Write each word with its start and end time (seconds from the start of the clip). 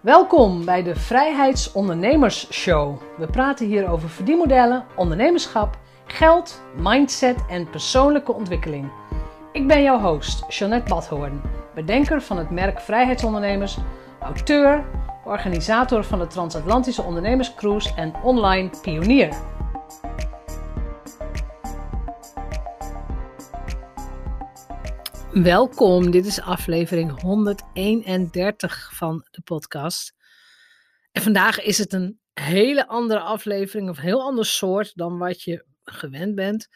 Welkom 0.00 0.64
bij 0.64 0.82
de 0.82 0.96
Vrijheidsondernemers 0.96 2.52
Show. 2.52 3.00
We 3.16 3.26
praten 3.26 3.66
hier 3.66 3.88
over 3.88 4.08
verdienmodellen, 4.08 4.84
ondernemerschap, 4.96 5.78
geld, 6.06 6.62
mindset 6.76 7.36
en 7.48 7.70
persoonlijke 7.70 8.32
ontwikkeling. 8.32 8.90
Ik 9.52 9.66
ben 9.66 9.82
jouw 9.82 9.98
host, 9.98 10.44
Jeanette 10.48 10.88
Badhoorn, 10.88 11.40
bedenker 11.74 12.22
van 12.22 12.38
het 12.38 12.50
merk 12.50 12.80
Vrijheidsondernemers, 12.80 13.76
auteur, 14.20 14.84
organisator 15.24 16.04
van 16.04 16.18
de 16.18 16.26
Transatlantische 16.26 17.02
Ondernemerscruise 17.02 17.94
en 17.94 18.14
online 18.22 18.70
pionier. 18.82 19.34
Welkom, 25.32 26.10
dit 26.10 26.26
is 26.26 26.40
aflevering 26.40 27.20
131 27.20 28.90
van 28.94 29.26
de 29.30 29.40
podcast. 29.40 30.14
En 31.12 31.22
vandaag 31.22 31.60
is 31.60 31.78
het 31.78 31.92
een 31.92 32.20
hele 32.32 32.88
andere 32.88 33.20
aflevering, 33.20 33.88
of 33.88 33.98
heel 33.98 34.22
ander 34.22 34.44
soort 34.44 34.96
dan 34.96 35.18
wat 35.18 35.42
je 35.42 35.64
gewend 35.84 36.34
bent. 36.34 36.68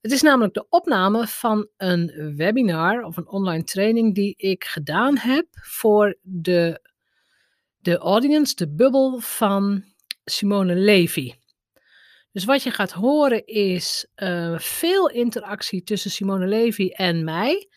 Het 0.00 0.12
is 0.12 0.22
namelijk 0.22 0.54
de 0.54 0.66
opname 0.68 1.26
van 1.26 1.68
een 1.76 2.34
webinar 2.36 3.02
of 3.02 3.16
een 3.16 3.28
online 3.28 3.64
training 3.64 4.14
die 4.14 4.34
ik 4.36 4.64
gedaan 4.64 5.18
heb 5.18 5.46
voor 5.50 6.18
de, 6.20 6.90
de 7.76 7.98
audience, 7.98 8.54
de 8.54 8.74
bubbel 8.74 9.18
van 9.18 9.84
Simone 10.24 10.74
Levy. 10.74 11.32
Dus 12.34 12.44
wat 12.44 12.62
je 12.62 12.70
gaat 12.70 12.92
horen 12.92 13.46
is 13.46 14.06
uh, 14.16 14.58
veel 14.58 15.10
interactie 15.10 15.82
tussen 15.82 16.10
Simone 16.10 16.46
Levy 16.46 16.88
en 16.88 17.24
mij. 17.24 17.68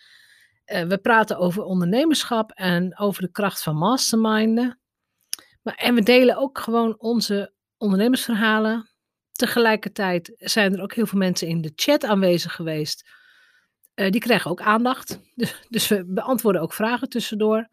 Uh, 0.66 0.82
we 0.82 0.98
praten 0.98 1.38
over 1.38 1.64
ondernemerschap 1.64 2.52
en 2.52 2.98
over 2.98 3.22
de 3.22 3.32
kracht 3.32 3.64
van 3.64 3.76
masterminden. 3.76 4.80
Maar, 5.62 5.76
en 5.76 5.96
we 5.96 6.02
delen 6.02 6.38
ook 6.38 6.60
gewoon 6.60 7.00
onze 7.00 7.54
ondernemersverhalen. 7.78 8.90
Tegelijkertijd 9.32 10.34
zijn 10.38 10.74
er 10.74 10.82
ook 10.82 10.94
heel 10.94 11.06
veel 11.06 11.20
mensen 11.20 11.48
in 11.48 11.62
de 11.62 11.72
chat 11.76 12.06
aanwezig 12.06 12.56
geweest. 12.56 13.10
Uh, 13.96 14.10
die 14.10 14.22
krijgen 14.22 14.52
ook 14.52 14.62
aandacht. 14.62 15.20
Dus, 15.36 15.56
dus 15.70 15.88
we 15.88 16.06
beantwoorden 16.08 16.62
ook 16.62 16.74
vragen 16.74 17.10
tussendoor. 17.10 17.68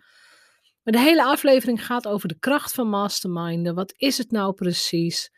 Maar 0.82 0.92
de 0.92 0.98
hele 0.98 1.24
aflevering 1.24 1.86
gaat 1.86 2.06
over 2.06 2.28
de 2.28 2.38
kracht 2.38 2.72
van 2.72 2.88
masterminden. 2.88 3.74
Wat 3.74 3.94
is 3.96 4.18
het 4.18 4.30
nou 4.30 4.52
precies? 4.52 5.30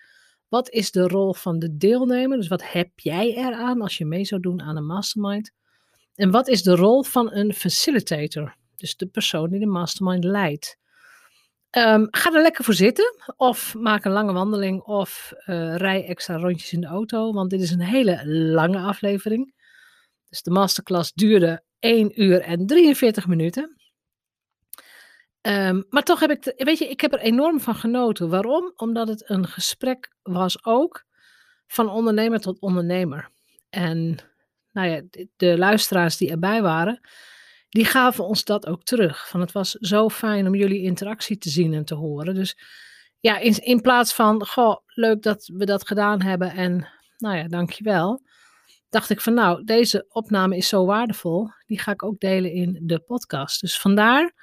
Wat 0.49 0.71
is 0.71 0.91
de 0.91 1.09
rol 1.09 1.35
van 1.35 1.59
de 1.59 1.77
deelnemer? 1.77 2.37
Dus 2.37 2.49
wat 2.49 2.73
heb 2.73 2.91
jij 2.95 3.35
eraan 3.35 3.81
als 3.81 3.99
je 3.99 4.05
mee 4.05 4.25
zou 4.25 4.41
doen 4.41 4.63
aan 4.63 4.77
een 4.77 4.87
mastermind? 4.87 5.53
En 6.15 6.31
wat 6.31 6.49
is 6.49 6.63
de 6.63 6.75
rol 6.75 7.03
van 7.03 7.33
een 7.33 7.53
facilitator? 7.53 8.57
Dus 8.77 8.97
de 8.97 9.07
persoon 9.07 9.51
die 9.51 9.61
de 9.61 9.67
mastermind 9.67 10.25
leidt. 10.25 10.79
Um, 11.71 12.09
ga 12.11 12.33
er 12.33 12.43
lekker 12.43 12.65
voor 12.65 12.75
zitten. 12.75 13.17
Of 13.37 13.75
maak 13.75 14.05
een 14.05 14.13
lange 14.13 14.33
wandeling. 14.33 14.83
Of 14.83 15.33
uh, 15.47 15.77
rij 15.77 16.07
extra 16.07 16.37
rondjes 16.37 16.73
in 16.73 16.81
de 16.81 16.87
auto. 16.87 17.33
Want 17.33 17.51
dit 17.51 17.61
is 17.61 17.71
een 17.71 17.81
hele 17.81 18.27
lange 18.29 18.79
aflevering. 18.79 19.55
Dus 20.29 20.43
de 20.43 20.51
masterclass 20.51 21.13
duurde 21.13 21.63
1 21.79 22.23
uur 22.23 22.41
en 22.41 22.67
43 22.67 23.27
minuten. 23.27 23.76
Um, 25.47 25.87
maar 25.91 26.03
toch 26.03 26.21
heb 26.21 26.31
ik, 26.31 26.53
weet 26.57 26.79
je, 26.79 26.89
ik 26.89 27.01
heb 27.01 27.13
er 27.13 27.19
enorm 27.19 27.61
van 27.61 27.75
genoten. 27.75 28.29
Waarom? 28.29 28.73
Omdat 28.77 29.09
het 29.09 29.31
een 29.31 29.47
gesprek 29.47 30.15
was 30.23 30.65
ook 30.65 31.05
van 31.67 31.91
ondernemer 31.91 32.41
tot 32.41 32.61
ondernemer. 32.61 33.31
En 33.71 34.19
nou 34.73 34.89
ja, 34.89 35.03
de, 35.11 35.29
de 35.37 35.59
luisteraars 35.59 36.17
die 36.17 36.31
erbij 36.31 36.63
waren, 36.63 37.01
die 37.69 37.85
gaven 37.85 38.25
ons 38.25 38.45
dat 38.45 38.67
ook 38.67 38.83
terug. 38.83 39.29
Van 39.29 39.41
het 39.41 39.53
was 39.53 39.71
zo 39.71 40.09
fijn 40.09 40.47
om 40.47 40.55
jullie 40.55 40.83
interactie 40.83 41.39
te 41.39 41.49
zien 41.49 41.75
en 41.75 41.85
te 41.85 41.95
horen. 41.95 42.35
Dus 42.35 42.59
ja, 43.21 43.39
in, 43.39 43.57
in 43.63 43.81
plaats 43.81 44.15
van, 44.15 44.47
goh, 44.47 44.77
leuk 44.87 45.23
dat 45.23 45.51
we 45.53 45.65
dat 45.65 45.87
gedaan 45.87 46.23
hebben 46.23 46.51
en 46.51 46.89
nou 47.17 47.37
ja, 47.37 47.49
dankjewel. 47.49 48.23
Dacht 48.89 49.11
ik 49.11 49.21
van 49.21 49.35
nou, 49.35 49.65
deze 49.65 50.07
opname 50.09 50.57
is 50.57 50.69
zo 50.69 50.87
waardevol, 50.87 51.51
die 51.67 51.79
ga 51.79 51.93
ik 51.93 52.03
ook 52.03 52.21
delen 52.21 52.53
in 52.53 52.79
de 52.83 53.01
podcast. 53.01 53.61
Dus 53.61 53.81
vandaar 53.81 54.35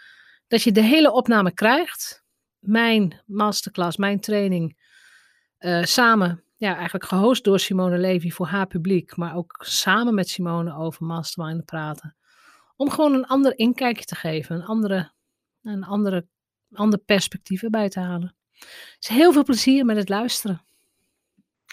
dat 0.54 0.64
je 0.64 0.72
de 0.72 0.82
hele 0.82 1.12
opname 1.12 1.54
krijgt. 1.54 2.24
Mijn 2.60 3.22
masterclass, 3.26 3.98
mijn 3.98 4.20
training, 4.20 4.78
uh, 5.60 5.84
samen 5.84 6.44
ja, 6.56 6.76
eigenlijk 6.76 7.06
gehost 7.06 7.44
door 7.44 7.60
Simone 7.60 7.98
Levy 7.98 8.30
voor 8.30 8.48
haar 8.48 8.68
publiek, 8.68 9.16
maar 9.16 9.36
ook 9.36 9.56
samen 9.66 10.14
met 10.14 10.30
Simone 10.30 10.76
over 10.76 11.06
mastermind 11.06 11.66
praten. 11.66 12.16
Om 12.76 12.90
gewoon 12.90 13.14
een 13.14 13.26
ander 13.26 13.58
inkijkje 13.58 14.06
te 14.06 14.16
geven, 14.16 14.56
een 14.56 14.66
andere, 14.66 15.12
een 15.64 15.84
andere, 15.84 16.28
ander 16.74 17.00
perspectief 17.00 17.64
erbij 17.64 17.90
te 17.90 18.00
halen. 18.00 18.36
Dus 19.00 19.08
heel 19.08 19.32
veel 19.32 19.44
plezier 19.44 19.86
met 19.86 19.98
het 19.98 20.10
luisteren. 20.10 20.62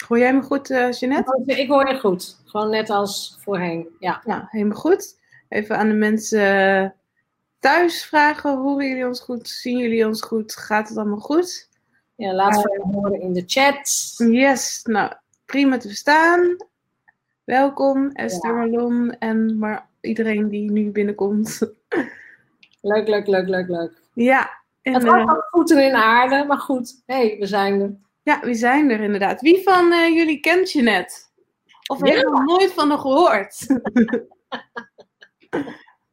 Hoor 0.08 0.18
jij 0.18 0.34
me 0.34 0.42
goed, 0.42 0.70
uh, 0.70 0.92
Jeanette? 0.92 1.42
Ik 1.47 1.68
hoor 1.68 1.88
je 1.88 1.98
goed. 1.98 2.42
Gewoon 2.44 2.70
net 2.70 2.91
als 2.91 3.38
voorheen. 3.41 3.88
Ja, 3.98 4.22
ja 4.24 4.47
helemaal 4.50 4.78
goed. 4.78 5.18
Even 5.48 5.78
aan 5.78 5.88
de 5.88 5.94
mensen 5.94 6.94
thuis 7.60 8.04
vragen: 8.04 8.56
horen 8.56 8.88
jullie 8.88 9.06
ons 9.06 9.21
goed? 9.21 9.48
Zien 9.48 9.78
jullie 9.78 10.06
ons 10.06 10.22
goed? 10.22 10.56
Gaat 10.56 10.88
het 10.88 10.98
allemaal 10.98 11.19
goed? 11.19 11.69
Ja, 12.15 12.34
laat 12.34 12.56
uh, 12.56 12.82
horen 12.82 13.21
in 13.21 13.32
de 13.32 13.43
chat. 13.47 14.15
Yes, 14.16 14.81
nou, 14.82 15.12
prima 15.44 15.78
te 15.78 15.88
verstaan. 15.88 16.56
Welkom, 17.44 18.10
Esther 18.10 18.50
ja. 18.50 18.56
Marlon 18.56 19.16
en 19.19 19.59
maar 19.59 19.88
iedereen 20.00 20.48
die 20.48 20.71
nu 20.71 20.91
binnenkomt. 20.91 21.59
Leuk, 22.82 23.09
leuk, 23.09 23.26
leuk, 23.26 23.48
leuk, 23.48 23.69
leuk. 23.69 23.92
Ja. 24.15 24.59
En, 24.82 24.94
het 24.94 25.03
was 25.03 25.22
uh, 25.22 25.34
voeten 25.50 25.84
in 25.84 25.94
aarde, 25.94 26.44
maar 26.44 26.59
goed. 26.59 27.03
Hé, 27.06 27.15
hey, 27.15 27.37
we 27.38 27.47
zijn 27.47 27.81
er. 27.81 27.97
Ja, 28.22 28.41
we 28.41 28.54
zijn 28.54 28.91
er 28.91 29.00
inderdaad. 29.00 29.41
Wie 29.41 29.62
van 29.62 29.92
uh, 29.92 30.09
jullie 30.09 30.41
kent 30.41 30.72
je 30.72 30.82
net? 30.82 31.32
Of 31.87 32.06
ja. 32.06 32.12
heeft 32.12 32.25
nog 32.25 32.44
nooit 32.44 32.72
van 32.72 32.88
haar 32.88 32.98
gehoord? 32.98 33.66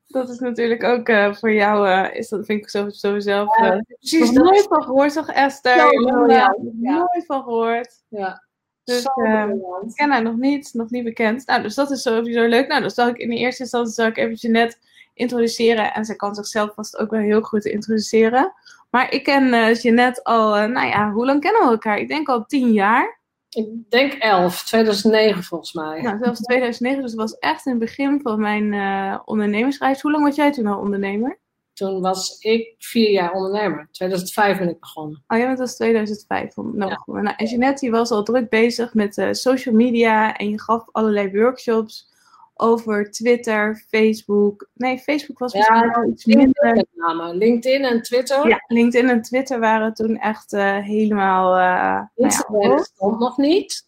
dat 0.08 0.30
is 0.30 0.40
natuurlijk 0.40 0.84
ook 0.84 1.10
uh, 1.10 1.34
voor 1.34 1.52
jou, 1.52 1.88
uh, 1.88 2.16
is 2.16 2.30
dat 2.30 2.46
vind 2.46 2.62
ik 2.62 2.70
zo, 2.70 2.90
zo 2.90 3.20
zelf. 3.20 3.58
Uh, 3.58 3.78
precies, 4.00 4.32
nog 4.32 4.44
nooit 4.44 4.68
van 4.70 4.84
gehoord, 4.84 5.14
toch 5.14 5.30
Esther? 5.30 5.76
Ja, 5.76 6.26
ja, 6.28 6.56
Nooit 6.74 7.26
van 7.26 7.44
gehoord. 7.44 8.04
Ja. 8.08 8.46
Dus 8.84 9.08
uh, 9.16 9.50
ik 9.86 9.94
ken 9.94 10.12
haar 10.12 10.22
nog 10.22 10.36
niet, 10.36 10.70
nog 10.74 10.90
niet 10.90 11.04
bekend. 11.04 11.48
Nou, 11.48 11.62
dus 11.62 11.76
dat 11.76 11.92
is 11.92 12.02
sowieso 12.02 12.46
leuk. 12.46 12.68
Nou, 12.68 12.82
dan 12.82 12.90
zal 12.90 13.08
ik 13.08 13.18
in 13.18 13.30
de 13.30 13.36
eerste 13.36 13.62
instantie 13.62 13.94
zal 13.94 14.08
ik 14.08 14.18
even 14.18 14.52
net 14.52 14.80
introduceren. 15.14 15.94
En 15.94 16.06
zij 16.06 16.16
kan 16.16 16.36
zichzelf 16.36 16.74
vast 16.74 16.98
ook 16.98 17.12
wel 17.12 17.20
heel 17.20 17.42
goed 17.42 17.66
introduceren. 17.66 18.54
Maar 18.90 19.12
ik 19.12 19.24
ken 19.24 19.44
uh, 19.44 19.74
Jeanette 19.74 20.24
al, 20.24 20.68
nou 20.68 20.88
ja, 20.88 21.12
hoe 21.12 21.26
lang 21.26 21.42
kennen 21.42 21.62
we 21.62 21.70
elkaar? 21.70 21.98
Ik 21.98 22.08
denk 22.08 22.28
al 22.28 22.46
tien 22.46 22.72
jaar. 22.72 23.17
Ik 23.50 23.90
denk 23.90 24.14
11, 24.14 24.64
2009 24.64 25.44
volgens 25.44 25.74
mij. 25.74 26.02
Nou, 26.02 26.18
zelfs 26.24 26.40
2009, 26.40 27.02
dus 27.02 27.12
het 27.12 27.20
was 27.20 27.38
echt 27.38 27.66
in 27.66 27.72
het 27.72 27.82
begin 27.82 28.20
van 28.22 28.40
mijn 28.40 28.74
uh, 28.74 29.20
ondernemersreis. 29.26 30.02
Hoe 30.02 30.12
lang 30.12 30.24
was 30.24 30.36
jij 30.36 30.52
toen 30.52 30.68
al 30.68 30.80
ondernemer? 30.80 31.40
Toen 31.74 32.02
was 32.02 32.40
ik 32.40 32.76
vier 32.78 33.12
jaar 33.12 33.32
ondernemer. 33.32 33.88
2005 33.92 34.58
ben 34.58 34.70
ik 34.70 34.80
begonnen. 34.80 35.24
Oh 35.28 35.38
ja, 35.38 35.48
dat 35.48 35.58
was 35.58 35.76
2005. 35.76 36.56
Nou, 36.56 36.78
ja. 36.80 37.04
nou, 37.06 37.36
en 37.38 37.46
Jeanette 37.46 37.80
die 37.80 37.92
was 37.92 38.12
al 38.12 38.24
druk 38.24 38.50
bezig 38.50 38.94
met 38.94 39.18
uh, 39.18 39.32
social 39.32 39.76
media 39.76 40.36
en 40.36 40.50
je 40.50 40.62
gaf 40.62 40.84
allerlei 40.92 41.32
workshops 41.32 42.16
over 42.58 43.12
Twitter, 43.12 43.86
Facebook. 43.90 44.70
Nee, 44.74 45.00
Facebook 45.00 45.40
was 45.40 45.54
misschien 45.54 45.76
ja, 45.76 46.06
iets 46.06 46.26
minder. 46.26 46.86
LinkedIn 47.34 47.84
en 47.84 48.02
Twitter. 48.02 48.48
Ja, 48.48 48.64
LinkedIn 48.68 49.10
en 49.10 49.22
Twitter 49.22 49.60
waren 49.60 49.94
toen 49.94 50.18
echt 50.18 50.54
uh, 50.54 50.78
helemaal. 50.78 51.58
Uh, 51.58 52.02
Instagram 52.16 52.62
nou 52.62 52.78
ja, 52.78 52.84
stond 52.84 53.20
nog 53.20 53.38
niet. 53.38 53.86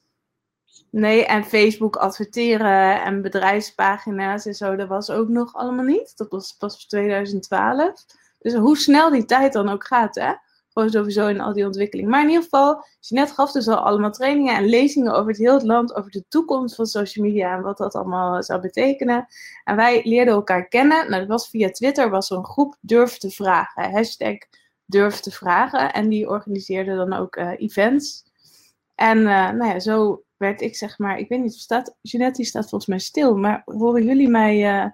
Nee, 0.91 1.25
en 1.25 1.44
Facebook 1.44 1.96
adverteren 1.96 3.02
en 3.02 3.22
bedrijfspagina's 3.22 4.46
en 4.46 4.53
zo, 4.53 4.75
dat 4.75 4.88
was 4.88 5.09
ook 5.09 5.28
nog 5.28 5.53
allemaal 5.53 5.85
niet. 5.85 6.18
Dat 6.18 6.29
was 6.29 6.56
pas 6.58 6.85
2012. 6.85 8.06
Dus 8.40 8.53
hoe 8.53 8.78
snel 8.78 9.09
die 9.09 9.25
tijd 9.25 9.53
dan 9.53 9.69
ook 9.69 9.88
gaat, 9.88 10.16
hè? 10.16 10.34
Gewoon 10.79 10.94
sowieso 10.94 11.28
in 11.28 11.41
al 11.41 11.53
die 11.53 11.66
ontwikkeling. 11.66 12.09
Maar 12.09 12.22
in 12.22 12.28
ieder 12.28 12.43
geval, 12.43 12.84
Jeanette 12.99 13.34
gaf 13.34 13.52
dus 13.52 13.67
al 13.67 13.78
allemaal 13.78 14.11
trainingen 14.11 14.55
en 14.55 14.66
lezingen 14.66 15.14
over 15.14 15.28
het 15.28 15.37
hele 15.37 15.66
land, 15.66 15.96
over 15.96 16.11
de 16.11 16.26
toekomst 16.28 16.76
van 16.76 16.85
social 16.85 17.26
media 17.26 17.55
en 17.55 17.61
wat 17.61 17.78
dat 17.78 17.96
allemaal 17.96 18.43
zou 18.43 18.61
betekenen. 18.61 19.28
En 19.64 19.76
wij 19.76 20.02
leerden 20.03 20.34
elkaar 20.34 20.67
kennen. 20.67 21.09
Nou, 21.09 21.20
dat 21.20 21.28
was 21.28 21.49
via 21.49 21.70
Twitter, 21.70 22.09
was 22.09 22.28
zo'n 22.28 22.46
groep 22.46 22.76
Durf 22.81 23.17
te 23.17 23.29
vragen. 23.29 23.91
Hashtag 23.91 24.37
Durf 24.85 25.20
te 25.20 25.31
vragen. 25.31 25.93
En 25.93 26.09
die 26.09 26.29
organiseerde 26.29 26.96
dan 26.96 27.14
ook 27.14 27.35
uh, 27.35 27.52
events. 27.58 28.26
En 28.96 29.17
uh, 29.17 29.26
nou 29.49 29.66
ja, 29.66 29.79
zo 29.79 30.23
werd 30.37 30.61
ik 30.61 30.76
zeg 30.76 30.97
maar, 30.97 31.17
ik 31.17 31.29
weet 31.29 31.41
niet, 31.41 31.53
staat, 31.53 31.96
Jeanette 32.02 32.37
die 32.37 32.46
staat 32.46 32.70
volgens 32.70 32.90
mij 32.90 32.99
stil, 32.99 33.35
maar 33.37 33.61
horen 33.66 34.05
jullie 34.05 34.29
mij, 34.29 34.93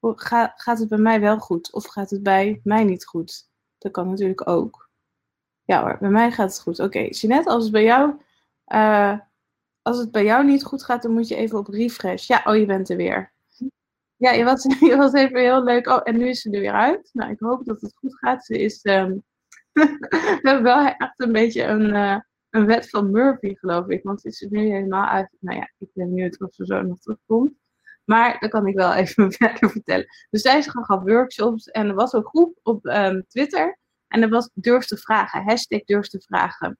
ga, 0.00 0.52
gaat 0.56 0.78
het 0.78 0.88
bij 0.88 0.98
mij 0.98 1.20
wel 1.20 1.38
goed 1.38 1.72
of 1.72 1.86
gaat 1.86 2.10
het 2.10 2.22
bij 2.22 2.60
mij 2.64 2.84
niet 2.84 3.06
goed? 3.06 3.48
Dat 3.78 3.92
kan 3.92 4.08
natuurlijk 4.08 4.48
ook. 4.48 4.85
Ja 5.66 5.82
hoor, 5.82 5.96
bij 6.00 6.10
mij 6.10 6.30
gaat 6.30 6.48
het 6.50 6.60
goed. 6.60 6.80
Oké, 6.80 6.96
okay. 6.98 7.08
Jeanette, 7.08 7.50
als 7.50 7.62
het 7.62 7.72
bij 7.72 7.84
jou, 7.84 8.14
uh, 8.66 9.18
als 9.82 9.98
het 9.98 10.10
bij 10.10 10.24
jou 10.24 10.44
niet 10.44 10.64
goed 10.64 10.82
gaat, 10.82 11.02
dan 11.02 11.12
moet 11.12 11.28
je 11.28 11.36
even 11.36 11.58
op 11.58 11.68
refresh. 11.68 12.26
Ja, 12.26 12.42
oh, 12.44 12.56
je 12.56 12.66
bent 12.66 12.90
er 12.90 12.96
weer. 12.96 13.34
Ja, 14.16 14.30
je 14.30 14.44
was, 14.44 14.62
je 14.90 14.96
was 14.96 15.12
even 15.12 15.40
heel 15.40 15.62
leuk. 15.64 15.86
Oh, 15.86 16.00
en 16.04 16.16
nu 16.18 16.28
is 16.28 16.40
ze 16.40 16.50
er 16.50 16.60
weer 16.60 16.72
uit. 16.72 17.10
Nou, 17.12 17.30
ik 17.30 17.40
hoop 17.40 17.64
dat 17.64 17.80
het 17.80 17.96
goed 17.96 18.18
gaat. 18.18 18.44
Ze 18.44 18.58
is 18.58 18.84
um, 18.84 19.24
we 19.72 20.38
hebben 20.42 20.62
wel 20.62 20.86
echt 20.86 21.14
een 21.16 21.32
beetje 21.32 21.62
een, 21.62 21.94
uh, 21.94 22.18
een 22.50 22.66
wet 22.66 22.90
van 22.90 23.10
Murphy, 23.10 23.54
geloof 23.54 23.88
ik. 23.88 24.02
Want 24.02 24.22
het 24.22 24.32
is 24.32 24.46
nu 24.50 24.60
helemaal 24.60 25.06
uit. 25.06 25.28
Nou 25.40 25.58
ja, 25.58 25.70
ik 25.78 25.88
ben 25.92 26.08
benieuwd 26.08 26.40
of 26.40 26.54
ze 26.54 26.66
zo 26.66 26.82
nog 26.82 26.98
terugkomt. 26.98 27.52
Maar 28.04 28.38
dat 28.38 28.50
kan 28.50 28.66
ik 28.66 28.74
wel 28.74 28.94
even 29.02 29.32
verder 29.32 29.70
vertellen. 29.70 30.06
Dus 30.30 30.42
zij 30.42 30.62
gaf 30.62 31.02
workshops 31.02 31.70
en 31.70 31.88
er 31.88 31.94
was 31.94 32.12
een 32.12 32.24
groep 32.24 32.58
op 32.62 32.86
um, 32.86 33.24
Twitter. 33.28 33.78
En 34.08 34.22
er 34.22 34.28
was 34.28 34.50
durf 34.54 34.86
te 34.86 34.96
vragen, 34.96 35.42
hashtag 35.42 35.84
durf 35.84 36.08
te 36.08 36.20
vragen. 36.20 36.78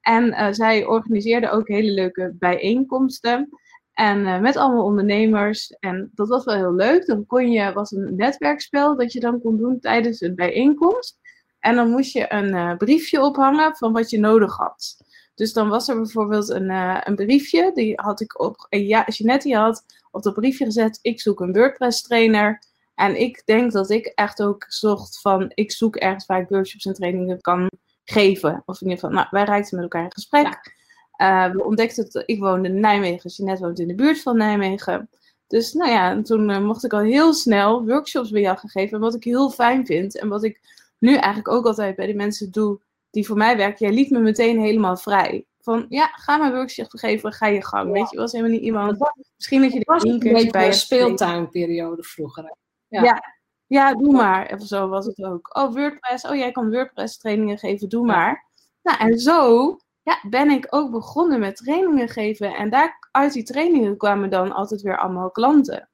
En 0.00 0.26
uh, 0.26 0.48
zij 0.50 0.84
organiseerde 0.84 1.50
ook 1.50 1.68
hele 1.68 1.92
leuke 1.92 2.34
bijeenkomsten. 2.38 3.48
En 3.92 4.18
uh, 4.18 4.40
met 4.40 4.56
allemaal 4.56 4.84
ondernemers. 4.84 5.70
En 5.70 6.10
dat 6.14 6.28
was 6.28 6.44
wel 6.44 6.54
heel 6.54 6.74
leuk. 6.74 7.06
Dan 7.06 7.26
kon 7.26 7.50
je, 7.50 7.72
was 7.72 7.90
een 7.90 8.16
netwerkspel 8.16 8.96
dat 8.96 9.12
je 9.12 9.20
dan 9.20 9.40
kon 9.40 9.56
doen 9.56 9.80
tijdens 9.80 10.20
een 10.20 10.34
bijeenkomst. 10.34 11.18
En 11.60 11.74
dan 11.74 11.90
moest 11.90 12.12
je 12.12 12.32
een 12.32 12.54
uh, 12.54 12.76
briefje 12.76 13.20
ophangen 13.20 13.76
van 13.76 13.92
wat 13.92 14.10
je 14.10 14.18
nodig 14.18 14.56
had. 14.56 14.96
Dus 15.34 15.52
dan 15.52 15.68
was 15.68 15.88
er 15.88 15.96
bijvoorbeeld 15.96 16.48
een, 16.48 16.70
een 17.08 17.14
briefje. 17.14 17.70
Die 17.74 17.92
had 17.94 18.20
ik 18.20 18.40
op 18.40 18.66
ja, 18.68 19.04
Jeanette 19.06 19.56
had 19.56 19.84
op 20.10 20.22
dat 20.22 20.34
briefje 20.34 20.64
gezet. 20.64 20.98
Ik 21.02 21.20
zoek 21.20 21.40
een 21.40 21.52
WordPress 21.52 22.02
trainer. 22.02 22.62
En 22.98 23.20
ik 23.20 23.42
denk 23.44 23.72
dat 23.72 23.90
ik 23.90 24.06
echt 24.06 24.42
ook 24.42 24.64
zocht 24.68 25.20
van. 25.20 25.50
Ik 25.54 25.72
zoek 25.72 25.96
ergens 25.96 26.26
waar 26.26 26.40
ik 26.40 26.48
workshops 26.48 26.86
en 26.86 26.94
trainingen 26.94 27.40
kan 27.40 27.70
geven. 28.04 28.62
Of 28.66 28.80
in 28.80 28.88
ieder 28.88 28.98
geval, 28.98 29.16
nou, 29.16 29.28
wij 29.30 29.44
reikten 29.44 29.74
met 29.74 29.84
elkaar 29.84 30.04
in 30.04 30.12
gesprek. 30.12 30.76
Uh, 31.22 31.50
we 31.50 31.64
ontdekten 31.64 32.10
dat 32.10 32.22
ik 32.26 32.38
woonde 32.38 32.68
in 32.68 32.80
Nijmegen. 32.80 33.30
Jeanette 33.30 33.62
woont 33.62 33.78
in 33.78 33.88
de 33.88 33.94
buurt 33.94 34.22
van 34.22 34.36
Nijmegen. 34.36 35.10
Dus 35.46 35.72
nou 35.72 35.90
ja, 35.90 36.10
en 36.10 36.22
toen 36.22 36.48
uh, 36.48 36.60
mocht 36.60 36.84
ik 36.84 36.92
al 36.92 37.00
heel 37.00 37.34
snel 37.34 37.86
workshops 37.86 38.30
bij 38.30 38.40
jou 38.40 38.58
gaan 38.58 38.70
geven. 38.70 39.00
Wat 39.00 39.14
ik 39.14 39.24
heel 39.24 39.50
fijn 39.50 39.86
vind. 39.86 40.18
En 40.18 40.28
wat 40.28 40.44
ik 40.44 40.60
nu 40.98 41.14
eigenlijk 41.14 41.48
ook 41.48 41.66
altijd 41.66 41.96
bij 41.96 42.06
de 42.06 42.14
mensen 42.14 42.50
doe 42.50 42.80
die 43.10 43.26
voor 43.26 43.36
mij 43.36 43.56
werken. 43.56 43.86
Jij 43.86 43.94
liet 43.94 44.10
me 44.10 44.18
meteen 44.18 44.60
helemaal 44.60 44.96
vrij. 44.96 45.46
Van 45.60 45.86
ja, 45.88 46.06
ga 46.06 46.36
maar 46.36 46.52
workshops 46.52 47.00
geven, 47.00 47.32
ga 47.32 47.46
je 47.46 47.64
gang. 47.64 47.92
Weet 47.92 48.10
je, 48.10 48.16
was 48.16 48.32
helemaal 48.32 48.52
niet 48.52 48.62
iemand. 48.62 49.12
Misschien 49.36 49.62
dat 49.62 49.72
je 49.72 49.84
er 49.84 50.04
één 50.04 50.18
keer 50.18 50.50
bij 50.50 50.66
een 50.66 50.72
speeltuinperiode 50.72 52.02
vroeger. 52.02 52.56
Ja. 52.88 53.02
ja. 53.02 53.36
Ja, 53.66 53.94
doe 53.94 54.12
maar. 54.12 54.46
Even 54.46 54.66
zo 54.66 54.88
was 54.88 55.06
het 55.06 55.22
ook. 55.24 55.56
Oh, 55.56 55.74
WordPress. 55.74 56.24
Oh, 56.24 56.34
jij 56.34 56.52
kan 56.52 56.70
WordPress 56.70 57.18
trainingen 57.18 57.58
geven. 57.58 57.88
Doe 57.88 58.06
maar. 58.06 58.46
Nou, 58.82 58.98
en 58.98 59.18
zo 59.18 59.76
ja, 60.02 60.18
ben 60.28 60.50
ik 60.50 60.66
ook 60.70 60.90
begonnen 60.90 61.40
met 61.40 61.56
trainingen 61.56 62.08
geven. 62.08 62.54
En 62.54 62.70
daar, 62.70 63.08
uit 63.10 63.32
die 63.32 63.42
trainingen 63.42 63.96
kwamen 63.96 64.30
dan 64.30 64.52
altijd 64.52 64.82
weer 64.82 64.98
allemaal 64.98 65.30
klanten. 65.30 65.88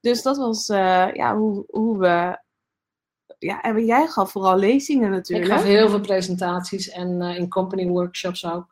Dus 0.00 0.22
dat 0.22 0.36
was 0.36 0.68
uh, 0.68 1.12
ja, 1.12 1.36
hoe, 1.36 1.64
hoe 1.66 1.98
we. 1.98 2.40
Ja, 3.38 3.60
en 3.60 3.84
jij 3.84 4.06
gaf 4.06 4.30
vooral 4.30 4.56
lezingen 4.56 5.10
natuurlijk. 5.10 5.50
Ik 5.50 5.56
gaf 5.56 5.64
heel 5.64 5.88
veel 5.88 6.00
presentaties 6.00 6.88
en 6.88 7.20
uh, 7.20 7.38
in 7.38 7.48
company 7.48 7.86
workshops 7.86 8.46
ook. 8.46 8.71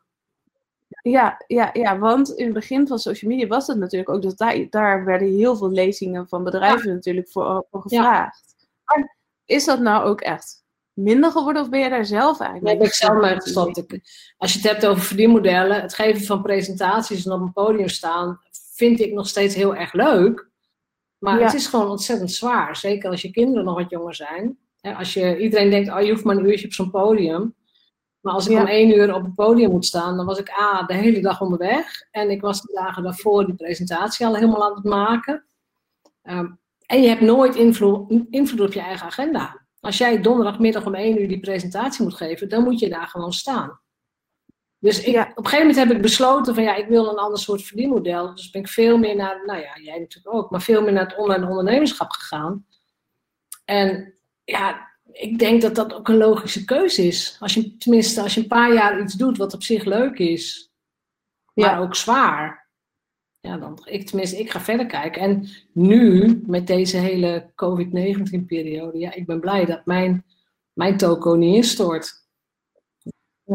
Ja, 1.01 1.43
ja, 1.47 1.69
ja, 1.73 1.99
want 1.99 2.29
in 2.29 2.45
het 2.45 2.53
begin 2.53 2.87
van 2.87 2.99
social 2.99 3.31
media 3.31 3.47
was 3.47 3.67
het 3.67 3.77
natuurlijk 3.77 4.09
ook 4.09 4.21
dat 4.21 4.37
daar, 4.37 4.67
daar 4.69 5.05
werden 5.05 5.35
heel 5.35 5.55
veel 5.55 5.71
lezingen 5.71 6.27
van 6.27 6.43
bedrijven 6.43 6.93
natuurlijk 6.93 7.29
voor, 7.29 7.65
voor 7.71 7.81
gevraagd. 7.81 8.55
Ja. 8.57 8.65
Maar 8.83 9.17
is 9.45 9.65
dat 9.65 9.79
nou 9.79 10.05
ook 10.05 10.21
echt 10.21 10.63
minder 10.93 11.31
geworden 11.31 11.61
of 11.61 11.69
ben 11.69 11.79
je 11.79 11.89
daar 11.89 12.05
zelf 12.05 12.39
eigenlijk? 12.39 12.67
Nee, 12.67 12.77
ben 12.77 12.87
ik 12.87 12.93
zelf 12.93 13.21
mee 13.21 13.35
gestopt. 13.35 13.99
Als 14.37 14.53
je 14.53 14.59
het 14.59 14.67
hebt 14.67 14.85
over 14.85 15.03
verdienmodellen, 15.03 15.81
het 15.81 15.93
geven 15.93 16.25
van 16.25 16.41
presentaties 16.41 17.25
en 17.25 17.31
op 17.31 17.41
een 17.41 17.53
podium 17.53 17.89
staan, 17.89 18.39
vind 18.73 18.99
ik 18.99 19.13
nog 19.13 19.27
steeds 19.27 19.55
heel 19.55 19.75
erg 19.75 19.93
leuk. 19.93 20.49
Maar 21.17 21.41
het 21.41 21.53
is 21.53 21.67
gewoon 21.67 21.89
ontzettend 21.89 22.31
zwaar. 22.31 22.75
Zeker 22.75 23.09
als 23.09 23.21
je 23.21 23.31
kinderen 23.31 23.65
nog 23.65 23.75
wat 23.75 23.89
jonger 23.89 24.15
zijn. 24.15 24.57
Als 24.81 25.13
je, 25.13 25.37
iedereen 25.37 25.69
denkt, 25.69 25.91
oh, 25.91 26.01
je 26.01 26.11
hoeft 26.11 26.23
maar 26.23 26.37
een 26.37 26.49
uurtje 26.49 26.65
op 26.65 26.73
zo'n 26.73 26.91
podium. 26.91 27.55
Maar 28.21 28.33
als 28.33 28.47
ik 28.47 28.59
om 28.59 28.65
één 28.65 28.97
uur 28.97 29.13
op 29.13 29.23
het 29.23 29.35
podium 29.35 29.71
moet 29.71 29.85
staan, 29.85 30.17
dan 30.17 30.25
was 30.25 30.39
ik 30.39 30.49
A, 30.59 30.83
de 30.83 30.93
hele 30.93 31.21
dag 31.21 31.41
onderweg. 31.41 32.07
En 32.11 32.29
ik 32.29 32.41
was 32.41 32.61
de 32.61 32.73
dagen 32.73 33.03
daarvoor 33.03 33.45
die 33.45 33.55
presentatie 33.55 34.25
al 34.25 34.35
helemaal 34.35 34.63
aan 34.63 34.75
het 34.75 34.83
maken. 34.83 35.45
Ehm, 36.21 36.47
en 36.85 37.01
je 37.01 37.07
hebt 37.07 37.21
nooit 37.21 37.55
invloed, 37.55 38.25
invloed 38.29 38.61
op 38.61 38.73
je 38.73 38.79
eigen 38.79 39.05
agenda. 39.05 39.65
Als 39.79 39.97
jij 39.97 40.21
donderdagmiddag 40.21 40.85
om 40.85 40.95
één 40.95 41.21
uur 41.21 41.27
die 41.27 41.39
presentatie 41.39 42.03
moet 42.03 42.15
geven, 42.15 42.49
dan 42.49 42.63
moet 42.63 42.79
je 42.79 42.89
daar 42.89 43.07
gewoon 43.07 43.33
staan. 43.33 43.79
Dus 44.79 45.03
ik, 45.03 45.15
op 45.15 45.37
een 45.37 45.45
gegeven 45.45 45.67
moment 45.67 45.75
heb 45.75 45.91
ik 45.91 46.01
besloten 46.01 46.53
van 46.53 46.63
ja, 46.63 46.75
ik 46.75 46.87
wil 46.87 47.09
een 47.09 47.17
ander 47.17 47.39
soort 47.39 47.63
verdienmodel. 47.63 48.35
Dus 48.35 48.49
ben 48.49 48.61
ik 48.61 48.67
veel 48.67 48.97
meer 48.97 49.15
naar, 49.15 49.45
nou 49.45 49.59
ja, 49.59 49.77
jij 49.81 49.99
natuurlijk 49.99 50.35
ook, 50.35 50.49
maar 50.51 50.61
veel 50.61 50.81
meer 50.81 50.93
naar 50.93 51.07
het 51.07 51.17
online 51.17 51.47
ondernemerschap 51.47 52.11
gegaan. 52.11 52.65
En 53.65 54.13
ja, 54.43 54.90
ik 55.11 55.39
denk 55.39 55.61
dat 55.61 55.75
dat 55.75 55.93
ook 55.93 56.07
een 56.07 56.17
logische 56.17 56.65
keuze 56.65 57.07
is. 57.07 57.37
Als 57.39 57.53
je, 57.53 57.77
tenminste, 57.77 58.21
als 58.21 58.33
je 58.33 58.41
een 58.41 58.47
paar 58.47 58.73
jaar 58.73 59.01
iets 59.01 59.13
doet 59.13 59.37
wat 59.37 59.53
op 59.53 59.63
zich 59.63 59.83
leuk 59.83 60.17
is, 60.17 60.71
maar 61.53 61.81
ook 61.81 61.95
zwaar. 61.95 62.69
Ja, 63.39 63.57
dan, 63.57 63.79
ik, 63.83 64.07
tenminste, 64.07 64.39
ik 64.39 64.51
ga 64.51 64.61
verder 64.61 64.85
kijken. 64.85 65.21
En 65.21 65.47
nu, 65.73 66.41
met 66.45 66.67
deze 66.67 66.97
hele 66.97 67.51
COVID-19-periode, 67.55 68.97
ja, 68.97 69.13
ik 69.13 69.25
ben 69.25 69.39
blij 69.39 69.65
dat 69.65 69.85
mijn, 69.85 70.25
mijn 70.73 70.97
toko 70.97 71.35
niet 71.35 71.55
instort. 71.55 72.19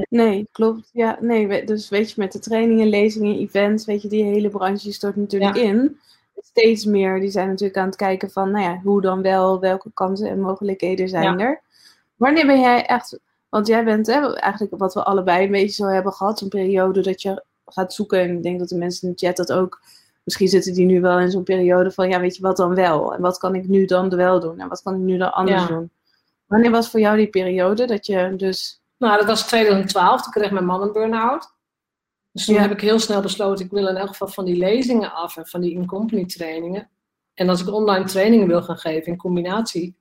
Nee, 0.08 0.48
klopt. 0.52 0.88
Ja, 0.92 1.18
nee, 1.20 1.64
dus 1.64 1.88
weet 1.88 2.10
je, 2.10 2.14
met 2.20 2.32
de 2.32 2.38
trainingen, 2.38 2.88
lezingen, 2.88 3.38
events, 3.38 3.84
weet 3.84 4.02
je, 4.02 4.08
die 4.08 4.24
hele 4.24 4.48
branche 4.48 4.92
stort 4.92 5.16
natuurlijk 5.16 5.56
in 5.56 5.98
steeds 6.56 6.84
meer, 6.84 7.20
die 7.20 7.30
zijn 7.30 7.48
natuurlijk 7.48 7.78
aan 7.78 7.86
het 7.86 7.96
kijken 7.96 8.30
van, 8.30 8.50
nou 8.50 8.64
ja, 8.64 8.80
hoe 8.84 9.00
dan 9.00 9.22
wel, 9.22 9.60
welke 9.60 9.90
kansen 9.94 10.28
en 10.28 10.40
mogelijkheden 10.40 11.08
zijn 11.08 11.40
er. 11.40 11.60
Wanneer 12.16 12.46
ben 12.46 12.60
jij 12.60 12.86
echt, 12.86 13.18
want 13.48 13.66
jij 13.66 13.84
bent 13.84 14.06
hè, 14.06 14.34
eigenlijk 14.36 14.74
wat 14.76 14.94
we 14.94 15.04
allebei 15.04 15.44
een 15.44 15.50
beetje 15.50 15.84
zo 15.84 15.86
hebben 15.86 16.12
gehad, 16.12 16.40
een 16.40 16.48
periode 16.48 17.00
dat 17.00 17.22
je 17.22 17.44
gaat 17.66 17.92
zoeken, 17.92 18.20
en 18.20 18.36
ik 18.36 18.42
denk 18.42 18.58
dat 18.58 18.68
de 18.68 18.76
mensen 18.76 19.08
in 19.08 19.14
de 19.14 19.26
chat 19.26 19.36
dat 19.36 19.52
ook, 19.52 19.80
misschien 20.24 20.48
zitten 20.48 20.74
die 20.74 20.86
nu 20.86 21.00
wel 21.00 21.18
in 21.18 21.30
zo'n 21.30 21.42
periode 21.42 21.90
van, 21.90 22.08
ja, 22.08 22.20
weet 22.20 22.36
je 22.36 22.42
wat 22.42 22.56
dan 22.56 22.74
wel? 22.74 23.14
En 23.14 23.20
wat 23.20 23.38
kan 23.38 23.54
ik 23.54 23.68
nu 23.68 23.84
dan 23.84 24.16
wel 24.16 24.40
doen? 24.40 24.60
En 24.60 24.68
wat 24.68 24.82
kan 24.82 24.94
ik 24.94 25.00
nu 25.00 25.16
dan 25.16 25.32
anders 25.32 25.66
doen? 25.66 25.90
Wanneer 26.46 26.70
was 26.70 26.90
voor 26.90 27.00
jou 27.00 27.16
die 27.16 27.28
periode 27.28 27.86
dat 27.86 28.06
je 28.06 28.34
dus... 28.36 28.80
Nou, 28.98 29.18
dat 29.18 29.26
was 29.26 29.46
2012, 29.46 30.22
toen 30.22 30.32
kreeg 30.32 30.50
mijn 30.50 30.64
man 30.64 30.82
een 30.82 30.92
burn-out. 30.92 31.54
Dus 32.36 32.44
toen 32.44 32.56
heb 32.56 32.70
ik 32.70 32.80
heel 32.80 32.98
snel 32.98 33.20
besloten, 33.20 33.64
ik 33.64 33.70
wil 33.70 33.86
in 33.88 33.96
elk 33.96 34.08
geval 34.08 34.28
van 34.28 34.44
die 34.44 34.56
lezingen 34.56 35.12
af 35.12 35.36
en 35.36 35.46
van 35.46 35.60
die 35.60 35.72
in-company 35.72 36.24
trainingen. 36.24 36.90
En 37.34 37.48
als 37.48 37.60
ik 37.60 37.72
online 37.72 38.04
trainingen 38.04 38.46
wil 38.46 38.62
gaan 38.62 38.76
geven 38.78 39.12
in 39.12 39.18
combinatie, 39.18 39.96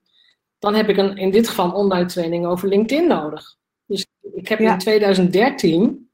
dan 0.60 0.74
heb 0.74 0.90
ik 0.90 0.98
een, 0.98 1.18
in 1.18 1.32
dit 1.32 1.48
geval 1.48 1.66
een 1.66 1.74
online 1.74 2.06
training 2.06 2.46
over 2.46 2.68
LinkedIn 2.68 3.08
nodig. 3.08 3.58
Dus 3.86 4.06
ik 4.34 4.48
heb 4.48 4.60
in 4.60 4.78
2013, 4.78 6.10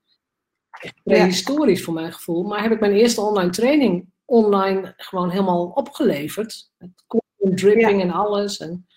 prehistorisch 1.04 1.80
ja. 1.80 1.86
voor 1.86 1.94
mijn 1.94 2.13
gevoel, 2.13 2.44
maar 2.44 2.62
heb 2.62 2.72
ik 2.72 2.80
mijn 2.80 2.94
eerste 2.94 3.22
online 3.22 3.51
training 3.51 4.10
online 4.25 4.94
gewoon 4.98 5.30
helemaal 5.30 5.66
opgeleverd. 5.66 6.72
Met 6.78 6.90
content 7.08 7.58
dripping 7.58 8.01
en 8.01 8.12
alles. 8.12 8.58
En, 8.58 8.88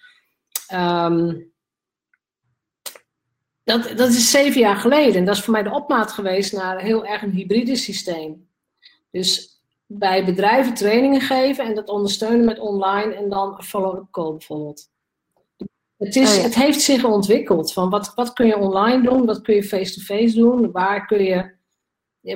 um, 0.74 1.53
dat, 3.64 3.92
dat 3.96 4.08
is 4.08 4.30
zeven 4.30 4.60
jaar 4.60 4.76
geleden. 4.76 5.14
En 5.14 5.24
dat 5.24 5.36
is 5.36 5.42
voor 5.42 5.52
mij 5.52 5.62
de 5.62 5.74
opmaat 5.74 6.12
geweest 6.12 6.52
naar 6.52 6.80
heel 6.80 7.06
erg 7.06 7.22
een 7.22 7.30
hybride 7.30 7.76
systeem. 7.76 8.48
Dus 9.10 9.54
bij 9.86 10.24
bedrijven 10.24 10.74
trainingen 10.74 11.20
geven 11.20 11.64
en 11.64 11.74
dat 11.74 11.88
ondersteunen 11.88 12.44
met 12.44 12.58
online 12.58 13.14
en 13.14 13.28
dan 13.28 13.62
follow-up 13.62 14.10
call 14.10 14.30
bijvoorbeeld. 14.30 14.92
Het, 15.96 16.16
is, 16.16 16.36
oh 16.36 16.42
het 16.42 16.54
heeft 16.54 16.80
zich 16.80 17.04
ontwikkeld. 17.04 17.72
Van 17.72 17.90
wat, 17.90 18.12
wat 18.14 18.32
kun 18.32 18.46
je 18.46 18.58
online 18.58 19.02
doen? 19.02 19.26
Wat 19.26 19.40
kun 19.40 19.54
je 19.54 19.64
face-to-face 19.64 20.34
doen? 20.34 20.70
Waar 20.72 21.06
kun 21.06 21.22
je, 21.22 21.54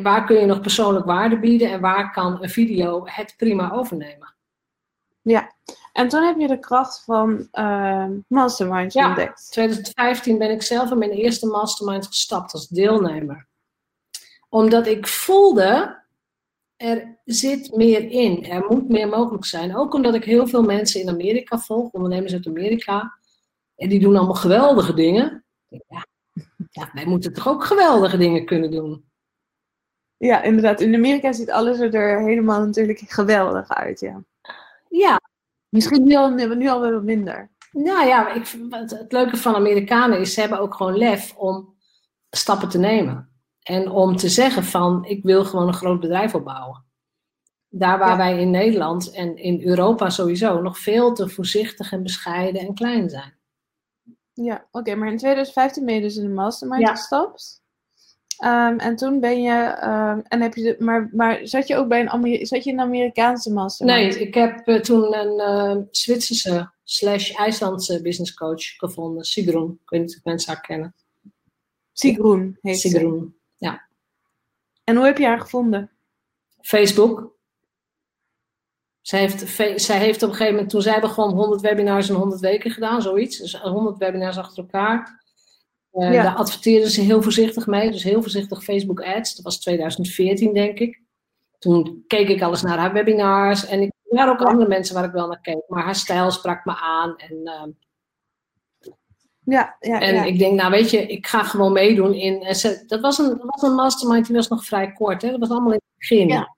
waar 0.02 0.26
kun 0.26 0.40
je 0.40 0.46
nog 0.46 0.60
persoonlijk 0.60 1.06
waarde 1.06 1.38
bieden? 1.38 1.70
En 1.70 1.80
waar 1.80 2.12
kan 2.12 2.42
een 2.42 2.50
video 2.50 3.02
het 3.04 3.34
prima 3.36 3.72
overnemen? 3.72 4.34
Ja, 5.22 5.52
en 5.98 6.08
toen 6.08 6.22
heb 6.22 6.38
je 6.38 6.46
de 6.46 6.58
kracht 6.58 7.04
van 7.04 7.48
uh, 7.52 8.06
Mastermind 8.26 8.92
ja, 8.92 9.06
ontdekt. 9.06 9.38
In 9.38 9.50
2015 9.50 10.38
ben 10.38 10.50
ik 10.50 10.62
zelf 10.62 10.90
in 10.90 10.98
mijn 10.98 11.10
eerste 11.10 11.46
Mastermind 11.46 12.06
gestapt 12.06 12.52
als 12.52 12.68
deelnemer. 12.68 13.46
Omdat 14.48 14.86
ik 14.86 15.06
voelde, 15.06 16.02
er 16.76 17.18
zit 17.24 17.74
meer 17.74 18.10
in. 18.10 18.44
Er 18.44 18.64
moet 18.68 18.88
meer 18.88 19.08
mogelijk 19.08 19.44
zijn. 19.44 19.76
Ook 19.76 19.94
omdat 19.94 20.14
ik 20.14 20.24
heel 20.24 20.46
veel 20.46 20.62
mensen 20.62 21.00
in 21.00 21.08
Amerika 21.08 21.58
volg, 21.58 21.90
ondernemers 21.90 22.32
uit 22.32 22.46
Amerika. 22.46 23.18
En 23.76 23.88
die 23.88 24.00
doen 24.00 24.16
allemaal 24.16 24.34
geweldige 24.34 24.94
dingen. 24.94 25.44
Ja, 25.68 26.06
ja, 26.70 26.90
wij 26.92 27.06
moeten 27.06 27.32
toch 27.32 27.48
ook 27.48 27.64
geweldige 27.64 28.16
dingen 28.16 28.44
kunnen 28.44 28.70
doen. 28.70 29.04
Ja, 30.16 30.42
inderdaad. 30.42 30.80
In 30.80 30.94
Amerika 30.94 31.32
ziet 31.32 31.50
alles 31.50 31.78
er 31.78 32.20
helemaal 32.20 32.60
natuurlijk 32.66 32.98
geweldig 32.98 33.68
uit, 33.68 34.00
ja. 34.00 34.22
Ja, 34.88 35.20
Misschien 35.68 36.04
nu 36.04 36.14
al, 36.16 36.30
nu 36.30 36.68
al 36.68 36.80
wel 36.80 37.02
minder. 37.02 37.50
Nou 37.72 38.06
ja, 38.06 38.32
ik, 38.32 38.46
het, 38.70 38.90
het 38.90 39.12
leuke 39.12 39.36
van 39.36 39.54
Amerikanen 39.54 40.20
is, 40.20 40.34
ze 40.34 40.40
hebben 40.40 40.58
ook 40.60 40.74
gewoon 40.74 40.96
lef 40.96 41.36
om 41.36 41.76
stappen 42.30 42.68
te 42.68 42.78
nemen. 42.78 43.32
En 43.62 43.90
om 43.90 44.16
te 44.16 44.28
zeggen 44.28 44.64
van, 44.64 45.04
ik 45.04 45.22
wil 45.22 45.44
gewoon 45.44 45.66
een 45.66 45.74
groot 45.74 46.00
bedrijf 46.00 46.34
opbouwen. 46.34 46.86
Daar 47.68 47.98
waar 47.98 48.16
wij 48.16 48.40
in 48.40 48.50
Nederland 48.50 49.10
en 49.10 49.36
in 49.36 49.62
Europa 49.62 50.10
sowieso 50.10 50.60
nog 50.60 50.78
veel 50.78 51.14
te 51.14 51.28
voorzichtig 51.28 51.92
en 51.92 52.02
bescheiden 52.02 52.60
en 52.60 52.74
klein 52.74 53.08
zijn. 53.08 53.38
Ja, 54.32 54.68
oké, 54.70 54.94
maar 54.94 55.10
in 55.10 55.16
2015 55.16 55.84
ben 55.84 55.94
je 55.94 56.00
dus 56.00 56.16
in 56.16 56.22
de 56.22 56.34
mastermind 56.34 56.82
Ja. 56.82 56.90
gestapt. 56.90 57.62
Ehm, 58.38 58.78
en 58.78 58.96
toen 58.96 59.20
ben 59.20 59.42
je, 59.42 59.52
ehm, 59.62 60.20
en 60.28 60.40
heb 60.40 60.54
je, 60.54 60.62
de- 60.62 60.84
maar, 60.84 61.08
maar 61.12 61.40
zat 61.46 61.66
je 61.66 61.76
ook 61.76 61.88
bij 61.88 62.00
een, 62.00 62.10
Ameri- 62.10 62.46
zat 62.46 62.64
je 62.64 62.70
in 62.70 62.78
een 62.78 62.84
Amerikaanse 62.84 63.52
mastermind? 63.52 63.98
Nee, 63.98 64.18
ik 64.26 64.34
heb 64.34 64.66
eh, 64.66 64.80
toen 64.80 65.14
een 65.16 65.38
eh, 65.40 65.76
Zwitserse 65.90 66.70
slash 66.84 67.30
IJslandse 67.30 68.02
business 68.02 68.34
coach 68.34 68.62
gevonden, 68.62 69.24
Sigrun. 69.24 69.78
Ik 69.82 69.90
weet 69.90 70.00
niet 70.00 70.16
of 70.16 70.24
mensen 70.24 70.52
haar 70.52 70.60
kennen. 70.62 70.94
Sigroen 71.92 72.58
heet 72.62 72.80
ze. 72.80 72.88
Sigrun. 72.88 73.36
En 74.84 74.96
hoe 74.96 75.04
heb 75.04 75.18
je 75.18 75.24
haar 75.26 75.40
gevonden? 75.40 75.90
Facebook. 76.60 77.36
Zij 79.00 79.20
heeft, 79.20 79.80
zij 79.82 79.98
heeft 79.98 80.22
op 80.22 80.28
een 80.28 80.34
gegeven 80.34 80.52
moment, 80.54 80.70
toen 80.70 80.82
zij 80.82 81.00
begon, 81.00 81.34
100 81.34 81.60
webinars 81.60 82.08
in 82.08 82.14
100 82.14 82.40
weken 82.40 82.70
gedaan, 82.70 83.02
zoiets. 83.02 83.38
Dus 83.38 83.60
100 83.60 83.98
webinars 83.98 84.36
achter 84.38 84.62
elkaar. 84.62 85.24
Eh, 85.90 86.12
Ja. 86.12 86.22
Daar 86.22 86.34
adverteerde 86.34 86.90
ze 86.90 87.00
heel 87.00 87.22
voorzichtig 87.22 87.66
mee, 87.66 87.90
dus 87.90 88.02
heel 88.02 88.22
voorzichtig 88.22 88.64
Facebook 88.64 89.00
ads. 89.02 89.34
Dat 89.34 89.44
was 89.44 89.60
2014, 89.60 90.52
denk 90.54 90.78
ik. 90.78 91.00
Toen 91.58 92.04
keek 92.06 92.28
ik 92.28 92.42
alles 92.42 92.62
naar 92.62 92.78
haar 92.78 92.92
webinars 92.92 93.66
en 93.66 93.80
ik, 93.82 93.92
er 94.10 94.16
waren 94.16 94.32
ook 94.32 94.42
andere 94.42 94.68
mensen 94.68 94.94
waar 94.94 95.04
ik 95.04 95.12
wel 95.12 95.26
naar 95.26 95.40
keek. 95.40 95.62
Maar 95.68 95.84
haar 95.84 95.94
stijl 95.94 96.30
sprak 96.30 96.64
me 96.64 96.76
aan 96.76 97.16
en 97.16 97.40
ehm, 97.44 97.70
Ja, 99.44 99.76
ja, 99.80 100.00
en 100.00 100.14
ja. 100.14 100.24
ik 100.24 100.38
denk, 100.38 100.54
nou 100.54 100.70
weet 100.70 100.90
je, 100.90 101.06
ik 101.06 101.26
ga 101.26 101.42
gewoon 101.42 101.72
meedoen 101.72 102.14
in. 102.14 102.42
En 102.42 102.54
ze, 102.56 102.82
dat, 102.86 103.00
was 103.00 103.18
een, 103.18 103.28
dat 103.28 103.44
was 103.46 103.62
een 103.62 103.74
mastermind, 103.74 104.26
die 104.26 104.36
was 104.36 104.48
nog 104.48 104.64
vrij 104.64 104.92
kort. 104.92 105.22
Hè? 105.22 105.30
Dat 105.30 105.40
was 105.40 105.50
allemaal 105.50 105.72
in 105.72 105.80
het 105.84 105.98
begin. 105.98 106.28
Ja. 106.28 106.56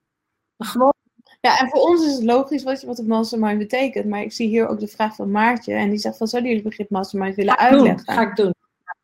Maar 0.55 0.67
gewoon, 0.67 0.93
ja, 1.41 1.59
en 1.59 1.69
voor 1.69 1.81
ons 1.81 2.05
is 2.05 2.13
het 2.13 2.23
logisch 2.23 2.63
wat, 2.63 2.81
wat 2.81 2.99
een 2.99 3.07
mastermind 3.07 3.57
betekent. 3.57 4.05
Maar 4.05 4.21
ik 4.21 4.31
zie 4.31 4.47
hier 4.47 4.67
ook 4.67 4.79
de 4.79 4.87
vraag 4.87 5.15
van 5.15 5.31
Maartje. 5.31 5.73
En 5.73 5.89
die 5.89 5.99
zegt 5.99 6.17
van, 6.17 6.27
zou 6.27 6.43
die 6.43 6.53
het 6.53 6.63
begrip 6.63 6.89
mastermind 6.89 7.35
willen 7.35 7.53
ga 7.57 7.65
ik 7.65 7.71
doen. 7.71 7.79
uitleggen? 7.79 8.13
Ga 8.13 8.21
ik 8.29 8.35
doen. 8.35 8.53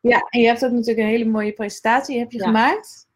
Ja, 0.00 0.26
en 0.30 0.40
je 0.40 0.46
hebt 0.46 0.64
ook 0.64 0.70
natuurlijk 0.70 0.98
een 0.98 1.06
hele 1.06 1.24
mooie 1.30 1.52
presentatie 1.52 2.18
heb 2.18 2.32
je 2.32 2.38
Ja. 2.38 2.44
gemaakt. 2.44 3.06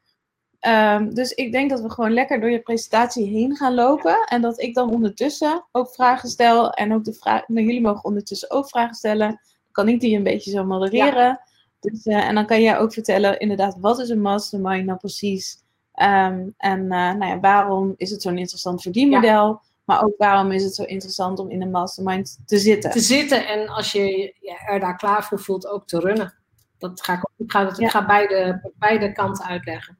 Ehm, 0.59 1.11
dus 1.11 1.33
ik 1.33 1.53
denk 1.53 1.71
dat 1.71 1.81
we 1.81 1.91
gewoon 1.91 2.12
lekker 2.12 2.41
door 2.41 2.51
je 2.51 2.61
presentatie 2.61 3.27
heen 3.27 3.57
gaan 3.57 3.75
lopen. 3.75 4.25
En 4.29 4.43
dat 4.43 4.61
ik 4.61 4.75
dan 4.75 4.91
ondertussen 4.91 5.65
ook 5.73 5.95
vragen 5.95 6.29
stel. 6.29 6.71
En 6.71 6.95
ook 6.95 7.05
de 7.05 7.15
vraag, 7.15 7.49
nou, 7.49 7.67
jullie 7.67 7.81
mogen 7.81 8.05
ondertussen 8.05 8.51
ook 8.51 8.69
vragen 8.69 8.95
stellen. 8.95 9.29
Dan 9.29 9.39
kan 9.73 9.89
ik 9.89 10.01
die 10.01 10.17
een 10.17 10.23
beetje 10.23 10.51
zo 10.51 10.65
modereren. 10.65 11.41
Dus, 11.81 12.05
eh, 12.07 12.29
en 12.29 12.35
dan 12.35 12.47
kan 12.47 12.62
jij 12.62 12.79
ook 12.79 12.93
vertellen, 12.93 13.39
inderdaad, 13.39 13.77
wat 13.81 13.99
is 13.99 14.09
een 14.09 14.21
mastermind 14.21 14.87
nou 14.87 14.99
precies? 14.99 15.62
Ehm, 15.93 16.49
en 16.57 16.81
eh, 16.83 17.12
nou 17.15 17.25
ja, 17.27 17.41
waarom 17.41 17.95
is 17.97 18.11
het 18.11 18.23
zo'n 18.23 18.39
interessant 18.39 18.83
verdienmodel? 18.83 19.61
Maar 19.85 20.05
ook 20.05 20.15
waarom 20.17 20.53
is 20.53 20.65
het 20.65 20.75
zo 20.75 20.83
interessant 20.83 21.39
om 21.39 21.51
in 21.51 21.62
een 21.62 21.71
mastermind 21.71 22.39
te 22.47 22.59
zitten? 22.59 22.91
Te 22.91 23.01
zitten 23.01 23.47
en 23.47 23.69
als 23.69 23.93
je 23.93 24.35
je 24.41 24.59
er 24.67 24.81
daar 24.81 24.97
klaar 24.97 25.25
voor 25.25 25.41
voelt, 25.41 25.67
ook 25.67 25.87
te 25.87 25.99
runnen. 26.01 26.35
Dat 26.83 27.03
ga 27.05 27.12
ik, 27.12 27.29
ik 27.37 27.53
ga, 27.53 27.65
dat, 27.65 27.81
ik 27.81 27.91
ga 27.91 28.07
beide, 28.07 28.71
beide 28.79 29.12
kanten 29.12 29.45
uitleggen. 29.45 29.99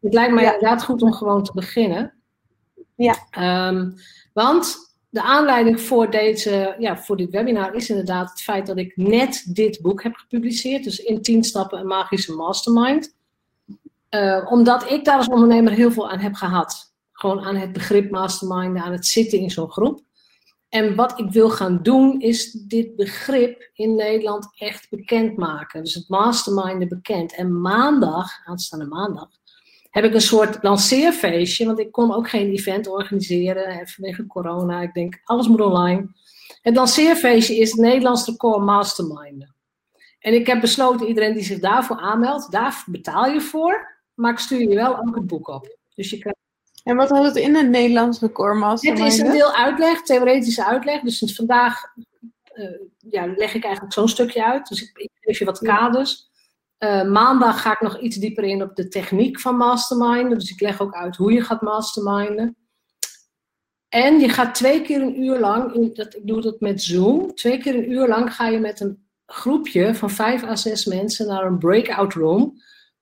Het 0.00 0.14
lijkt 0.14 0.34
me 0.34 0.40
Ja. 0.40 0.52
inderdaad 0.54 0.84
goed 0.84 1.02
om 1.02 1.12
gewoon 1.12 1.42
te 1.44 1.52
beginnen. 1.54 2.12
Ja. 2.94 3.26
Ehm, 3.30 3.90
want 4.32 4.76
de 5.08 5.22
aanleiding 5.22 5.80
voor, 5.80 6.10
deze, 6.10 6.74
ja, 6.78 6.96
voor 6.98 7.16
dit 7.16 7.30
webinar 7.30 7.74
is 7.74 7.90
inderdaad 7.90 8.30
het 8.30 8.40
feit 8.40 8.66
dat 8.66 8.76
ik 8.78 8.96
net 8.96 9.44
dit 9.54 9.80
boek 9.82 10.02
heb 10.02 10.14
gepubliceerd. 10.14 10.84
Dus 10.84 10.98
in 10.98 11.22
10 11.22 11.44
stappen 11.44 11.78
een 11.78 11.86
magische 11.86 12.32
mastermind. 12.32 13.16
Eh, 14.08 14.46
omdat 14.50 14.90
ik 14.90 15.04
daar 15.04 15.16
als 15.16 15.28
ondernemer 15.28 15.72
heel 15.72 15.90
veel 15.92 16.10
aan 16.10 16.18
heb 16.18 16.34
gehad. 16.34 16.92
Gewoon 17.12 17.40
aan 17.44 17.56
het 17.56 17.72
begrip 17.72 18.10
mastermind, 18.10 18.76
aan 18.76 18.92
het 18.92 19.06
zitten 19.06 19.38
in 19.38 19.50
zo'n 19.50 19.70
groep. 19.70 20.00
En 20.68 20.94
wat 20.94 21.18
ik 21.18 21.30
wil 21.30 21.50
gaan 21.50 21.82
doen, 21.82 22.20
is 22.20 22.52
dit 22.52 22.96
begrip 22.96 23.70
in 23.74 23.94
Nederland 23.94 24.48
echt 24.58 24.90
bekendmaken. 24.90 25.82
Dus 25.82 25.94
het 25.94 26.08
masterminden 26.08 26.88
bekend. 26.88 27.34
En 27.34 27.60
maandag, 27.60 28.30
aanstaande 28.44 28.86
maandag, 28.86 29.28
heb 29.90 30.04
ik 30.04 30.14
een 30.14 30.20
soort 30.20 30.62
lanceerfeestje. 30.62 31.66
Want 31.66 31.78
ik 31.78 31.92
kon 31.92 32.14
ook 32.14 32.28
geen 32.28 32.50
event 32.50 32.86
organiseren 32.86 33.88
vanwege 33.88 34.26
corona. 34.26 34.80
Ik 34.80 34.94
denk, 34.94 35.20
alles 35.24 35.48
moet 35.48 35.60
online. 35.60 36.08
Het 36.62 36.76
lanceerfeestje 36.76 37.56
is 37.56 37.70
het 37.70 37.80
Nederlands 37.80 38.26
record 38.26 38.64
masterminden. 38.64 39.54
En 40.18 40.34
ik 40.34 40.46
heb 40.46 40.60
besloten, 40.60 41.06
iedereen 41.06 41.34
die 41.34 41.44
zich 41.44 41.58
daarvoor 41.58 41.96
aanmeldt, 41.96 42.52
daar 42.52 42.84
betaal 42.86 43.26
je 43.26 43.40
voor. 43.40 43.96
Maar 44.14 44.32
ik 44.32 44.38
stuur 44.38 44.60
je 44.60 44.74
wel 44.74 44.98
ook 44.98 45.14
het 45.14 45.26
boek 45.26 45.48
op. 45.48 45.78
Dus 45.94 46.10
je 46.10 46.18
krijgt 46.18 46.38
En 46.84 46.96
wat 46.96 47.08
houdt 47.08 47.26
het 47.26 47.36
in 47.36 47.56
een 47.56 47.70
Nederlands 47.70 48.20
record 48.20 48.82
het 48.82 48.98
is 48.98 49.18
een 49.18 49.30
deel 49.30 49.54
uitleg, 49.54 50.02
theoretische 50.02 50.64
uitleg. 50.64 51.00
Dus 51.00 51.34
vandaag 51.34 51.82
eh, 52.58 52.80
ja, 52.98 53.26
leg 53.26 53.54
ik 53.54 53.64
eigenlijk 53.64 53.94
zo'n 53.94 54.08
stukje 54.08 54.44
uit. 54.44 54.68
Dus 54.68 54.82
ik, 54.82 54.98
ik 54.98 55.10
geef 55.20 55.38
je 55.38 55.44
wat 55.44 55.58
kaders. 55.58 56.26
Eh, 56.78 57.04
maandag 57.04 57.62
ga 57.62 57.72
ik 57.72 57.80
nog 57.80 58.00
iets 58.00 58.16
dieper 58.16 58.44
in 58.44 58.62
op 58.62 58.76
de 58.76 58.88
techniek 58.88 59.40
van 59.40 59.56
masterminden. 59.56 60.38
Dus 60.38 60.50
ik 60.50 60.60
leg 60.60 60.80
ook 60.80 60.94
uit 60.94 61.16
hoe 61.16 61.32
je 61.32 61.42
gaat 61.42 61.60
masterminden. 61.60 62.56
En 63.88 64.20
je 64.20 64.28
gaat 64.28 64.54
twee 64.54 64.82
keer 64.82 65.02
een 65.02 65.22
uur 65.22 65.38
lang, 65.38 65.74
in, 65.74 65.90
dat, 65.94 66.14
ik 66.14 66.26
doe 66.26 66.40
dat 66.40 66.60
met 66.60 66.82
Zoom, 66.82 67.34
twee 67.34 67.58
keer 67.58 67.74
een 67.74 67.90
uur 67.90 68.08
lang 68.08 68.34
ga 68.34 68.48
je 68.48 68.58
met 68.58 68.80
een 68.80 69.08
groepje 69.26 69.94
van 69.94 70.10
vijf 70.10 70.42
à 70.42 70.56
zes 70.56 70.84
mensen 70.84 71.26
naar 71.26 71.44
een 71.44 71.58
breakout 71.58 72.12
room. 72.12 72.52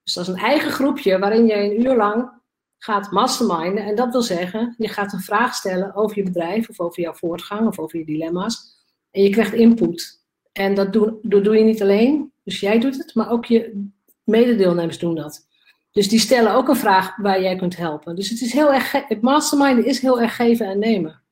Dus 0.03 0.15
dat 0.15 0.29
is 0.29 0.33
een 0.33 0.41
eigen 0.41 0.71
groepje 0.71 1.19
waarin 1.19 1.47
je 1.47 1.55
een 1.55 1.81
uur 1.81 1.97
lang 1.97 2.31
gaat 2.79 3.11
masterminden. 3.11 3.85
En 3.85 3.95
dat 3.95 4.13
wil 4.13 4.23
zeggen, 4.23 4.75
je 4.79 4.89
gaat 4.89 5.13
een 5.13 5.21
vraag 5.21 5.55
stellen 5.55 5.95
over 5.95 6.17
je 6.17 6.23
bedrijf 6.23 6.69
of 6.69 6.81
over 6.81 7.03
jouw 7.03 7.15
voortgang 7.15 7.67
of 7.67 7.79
over 7.79 7.99
je 7.99 8.05
dilemma's. 8.05 8.85
En 9.11 9.23
je 9.23 9.31
krijgt 9.31 9.53
input. 9.53 10.25
En 10.53 10.75
dat 10.75 10.93
doe, 10.93 11.19
doe 11.23 11.57
je 11.57 11.65
niet 11.65 11.83
alleen, 11.83 12.33
dus 12.45 12.61
jij 12.61 12.79
doet 12.79 12.97
het, 12.97 13.15
maar 13.15 13.31
ook 13.31 13.45
je 13.45 13.89
mededeelnemers 14.25 14.99
doen 14.99 15.15
dat. 15.15 15.47
Dus 15.93 16.09
die 16.09 16.19
stellen 16.19 16.55
ook 16.55 16.69
een 16.69 16.77
vraag 16.77 17.17
waar 17.17 17.43
jij 17.43 17.57
kunt 17.57 17.77
helpen. 17.77 18.17
Dus 18.17 18.29
het 18.29 18.41
is 18.41 18.53
heel 18.53 18.73
erg, 18.73 18.93
het 18.93 19.21
masterminden 19.21 19.85
is 19.85 20.01
heel 20.01 20.21
erg 20.21 20.37
geven 20.37 20.67
en 20.67 20.79
nemen. 20.79 21.23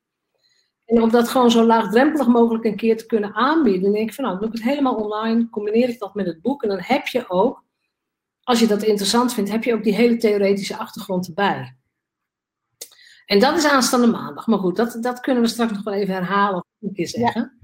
En 0.85 1.01
om 1.01 1.09
dat 1.09 1.29
gewoon 1.29 1.51
zo 1.51 1.63
laagdrempelig 1.63 2.27
mogelijk 2.27 2.65
een 2.65 2.75
keer 2.75 2.97
te 2.97 3.05
kunnen 3.05 3.33
aanbieden, 3.33 3.91
denk 3.91 4.09
ik 4.09 4.15
van 4.15 4.23
nou, 4.23 4.37
doe 4.37 4.47
ik 4.47 4.53
het 4.53 4.63
helemaal 4.63 4.95
online, 4.95 5.49
combineer 5.49 5.89
ik 5.89 5.99
dat 5.99 6.15
met 6.15 6.25
het 6.25 6.41
boek 6.41 6.63
en 6.63 6.69
dan 6.69 6.79
heb 6.81 7.07
je 7.07 7.29
ook, 7.29 7.63
als 8.45 8.59
je 8.59 8.67
dat 8.67 8.83
interessant 8.83 9.33
vindt, 9.33 9.51
heb 9.51 9.63
je 9.63 9.73
ook 9.73 9.83
die 9.83 9.93
hele 9.93 10.17
theoretische 10.17 10.77
achtergrond 10.77 11.27
erbij. 11.27 11.75
En 13.25 13.39
dat 13.39 13.57
is 13.57 13.65
aanstaande 13.65 14.07
maandag. 14.07 14.47
Maar 14.47 14.59
goed, 14.59 14.75
dat, 14.75 14.97
dat 15.01 15.19
kunnen 15.19 15.43
we 15.43 15.49
straks 15.49 15.71
nog 15.71 15.83
wel 15.83 15.93
even 15.93 16.13
herhalen 16.13 16.55
of 16.55 16.65
een 16.81 16.93
keer 16.93 17.07
zeggen. 17.07 17.59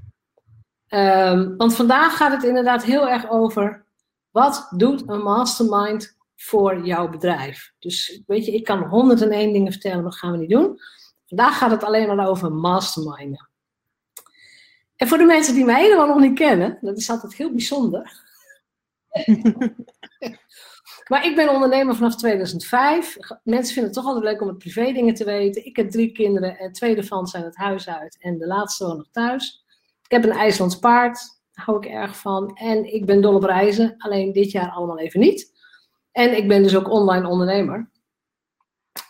Ehm, 0.88 1.56
want 1.58 1.76
vandaag 1.76 2.18
gaat 2.18 2.32
het 2.32 2.44
inderdaad 2.44 2.84
heel 2.84 3.10
erg 3.10 3.30
over 3.30 3.86
wat 4.30 4.68
doet 4.78 5.10
een 5.10 5.22
mastermind 5.22 6.18
voor 6.36 6.86
jouw 6.86 7.10
bedrijf. 7.10 7.74
Dus 7.80 8.22
weet 8.28 8.46
je, 8.46 8.52
ik 8.52 8.64
kan 8.64 8.84
101 8.84 9.54
dingen 9.54 9.72
vertellen, 9.72 10.02
maar 10.02 10.12
dat 10.12 10.20
gaan 10.20 10.32
we 10.32 10.38
niet 10.38 10.50
doen. 10.50 10.80
Vandaag 11.28 11.58
gaat 11.58 11.72
het 11.72 11.84
alleen 11.84 12.16
maar 12.16 12.28
over 12.28 12.52
masterminden. 12.52 13.50
En 14.96 15.08
voor 15.08 15.18
de 15.18 15.26
mensen 15.26 15.54
die 15.54 15.66
mij 15.66 15.82
helemaal 15.82 16.08
nog 16.08 16.20
niet 16.20 16.38
kennen, 16.38 16.78
dat 16.82 16.98
is 16.98 17.10
altijd 17.10 17.34
heel 17.34 17.52
bijzonder. 17.52 18.20
maar 21.12 21.26
ik 21.26 21.36
ben 21.36 21.50
ondernemer 21.50 21.96
vanaf 21.96 22.16
2005. 22.16 23.18
Mensen 23.44 23.74
vinden 23.74 23.84
het 23.84 23.94
toch 23.94 24.06
altijd 24.06 24.24
leuk 24.24 24.42
om 24.42 24.48
het 24.48 24.58
privé 24.58 24.92
dingen 24.92 25.14
te 25.14 25.24
weten. 25.24 25.66
Ik 25.66 25.76
heb 25.76 25.90
drie 25.90 26.12
kinderen 26.12 26.58
en 26.58 26.72
twee 26.72 26.96
daarvan 26.96 27.28
zijn 27.28 27.44
het 27.44 27.56
huis 27.56 27.90
uit 27.90 28.18
en 28.20 28.38
de 28.38 28.48
laatste 28.48 28.86
woont 28.86 28.98
nog 28.98 29.10
thuis. 29.12 29.66
Ik 30.04 30.12
heb 30.12 30.24
een 30.24 30.38
IJslands 30.38 30.80
paard, 30.80 31.18
daar 31.52 31.66
hou 31.66 31.78
ik 31.78 31.86
erg 31.86 32.18
van. 32.18 32.56
En 32.56 32.94
ik 32.94 33.06
ben 33.06 33.22
dol 33.22 33.36
op 33.36 33.44
reizen, 33.44 33.96
alleen 33.98 34.32
dit 34.32 34.52
jaar 34.52 34.70
allemaal 34.70 35.00
even 35.00 35.20
niet. 35.20 35.52
En 36.12 36.38
ik 36.38 36.48
ben 36.48 36.64
dus 36.64 36.76
ook 36.76 36.90
online 36.90 37.28
ondernemer. 37.28 37.92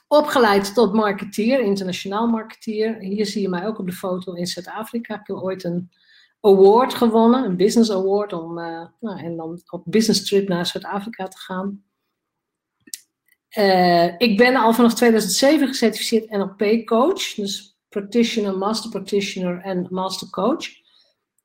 Opgeleid 0.07 0.73
tot 0.73 0.93
marketeer, 0.93 1.59
internationaal 1.59 2.27
marketeer. 2.27 2.97
Hier 2.99 3.25
zie 3.25 3.41
je 3.41 3.49
mij 3.49 3.67
ook 3.67 3.79
op 3.79 3.85
de 3.85 3.93
foto 3.93 4.33
in 4.33 4.47
Zuid-Afrika. 4.47 5.19
Ik 5.19 5.27
heb 5.27 5.37
ooit 5.37 5.63
een 5.63 5.91
award 6.39 6.93
gewonnen, 6.93 7.43
een 7.43 7.57
business 7.57 7.91
award, 7.91 8.33
om 8.33 8.57
uh, 8.57 8.85
nou, 8.99 9.19
en 9.19 9.35
dan 9.35 9.61
op 9.69 9.83
business 9.85 10.27
trip 10.27 10.47
naar 10.47 10.65
Zuid-Afrika 10.65 11.27
te 11.27 11.37
gaan. 11.37 11.89
Uh, 13.57 14.05
ik 14.17 14.37
ben 14.37 14.55
al 14.55 14.73
vanaf 14.73 14.93
2007 14.93 15.67
gecertificeerd 15.67 16.29
NLP 16.29 16.85
coach, 16.85 17.33
dus 17.33 17.77
practitioner, 17.89 18.57
master 18.57 18.89
practitioner 18.89 19.61
en 19.61 19.87
master 19.89 20.29
coach. 20.29 20.67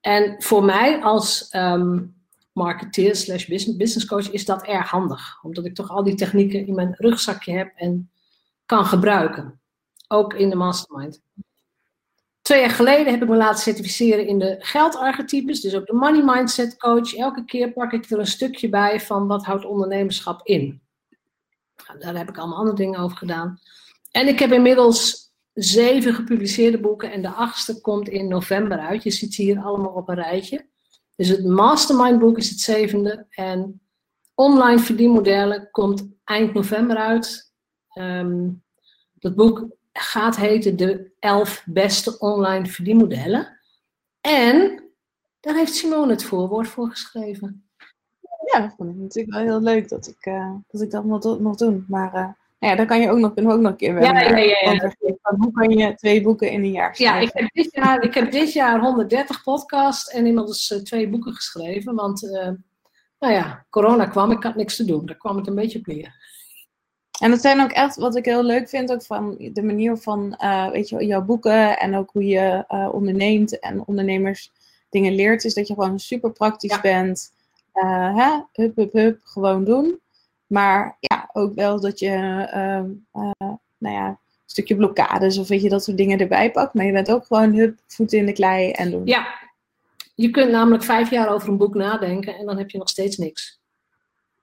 En 0.00 0.42
voor 0.42 0.64
mij 0.64 1.02
als 1.02 1.48
um, 1.52 2.14
marketeer 2.52 3.16
slash 3.16 3.46
business 3.46 4.06
coach 4.06 4.30
is 4.30 4.44
dat 4.44 4.62
erg 4.62 4.90
handig, 4.90 5.38
omdat 5.42 5.64
ik 5.64 5.74
toch 5.74 5.90
al 5.90 6.02
die 6.02 6.14
technieken 6.14 6.66
in 6.66 6.74
mijn 6.74 6.94
rugzakje 6.98 7.52
heb 7.52 7.72
en 7.76 8.10
kan 8.66 8.84
gebruiken, 8.84 9.60
ook 10.08 10.34
in 10.34 10.50
de 10.50 10.56
mastermind. 10.56 11.22
Twee 12.42 12.60
jaar 12.60 12.70
geleden 12.70 13.12
heb 13.12 13.22
ik 13.22 13.28
me 13.28 13.36
laten 13.36 13.62
certificeren 13.62 14.26
in 14.26 14.38
de 14.38 14.56
geldarchetypes, 14.58 15.60
dus 15.60 15.74
ook 15.74 15.86
de 15.86 15.92
money 15.92 16.22
mindset 16.24 16.76
coach. 16.76 17.14
Elke 17.14 17.44
keer 17.44 17.72
pak 17.72 17.92
ik 17.92 18.10
er 18.10 18.18
een 18.18 18.26
stukje 18.26 18.68
bij 18.68 19.00
van 19.00 19.26
wat 19.26 19.44
houdt 19.44 19.64
ondernemerschap 19.64 20.40
in. 20.46 20.80
Daar 21.98 22.16
heb 22.16 22.28
ik 22.28 22.38
allemaal 22.38 22.58
andere 22.58 22.76
dingen 22.76 23.00
over 23.00 23.16
gedaan. 23.16 23.60
En 24.10 24.28
ik 24.28 24.38
heb 24.38 24.52
inmiddels 24.52 25.32
zeven 25.52 26.14
gepubliceerde 26.14 26.80
boeken 26.80 27.12
en 27.12 27.22
de 27.22 27.30
achtste 27.30 27.80
komt 27.80 28.08
in 28.08 28.28
november 28.28 28.78
uit. 28.78 29.02
Je 29.02 29.10
ziet 29.10 29.34
ze 29.34 29.42
hier 29.42 29.58
allemaal 29.58 29.92
op 29.92 30.08
een 30.08 30.14
rijtje. 30.14 30.66
Dus 31.16 31.28
het 31.28 31.44
mastermind 31.44 32.18
boek 32.18 32.36
is 32.36 32.50
het 32.50 32.60
zevende. 32.60 33.26
En 33.30 33.80
online 34.34 34.78
verdienmodellen 34.78 35.68
komt 35.70 36.08
eind 36.24 36.54
november 36.54 36.96
uit. 36.96 37.52
Ehm, 37.88 38.48
dat 39.14 39.34
boek 39.34 39.68
gaat 39.92 40.36
heten 40.36 40.76
De 40.76 41.10
11 41.18 41.62
beste 41.66 42.18
online 42.18 42.66
verdienmodellen. 42.66 43.60
En 44.20 44.84
daar 45.40 45.54
heeft 45.54 45.74
Simone 45.74 46.12
het 46.12 46.24
voorwoord 46.24 46.68
voor 46.68 46.90
geschreven. 46.90 47.65
Ja, 48.56 48.62
dat 48.62 48.74
vond 48.76 48.90
ik 48.90 48.96
natuurlijk 48.96 49.34
wel 49.34 49.44
heel 49.44 49.60
leuk 49.60 49.88
dat 49.88 50.06
ik, 50.06 50.26
uh, 50.26 50.52
dat, 50.68 50.80
ik 50.80 50.90
dat 50.90 51.04
nog, 51.04 51.40
nog 51.40 51.56
doen. 51.56 51.84
Maar 51.88 52.14
uh, 52.14 52.28
ja, 52.58 52.74
daar 52.74 52.86
kan 52.86 53.00
je 53.00 53.10
ook 53.10 53.18
nog, 53.18 53.34
kunnen 53.34 53.52
we 53.52 53.56
ook 53.56 53.62
nog 53.62 53.72
een 53.72 53.76
keer 53.76 54.02
ja, 54.02 54.20
ja, 54.20 54.36
ja, 54.36 54.70
ja. 54.72 54.92
Van 55.22 55.36
hoe 55.38 55.52
kan 55.52 55.70
je 55.70 55.94
twee 55.94 56.22
boeken 56.22 56.50
in 56.50 56.64
een 56.64 56.70
jaar 56.70 56.96
schrijven? 56.96 57.20
Ja, 57.20 57.26
ik 57.26 57.34
heb 57.34 57.52
dit 57.52 57.74
jaar, 57.74 58.02
ik 58.02 58.14
heb 58.14 58.32
dit 58.32 58.52
jaar 58.52 58.80
130 58.80 59.42
podcasts 59.42 60.08
en 60.08 60.26
inmiddels 60.26 60.70
uh, 60.70 60.78
twee 60.78 61.08
boeken 61.08 61.34
geschreven. 61.34 61.94
Want, 61.94 62.20
nou 63.18 63.32
ja, 63.32 63.66
corona 63.70 64.06
kwam, 64.06 64.30
ik 64.30 64.42
had 64.42 64.54
niks 64.54 64.76
te 64.76 64.84
doen. 64.84 65.06
Daar 65.06 65.16
kwam 65.16 65.36
het 65.36 65.46
een 65.46 65.54
beetje 65.54 65.78
op 65.78 65.86
neer. 65.86 66.14
En 67.20 67.30
dat 67.30 67.40
zijn 67.40 67.60
ook 67.60 67.72
echt, 67.72 67.96
wat 67.96 68.16
ik 68.16 68.24
heel 68.24 68.44
leuk 68.44 68.68
vind, 68.68 68.92
ook 68.92 69.02
van 69.02 69.36
de 69.52 69.62
manier 69.62 69.96
van, 69.96 70.36
weet 70.72 70.88
je, 70.88 71.06
jouw 71.06 71.22
boeken 71.22 71.78
en 71.78 71.96
ook 71.96 72.10
hoe 72.12 72.24
je 72.24 72.64
onderneemt 72.92 73.58
en 73.58 73.86
ondernemers 73.86 74.52
dingen 74.88 75.14
leert, 75.14 75.44
is 75.44 75.54
dat 75.54 75.68
je 75.68 75.74
gewoon 75.74 75.98
super 75.98 76.32
praktisch 76.32 76.80
bent. 76.80 77.34
Uh, 77.76 78.16
hè? 78.16 78.40
Hup, 78.52 78.76
hup, 78.76 78.92
hup, 78.92 79.20
gewoon 79.24 79.64
doen. 79.64 80.00
Maar 80.46 80.96
ja, 81.00 81.30
ook 81.32 81.54
wel 81.54 81.80
dat 81.80 81.98
je, 81.98 82.10
uh, 82.54 83.20
nou 83.78 83.94
ja, 83.94 84.06
een 84.08 84.18
stukje 84.46 84.76
blokkades 84.76 85.38
of 85.38 85.48
weet 85.48 85.62
je, 85.62 85.68
dat 85.68 85.84
soort 85.84 85.96
dingen 85.96 86.18
erbij 86.18 86.50
pakt. 86.50 86.74
Maar 86.74 86.84
je 86.84 86.92
bent 86.92 87.10
ook 87.10 87.26
gewoon 87.26 87.54
hup, 87.54 87.78
voeten 87.86 88.18
in 88.18 88.26
de 88.26 88.32
klei 88.32 88.70
en 88.70 88.90
doen. 88.90 89.06
Ja, 89.06 89.26
je 90.14 90.30
kunt 90.30 90.50
namelijk 90.50 90.82
vijf 90.82 91.10
jaar 91.10 91.28
over 91.28 91.48
een 91.48 91.56
boek 91.56 91.74
nadenken 91.74 92.36
en 92.36 92.46
dan 92.46 92.58
heb 92.58 92.70
je 92.70 92.78
nog 92.78 92.88
steeds 92.88 93.16
niks. 93.16 93.60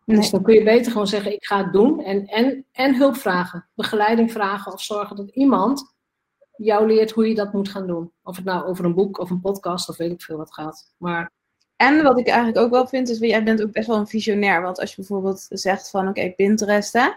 Dus 0.06 0.30
dan 0.30 0.44
kun 0.44 0.54
je 0.54 0.64
beter 0.64 0.92
gewoon 0.92 1.08
zeggen, 1.08 1.34
ik 1.34 1.46
ga 1.46 1.64
het 1.64 1.74
doen. 1.74 2.04
En, 2.04 2.26
en, 2.26 2.66
en 2.72 2.96
hulp 2.96 3.16
vragen, 3.16 3.70
begeleiding 3.76 4.32
vragen 4.32 4.74
of 4.74 4.82
zorgen 4.82 5.16
dat 5.16 5.30
iemand 5.30 5.96
jou 6.56 6.88
leert 6.88 7.12
hoe 7.12 7.28
je 7.28 7.36
dat 7.36 7.54
moet 7.54 7.70
gaan 7.70 7.88
doen. 7.88 8.12
Of 8.24 8.36
het 8.36 8.46
nou 8.46 8.66
over 8.66 8.86
een 8.86 8.94
boek 8.94 9.20
of 9.20 9.30
een 9.30 9.42
podcast 9.42 9.90
of 9.90 9.98
weet 9.98 10.12
ik 10.12 10.22
veel 10.22 10.38
wat 10.38 10.54
gaat. 10.54 10.94
Maar... 10.98 11.32
En 11.76 12.04
wat 12.04 12.20
ik 12.20 12.28
eigenlijk 12.28 12.58
ook 12.58 12.72
wel 12.72 12.88
vind, 12.88 13.10
is 13.10 13.20
jij 13.20 13.44
bent 13.44 13.62
ook 13.64 13.72
best 13.72 13.88
wel 13.88 13.98
een 13.98 14.08
visionair. 14.08 14.62
Want 14.62 14.80
als 14.80 14.90
je 14.90 14.96
bijvoorbeeld 14.96 15.46
zegt 15.50 15.90
van 15.90 16.08
oké, 16.08 16.34
Pinterest 16.36 16.94
hè, 16.94 17.10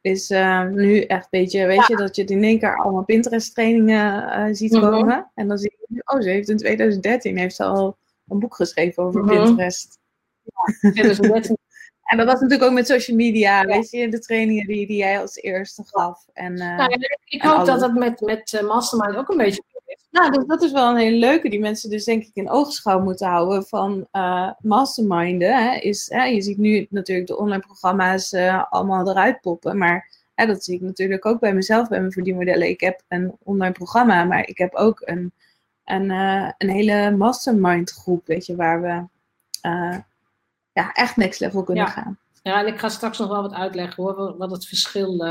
is 0.00 0.30
uh, 0.30 0.64
nu 0.64 1.00
echt 1.00 1.22
een 1.30 1.40
beetje, 1.40 1.66
weet 1.66 1.86
je, 1.86 1.96
dat 1.96 2.16
je 2.16 2.24
in 2.24 2.44
één 2.44 2.58
keer 2.58 2.76
allemaal 2.76 3.04
Pinterest 3.04 3.54
trainingen 3.54 4.38
uh, 4.38 4.54
ziet 4.54 4.72
mhm. 4.72 4.90
komen. 4.90 5.30
En 5.34 5.48
dan 5.48 5.58
zie 5.58 5.76
je, 5.88 6.02
oh 6.04 6.20
ze 6.20 6.28
heeft 6.28 6.48
in 6.48 6.56
2013 6.56 7.38
heeft 7.38 7.56
ze 7.56 7.64
al 7.64 7.96
een 8.28 8.38
boek 8.38 8.54
geschreven 8.54 9.02
over 9.02 9.22
mm 9.22 9.28
-hmm. 9.28 9.44
Pinterest. 9.44 9.98
Ja, 10.42 10.90
2013 10.90 11.56
En 12.08 12.16
dat 12.16 12.26
was 12.26 12.40
natuurlijk 12.40 12.70
ook 12.70 12.76
met 12.76 12.86
social 12.86 13.16
media, 13.16 13.64
weet 13.64 13.90
je, 13.90 14.08
de 14.08 14.18
trainingen 14.18 14.66
die, 14.66 14.86
die 14.86 14.96
jij 14.96 15.20
als 15.20 15.36
eerste 15.36 15.82
gaf. 15.86 16.26
En, 16.32 16.52
uh, 16.52 16.76
nou, 16.76 17.06
ik 17.24 17.42
hoop 17.42 17.66
dat 17.66 17.80
dat 17.80 17.94
met, 17.94 18.20
met 18.20 18.62
Mastermind 18.66 19.16
ook 19.16 19.28
een 19.28 19.36
beetje. 19.36 19.62
Nou, 20.10 20.30
dus 20.32 20.44
dat 20.46 20.62
is 20.62 20.72
wel 20.72 20.90
een 20.90 20.96
hele 20.96 21.16
leuke 21.16 21.48
die 21.48 21.60
mensen 21.60 21.90
dus 21.90 22.04
denk 22.04 22.22
ik 22.22 22.34
in 22.34 22.50
oogschouw 22.50 23.00
moeten 23.00 23.28
houden 23.28 23.66
van 23.66 24.06
uh, 24.12 24.50
Masterminden. 24.58 25.70
Hè, 25.70 25.76
is, 25.76 26.08
hè, 26.10 26.24
je 26.24 26.42
ziet 26.42 26.58
nu 26.58 26.86
natuurlijk 26.90 27.28
de 27.28 27.38
online 27.38 27.62
programma's 27.62 28.34
allemaal 28.70 29.08
eruit 29.10 29.40
poppen, 29.40 29.78
maar 29.78 30.10
hè, 30.34 30.46
dat 30.46 30.64
zie 30.64 30.74
ik 30.74 30.80
natuurlijk 30.80 31.26
ook 31.26 31.40
bij 31.40 31.54
mezelf, 31.54 31.88
bij 31.88 32.00
mijn 32.00 32.12
verdienmodellen. 32.12 32.68
Ik 32.68 32.80
heb 32.80 33.02
een 33.08 33.36
online 33.42 33.72
programma, 33.72 34.24
maar 34.24 34.46
ik 34.48 34.58
heb 34.58 34.74
ook 34.74 35.02
een, 35.04 35.32
een, 35.84 36.10
een 36.58 36.70
hele 36.70 37.10
Mastermind 37.16 37.90
groep, 37.90 38.26
weet 38.26 38.46
je, 38.46 38.56
waar 38.56 38.82
we 38.82 39.06
ja, 40.72 40.92
echt 40.92 41.16
next 41.16 41.40
level 41.40 41.62
kunnen 41.62 41.86
gaan. 41.86 42.18
Ja, 42.42 42.60
en 42.60 42.66
ik 42.66 42.78
ga 42.78 42.88
straks 42.88 43.18
nog 43.18 43.28
wel 43.28 43.42
wat 43.42 43.52
uitleggen 43.52 44.02
hoor, 44.02 44.36
wat 44.36 44.50
het 44.50 44.66
verschil 44.66 45.24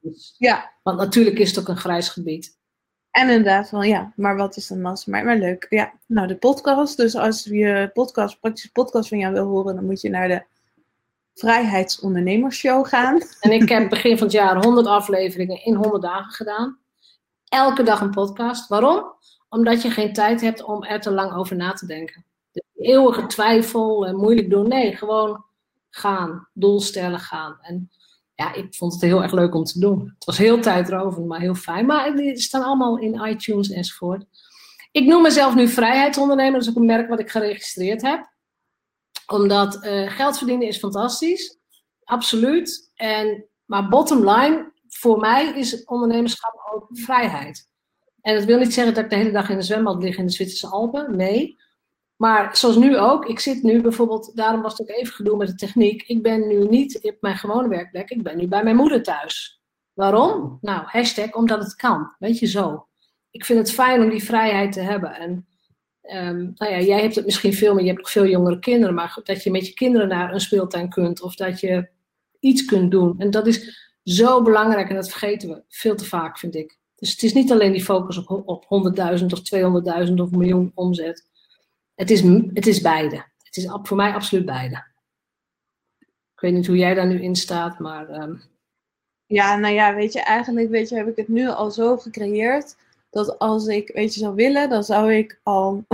is. 0.00 0.34
Ja. 0.38 0.72
Want 0.82 0.98
natuurlijk 0.98 1.38
is 1.38 1.48
het 1.48 1.58
ook 1.58 1.68
een 1.68 1.76
grijs 1.76 2.08
gebied. 2.08 2.58
En 3.10 3.28
inderdaad, 3.28 3.68
van 3.68 3.88
ja, 3.88 4.12
maar 4.16 4.36
wat 4.36 4.56
is 4.56 4.70
een 4.70 4.80
massa? 4.80 5.10
Maar, 5.10 5.36
leuk. 5.36 5.66
Ja, 5.68 5.92
nou 6.06 6.26
de 6.26 6.36
podcast. 6.36 6.96
Dus 6.96 7.14
als 7.14 7.44
je 7.44 7.90
podcast, 7.92 8.40
praktische 8.40 8.72
podcast 8.72 9.08
van 9.08 9.18
jou 9.18 9.32
wil 9.32 9.46
horen, 9.46 9.74
dan 9.74 9.84
moet 9.84 10.00
je 10.00 10.10
naar 10.10 10.28
de 10.28 10.42
Vrijheidsondernemersshow 11.34 12.86
gaan. 12.86 13.20
En 13.40 13.52
ik 13.52 13.68
heb 13.68 13.88
begin 13.88 14.18
van 14.18 14.26
het 14.26 14.36
jaar 14.36 14.64
100 14.64 14.86
afleveringen 14.86 15.64
in 15.64 15.74
100 15.74 16.02
dagen 16.02 16.32
gedaan. 16.32 16.78
Elke 17.48 17.82
dag 17.82 18.00
een 18.00 18.10
podcast. 18.10 18.68
Waarom? 18.68 19.12
Omdat 19.48 19.82
je 19.82 19.90
geen 19.90 20.12
tijd 20.12 20.40
hebt 20.40 20.62
om 20.62 20.84
er 20.84 21.00
te 21.00 21.10
lang 21.10 21.34
over 21.34 21.56
na 21.56 21.72
te 21.72 21.86
denken 21.86 22.24
eeuwige 22.80 23.26
twijfel 23.26 24.06
en 24.06 24.16
moeilijk 24.16 24.50
doen. 24.50 24.68
Nee, 24.68 24.96
gewoon 24.96 25.44
gaan, 25.90 26.48
doel 26.52 26.80
stellen, 26.80 27.20
gaan. 27.20 27.58
En 27.60 27.90
ja, 28.40 28.54
ik 28.54 28.74
vond 28.74 28.92
het 28.92 29.02
heel 29.02 29.22
erg 29.22 29.32
leuk 29.32 29.54
om 29.54 29.64
te 29.64 29.78
doen. 29.78 30.12
Het 30.14 30.24
was 30.24 30.38
heel 30.38 30.60
tijdrovend, 30.60 31.26
maar 31.26 31.40
heel 31.40 31.54
fijn. 31.54 31.86
Maar 31.86 32.16
die 32.16 32.40
staan 32.40 32.62
allemaal 32.62 32.98
in 32.98 33.24
iTunes 33.26 33.70
enzovoort. 33.70 34.24
Ik 34.92 35.06
noem 35.06 35.22
mezelf 35.22 35.54
nu 35.54 35.68
vrijheidsondernemer. 35.68 36.52
Dat 36.52 36.62
is 36.62 36.68
ook 36.68 36.76
een 36.76 36.84
merk 36.84 37.08
wat 37.08 37.20
ik 37.20 37.30
geregistreerd 37.30 38.02
heb. 38.02 38.32
Omdat 39.26 39.84
uh, 39.84 40.10
geld 40.10 40.38
verdienen 40.38 40.68
is 40.68 40.78
fantastisch. 40.78 41.58
Absoluut. 42.04 42.90
En, 42.94 43.44
maar 43.64 43.88
bottom 43.88 44.30
line, 44.30 44.72
voor 44.88 45.18
mij 45.18 45.46
is 45.46 45.84
ondernemerschap 45.84 46.70
ook 46.72 46.86
vrijheid. 46.92 47.68
En 48.20 48.34
dat 48.34 48.44
wil 48.44 48.58
niet 48.58 48.74
zeggen 48.74 48.94
dat 48.94 49.04
ik 49.04 49.10
de 49.10 49.16
hele 49.16 49.32
dag 49.32 49.48
in 49.48 49.56
de 49.56 49.62
zwembad 49.62 50.02
lig 50.02 50.16
in 50.16 50.26
de 50.26 50.32
Zwitserse 50.32 50.66
Alpen. 50.66 51.16
Nee. 51.16 51.56
Maar 52.20 52.56
zoals 52.56 52.76
nu 52.76 52.98
ook, 52.98 53.26
ik 53.26 53.38
zit 53.38 53.62
nu 53.62 53.80
bijvoorbeeld, 53.80 54.36
daarom 54.36 54.62
was 54.62 54.78
het 54.78 54.80
ook 54.80 54.96
even 54.96 55.14
gedoe 55.14 55.36
met 55.36 55.48
de 55.48 55.54
techniek. 55.54 56.02
Ik 56.02 56.22
ben 56.22 56.48
nu 56.48 56.68
niet 56.68 57.00
op 57.02 57.16
mijn 57.20 57.36
gewone 57.36 57.68
werkplek, 57.68 58.10
ik 58.10 58.22
ben 58.22 58.36
nu 58.36 58.48
bij 58.48 58.62
mijn 58.62 58.76
moeder 58.76 59.02
thuis. 59.02 59.60
Waarom? 59.92 60.58
Nou, 60.60 60.82
hashtag 60.86 61.32
omdat 61.32 61.58
het 61.58 61.74
kan. 61.74 62.14
Weet 62.18 62.38
je 62.38 62.46
zo. 62.46 62.86
Ik 63.30 63.44
vind 63.44 63.58
het 63.58 63.72
fijn 63.72 64.02
om 64.02 64.10
die 64.10 64.24
vrijheid 64.24 64.72
te 64.72 64.80
hebben. 64.80 65.14
En 65.14 65.46
um, 66.02 66.52
nou 66.54 66.72
ja, 66.72 66.80
jij 66.80 67.00
hebt 67.00 67.14
het 67.14 67.24
misschien 67.24 67.54
veel, 67.54 67.72
maar 67.72 67.82
je 67.82 67.88
hebt 67.88 68.00
nog 68.00 68.10
veel 68.10 68.26
jongere 68.26 68.58
kinderen. 68.58 68.94
Maar 68.94 69.18
dat 69.24 69.42
je 69.42 69.50
met 69.50 69.66
je 69.66 69.74
kinderen 69.74 70.08
naar 70.08 70.32
een 70.32 70.40
speeltuin 70.40 70.88
kunt 70.88 71.22
of 71.22 71.34
dat 71.34 71.60
je 71.60 71.88
iets 72.40 72.64
kunt 72.64 72.90
doen. 72.90 73.14
En 73.18 73.30
dat 73.30 73.46
is 73.46 73.90
zo 74.02 74.42
belangrijk 74.42 74.88
en 74.88 74.94
dat 74.94 75.10
vergeten 75.10 75.48
we 75.48 75.62
veel 75.68 75.94
te 75.96 76.04
vaak, 76.04 76.38
vind 76.38 76.54
ik. 76.54 76.78
Dus 76.96 77.10
het 77.10 77.22
is 77.22 77.32
niet 77.32 77.52
alleen 77.52 77.72
die 77.72 77.84
focus 77.84 78.24
op, 78.24 78.42
op 78.48 78.64
100.000 79.18 79.26
of 79.26 79.40
200.000 80.08 80.14
of 80.14 80.30
miljoen 80.30 80.72
omzet. 80.74 81.28
Het 82.00 82.10
is, 82.10 82.22
het 82.54 82.66
is 82.66 82.80
beide. 82.80 83.16
Het 83.42 83.56
is 83.56 83.68
voor 83.82 83.96
mij 83.96 84.12
absoluut 84.12 84.46
beide. 84.46 84.84
Ik 86.34 86.40
weet 86.40 86.52
niet 86.52 86.66
hoe 86.66 86.76
jij 86.76 86.94
daar 86.94 87.06
nu 87.06 87.22
in 87.22 87.36
staat, 87.36 87.78
maar. 87.78 88.08
Ehm, 88.08 88.34
ja, 89.26 89.56
nou 89.56 89.74
ja, 89.74 89.94
weet 89.94 90.12
je, 90.12 90.20
eigenlijk 90.20 90.68
weet 90.68 90.88
je, 90.88 90.96
heb 90.96 91.08
ik 91.08 91.16
het 91.16 91.28
nu 91.28 91.48
al 91.48 91.70
zo 91.70 91.96
gecreëerd 91.96 92.76
dat 93.10 93.38
als 93.38 93.66
ik, 93.66 93.90
weet 93.94 94.14
je, 94.14 94.20
zou 94.20 94.34
willen, 94.34 94.68
dan 94.68 94.84
zou 94.84 95.14
ik 95.14 95.40
al. 95.42 95.84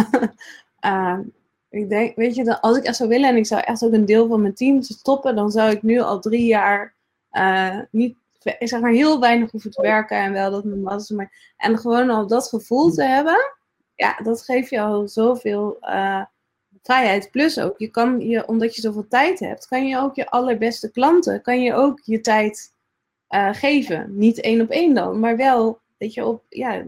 uh, 0.85 1.19
ik 1.69 1.88
denk, 1.88 2.16
weet 2.16 2.35
je, 2.35 2.61
als 2.61 2.77
ik 2.77 2.85
echt 2.85 2.97
zou 2.97 3.09
willen 3.09 3.29
en 3.29 3.37
ik 3.37 3.47
zou 3.47 3.62
echt 3.62 3.85
ook 3.85 3.92
een 3.92 4.07
deel 4.07 4.29
van 4.29 4.40
mijn 4.40 4.55
team 4.55 4.83
stoppen, 4.83 5.37
dan 5.37 5.51
zou 5.51 5.71
ik 5.71 5.83
nu 5.83 6.01
al 6.01 6.21
drie 6.21 6.47
jaar 6.47 6.95
uh, 7.33 7.79
niet, 7.90 8.16
zeg 8.59 8.81
maar, 8.81 8.92
heel 8.92 9.21
weinig 9.21 9.51
hoeven 9.51 9.71
te 9.71 9.83
werken 9.83 10.19
en 10.19 10.33
wel 10.33 10.51
dat 10.51 10.64
mijn 10.64 10.83
maar 10.83 11.55
En 11.57 11.79
gewoon 11.79 12.11
al 12.11 12.27
dat 12.27 12.49
gevoel 12.49 12.90
te 12.90 13.05
hebben 13.05 13.55
ja, 13.96 14.16
dat 14.22 14.42
geeft 14.42 14.70
je 14.70 14.80
al 14.80 15.09
zoveel 15.09 15.76
uh, 15.80 16.22
vrijheid. 16.82 17.30
Plus 17.30 17.59
ook, 17.59 17.78
je 17.78 17.88
kan 17.88 18.20
je, 18.20 18.46
omdat 18.46 18.74
je 18.74 18.80
zoveel 18.80 19.06
tijd 19.09 19.38
hebt, 19.38 19.66
kan 19.66 19.87
je 19.87 19.98
ook 19.98 20.14
je 20.14 20.30
allerbeste 20.30 20.90
klanten, 20.90 21.42
kan 21.42 21.62
je 21.62 21.74
ook 21.74 22.00
je 22.02 22.20
tijd 22.20 22.72
uh, 23.30 23.48
geven. 23.52 24.18
Niet 24.18 24.40
één 24.40 24.61
op 24.61 24.70
één 24.70 24.94
dan, 24.94 25.20
maar 25.20 25.37
wel, 25.37 25.78
weet 25.96 26.14
je, 26.14 26.24
op, 26.24 26.42
ja, 26.48 26.85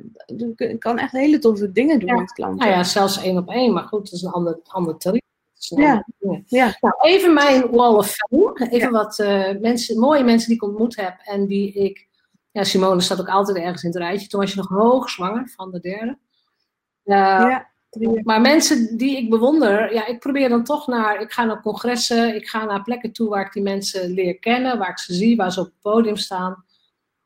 kan 0.79 0.99
echt 0.99 1.13
hele 1.13 1.39
toffe 1.39 1.73
dingen 1.73 2.01
doen 2.01 2.19
met 2.19 2.33
klanten. 2.33 2.59
Nou 2.67 2.79
ja, 2.79 2.85
zelfs 2.85 3.23
één 3.23 3.37
op 3.37 3.49
één, 3.49 3.73
maar 3.73 3.85
goed, 3.85 4.05
dat 4.05 4.13
is 4.13 4.23
een 4.23 4.33
ander, 4.33 4.59
ander 4.67 4.97
tarief. 4.97 5.23
Ja. 5.59 6.07
ja. 6.47 6.77
Nou, 6.81 6.95
even 7.01 7.35
mijn 7.35 7.71
wall 7.71 7.95
of 7.95 8.15
fame. 8.15 8.69
Even 8.71 8.91
wat 8.91 9.19
uh, 9.19 9.59
mensen, 9.61 9.99
mooie 9.99 10.25
mensen 10.25 10.49
die 10.49 10.57
ik 10.57 10.63
ontmoet 10.63 10.97
heb 10.97 11.19
en 11.25 11.47
die 11.47 11.73
ik. 11.73 12.07
Ja, 12.51 12.65
Simone 12.65 13.01
staat 13.01 13.21
ook 13.21 13.29
altijd 13.29 13.57
ergens 13.57 13.83
in 13.83 13.89
het 13.89 13.99
rijtje. 13.99 14.29
Toen 14.29 14.41
was 14.41 14.51
je 14.51 14.57
nog 14.57 14.69
hoog 14.69 15.11
zwanger 15.11 15.49
van 15.57 15.71
de 15.71 15.81
derde 15.81 16.19
ja, 17.09 17.71
maar 18.23 18.41
mensen 18.41 18.97
die 18.97 19.17
ik 19.17 19.31
bewonder, 19.31 19.95
ja, 19.95 20.07
ik 20.07 20.19
probeer 20.19 20.49
dan 20.49 20.65
toch 20.65 20.87
naar, 20.87 21.21
ik 21.21 21.33
ga 21.33 21.45
naar 21.45 21.63
congressen, 21.63 22.35
ik 22.35 22.49
ga 22.49 22.65
naar 22.65 22.83
plekken 22.83 23.13
toe 23.13 23.29
waar 23.29 23.47
ik 23.47 23.53
die 23.53 23.63
mensen 23.63 24.11
leer 24.11 24.39
kennen, 24.39 24.79
waar 24.79 24.91
ik 24.91 24.99
ze 24.99 25.15
zie, 25.15 25.37
waar 25.37 25.53
ze 25.53 25.61
op 25.61 25.67
het 25.67 25.81
podium 25.81 26.17
staan. 26.17 26.65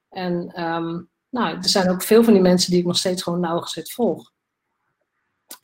En 0.08 0.62
um, 0.62 1.08
nou, 1.28 1.56
er 1.56 1.68
zijn 1.68 1.90
ook 1.90 2.02
veel 2.02 2.24
van 2.24 2.32
die 2.32 2.42
mensen 2.42 2.70
die 2.70 2.80
ik 2.80 2.86
nog 2.86 2.96
steeds 2.96 3.22
gewoon 3.22 3.40
nauwgezet 3.40 3.92
volg. 3.92 4.32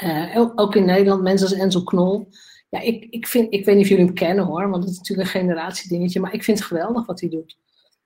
Uh, 0.04 0.50
ook 0.54 0.74
in 0.74 0.84
Nederland, 0.84 1.22
mensen 1.22 1.48
als 1.48 1.58
Enzo 1.58 1.82
Knol. 1.82 2.28
Ja, 2.68 2.80
ik, 2.80 3.06
ik, 3.10 3.26
vind, 3.26 3.52
ik 3.52 3.64
weet 3.64 3.74
niet 3.74 3.84
of 3.84 3.90
jullie 3.90 4.04
hem 4.04 4.14
kennen 4.14 4.44
hoor, 4.44 4.70
want 4.70 4.82
het 4.82 4.92
is 4.92 4.98
natuurlijk 4.98 5.28
een 5.28 5.40
generatiedingetje, 5.40 6.20
maar 6.20 6.34
ik 6.34 6.44
vind 6.44 6.58
het 6.58 6.66
geweldig 6.66 7.06
wat 7.06 7.20
hij 7.20 7.28
doet. 7.28 7.58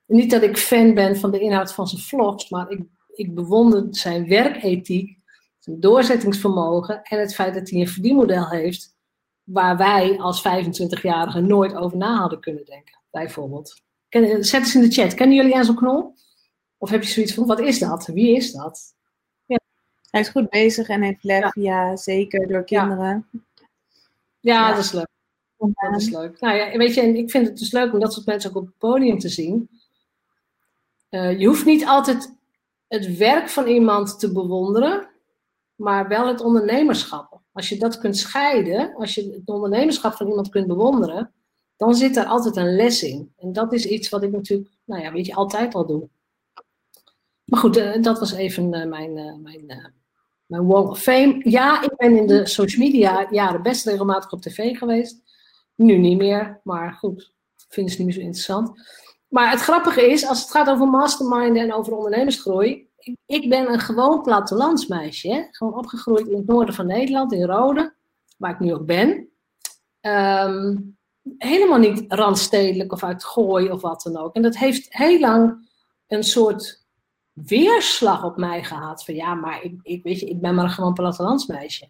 niet 0.05 0.31
dat 0.31 0.41
ik 0.41 0.57
fan 0.57 0.93
ben 0.93 1.17
van 1.17 1.31
de 1.31 1.39
inhoud 1.39 1.73
van 1.73 1.87
zijn 1.87 2.01
vlogs, 2.01 2.49
maar 2.49 2.69
ik, 2.69 2.81
ik 3.13 3.35
bewonder 3.35 3.87
zijn 3.89 4.27
werkethiek 4.27 5.17
zijn 5.63 5.79
doorzettingsvermogen 5.79 7.03
en 7.03 7.19
het 7.19 7.35
feit 7.35 7.53
dat 7.53 7.69
hij 7.69 7.79
een 7.79 7.87
verdienmodel 7.87 8.49
heeft. 8.49 8.91
waar 9.43 9.77
wij 9.77 10.19
als 10.19 10.47
25-jarigen 10.47 11.45
nooit 11.45 11.75
over 11.75 11.97
na 11.97 12.15
hadden 12.15 12.39
kunnen 12.39 12.65
denken, 12.65 12.99
bijvoorbeeld. 13.11 13.81
Zet 14.39 14.53
eens 14.53 14.75
in 14.75 14.81
de 14.81 14.91
chat, 14.91 15.13
kennen 15.13 15.35
jullie 15.35 15.53
Enzo 15.53 15.73
Knol? 15.73 16.15
Of 16.77 16.89
heb 16.89 17.03
je 17.03 17.09
zoiets 17.09 17.33
van, 17.33 17.45
wat 17.45 17.59
is 17.59 17.79
dat? 17.79 18.05
Wie 18.05 18.35
is 18.35 18.51
dat? 18.51 18.95
Ja. 19.45 19.59
Hij 20.09 20.21
is 20.21 20.29
goed 20.29 20.49
bezig 20.49 20.87
en 20.87 21.01
heeft 21.01 21.23
lef, 21.23 21.55
ja, 21.55 21.95
zeker, 21.95 22.47
door 22.47 22.63
kinderen. 22.63 23.29
Ja, 24.39 24.69
dat 24.69 24.83
is 24.83 24.91
leuk. 24.91 25.07
Dat 25.57 26.01
is 26.01 26.09
leuk. 26.09 26.39
Nou 26.39 26.55
ja, 26.55 26.77
weet 26.77 26.93
je, 26.93 27.01
en 27.01 27.15
ik 27.15 27.31
vind 27.31 27.47
het 27.47 27.57
dus 27.57 27.71
leuk 27.71 27.93
om 27.93 27.99
dat 27.99 28.13
soort 28.13 28.25
mensen 28.25 28.49
ook 28.49 28.55
op 28.55 28.65
het 28.65 28.77
podium 28.77 29.19
te 29.19 29.29
zien. 29.29 29.69
Uh, 31.09 31.39
je 31.39 31.47
hoeft 31.47 31.65
niet 31.65 31.85
altijd 31.85 32.35
het 32.87 33.17
werk 33.17 33.49
van 33.49 33.67
iemand 33.67 34.19
te 34.19 34.31
bewonderen, 34.31 35.12
maar 35.75 36.07
wel 36.07 36.27
het 36.27 36.41
ondernemerschap. 36.41 37.41
Als 37.51 37.69
je 37.69 37.77
dat 37.77 37.97
kunt 37.97 38.17
scheiden, 38.17 38.95
als 38.95 39.15
je 39.15 39.31
het 39.31 39.49
ondernemerschap 39.49 40.13
van 40.13 40.27
iemand 40.27 40.49
kunt 40.49 40.67
bewonderen, 40.67 41.31
dan 41.77 41.95
zit 41.95 42.17
er 42.17 42.25
altijd 42.25 42.55
een 42.55 42.75
les 42.75 43.03
in. 43.03 43.33
En 43.37 43.53
dat 43.53 43.73
is 43.73 43.85
iets 43.85 44.09
wat 44.09 44.23
ik 44.23 44.31
natuurlijk, 44.31 44.69
nou 44.83 45.01
ja, 45.01 45.11
weet 45.11 45.25
je, 45.25 45.33
altijd 45.33 45.75
al 45.75 45.85
doe. 45.85 46.09
Maar 47.43 47.59
goed, 47.59 47.77
uh, 47.77 48.01
dat 48.01 48.19
was 48.19 48.33
even 48.33 48.73
uh, 48.73 48.85
mijn, 48.85 49.17
uh, 49.17 49.35
mijn, 49.35 49.93
mijn 50.45 50.67
Wall 50.67 50.83
of 50.83 50.99
Fame. 50.99 51.41
Ja, 51.49 51.81
ik 51.81 51.95
ben 51.95 52.17
in 52.17 52.27
de 52.27 52.45
social 52.45 52.85
media 52.85 53.27
jaren 53.31 53.61
best 53.61 53.85
regelmatig 53.85 54.31
op 54.31 54.41
tv 54.41 54.77
geweest. 54.77 55.21
Nu 55.75 55.97
niet 55.97 56.17
meer, 56.17 56.59
maar 56.63 56.93
goed, 56.93 57.33
vinden 57.67 57.93
ze 57.93 57.97
niet 57.97 58.07
meer 58.07 58.15
zo 58.15 58.21
interessant. 58.21 58.71
Maar 59.27 59.51
het 59.51 59.61
grappige 59.61 60.11
is, 60.11 60.27
als 60.27 60.41
het 60.41 60.51
gaat 60.51 60.69
over 60.69 60.87
mastermind 60.87 61.57
en 61.57 61.73
over 61.73 61.95
ondernemersgroei, 61.95 62.87
ik, 63.25 63.49
ben 63.49 63.73
een 63.73 63.79
gewoon 63.79 64.21
plattelandsmeisje. 64.21 65.33
Hè? 65.33 65.43
Gewoon 65.51 65.77
opgegroeid 65.77 66.27
in 66.27 66.37
het 66.37 66.47
noorden 66.47 66.75
van 66.75 66.87
Nederland, 66.87 67.33
in 67.33 67.45
Rode, 67.45 67.95
waar 68.37 68.51
ik 68.51 68.59
nu 68.59 68.73
ook 68.73 68.85
ben. 68.85 69.29
Um, 70.01 70.97
helemaal 71.37 71.77
niet 71.77 72.05
randstedelijk 72.07 72.91
of 72.91 73.03
uit 73.03 73.23
Gooi 73.23 73.71
of 73.71 73.81
wat 73.81 74.01
dan 74.01 74.17
ook. 74.17 74.35
En 74.35 74.41
dat 74.41 74.57
heeft 74.57 74.93
heel 74.93 75.19
lang 75.19 75.69
een 76.07 76.23
soort 76.23 76.85
weerslag 77.33 78.23
op 78.23 78.37
mij 78.37 78.63
gehad. 78.63 79.05
Van 79.05 79.15
ja, 79.15 79.33
maar 79.33 79.63
ik, 79.63 79.79
ik, 79.81 80.03
weet 80.03 80.19
je, 80.19 80.25
ik 80.25 80.41
ben 80.41 80.55
maar 80.55 80.63
een 80.63 80.71
gewoon 80.71 80.93
plattelandsmeisje. 80.93 81.89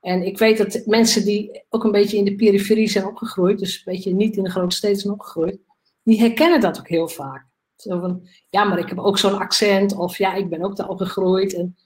En 0.00 0.22
ik 0.22 0.38
weet 0.38 0.58
dat 0.58 0.86
mensen 0.86 1.24
die 1.24 1.64
ook 1.68 1.84
een 1.84 1.92
beetje 1.92 2.16
in 2.16 2.24
de 2.24 2.34
periferie 2.34 2.88
zijn 2.88 3.06
opgegroeid, 3.06 3.58
dus 3.58 3.76
een 3.76 3.92
beetje 3.92 4.14
niet 4.14 4.36
in 4.36 4.42
de 4.42 4.50
grote 4.50 4.76
steden 4.76 4.98
zijn 4.98 5.12
opgegroeid, 5.12 5.58
die 6.02 6.20
herkennen 6.20 6.60
dat 6.60 6.78
ook 6.78 6.88
heel 6.88 7.08
vaak. 7.08 7.46
Zo 7.76 8.00
van, 8.00 8.28
ja, 8.50 8.64
maar 8.64 8.78
ik 8.78 8.88
heb 8.88 8.98
ook 8.98 9.18
zo'n 9.18 9.38
accent, 9.38 9.96
of 9.96 10.18
ja, 10.18 10.34
ik 10.34 10.48
ben 10.48 10.62
ook 10.62 10.76
daar 10.76 10.88
opgegroeid. 10.88 11.54
En... 11.54 11.76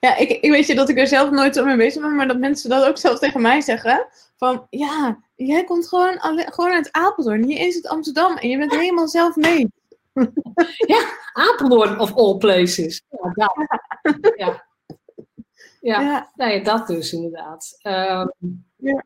Ja, 0.00 0.16
ik, 0.16 0.30
ik 0.30 0.50
weet 0.50 0.66
je 0.66 0.74
dat 0.74 0.88
ik 0.88 0.98
er 0.98 1.06
zelf 1.06 1.30
nooit 1.30 1.54
zo 1.54 1.64
mee 1.64 1.76
bezig 1.76 2.02
ben, 2.02 2.16
maar 2.16 2.28
dat 2.28 2.38
mensen 2.38 2.70
dat 2.70 2.86
ook 2.86 2.98
zelf 2.98 3.18
tegen 3.18 3.40
mij 3.40 3.60
zeggen. 3.60 4.06
Van, 4.36 4.66
ja, 4.70 5.18
jij 5.34 5.64
komt 5.64 5.88
gewoon, 5.88 6.18
gewoon 6.20 6.72
uit 6.72 6.92
Apeldoorn, 6.92 7.44
hier 7.44 7.66
is 7.66 7.74
het 7.74 7.88
Amsterdam 7.88 8.36
en 8.36 8.48
je 8.48 8.58
bent 8.58 8.72
helemaal 8.72 9.08
zelf 9.08 9.36
mee. 9.36 9.68
Ja, 10.86 11.18
Apeldoorn 11.32 12.00
of 12.00 12.14
all 12.14 12.36
places. 12.36 13.02
Ja, 13.34 13.52
ja. 14.36 14.64
Ja, 15.80 16.00
ja. 16.00 16.30
Nee, 16.34 16.64
dat 16.64 16.86
dus 16.86 17.12
inderdaad. 17.12 17.78
Um, 17.82 18.64
ja. 18.76 19.04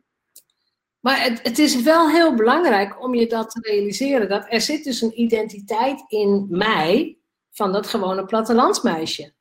Maar 1.01 1.23
het, 1.23 1.39
het, 1.43 1.59
is 1.59 1.81
wel 1.81 2.09
heel 2.09 2.35
belangrijk 2.35 3.03
om 3.03 3.15
je 3.15 3.27
dat 3.27 3.49
te 3.49 3.59
realiseren. 3.61 4.29
Dat 4.29 4.45
er 4.49 4.61
zit 4.61 4.83
dus 4.83 5.01
een 5.01 5.21
identiteit 5.21 6.03
in 6.07 6.47
mij 6.49 7.17
van 7.51 7.71
dat 7.71 7.87
gewone 7.87 8.25
plattelandsmeisje. 8.25 9.33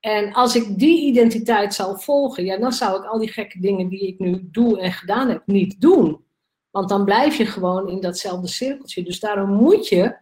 En 0.00 0.32
als 0.32 0.56
ik 0.56 0.78
die 0.78 1.06
identiteit 1.06 1.74
zou 1.74 2.00
volgen, 2.00 2.44
ja, 2.44 2.58
dan 2.58 2.72
zou 2.72 2.98
ik 2.98 3.08
al 3.08 3.18
die 3.18 3.32
gekke 3.32 3.60
dingen 3.60 3.88
die 3.88 4.06
ik 4.06 4.18
nu 4.18 4.48
doe 4.50 4.80
en 4.80 4.92
gedaan 4.92 5.28
heb, 5.28 5.42
niet 5.46 5.80
doen. 5.80 6.24
Want 6.70 6.88
dan 6.88 7.04
blijf 7.04 7.36
je 7.36 7.46
gewoon 7.46 7.88
in 7.88 8.00
datzelfde 8.00 8.48
cirkeltje. 8.48 9.02
Dus 9.02 9.20
daarom 9.20 9.50
moet 9.50 9.88
je 9.88 10.16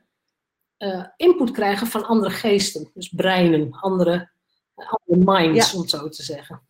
uh, 0.79 1.05
input 1.17 1.51
krijgen 1.51 1.87
van 1.87 2.07
andere 2.07 2.31
geesten. 2.31 2.91
Dus 2.95 3.09
breinen, 3.09 3.73
andere, 3.73 4.31
andere 4.75 5.25
minds, 5.25 5.75
om 5.75 5.81
het 5.81 5.91
zo 5.91 6.09
te 6.09 6.23
zeggen. 6.23 6.68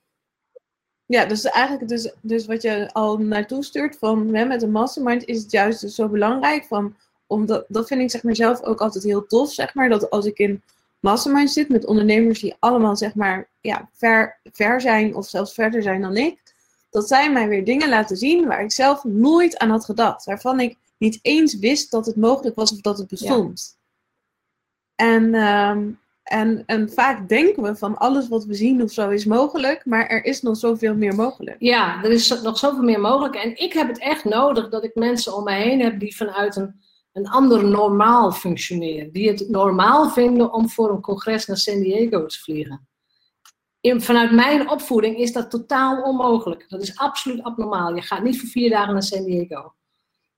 Ja, 1.09 1.25
dus 1.25 1.44
eigenlijk 1.44 1.88
dus, 1.88 2.12
dus 2.21 2.47
wat 2.47 2.62
je 2.62 2.92
al 2.92 3.18
naartoe 3.18 3.64
stuurt 3.64 3.97
van 3.99 4.35
hè, 4.35 4.44
met 4.44 4.62
een 4.62 4.71
mastermind 4.71 5.25
is 5.25 5.42
het 5.42 5.51
juist 5.51 5.81
dus 5.81 5.94
zo 5.94 6.09
belangrijk 6.09 6.64
van, 6.64 6.97
omdat, 7.27 7.64
dat 7.68 7.87
vind 7.87 8.01
ik 8.01 8.11
zeg 8.11 8.23
maar 8.23 8.37
zelf 8.37 8.62
ook 8.62 8.81
altijd 8.81 9.05
heel 9.05 9.27
tof, 9.27 9.53
zeg 9.53 9.75
maar, 9.75 9.88
dat 9.88 10.11
als 10.11 10.27
ik 10.27 10.38
in 10.38 10.62
mastermind 11.01 11.51
zit 11.51 11.68
met 11.68 11.87
ondernemers 11.87 12.40
die 12.40 12.57
allemaal 12.59 12.97
zeg 12.97 13.14
maar 13.14 13.49
ja, 13.61 13.88
ver, 13.92 14.38
ver 14.53 14.81
zijn 14.81 15.14
of 15.14 15.29
zelfs 15.29 15.55
verder 15.55 15.83
zijn 15.83 16.01
dan 16.01 16.16
ik, 16.16 16.55
dat 16.90 17.09
zij 17.09 17.33
mij 17.33 17.49
weer 17.49 17.64
dingen 17.64 17.88
laten 17.88 18.16
zien 18.16 18.47
waar 18.47 18.62
ik 18.62 18.73
zelf 18.73 19.05
nooit 19.05 19.59
aan 19.59 19.71
had 19.71 19.85
gedacht, 19.85 20.25
waarvan 20.25 20.61
ik 20.61 20.77
niet 20.99 21.18
eens 21.23 21.59
wist 21.59 21.90
dat 21.90 22.07
het 22.07 22.16
mogelijk 22.16 22.57
was 22.57 22.73
of 22.73 22.81
dat 22.81 22.99
het 22.99 23.09
bestond. 23.09 23.79
En 24.94 25.35
um, 25.35 25.99
en, 26.29 26.62
en 26.67 26.91
vaak 26.91 27.29
denken 27.29 27.62
we 27.62 27.77
van 27.77 27.97
alles 27.97 28.29
wat 28.29 28.45
we 28.45 28.55
zien 28.55 28.83
of 28.83 28.91
zo 28.91 29.09
is 29.09 29.25
mogelijk, 29.25 29.85
maar 29.85 30.07
er 30.07 30.25
is 30.25 30.43
nog 30.43 30.57
zoveel 30.57 30.95
meer 30.95 31.14
mogelijk. 31.14 31.57
Ja, 31.59 32.05
er 32.05 32.11
is 32.11 32.41
nog 32.43 32.59
zoveel 32.59 32.83
meer 32.83 33.01
mogelijk. 33.01 33.35
En 33.35 33.57
ik 33.57 33.73
heb 33.73 33.88
het 33.88 33.99
echt 33.99 34.25
nodig 34.25 34.69
dat 34.69 34.85
ik 34.85 34.95
mensen 34.95 35.37
om 35.37 35.45
mij 35.45 35.62
heen 35.62 35.81
heb 35.81 36.01
die 36.01 36.17
vanuit 36.17 36.57
een, 36.57 36.81
een 37.12 37.29
ander 37.29 37.64
normaal 37.64 38.33
functioneren. 38.33 39.12
Die 39.12 39.29
het 39.29 39.49
normaal 39.49 40.11
vinden 40.11 40.53
om 40.53 40.69
voor 40.69 40.91
een 40.91 41.01
congres 41.01 41.47
naar 41.47 41.57
San 41.57 41.81
Diego 41.81 42.27
te 42.27 42.38
vliegen. 42.38 42.88
In, 43.81 44.01
vanuit 44.01 44.33
mijn 44.33 44.71
opvoeding 44.71 45.17
is 45.17 45.33
dat 45.33 45.51
totaal 45.51 46.03
onmogelijk. 46.03 46.64
Dat 46.69 46.83
is 46.83 46.97
absoluut 46.97 47.43
abnormaal. 47.43 47.95
Je 47.95 48.03
gaat 48.03 48.23
niet 48.23 48.41
voor 48.41 48.49
vier 48.49 48.71
dagen 48.71 48.93
naar 48.93 49.03
San 49.03 49.25
Diego. 49.25 49.73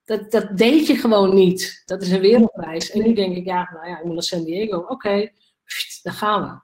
Dat, 0.03 0.31
dat 0.31 0.57
deed 0.57 0.87
je 0.87 0.95
gewoon 0.95 1.35
niet. 1.35 1.81
Dat 1.85 2.01
is 2.01 2.11
een 2.11 2.21
wereldreis. 2.21 2.91
En 2.91 3.01
nu 3.01 3.13
denk 3.13 3.35
ik, 3.35 3.45
ja, 3.45 3.69
nou 3.73 3.87
ja, 3.87 3.99
ik 3.99 4.03
moet 4.03 4.13
naar 4.13 4.23
San 4.23 4.43
Diego. 4.43 4.85
Oké 4.87 5.29
daar 6.01 6.13
gaan 6.13 6.43
we. 6.43 6.59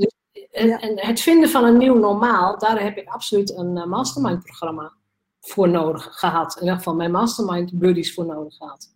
Dus, 0.00 0.14
en, 0.50 0.80
en, 0.80 1.06
het 1.06 1.20
vinden 1.20 1.48
van 1.48 1.64
een 1.64 1.76
nieuw 1.76 1.98
normaal, 1.98 2.58
daar 2.58 2.82
heb 2.82 2.96
ik 2.96 3.08
absoluut 3.08 3.56
een 3.56 3.76
uh, 3.76 3.84
mastermind 3.84 4.44
programma 4.44 4.92
voor 5.40 5.68
nodig 5.68 6.08
gehad. 6.10 6.54
In 6.54 6.60
ieder 6.60 6.76
geval 6.76 6.94
mijn 6.94 7.10
mastermind 7.10 7.78
buddies 7.78 8.14
voor 8.14 8.26
nodig 8.26 8.56
gehad. 8.56 8.94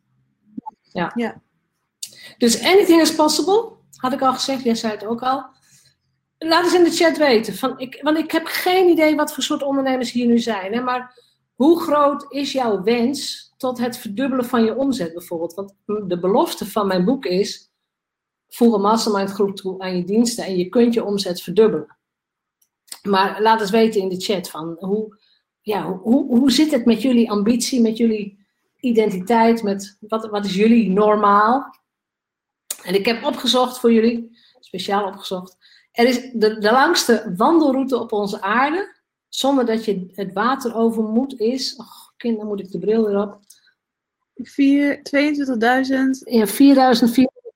Ja. 0.82 1.12
ja. 1.14 1.40
Dus 2.38 2.62
anything 2.62 3.00
is 3.00 3.14
possible, 3.14 3.70
had 3.96 4.12
ik 4.12 4.22
al 4.22 4.32
gezegd, 4.32 4.62
jij 4.62 4.74
zei 4.74 4.92
het 4.92 5.04
ook 5.04 5.22
al. 5.22 5.44
Laat 6.38 6.64
eens 6.64 6.74
in 6.74 6.84
de 6.84 6.90
chat 6.90 7.16
weten. 7.16 7.54
Van 7.54 7.78
ik, 7.78 8.00
want 8.02 8.18
ik 8.18 8.30
heb 8.30 8.46
geen 8.46 8.88
idee 8.88 9.16
wat 9.16 9.34
voor 9.34 9.42
soort 9.42 9.62
ondernemers 9.62 10.12
hier 10.12 10.26
nu 10.26 10.38
zijn. 10.38 10.72
Hè, 10.72 10.80
maar 10.80 11.20
hoe 11.54 11.80
groot 11.80 12.26
is 12.28 12.52
jouw 12.52 12.82
wens 12.82 13.52
tot 13.56 13.78
het 13.78 13.96
verdubbelen 13.96 14.44
van 14.44 14.64
je 14.64 14.76
omzet 14.76 15.12
bijvoorbeeld? 15.12 15.54
Want 15.54 15.74
de 16.08 16.18
belofte 16.18 16.66
van 16.66 16.86
mijn 16.86 17.04
boek 17.04 17.24
is 17.24 17.71
voeg 18.54 18.74
een 18.74 18.80
mastermind 18.80 19.30
groep 19.30 19.56
toe 19.56 19.80
aan 19.80 19.96
je 19.96 20.04
diensten 20.04 20.44
en 20.44 20.56
je 20.56 20.68
kunt 20.68 20.94
je 20.94 21.04
omzet 21.04 21.42
verdubbelen. 21.42 21.96
Maar 23.02 23.42
laat 23.42 23.60
eens 23.60 23.70
weten 23.70 24.00
in 24.00 24.08
de 24.08 24.20
chat 24.20 24.50
van 24.50 24.76
hoe, 24.78 25.18
ja, 25.60 25.92
hoe, 25.92 26.26
hoe 26.26 26.50
zit 26.50 26.70
het 26.70 26.84
met 26.84 27.02
jullie 27.02 27.30
ambitie, 27.30 27.80
met 27.80 27.96
jullie 27.96 28.46
identiteit, 28.80 29.62
met 29.62 29.96
wat, 30.00 30.26
wat 30.26 30.44
is 30.44 30.54
jullie 30.54 30.90
normaal? 30.90 31.80
En 32.82 32.94
ik 32.94 33.06
heb 33.06 33.24
opgezocht 33.24 33.78
voor 33.78 33.92
jullie, 33.92 34.38
speciaal 34.60 35.06
opgezocht. 35.06 35.56
Er 35.92 36.06
is 36.06 36.30
de, 36.32 36.58
de 36.58 36.72
langste 36.72 37.32
wandelroute 37.36 37.98
op 37.98 38.12
onze 38.12 38.40
aarde, 38.40 38.96
zonder 39.28 39.66
dat 39.66 39.84
je 39.84 40.10
het 40.14 40.32
water 40.32 40.74
over 40.74 41.02
moet, 41.02 41.40
is. 41.40 41.76
Och, 41.76 42.12
kind, 42.16 42.38
dan 42.38 42.46
moet 42.46 42.60
ik 42.60 42.70
de 42.70 42.78
bril 42.78 43.06
weer 43.06 43.20
op. 43.20 43.40
22.000. 44.42 44.44
Ja, 46.24 46.46
4.400 46.46 46.52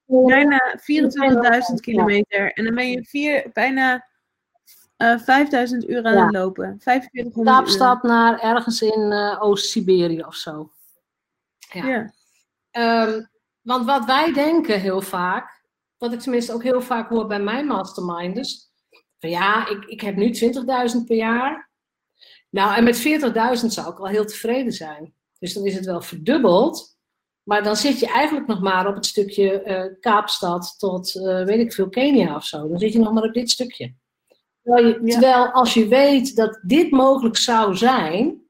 Bijna 0.07 0.79
24.000 0.79 1.75
kilometer. 1.81 2.53
En 2.53 2.65
dan 2.65 2.75
ben 2.75 2.91
je 2.91 3.05
vier, 3.05 3.51
bijna 3.53 4.07
uh, 4.99 5.13
eh, 5.13 5.21
5000 5.21 5.89
uur 5.89 6.05
aan 6.05 6.25
het 6.25 6.35
lopen. 6.35 6.77
4500 6.81 7.57
Kaapstad 7.57 8.03
naar 8.03 8.41
ergens 8.41 8.83
in 8.83 9.13
uh, 9.13 9.43
Oost-Siberië 9.43 10.23
of 10.23 10.35
zo. 10.35 10.73
Ja. 11.59 11.87
ja. 11.87 12.13
Um, 13.07 13.29
want 13.63 13.87
wat 13.87 14.05
wij 14.05 14.33
denken 14.33 14.81
heel 14.81 15.01
vaak, 15.01 15.65
wat 15.99 16.13
ik 16.13 16.21
tenminste 16.21 16.53
ook 16.53 16.63
heel 16.63 16.83
vaak 16.83 17.09
hoor 17.09 17.27
bij 17.27 17.41
mijn 17.41 17.67
masterminders, 17.67 18.71
van 19.19 19.31
ja, 19.31 19.69
ik, 19.69 19.85
ik 19.85 20.01
heb 20.01 20.17
nu 20.17 20.35
20.000 20.35 21.05
per 21.07 21.17
jaar. 21.17 21.71
Nou, 22.51 22.77
en 22.77 22.85
met 22.85 22.99
40.000 22.99 23.67
zou 23.67 23.93
ik 23.93 23.99
al 23.99 24.07
heel 24.07 24.25
tevreden 24.25 24.73
zijn. 24.73 25.15
Dus 25.39 25.55
dan 25.55 25.67
is 25.67 25.75
het 25.75 25.85
wel 25.85 26.01
verdubbeld. 26.01 26.96
Maar 27.47 27.63
dan 27.63 27.77
zit 27.77 27.99
je 27.99 28.07
eigenlijk 28.07 28.47
nog 28.47 28.61
maar 28.61 28.87
op 28.87 28.95
het 28.95 29.07
stukje 29.07 29.63
uh, 29.67 30.01
Kaapstad 30.01 30.75
tot, 30.79 31.15
uh, 31.15 31.45
weet 31.45 31.59
ik 31.59 31.73
veel, 31.73 31.89
Kenia 31.89 32.35
of 32.35 32.45
zo. 32.45 32.69
Dan 32.69 32.79
zit 32.79 32.93
je 32.93 32.99
nog 32.99 33.13
maar 33.13 33.23
op 33.23 33.35
dit 33.35 33.51
stukje. 33.51 33.95
Terwijl, 34.63 34.87
je, 34.87 35.11
terwijl, 35.11 35.51
als 35.51 35.75
je 35.75 35.89
weet 35.89 36.37
dat 36.37 36.61
dit 36.63 36.91
mogelijk 36.91 37.37
zou 37.37 37.77
zijn, 37.77 38.43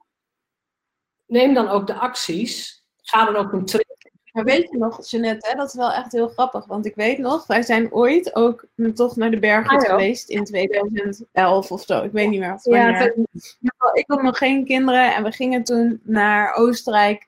neem 1.26 1.54
dan 1.54 1.68
ook 1.68 1.86
de 1.86 1.94
acties. 1.94 2.84
Ga 3.02 3.24
dan 3.24 3.36
ook 3.36 3.52
een 3.52 3.64
trip. 3.64 3.84
Maar 4.32 4.44
weet 4.44 4.70
je 4.70 4.78
nog, 4.78 5.08
Jeanette, 5.08 5.48
hè, 5.48 5.54
dat 5.56 5.68
is 5.68 5.74
wel 5.74 5.92
echt 5.92 6.12
heel 6.12 6.28
grappig. 6.28 6.66
Want 6.66 6.86
ik 6.86 6.94
weet 6.94 7.18
nog, 7.18 7.46
wij 7.46 7.62
zijn 7.62 7.92
ooit 7.92 8.34
ook 8.34 8.66
toch 8.94 9.16
naar 9.16 9.30
de 9.30 9.38
bergen 9.38 9.78
Ah, 9.78 9.90
geweest 9.90 10.28
in 10.28 10.44
2011 10.44 11.70
of 11.70 11.82
zo. 11.82 12.02
Ik 12.02 12.12
weet 12.12 12.28
niet 12.28 12.40
meer. 12.40 12.58
Ja, 12.62 13.92
ik 13.92 14.04
had 14.06 14.22
nog 14.22 14.38
geen 14.38 14.64
kinderen 14.64 15.14
en 15.14 15.22
we 15.22 15.32
gingen 15.32 15.64
toen 15.64 16.00
naar 16.02 16.54
Oostenrijk. 16.54 17.26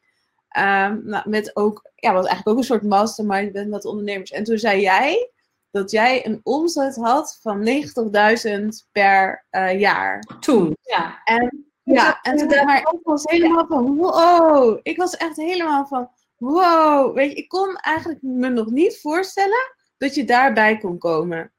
Ehm, 0.59 0.99
nou, 1.05 1.29
met 1.29 1.57
ook, 1.57 1.91
ja, 1.95 2.13
was 2.13 2.27
eigenlijk 2.27 2.49
ook 2.49 2.57
een 2.57 2.69
soort 2.69 2.83
mastermind 2.83 3.53
met, 3.53 3.69
met 3.69 3.85
ondernemers. 3.85 4.31
En 4.31 4.45
toen 4.45 4.59
zei 4.59 4.81
jij 4.81 5.31
dat 5.71 5.91
jij 5.91 6.27
een 6.27 6.41
omzet 6.43 6.97
had 6.97 7.39
van 7.43 7.67
90.000 7.67 8.65
per 8.93 9.47
eh, 9.51 9.81
jaar. 9.81 10.37
Toen, 10.41 10.77
ja. 10.81 11.21
En 11.25 11.69
ja, 11.83 12.21
en 12.23 12.37
toen, 12.37 12.65
maar 12.65 12.79
ik 12.79 12.99
was 13.03 13.23
helemaal 13.25 13.67
van 13.67 13.97
wow. 13.97 14.79
Ik 14.83 14.97
was 14.97 15.17
echt 15.17 15.37
helemaal 15.37 15.87
van 15.87 16.11
wow. 16.37 17.15
Weet 17.15 17.31
je, 17.31 17.37
ik 17.37 17.49
kon 17.49 17.77
eigenlijk 17.77 18.23
me 18.23 18.49
nog 18.49 18.71
niet 18.71 19.01
voorstellen 19.01 19.75
dat 19.99 20.15
je 20.15 20.25
daarbij 20.25 20.79
kon 20.79 20.99
komen. 20.99 21.53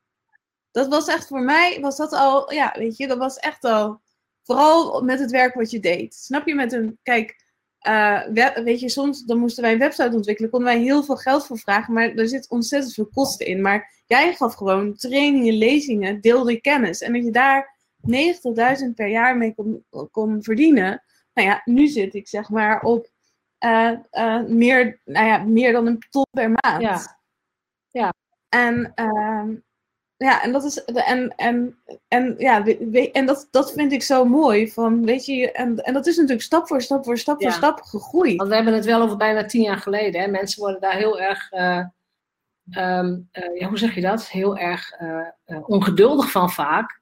Dat 0.72 0.88
was 0.88 1.08
echt 1.08 1.28
voor 1.28 1.42
mij, 1.42 1.78
was 1.82 1.98
dat 1.98 2.14
al, 2.14 2.54
ja, 2.54 2.76
weet 2.78 2.98
je, 2.98 3.08
dat 3.08 3.18
was 3.18 3.38
echt 3.38 3.64
al, 3.64 4.02
vooral 4.44 5.02
met 5.02 5.20
het 5.20 5.32
werk 5.32 5.54
wat 5.54 5.72
je 5.72 5.80
deed. 5.80 6.16
Snap 6.16 6.48
je 6.48 6.56
met 6.56 6.74
een, 6.74 7.00
kijk, 7.04 7.48
eh, 7.80 8.22
we- 8.34 8.62
weet 8.64 8.80
je, 8.80 8.90
soms 8.90 9.24
dan 9.24 9.38
moesten 9.38 9.64
wij 9.64 9.72
een 9.74 9.80
website 9.80 10.16
ontwikkelen, 10.16 10.50
konden 10.52 10.74
wij 10.74 10.82
heel 10.82 11.04
veel 11.04 11.16
geld 11.18 11.46
voor 11.46 11.58
vragen, 11.58 11.94
maar 11.94 12.10
er 12.16 12.28
zit 12.28 12.50
ontzettend 12.50 12.94
veel 12.94 13.10
kosten 13.14 13.46
in. 13.46 13.62
Maar 13.62 14.02
jij 14.06 14.34
gaf 14.34 14.54
gewoon 14.54 14.96
trainingen, 14.96 15.54
lezingen, 15.54 16.22
deelde 16.22 16.52
je 16.52 16.62
kennis. 16.62 17.02
En 17.02 17.14
dat 17.14 17.24
je 17.24 17.32
daar 17.32 17.76
90.000 18.02 18.96
per 18.96 19.08
jaar 19.08 19.38
mee 19.38 19.54
kon, 19.56 19.86
kon 20.12 20.44
verdienen. 20.44 21.04
Nou 21.34 21.48
ja, 21.48 21.62
nu 21.66 21.88
zit 21.88 22.14
ik 22.14 22.28
zeg 22.28 22.50
maar 22.50 22.82
op 22.82 23.10
eh, 23.58 23.92
eh, 24.12 24.44
meer, 24.46 25.02
nou 25.06 25.26
ja, 25.26 25.38
meer 25.38 25.72
dan 25.72 25.88
een 25.88 26.00
ton 26.10 26.26
per 26.32 26.50
maand. 26.50 26.82
Ja. 26.82 27.18
Ja. 27.92 28.14
En, 28.50 28.92
ehm, 28.96 29.56
ja, 30.26 30.44
en 30.44 30.52
dat 30.52 30.64
is. 30.64 30.84
En, 30.84 31.36
en, 31.36 31.80
en, 32.08 32.36
ja, 32.38 32.66
en 33.12 33.26
dat, 33.26 33.48
dat 33.52 33.72
vind 33.74 33.92
ik 33.92 34.04
zo 34.04 34.26
mooi. 34.26 34.72
Van, 34.72 35.06
weet 35.06 35.26
je, 35.26 35.52
en, 35.52 35.78
en 35.78 35.94
dat 35.94 36.08
is 36.08 36.16
natuurlijk 36.16 36.42
stap 36.42 36.68
voor 36.68 36.82
stap 36.82 37.06
voor 37.06 37.18
stap 37.18 37.42
Ja. 37.42 37.48
voor 37.48 37.58
stap 37.58 37.82
gegroeid. 37.82 38.38
Want 38.38 38.50
we 38.50 38.56
hebben 38.56 38.74
het 38.74 38.86
wel 38.86 39.02
over 39.02 39.18
bijna 39.18 39.46
tien 39.46 39.62
jaar 39.62 39.78
geleden. 39.78 40.22
Hè? 40.22 40.28
Mensen 40.28 40.62
worden 40.62 40.82
daar 40.82 40.96
heel 40.96 41.20
erg, 41.20 41.52
eh, 41.52 41.86
ehm, 42.70 43.18
eh, 43.32 43.60
ja, 43.60 43.68
hoe 43.68 43.78
zeg 43.78 43.96
je 43.96 44.02
dat? 44.02 44.28
Heel 44.28 44.58
erg 44.58 44.92
eh, 44.92 45.28
ongeduldig 45.70 46.32
van 46.32 46.50
vaak. 46.52 47.02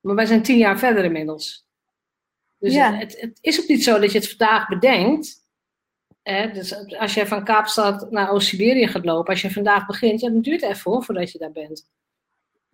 Maar 0.00 0.14
wij 0.14 0.26
zijn 0.26 0.42
tien 0.42 0.58
jaar 0.58 0.78
verder 0.78 1.04
inmiddels. 1.04 1.66
Dus 2.58 2.74
Ja. 2.74 2.94
het, 2.94 3.20
het 3.20 3.38
is 3.40 3.60
ook 3.60 3.68
niet 3.68 3.84
zo 3.84 3.98
dat 3.98 4.12
je 4.12 4.18
het 4.18 4.28
vandaag 4.28 4.68
bedenkt. 4.68 5.44
Hè? 6.22 6.50
Dus 6.50 6.96
als 6.98 7.14
je 7.14 7.26
van 7.26 7.44
Kaapstad 7.44 8.10
naar 8.10 8.30
Oost-Siberië 8.30 8.86
gaat 8.88 9.04
lopen, 9.04 9.32
als 9.32 9.42
je 9.42 9.50
vandaag 9.50 9.86
begint, 9.86 10.20
ja, 10.20 10.30
dan 10.30 10.40
duurt 10.40 10.60
het 10.60 10.70
even 10.70 10.90
hoor, 10.90 11.04
voordat 11.04 11.32
je 11.32 11.38
daar 11.38 11.52
bent. 11.52 11.88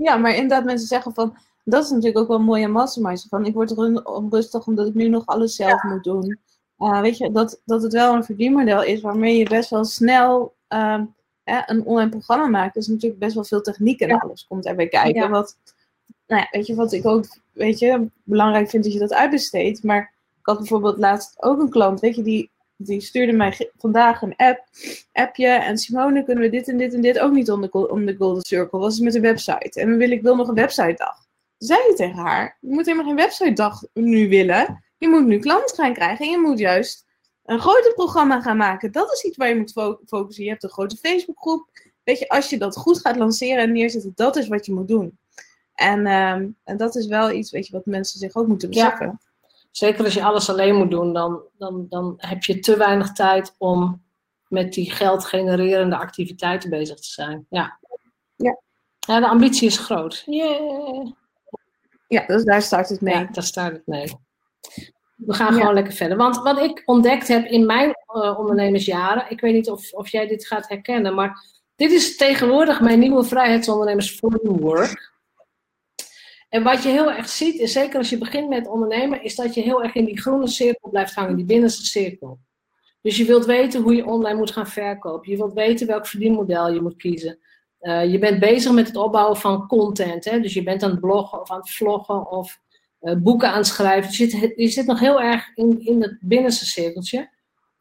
Ja, 0.03 0.17
maar 0.17 0.35
inderdaad, 0.35 0.65
mensen 0.65 0.89
zeggen 0.89 1.15
van. 1.15 1.37
Dat 1.65 1.85
is 1.85 1.91
natuurlijk 1.91 2.19
ook 2.19 2.29
wel 2.29 2.41
mooi 2.41 2.65
aan 2.65 2.71
masterminds. 2.71 3.27
Van, 3.29 3.47
ik 3.47 3.55
word 3.55 3.71
er 3.71 4.05
onrustig 4.05 4.67
omdat 4.67 4.87
ik 4.87 4.95
nu 4.95 5.09
nog 5.09 5.27
alles 5.27 5.55
zelf 5.55 5.83
moet 5.83 6.05
doen. 6.05 6.39
Uh, 6.79 7.01
weet 7.01 7.17
je, 7.19 7.31
dat, 7.31 7.61
dat 7.65 7.83
het 7.83 7.93
wel 7.93 8.15
een 8.15 8.25
verdienmodel 8.25 8.83
is 8.83 9.01
waarmee 9.01 9.39
je 9.39 9.49
best 9.49 9.71
wel 9.71 9.85
snel 9.85 10.55
ehm, 10.69 11.05
een 11.45 11.85
online 11.85 12.11
programma 12.11 12.47
maakt. 12.47 12.75
Dus 12.75 12.87
natuurlijk 12.87 13.21
best 13.21 13.35
wel 13.35 13.45
veel 13.45 13.61
techniek 13.61 14.01
en 14.01 14.09
Ja. 14.09 14.17
alles 14.17 14.47
komt 14.49 14.67
erbij 14.67 14.89
kijken. 14.89 15.23
Ja. 15.23 15.29
Wat, 15.29 15.57
nou 16.27 16.41
ja, 16.41 16.49
weet 16.51 16.67
je, 16.67 16.75
wat 16.75 16.93
ik 16.93 17.07
ook 17.07 17.25
weet 17.53 17.79
je, 17.79 18.07
belangrijk 18.23 18.71
vind 18.71 18.85
dat 18.85 18.93
je 18.93 18.99
dat 18.99 19.13
uitbesteedt. 19.13 19.83
Maar 19.83 20.15
ik 20.39 20.47
had 20.47 20.59
bijvoorbeeld 20.59 20.99
laatst 20.99 21.43
ook 21.43 21.61
een 21.61 21.71
klant, 21.71 22.01
weet 22.01 22.17
je, 22.17 22.23
die, 22.23 22.51
die 22.77 23.01
stuurde 23.01 23.33
mij 23.33 23.71
vandaag 23.79 24.23
een 24.23 24.37
app, 24.37 24.65
appje. 25.13 25.47
En 25.47 25.79
Simone, 25.79 26.25
kunnen 26.25 26.45
we 26.45 26.51
dit 26.51 26.69
en 26.69 26.77
dit 26.77 26.95
en 26.95 27.01
dit 27.01 27.19
ook 27.19 27.33
niet 27.33 27.51
om 27.51 27.61
de, 27.61 27.89
om 27.91 28.07
de 28.07 28.17
Golden 28.17 28.43
Circle? 28.43 28.79
Was 28.79 28.95
het 28.95 29.05
met 29.05 29.15
een 29.15 29.21
website? 29.23 29.81
En 29.81 29.97
wil 29.97 30.11
ik 30.11 30.23
wil 30.23 30.37
nog 30.37 30.49
een 30.49 30.55
website 30.55 30.95
dag. 30.97 31.17
Zei 31.59 31.81
je 31.89 31.95
tegen 31.97 32.17
haar, 32.19 32.57
je 32.61 32.69
moet 32.75 32.85
helemaal 32.87 33.07
geen 33.07 33.17
website 33.17 33.53
dag 33.53 33.83
nu 33.93 34.29
willen. 34.29 34.85
Je 34.99 35.09
moet 35.09 35.27
nu 35.27 35.39
klanten 35.39 35.77
gaan 35.77 35.93
krijgen 35.95 36.25
en 36.25 36.31
je 36.31 36.39
moet 36.39 36.59
juist 36.59 37.05
een 37.45 37.61
groter 37.61 37.93
programma 37.95 38.41
gaan 38.41 38.57
maken. 38.57 38.93
Dat 38.93 39.13
is 39.13 39.25
iets 39.25 39.37
waar 39.37 39.49
je 39.49 39.57
moet 39.57 39.73
fo- 39.73 39.99
focussen. 40.07 40.45
Je 40.45 40.51
hebt 40.51 40.63
een 40.63 40.71
grote 40.71 40.97
Facebookgroep. 40.97 41.69
Weet 42.05 42.19
je, 42.19 42.29
als 42.29 42.51
je 42.51 42.59
dat 42.59 42.77
goed 42.77 42.99
gaat 43.01 43.17
lanceren 43.17 43.63
en 43.63 43.73
neerzetten, 43.73 44.13
dat 44.15 44.37
is 44.37 44.49
wat 44.49 44.67
je 44.67 44.73
moet 44.73 44.89
doen. 44.89 45.19
En, 45.75 46.07
ehm, 46.07 46.49
en 46.65 46.77
dat 46.77 46.97
is 46.97 47.07
wel 47.07 47.31
iets, 47.31 47.51
weet 47.51 47.67
je, 47.67 47.73
wat 47.73 47.87
mensen 47.87 48.19
zich 48.19 48.35
ook 48.35 48.47
moeten 48.47 48.73
Ja. 48.73 49.19
Zeker 49.73 50.05
als 50.05 50.15
je 50.15 50.25
alles 50.25 50.51
alleen 50.51 50.75
moet 50.75 50.91
doen, 50.91 51.13
dan, 51.13 51.43
dan, 51.59 51.87
dan 51.89 52.15
heb 52.17 52.45
je 52.45 52.59
te 52.59 52.77
weinig 52.77 53.13
tijd 53.13 53.55
om 53.59 54.03
met 54.49 54.73
die 54.73 54.91
geld 54.91 55.25
genererende 55.25 55.97
activiteiten 55.97 56.71
bezig 56.71 56.97
te 56.97 57.09
zijn. 57.09 57.47
Ja. 57.51 57.79
Ja. 58.37 58.61
Ja, 58.99 59.21
de 59.21 59.29
ambitie 59.29 59.67
is 59.67 59.79
groot. 59.79 60.23
Yeah. 60.27 61.07
Ja, 62.09 62.27
dus 62.27 62.45
daar 62.45 62.63
start 62.63 62.89
het 62.89 63.01
mee. 63.01 63.15
Ja, 63.15 63.29
daar 63.33 63.45
staat 63.45 63.73
het 63.73 63.87
mee. 63.87 64.13
We 65.17 65.35
gaan 65.35 65.55
Ja. 65.55 65.61
gewoon 65.61 65.75
lekker 65.75 65.93
verder. 65.93 66.17
Want 66.17 66.37
wat 66.37 66.59
ik 66.59 66.83
ontdekt 66.85 67.29
heb 67.29 67.45
in 67.45 67.67
mijn 67.67 67.95
eh, 68.07 68.39
ondernemersjaren, 68.39 69.25
ik 69.29 69.41
weet 69.41 69.55
niet 69.55 69.71
of, 69.71 69.93
of 69.93 70.09
jij 70.09 70.27
dit 70.27 70.47
gaat 70.47 70.69
herkennen, 70.69 71.15
maar 71.15 71.45
dit 71.77 71.91
is 71.91 72.17
tegenwoordig 72.17 72.81
mijn 72.81 72.99
nieuwe 72.99 73.25
vrijheidsondernemers 73.25 74.11
framework. 74.11 75.12
En 76.53 76.63
wat 76.63 76.83
je 76.83 76.89
heel 76.89 77.13
erg 77.13 77.29
ziet, 77.29 77.59
is 77.59 77.73
zeker 77.73 77.99
als 77.99 78.11
je 78.11 78.19
begint 78.19 78.49
met 78.49 78.69
ondernemen, 78.69 79.23
is 79.23 79.35
dat 79.35 79.55
je 79.55 79.61
heel 79.61 79.83
erg 79.83 79.95
in 79.95 80.05
die 80.05 80.21
groene 80.21 80.49
cirkel 80.49 80.91
blijft 80.91 81.15
hangen, 81.15 81.37
die 81.37 81.45
binnenste 81.45 81.85
cirkel. 81.85 82.39
Dus 83.03 83.17
je 83.17 83.25
wilt 83.25 83.45
weten 83.45 83.83
hoe 83.83 83.95
je 83.95 84.07
online 84.07 84.39
moet 84.39 84.51
gaan 84.51 84.67
verkopen. 84.67 85.31
Je 85.31 85.37
wilt 85.37 85.53
weten 85.53 85.87
welk 85.87 86.07
verdienmodel 86.07 86.73
je 86.73 86.81
moet 86.81 86.97
kiezen. 86.97 87.39
Uh, 87.81 88.11
je 88.13 88.19
bent 88.19 88.41
bezig 88.41 88.73
met 88.73 88.87
het 88.87 88.97
opbouwen 88.97 89.37
van 89.37 89.67
content. 89.67 90.25
Hè? 90.25 90.41
Dus 90.41 90.55
je 90.55 90.63
bent 90.63 90.83
aan 90.83 90.91
het 90.91 91.01
bloggen 91.01 91.41
of 91.41 91.51
aan 91.51 91.59
het 91.59 91.71
vloggen 91.71 92.31
of 92.31 92.59
uh, 93.01 93.15
boeken 93.17 93.49
aan 93.49 93.57
het 93.57 93.67
schrijven. 93.67 94.11
Je 94.11 94.31
zit, 94.31 94.53
je 94.57 94.69
zit 94.69 94.87
nog 94.87 95.01
heel 95.01 95.21
erg 95.21 95.51
in, 95.55 95.85
in 95.85 96.03
het 96.03 96.19
binnenste 96.21 96.67
cirkeltje. 96.67 97.31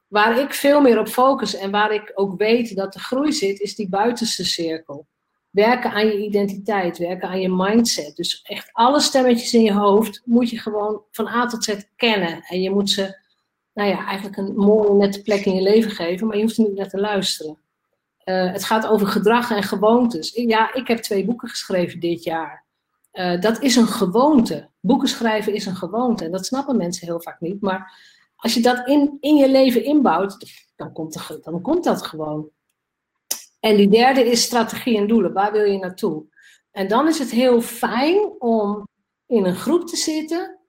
Waar 0.07 0.39
ik 0.39 0.53
veel 0.53 0.81
meer 0.81 0.99
op 0.99 1.07
focus 1.07 1.55
en 1.55 1.71
waar 1.71 1.93
ik 1.93 2.11
ook 2.15 2.37
weet 2.37 2.75
dat 2.75 2.93
de 2.93 2.99
groei 2.99 3.31
zit, 3.31 3.59
is 3.59 3.75
die 3.75 3.89
buitenste 3.89 4.45
cirkel. 4.45 5.07
Werken 5.51 5.91
aan 5.91 6.05
je 6.05 6.25
identiteit, 6.25 6.97
werken 6.97 7.29
aan 7.29 7.41
je 7.41 7.49
mindset. 7.49 8.15
Dus 8.15 8.41
echt 8.41 8.69
alle 8.71 8.99
stemmetjes 8.99 9.53
in 9.53 9.61
je 9.61 9.73
hoofd 9.73 10.21
moet 10.25 10.49
je 10.49 10.59
gewoon 10.59 11.01
van 11.11 11.27
A 11.27 11.45
tot 11.45 11.63
Z 11.63 11.75
kennen. 11.95 12.43
En 12.43 12.61
je 12.61 12.69
moet 12.69 12.89
ze, 12.89 13.17
nou 13.73 13.89
ja, 13.89 14.05
eigenlijk 14.05 14.37
een 14.37 14.55
mooie 14.55 14.93
nette 14.93 15.21
plek 15.21 15.45
in 15.45 15.55
je 15.55 15.61
leven 15.61 15.91
geven, 15.91 16.27
maar 16.27 16.35
je 16.35 16.43
hoeft 16.43 16.57
er 16.57 16.63
niet 16.63 16.77
naar 16.77 16.89
te 16.89 16.99
luisteren. 16.99 17.57
Uh, 18.25 18.51
het 18.51 18.63
gaat 18.63 18.87
over 18.87 19.07
gedrag 19.07 19.51
en 19.51 19.63
gewoontes. 19.63 20.31
Ja, 20.33 20.73
ik 20.73 20.87
heb 20.87 20.97
twee 20.97 21.25
boeken 21.25 21.49
geschreven 21.49 21.99
dit 21.99 22.23
jaar. 22.23 22.65
Uh, 23.13 23.41
dat 23.41 23.61
is 23.61 23.75
een 23.75 23.87
gewoonte. 23.87 24.69
Boeken 24.79 25.07
schrijven 25.07 25.53
is 25.53 25.65
een 25.65 25.75
gewoonte. 25.75 26.25
En 26.25 26.31
dat 26.31 26.45
snappen 26.45 26.77
mensen 26.77 27.07
heel 27.07 27.21
vaak 27.21 27.39
niet. 27.39 27.61
Maar 27.61 27.93
als 28.35 28.53
je 28.53 28.61
dat 28.61 28.87
in, 28.87 29.17
in 29.19 29.35
je 29.35 29.49
leven 29.49 29.83
inbouwt, 29.83 30.37
dan 30.75 30.93
komt, 30.93 31.41
dan 31.43 31.61
komt 31.61 31.83
dat 31.83 32.05
gewoon. 32.05 32.49
En 33.61 33.75
die 33.75 33.89
derde 33.89 34.25
is 34.25 34.41
strategie 34.41 34.97
en 34.97 35.07
doelen. 35.07 35.33
Waar 35.33 35.51
wil 35.51 35.63
je 35.63 35.77
naartoe? 35.77 36.25
En 36.71 36.87
dan 36.87 37.07
is 37.07 37.19
het 37.19 37.31
heel 37.31 37.61
fijn 37.61 38.41
om 38.41 38.87
in 39.27 39.45
een 39.45 39.55
groep 39.55 39.87
te 39.87 39.97
zitten 39.97 40.59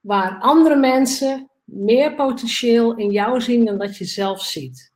waar 0.00 0.38
andere 0.40 0.76
mensen 0.76 1.50
meer 1.64 2.14
potentieel 2.14 2.96
in 2.96 3.10
jou 3.10 3.40
zien 3.40 3.64
dan 3.64 3.78
dat 3.78 3.96
je 3.96 4.04
zelf 4.04 4.42
ziet. 4.42 4.92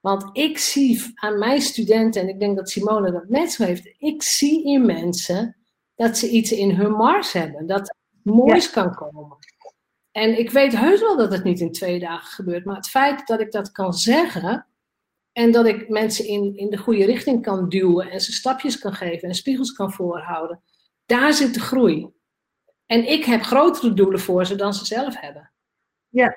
Want 0.00 0.30
ik 0.32 0.58
zie 0.58 1.12
aan 1.14 1.38
mijn 1.38 1.60
studenten, 1.60 2.22
en 2.22 2.28
ik 2.28 2.40
denk 2.40 2.56
dat 2.56 2.70
Simone 2.70 3.12
dat 3.12 3.28
net 3.28 3.52
zo 3.52 3.64
heeft, 3.64 3.94
ik 3.98 4.22
zie 4.22 4.64
in 4.64 4.86
mensen 4.86 5.56
dat 5.94 6.18
ze 6.18 6.28
iets 6.28 6.52
in 6.52 6.70
hun 6.70 6.92
mars 6.92 7.32
hebben, 7.32 7.66
dat 7.66 7.88
er 7.88 7.96
moois 8.22 8.64
ja. 8.64 8.70
kan 8.70 8.94
komen. 8.94 9.36
En 10.12 10.38
ik 10.38 10.50
weet 10.50 10.76
heus 10.78 11.00
wel 11.00 11.16
dat 11.16 11.32
het 11.32 11.44
niet 11.44 11.60
in 11.60 11.72
twee 11.72 11.98
dagen 11.98 12.28
gebeurt, 12.28 12.64
maar 12.64 12.76
het 12.76 12.88
feit 12.88 13.26
dat 13.26 13.40
ik 13.40 13.52
dat 13.52 13.72
kan 13.72 13.92
zeggen 13.92 14.66
en 15.32 15.52
dat 15.52 15.66
ik 15.66 15.88
mensen 15.88 16.26
in, 16.26 16.56
in 16.56 16.70
de 16.70 16.76
goede 16.76 17.04
richting 17.04 17.42
kan 17.42 17.68
duwen 17.68 18.10
en 18.10 18.20
ze 18.20 18.32
stapjes 18.32 18.78
kan 18.78 18.92
geven 18.92 19.28
en 19.28 19.34
spiegels 19.34 19.72
kan 19.72 19.92
voorhouden, 19.92 20.62
daar 21.06 21.32
zit 21.32 21.54
de 21.54 21.60
groei. 21.60 22.08
En 22.86 23.08
ik 23.08 23.24
heb 23.24 23.42
grotere 23.42 23.94
doelen 23.94 24.20
voor 24.20 24.46
ze 24.46 24.54
dan 24.54 24.74
ze 24.74 24.86
zelf 24.86 25.20
hebben. 25.20 25.50
Ja, 26.08 26.36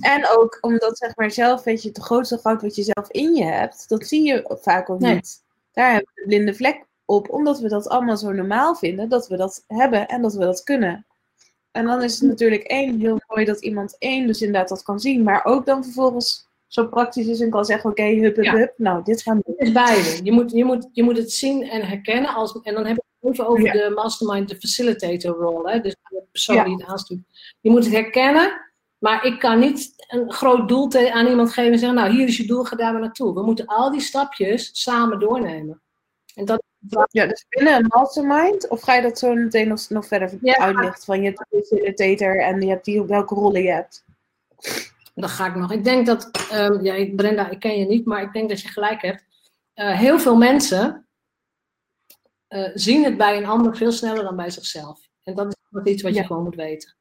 en 0.00 0.28
ook 0.28 0.58
omdat 0.60 0.98
zeg 0.98 1.16
maar 1.16 1.30
zelf, 1.30 1.62
weet 1.62 1.82
je, 1.82 1.88
het 1.88 1.98
grootste 1.98 2.38
goud 2.38 2.62
wat 2.62 2.74
je 2.74 2.82
zelf 2.82 3.10
in 3.10 3.34
je 3.34 3.44
hebt, 3.44 3.88
dat 3.88 4.06
zie 4.06 4.26
je 4.26 4.58
vaak 4.60 4.90
ook 4.90 5.00
Nee. 5.00 5.14
niet. 5.14 5.42
Daar 5.72 5.92
hebben 5.92 6.12
we 6.14 6.20
de 6.20 6.26
blinde 6.26 6.54
vlek 6.54 6.86
op, 7.04 7.30
omdat 7.30 7.60
we 7.60 7.68
dat 7.68 7.88
allemaal 7.88 8.16
zo 8.16 8.32
normaal 8.32 8.74
vinden, 8.74 9.08
dat 9.08 9.28
we 9.28 9.36
dat 9.36 9.64
hebben 9.66 10.08
en 10.08 10.22
dat 10.22 10.34
we 10.34 10.44
dat 10.44 10.62
kunnen. 10.62 11.06
En 11.70 11.86
dan 11.86 12.02
is 12.02 12.20
het 12.20 12.28
natuurlijk 12.28 12.62
één, 12.62 13.00
heel 13.00 13.20
mooi 13.26 13.44
dat 13.44 13.62
iemand 13.62 13.96
één 13.98 14.26
dus 14.26 14.40
inderdaad 14.42 14.68
dat 14.68 14.82
kan 14.82 15.00
zien, 15.00 15.22
maar 15.22 15.44
ook 15.44 15.66
dan 15.66 15.84
vervolgens 15.84 16.46
zo 16.72 16.86
praktisch 16.86 17.26
is 17.26 17.40
en 17.40 17.50
kan 17.50 17.64
zeggen, 17.64 17.90
oké, 17.90 18.02
hup, 18.02 18.36
hup, 18.36 18.44
Ja. 18.44 18.54
hup, 18.54 18.72
nou, 18.76 19.04
dit 19.04 19.22
gaan 19.22 19.36
we 19.36 19.42
doen. 19.46 19.54
Het 19.58 19.66
is 19.66 19.72
beide. 19.72 20.24
Je 20.24 20.32
moet, 20.32 20.50
je, 20.50 20.64
moet, 20.64 20.88
je 20.92 21.02
moet 21.02 21.16
het 21.16 21.32
zien 21.32 21.68
en 21.68 21.82
herkennen. 21.86 22.34
Als, 22.34 22.60
en 22.62 22.74
dan 22.74 22.86
heb 22.86 22.96
ik 22.96 23.02
het 23.20 23.32
even 23.32 23.46
over 23.46 23.64
Ja. 23.64 23.72
de 23.72 23.92
mastermind, 23.94 24.48
de 24.48 24.56
facilitator 24.56 25.36
rol. 25.36 25.68
Hè? 25.68 25.80
Dus 25.80 25.96
de 26.08 26.22
persoon 26.30 26.56
Ja. 26.56 26.64
die 26.64 26.74
het 26.74 26.84
aanstuurt. 26.84 27.20
Je 27.60 27.70
moet 27.70 27.84
het 27.84 27.92
herkennen 27.92 28.70
Maar 28.98 29.24
ik 29.24 29.38
kan 29.38 29.58
niet 29.58 29.92
een 30.08 30.32
groot 30.32 30.68
doel 30.68 30.92
aan 31.10 31.26
iemand 31.26 31.52
geven 31.52 31.72
en 31.72 31.78
zeggen, 31.78 31.98
nou 31.98 32.10
hier 32.12 32.28
is 32.28 32.36
je 32.36 32.46
doel, 32.46 32.64
ga 32.64 32.76
daar 32.76 32.92
maar 32.92 33.00
naartoe. 33.00 33.34
We 33.34 33.42
moeten 33.42 33.66
al 33.66 33.90
die 33.90 34.00
stapjes 34.00 34.70
samen 34.72 35.18
doornemen. 35.18 35.82
En 36.34 36.44
dat 36.44 36.62
ja, 37.10 37.26
dus 37.26 37.46
binnen 37.48 37.74
een 37.74 37.86
mastermind? 37.88 38.68
Of 38.68 38.80
ga 38.80 38.94
je 38.94 39.02
dat 39.02 39.18
zo 39.18 39.34
meteen 39.34 39.68
nog, 39.68 39.88
nog 39.88 40.06
verder 40.06 40.38
ja. 40.40 40.58
uitlichten? 40.58 41.04
Van 41.04 41.22
je 41.22 41.26
hebt 41.26 41.46
facilitator 41.50 42.40
en 42.40 42.60
je 42.60 42.68
hebt 42.68 42.84
die, 42.84 43.02
welke 43.02 43.34
rollen 43.34 43.62
je 43.62 43.70
hebt. 43.70 44.04
Dat 45.14 45.30
ga 45.30 45.46
ik 45.46 45.54
nog. 45.54 45.72
Ik 45.72 45.84
denk 45.84 46.06
dat, 46.06 46.50
um, 46.52 46.84
ja, 46.84 47.14
Brenda, 47.14 47.50
ik 47.50 47.58
ken 47.58 47.78
je 47.78 47.86
niet, 47.86 48.06
maar 48.06 48.22
ik 48.22 48.32
denk 48.32 48.48
dat 48.48 48.60
je 48.60 48.68
gelijk 48.68 49.02
hebt. 49.02 49.24
Uh, 49.74 49.98
heel 49.98 50.18
veel 50.18 50.36
mensen 50.36 51.06
uh, 52.48 52.70
zien 52.74 53.04
het 53.04 53.16
bij 53.16 53.36
een 53.36 53.46
ander 53.46 53.76
veel 53.76 53.92
sneller 53.92 54.22
dan 54.22 54.36
bij 54.36 54.50
zichzelf. 54.50 55.00
En 55.22 55.34
dat 55.34 55.58
is 55.84 55.92
iets 55.92 56.02
wat 56.02 56.14
je 56.14 56.24
gewoon 56.24 56.42
moet 56.42 56.54
weten. 56.54 56.96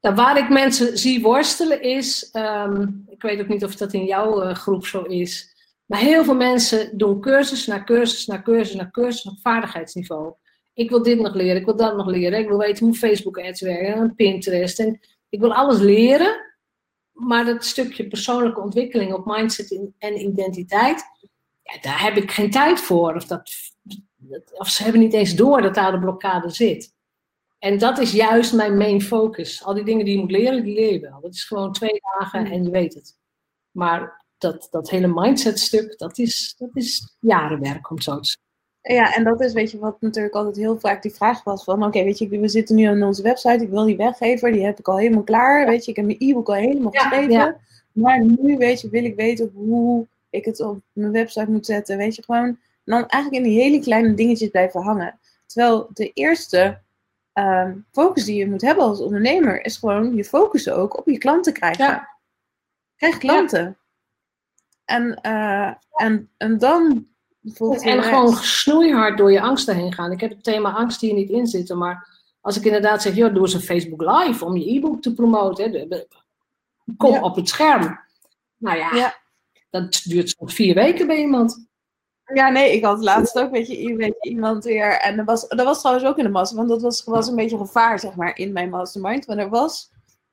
Nou, 0.00 0.14
waar 0.14 0.38
ik 0.38 0.48
mensen 0.48 0.98
zie 0.98 1.22
worstelen 1.22 1.82
is, 1.82 2.30
um, 2.32 3.04
ik 3.08 3.22
weet 3.22 3.40
ook 3.40 3.48
niet 3.48 3.64
of 3.64 3.76
dat 3.76 3.92
in 3.92 4.04
jouw 4.04 4.42
uh, 4.42 4.54
groep 4.54 4.86
zo 4.86 5.02
is, 5.02 5.54
maar 5.86 5.98
heel 5.98 6.24
veel 6.24 6.34
mensen 6.34 6.98
doen 6.98 7.20
cursus 7.20 7.66
na 7.66 7.84
cursus 7.84 8.26
na 8.26 8.42
cursus 8.42 8.74
na 8.74 8.90
cursus 8.90 9.32
op 9.32 9.38
vaardigheidsniveau. 9.40 10.34
Ik 10.74 10.90
wil 10.90 11.02
dit 11.02 11.20
nog 11.20 11.34
leren, 11.34 11.56
ik 11.56 11.64
wil 11.64 11.76
dat 11.76 11.96
nog 11.96 12.06
leren, 12.06 12.38
ik 12.38 12.48
wil 12.48 12.58
weten 12.58 12.86
hoe 12.86 12.94
Facebook 12.94 13.38
ads 13.38 13.60
werken 13.60 13.94
en 13.94 14.14
Pinterest. 14.14 14.78
En 14.78 15.00
ik 15.28 15.40
wil 15.40 15.54
alles 15.54 15.78
leren, 15.78 16.45
maar 17.16 17.44
dat 17.44 17.64
stukje 17.64 18.08
persoonlijke 18.08 18.60
ontwikkeling 18.60 19.12
op 19.12 19.26
mindset 19.26 19.80
en 19.98 20.20
identiteit, 20.20 21.04
ja, 21.62 21.80
daar 21.80 22.02
heb 22.02 22.16
ik 22.16 22.30
geen 22.30 22.50
tijd 22.50 22.80
voor. 22.80 23.14
Of, 23.14 23.24
dat, 23.24 23.50
of 24.52 24.68
ze 24.68 24.82
hebben 24.82 25.00
niet 25.00 25.14
eens 25.14 25.34
door 25.34 25.62
dat 25.62 25.74
daar 25.74 25.92
de 25.92 25.98
blokkade 25.98 26.50
zit. 26.50 26.94
En 27.58 27.78
dat 27.78 27.98
is 27.98 28.12
juist 28.12 28.52
mijn 28.52 28.76
main 28.76 29.02
focus. 29.02 29.64
Al 29.64 29.74
die 29.74 29.84
dingen 29.84 30.04
die 30.04 30.14
je 30.14 30.20
moet 30.20 30.30
leren, 30.30 30.64
die 30.64 30.74
leer 30.74 30.92
je 30.92 31.00
wel. 31.00 31.20
Dat 31.20 31.34
is 31.34 31.44
gewoon 31.44 31.72
twee 31.72 32.00
dagen 32.18 32.46
en 32.46 32.64
je 32.64 32.70
weet 32.70 32.94
het. 32.94 33.18
Maar 33.70 34.24
dat, 34.38 34.68
dat 34.70 34.90
hele 34.90 35.06
mindset 35.06 35.58
stuk, 35.58 35.98
dat 35.98 36.18
is, 36.18 36.54
dat 36.58 36.70
is 36.72 37.16
jarenwerk 37.20 37.90
om 37.90 38.00
zo 38.00 38.20
te 38.20 38.28
zeggen. 38.28 38.45
Ja, 38.88 39.14
en 39.14 39.24
dat 39.24 39.40
is, 39.40 39.52
weet 39.52 39.70
je, 39.70 39.78
wat 39.78 40.00
natuurlijk 40.00 40.34
altijd 40.34 40.56
heel 40.56 40.78
vaak 40.78 41.02
die 41.02 41.14
vraag 41.14 41.44
was 41.44 41.64
van, 41.64 41.84
oké, 41.84 42.04
weet 42.04 42.18
je, 42.18 42.28
we 42.28 42.48
zitten 42.48 42.76
nu 42.76 42.84
aan 42.84 43.02
onze 43.02 43.22
website, 43.22 43.62
ik 43.64 43.68
wil 43.70 43.84
die 43.84 43.96
weggeven, 43.96 44.52
die 44.52 44.64
heb 44.64 44.78
ik 44.78 44.88
al 44.88 44.98
helemaal 44.98 45.22
klaar, 45.22 45.66
weet 45.66 45.84
je, 45.84 45.90
ik 45.90 45.96
heb 45.96 46.06
mijn 46.06 46.18
e-book 46.20 46.48
al 46.48 46.54
helemaal 46.54 46.90
geschreven, 46.90 47.56
maar 47.92 48.24
nu, 48.24 48.56
weet 48.56 48.80
je, 48.80 48.88
wil 48.88 49.04
ik 49.04 49.16
weten 49.16 49.50
hoe 49.54 50.06
ik 50.30 50.44
het 50.44 50.60
op 50.60 50.80
mijn 50.92 51.12
website 51.12 51.50
moet 51.50 51.66
zetten, 51.66 51.96
weet 51.96 52.14
je, 52.14 52.22
gewoon, 52.22 52.58
dan 52.84 53.06
eigenlijk 53.06 53.44
in 53.44 53.50
die 53.50 53.62
hele 53.62 53.80
kleine 53.80 54.14
dingetjes 54.14 54.50
blijven 54.50 54.82
hangen. 54.82 55.18
Terwijl 55.46 55.88
de 55.92 56.12
eerste 56.12 56.78
um, 57.34 57.86
focus 57.92 58.24
die 58.24 58.36
je 58.36 58.48
moet 58.48 58.62
hebben 58.62 58.84
als 58.84 59.00
ondernemer, 59.00 59.64
is 59.64 59.76
gewoon 59.76 60.14
je 60.14 60.24
focus 60.24 60.70
ook 60.70 60.98
op 60.98 61.08
je 61.08 61.18
klanten 61.18 61.52
krijgen. 61.52 62.08
Krijg 62.96 63.18
klanten. 63.18 63.78
En, 64.84 65.18
uh, 65.22 65.74
en, 65.94 66.30
en 66.36 66.58
dan 66.58 67.06
en 67.80 68.02
gewoon 68.02 68.34
snoeihard 68.34 69.18
door 69.18 69.32
je 69.32 69.40
angsten 69.40 69.76
heen 69.76 69.92
gaan. 69.92 70.12
Ik 70.12 70.20
heb 70.20 70.30
het 70.30 70.44
thema 70.44 70.72
angst 70.72 71.00
hier 71.00 71.14
niet 71.14 71.30
in 71.30 71.46
zitten, 71.46 71.78
maar 71.78 72.08
als 72.40 72.56
ik 72.56 72.64
inderdaad 72.64 73.02
zeg, 73.02 73.14
joh, 73.14 73.34
doe 73.34 73.42
eens 73.42 73.54
een 73.54 73.60
Facebook 73.60 74.00
Live 74.00 74.44
om 74.44 74.56
je 74.56 74.74
e-book 74.74 75.02
te 75.02 75.14
promoten. 75.14 76.06
kom 76.96 77.22
op 77.22 77.36
het 77.36 77.48
scherm. 77.48 78.00
Nou 78.56 78.78
ja, 78.78 78.94
ja, 78.94 79.14
dat 79.70 80.02
duurt 80.04 80.28
soms 80.28 80.54
vier 80.54 80.74
weken 80.74 81.06
bij 81.06 81.18
iemand. 81.18 81.66
Ja, 82.34 82.48
nee, 82.48 82.72
ik 82.72 82.84
had 82.84 83.02
laatst 83.02 83.38
ook 83.38 83.50
weet 83.50 83.68
je, 83.68 84.14
iemand 84.20 84.64
weer. 84.64 85.00
En 85.00 85.16
dat 85.16 85.26
was, 85.26 85.48
dat 85.48 85.64
was 85.64 85.78
trouwens 85.78 86.06
ook 86.06 86.18
in 86.18 86.24
de 86.24 86.30
master, 86.30 86.56
want 86.56 86.68
dat 86.68 86.82
was, 86.82 87.04
was 87.04 87.28
een 87.28 87.36
beetje 87.36 87.56
gevaar, 87.56 87.98
zeg 87.98 88.14
maar, 88.14 88.38
in 88.38 88.52
mijn 88.52 88.70
mastermind. 88.70 89.24
Want 89.24 89.38
er 89.38 89.48
was 89.48 89.90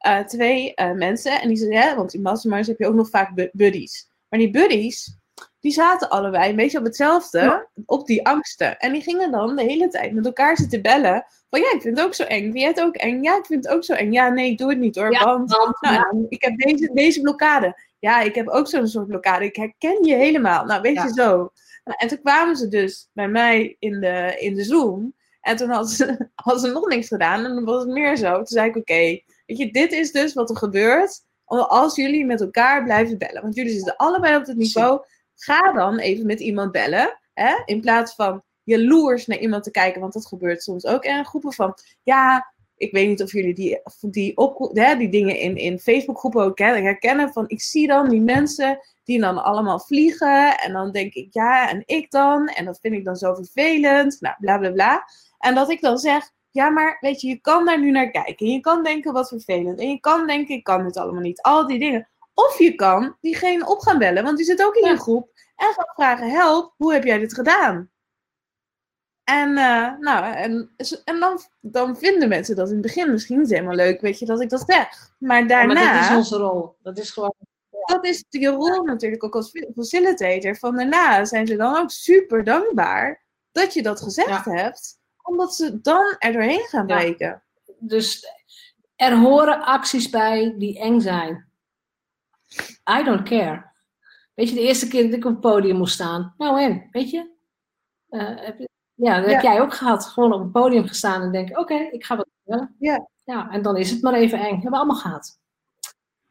uh, 0.08 0.20
twee 0.20 0.72
uh, 0.76 0.92
mensen 0.92 1.42
en 1.42 1.48
die 1.48 1.58
zeiden, 1.58 1.80
ja, 1.80 1.96
want 1.96 2.14
in 2.14 2.22
masterminds 2.22 2.68
heb 2.68 2.80
je 2.80 2.88
ook 2.88 2.94
nog 2.94 3.10
vaak 3.10 3.50
buddies. 3.52 4.10
Maar 4.30 4.40
die 4.40 4.50
buddies, 4.50 5.18
die 5.64 5.72
zaten 5.72 6.10
allebei 6.10 6.50
een 6.50 6.56
beetje 6.56 6.78
op 6.78 6.84
hetzelfde, 6.84 7.68
op 7.86 8.06
die 8.06 8.26
angsten. 8.26 8.78
En 8.78 8.94
die 8.94 9.02
gingen 9.02 9.32
dan 9.32 9.56
de 9.56 9.64
hele 9.64 9.88
tijd 9.88 10.14
met 10.14 10.26
elkaar 10.26 10.58
zitten 10.58 10.82
bellen. 10.82 11.26
Van 11.50 11.60
ja, 11.60 11.74
ik 11.74 11.82
vind 11.82 11.98
het 11.98 12.06
ook 12.06 12.14
zo 12.14 12.24
eng. 12.24 12.42
Vind 12.42 12.60
jij 12.60 12.68
het 12.68 12.82
ook 12.82 12.96
eng? 12.96 13.24
Ja, 13.24 13.38
ik 13.38 13.46
vind 13.46 13.64
het 13.64 13.74
ook 13.74 13.84
zo 13.84 13.94
eng. 13.94 14.12
Ja, 14.12 14.30
nee, 14.30 14.52
ik 14.52 14.58
doe 14.58 14.70
het 14.70 14.80
niet 14.80 14.96
hoor. 14.96 15.10
want, 15.24 15.56
nou, 15.82 16.26
ik 16.30 16.42
heb 16.42 16.58
deze, 16.58 16.92
deze 16.94 17.22
blokkade. 17.22 17.82
Ja, 18.00 18.22
ik 18.22 18.36
heb 18.36 18.48
ook 18.48 18.68
zo'n 18.68 18.88
soort 18.88 19.08
blokkade. 19.08 19.46
Ik 19.46 19.56
herken 19.56 20.04
je 20.04 20.16
helemaal. 20.16 20.66
Nou, 20.66 20.82
weet 20.82 21.02
je 21.02 21.12
zo. 21.14 21.52
Nou, 21.84 21.98
en 21.98 22.08
toen 22.08 22.22
kwamen 22.22 22.56
ze 22.56 22.68
dus 22.68 23.10
bij 23.14 23.28
mij 23.28 23.76
in 23.80 24.00
de, 24.00 24.36
in 24.40 24.56
de 24.56 24.64
Zoom. 24.64 25.14
En 25.42 25.56
toen 25.56 25.70
hadden 25.70 25.90
ze, 25.90 26.28
hadden 26.36 26.64
ze 26.64 26.72
nog 26.72 26.88
niks 26.88 27.08
gedaan. 27.08 27.46
En 27.46 27.54
dan 27.56 27.66
was 27.66 27.84
het 27.84 27.92
meer 27.92 28.16
zo. 28.16 28.36
Toen 28.36 28.46
zei 28.46 28.70
ik, 28.70 28.76
oké, 28.76 29.20
weet 29.46 29.58
je, 29.58 29.72
dit 29.72 29.92
is 29.92 30.12
dus 30.12 30.34
wat 30.34 30.50
er 30.50 30.58
gebeurt 30.58 31.22
als 31.46 31.96
jullie 31.96 32.26
met 32.26 32.42
elkaar 32.42 32.84
blijven 32.84 33.18
bellen. 33.18 33.42
Want 33.42 33.56
jullie 33.56 33.74
zitten 33.74 33.96
allebei 33.96 34.36
op 34.36 34.46
het 34.46 34.58
niveau 34.58 35.02
Ga 35.44 35.72
dan 35.72 36.00
even 36.00 36.26
met 36.26 36.40
iemand 36.40 36.72
bellen. 36.72 37.20
Hè? 37.34 37.62
In 37.66 37.82
plaats 37.82 38.16
van 38.16 38.44
jaloers 38.64 39.26
naar 39.26 39.38
iemand 39.38 39.64
te 39.64 39.72
kijken. 39.72 40.02
Want 40.02 40.14
dat 40.14 40.28
gebeurt 40.28 40.64
soms 40.64 40.86
ook 40.86 41.04
in 41.04 41.26
groepen 41.26 41.54
van. 41.54 41.74
Ja, 42.04 42.54
ik 42.76 42.92
weet 42.92 43.08
niet 43.08 43.24
of 43.24 43.32
jullie 43.32 43.54
die, 43.54 43.82
die, 44.00 44.38
op, 44.38 44.70
hè, 44.74 44.96
die 44.96 45.10
dingen 45.10 45.38
in, 45.38 45.56
in 45.56 45.80
Facebookgroepen 45.80 46.44
ook 46.44 46.60
herkennen. 46.60 47.34
Van 47.34 47.44
ik 47.48 47.62
zie 47.62 47.88
dan 47.88 48.10
die 48.10 48.22
mensen 48.22 48.80
die 49.04 49.20
dan 49.20 49.44
allemaal 49.44 49.80
vliegen. 49.80 50.58
En 50.58 50.74
dan 50.74 50.92
denk 50.92 51.14
ik, 51.14 51.28
ja, 51.34 51.70
en 51.70 51.84
ik 51.86 52.12
dan? 52.12 52.48
En 52.48 52.66
dat 52.66 52.80
vind 52.82 52.94
ik 52.94 53.06
dan 53.06 53.16
zo 53.16 53.34
vervelend. 53.34 54.18
Nou, 54.22 54.36
bla 54.40 54.58
bla 54.58 54.72
bla. 54.72 55.04
En 55.40 55.56
dat 55.56 55.70
ik 55.70 55.82
dan 55.82 55.98
zeg, 55.98 56.32
ja, 56.52 56.70
maar 56.70 56.98
weet 57.00 57.22
je, 57.22 57.28
je 57.28 57.40
kan 57.40 57.66
daar 57.66 57.80
nu 57.80 57.92
naar 57.92 58.12
kijken. 58.12 58.48
Je 58.48 58.60
kan 58.60 58.84
denken 58.84 59.14
wat 59.14 59.28
vervelend. 59.28 59.80
En 59.80 59.90
je 59.90 60.00
kan 60.00 60.28
denken, 60.28 60.56
ik 60.56 60.64
kan 60.64 60.86
het 60.86 60.98
allemaal 60.98 61.22
niet. 61.22 61.42
Al 61.42 61.68
die 61.68 61.80
dingen. 61.80 62.08
Of 62.34 62.60
je 62.60 62.76
kan 62.76 63.18
diegene 63.22 63.68
op 63.68 63.80
gaan 63.80 63.98
bellen, 63.98 64.24
want 64.24 64.38
die 64.38 64.46
zit 64.46 64.66
ook 64.66 64.76
in 64.76 64.90
je 64.90 64.98
groep. 64.98 65.30
En 65.56 65.74
gaan 65.74 65.94
vragen, 65.96 66.30
help, 66.30 66.74
hoe 66.78 66.94
heb 66.94 67.04
jij 67.04 67.20
dit 67.20 67.34
gedaan? 67.34 67.92
En, 69.24 69.50
uh, 69.50 69.98
nou, 70.00 70.34
en, 70.34 70.76
en 71.06 71.20
dan, 71.20 71.40
dan 71.62 71.98
vinden 71.98 72.30
mensen 72.30 72.56
dat 72.56 72.68
in 72.68 72.74
het 72.74 72.82
begin 72.82 73.12
misschien 73.12 73.40
niet 73.40 73.50
helemaal 73.50 73.76
leuk, 73.76 74.02
weet 74.02 74.20
je, 74.20 74.26
dat 74.26 74.42
ik 74.42 74.50
dat 74.50 74.64
zeg. 74.68 75.12
Maar 75.20 75.48
daarna... 75.48 75.74
maar 75.74 75.94
dat 75.94 76.10
is 76.10 76.16
onze 76.16 76.38
rol. 76.38 76.76
Dat 76.82 76.98
is 76.98 77.12
gewoon... 77.12 77.34
Dat 77.86 78.06
is 78.06 78.24
je 78.30 78.48
rol 78.48 78.84
natuurlijk 78.84 79.24
ook 79.24 79.36
als 79.36 79.52
facilitator. 79.76 80.56
Van 80.56 80.76
daarna 80.76 81.26
zijn 81.26 81.48
ze 81.48 81.56
dan 81.56 81.78
ook 81.78 81.92
super 81.92 82.44
dankbaar 82.44 83.24
dat 83.52 83.74
je 83.74 83.82
dat 83.82 84.02
gezegd 84.02 84.46
hebt. 84.46 85.00
Omdat 85.22 85.56
ze 85.56 85.82
dan 85.82 86.16
er 86.20 86.32
doorheen 86.32 86.68
gaan 86.70 86.86
breken. 86.86 87.44
Dus 87.80 88.28
er 88.96 89.18
horen 89.18 89.62
acties 89.62 90.10
bij 90.10 90.56
die 90.58 90.80
eng 90.80 91.00
zijn. 91.00 91.52
I 93.00 93.04
don't 93.04 93.24
care. 93.24 93.73
Weet 94.34 94.50
je, 94.50 94.56
de 94.56 94.62
eerste 94.62 94.88
keer 94.88 95.04
dat 95.04 95.14
ik 95.14 95.26
op 95.26 95.32
het 95.32 95.40
podium 95.40 95.78
moest 95.78 95.94
staan. 95.94 96.34
Nou 96.38 96.62
en, 96.62 96.88
weet 96.92 97.10
je? 97.10 97.32
Uh, 98.10 98.22
heb 98.36 98.68
ja, 98.96 99.20
dat 99.22 99.32
heb 99.32 99.42
jij 99.42 99.62
ook 99.62 99.74
gehad. 99.74 100.06
Gewoon 100.06 100.34
op 100.34 100.40
het 100.40 100.52
podium 100.52 100.88
gestaan 100.88 101.22
en 101.22 101.32
denken, 101.32 101.60
oké, 101.60 101.74
ik 101.74 102.06
ga 102.06 102.16
wat 102.16 102.28
vertellen. 102.36 102.76
Ja. 102.80 103.08
ja. 103.24 103.50
En 103.50 103.62
dan 103.62 103.78
is 103.78 103.92
het 103.92 104.02
maar 104.02 104.14
even 104.14 104.40
eng. 104.40 104.54
hebben 104.54 104.72
we 104.72 104.78
allemaal 104.78 104.96
gehad. 104.96 105.40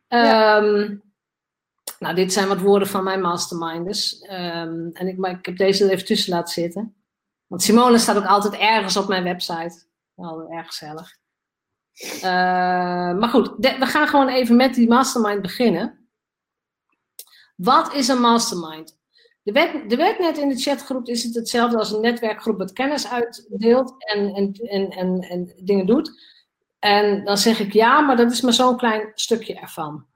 Ehm, 0.08 0.96
nou, 1.98 2.14
dit 2.14 2.32
zijn 2.32 2.48
wat 2.48 2.60
woorden 2.60 2.88
van 2.88 3.04
mijn 3.04 3.20
masterminders. 3.20 4.22
Um, 4.22 4.90
en 4.92 5.08
ik, 5.08 5.18
maar 5.18 5.30
ik 5.30 5.46
heb 5.46 5.56
deze 5.56 5.84
er 5.84 5.90
even 5.90 6.06
tussen 6.06 6.32
laten 6.32 6.52
zitten. 6.52 6.94
Want 7.46 7.62
Simone 7.62 7.98
staat 7.98 8.16
ook 8.16 8.26
altijd 8.26 8.54
ergens 8.54 8.96
op 8.96 9.08
mijn 9.08 9.24
website. 9.24 9.84
Wel 10.14 10.50
erg 10.50 10.66
gezellig. 10.66 11.16
Uh, 12.16 12.22
maar 13.18 13.28
goed, 13.28 13.52
we 13.58 13.86
gaan 13.86 14.08
gewoon 14.08 14.28
even 14.28 14.56
met 14.56 14.74
die 14.74 14.88
mastermind 14.88 15.42
beginnen. 15.42 16.01
Wat 17.54 17.94
is 17.94 18.08
een 18.08 18.20
mastermind? 18.20 19.00
De, 19.42 19.52
web, 19.52 19.88
de 19.88 19.96
webnet 19.96 20.38
in 20.38 20.48
de 20.48 20.58
chatgroep 20.58 21.08
is 21.08 21.22
het 21.22 21.34
hetzelfde 21.34 21.78
als 21.78 21.92
een 21.92 22.00
netwerkgroep 22.00 22.58
dat 22.58 22.72
kennis 22.72 23.08
uitdeelt 23.08 23.94
en, 23.98 24.34
en, 24.34 24.52
en, 24.52 24.90
en, 24.90 25.20
en 25.20 25.52
dingen 25.56 25.86
doet. 25.86 26.12
En 26.78 27.24
dan 27.24 27.38
zeg 27.38 27.60
ik 27.60 27.72
ja, 27.72 28.00
maar 28.00 28.16
dat 28.16 28.32
is 28.32 28.40
maar 28.40 28.52
zo'n 28.52 28.76
klein 28.76 29.10
stukje 29.14 29.54
ervan. 29.54 30.06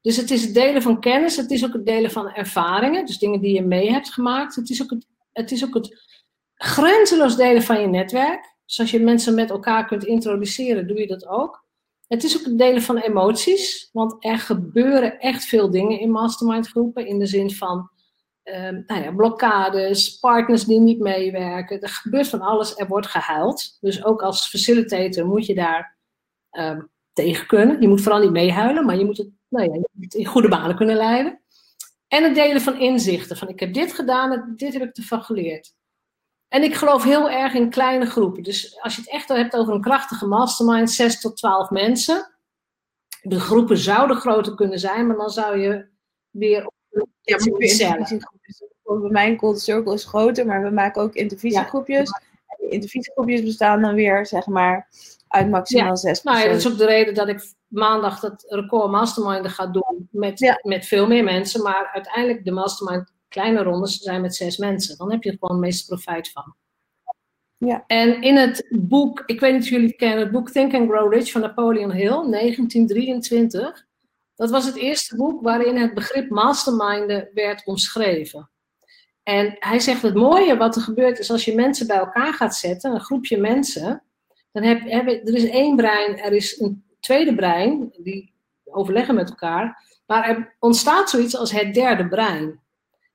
Dus 0.00 0.16
het 0.16 0.30
is 0.30 0.42
het 0.44 0.54
delen 0.54 0.82
van 0.82 1.00
kennis, 1.00 1.36
het 1.36 1.50
is 1.50 1.64
ook 1.64 1.72
het 1.72 1.86
delen 1.86 2.10
van 2.10 2.28
ervaringen, 2.28 3.06
dus 3.06 3.18
dingen 3.18 3.40
die 3.40 3.54
je 3.54 3.62
mee 3.62 3.90
hebt 3.90 4.12
gemaakt. 4.12 4.54
Het 4.54 4.70
is 4.70 4.82
ook 4.82 4.90
het, 4.90 5.06
het, 5.32 5.50
is 5.50 5.64
ook 5.64 5.74
het 5.74 6.08
grenzeloos 6.54 7.36
delen 7.36 7.62
van 7.62 7.80
je 7.80 7.86
netwerk. 7.86 8.54
Dus 8.66 8.80
als 8.80 8.90
je 8.90 9.00
mensen 9.00 9.34
met 9.34 9.50
elkaar 9.50 9.86
kunt 9.86 10.04
introduceren, 10.04 10.86
doe 10.86 10.98
je 10.98 11.06
dat 11.06 11.26
ook. 11.26 11.64
Het 12.10 12.24
is 12.24 12.38
ook 12.38 12.44
het 12.44 12.58
delen 12.58 12.82
van 12.82 12.96
emoties, 12.96 13.88
want 13.92 14.24
er 14.24 14.38
gebeuren 14.38 15.18
echt 15.18 15.44
veel 15.44 15.70
dingen 15.70 16.00
in 16.00 16.10
mastermind 16.10 16.68
groepen. 16.68 17.06
In 17.06 17.18
de 17.18 17.26
zin 17.26 17.50
van 17.50 17.90
um, 18.44 18.82
nou 18.86 19.02
ja, 19.02 19.12
blokkades, 19.12 20.18
partners 20.18 20.64
die 20.64 20.80
niet 20.80 20.98
meewerken. 20.98 21.80
Er 21.80 21.88
gebeurt 21.88 22.28
van 22.28 22.40
alles, 22.40 22.76
er 22.76 22.86
wordt 22.86 23.06
gehuild. 23.06 23.76
Dus 23.80 24.04
ook 24.04 24.22
als 24.22 24.48
facilitator 24.48 25.26
moet 25.26 25.46
je 25.46 25.54
daar 25.54 25.98
um, 26.50 26.90
tegen 27.12 27.46
kunnen. 27.46 27.80
Je 27.80 27.88
moet 27.88 28.02
vooral 28.02 28.20
niet 28.20 28.30
meehuilen, 28.30 28.86
maar 28.86 28.98
je 28.98 29.04
moet 29.04 29.18
het, 29.18 29.30
nou 29.48 29.72
ja, 29.72 29.80
in 30.08 30.26
goede 30.26 30.48
banen 30.48 30.76
kunnen 30.76 30.96
leiden. 30.96 31.40
En 32.08 32.24
het 32.24 32.34
delen 32.34 32.60
van 32.60 32.78
inzichten. 32.78 33.36
Van 33.36 33.48
ik 33.48 33.60
heb 33.60 33.74
dit 33.74 33.92
gedaan, 33.92 34.52
dit 34.56 34.72
heb 34.72 34.82
ik 34.82 34.96
ervan 34.96 35.22
geleerd. 35.22 35.74
En 36.50 36.62
ik 36.62 36.74
geloof 36.74 37.04
heel 37.04 37.30
erg 37.30 37.54
in 37.54 37.70
kleine 37.70 38.06
groepen. 38.06 38.42
Dus 38.42 38.80
als 38.80 38.94
je 38.94 39.00
het 39.00 39.10
echt 39.10 39.28
hebt 39.28 39.56
over 39.56 39.74
een 39.74 39.80
krachtige 39.80 40.26
mastermind, 40.26 40.90
6 40.90 41.20
tot 41.20 41.36
12 41.36 41.70
mensen. 41.70 42.30
De 43.22 43.40
groepen 43.40 43.78
zouden 43.78 44.16
groter 44.16 44.54
kunnen 44.54 44.78
zijn, 44.78 45.06
maar 45.06 45.16
dan 45.16 45.30
zou 45.30 45.58
je 45.58 45.86
weer 46.30 46.66
op 46.66 46.72
Ja, 46.88 47.36
intervisiegroepjes. 47.36 48.26
Bij 48.84 49.10
mijn 49.10 49.36
Cold 49.36 49.60
Circle 49.60 49.94
is 49.94 50.04
groter, 50.04 50.46
maar 50.46 50.62
we 50.62 50.70
maken 50.70 51.02
ook 51.02 51.14
intervisiegroepjes. 51.14 52.10
En 52.10 52.56
die 52.58 52.68
intervisiegroepjes 52.70 53.42
bestaan 53.42 53.80
dan 53.82 53.94
weer, 53.94 54.26
zeg 54.26 54.46
maar, 54.46 54.88
uit 55.28 55.50
maximaal 55.50 55.86
Ja. 55.86 55.96
zes 55.96 56.22
Nou 56.22 56.38
ja, 56.38 56.44
dat 56.46 56.56
is 56.56 56.68
ook 56.68 56.78
de 56.78 56.86
reden 56.86 57.14
dat 57.14 57.28
ik 57.28 57.52
maandag 57.66 58.20
dat 58.20 58.44
record 58.48 58.90
mastermind 58.90 59.48
ga 59.48 59.66
doen 59.66 60.08
met, 60.10 60.38
Ja. 60.38 60.58
met 60.62 60.86
veel 60.86 61.06
meer 61.06 61.24
mensen. 61.24 61.62
Maar 61.62 61.90
uiteindelijk 61.92 62.44
de 62.44 62.50
mastermind 62.52 63.12
kleine 63.30 63.62
rondes 63.62 63.98
zijn 63.98 64.20
met 64.20 64.34
zes 64.34 64.56
mensen. 64.56 64.96
Dan 64.96 65.10
heb 65.10 65.22
je 65.22 65.30
er 65.30 65.36
gewoon 65.40 65.56
het 65.56 65.66
meeste 65.66 65.86
profijt 65.86 66.30
van. 66.30 66.54
Ja. 67.56 67.84
En 67.86 68.22
in 68.22 68.36
het 68.36 68.66
boek, 68.70 69.22
ik 69.26 69.40
weet 69.40 69.52
niet 69.52 69.62
of 69.62 69.68
jullie 69.68 69.86
het 69.86 69.96
kennen, 69.96 70.18
het 70.18 70.30
boek 70.30 70.50
Think 70.50 70.74
and 70.74 70.90
Grow 70.90 71.12
Rich 71.12 71.30
van 71.30 71.40
Napoleon 71.40 71.92
Hill, 71.92 72.30
1923. 72.30 73.86
Dat 74.34 74.50
was 74.50 74.66
het 74.66 74.76
eerste 74.76 75.16
boek 75.16 75.42
waarin 75.42 75.76
het 75.76 75.94
begrip 75.94 76.30
masterminden 76.30 77.28
werd 77.34 77.66
omschreven. 77.66 78.50
En 79.22 79.56
hij 79.58 79.80
zegt 79.80 80.02
het 80.02 80.14
mooie 80.14 80.56
wat 80.56 80.76
er 80.76 80.82
gebeurt 80.82 81.18
is 81.18 81.30
als 81.30 81.44
je 81.44 81.54
mensen 81.54 81.86
bij 81.86 81.96
elkaar 81.96 82.34
gaat 82.34 82.54
zetten, 82.54 82.94
een 82.94 83.00
groepje 83.00 83.38
mensen, 83.38 84.02
dan 84.52 84.62
heb, 84.62 84.86
er 85.06 85.34
is 85.34 85.48
één 85.48 85.76
brein, 85.76 86.18
er 86.18 86.32
is 86.32 86.60
een 86.60 86.84
tweede 87.00 87.34
brein, 87.34 87.92
die 87.96 88.32
overleggen 88.64 89.14
met 89.14 89.28
elkaar, 89.28 89.84
maar 90.06 90.28
er 90.28 90.56
ontstaat 90.58 91.10
zoiets 91.10 91.36
als 91.36 91.52
het 91.52 91.74
derde 91.74 92.08
brein. 92.08 92.60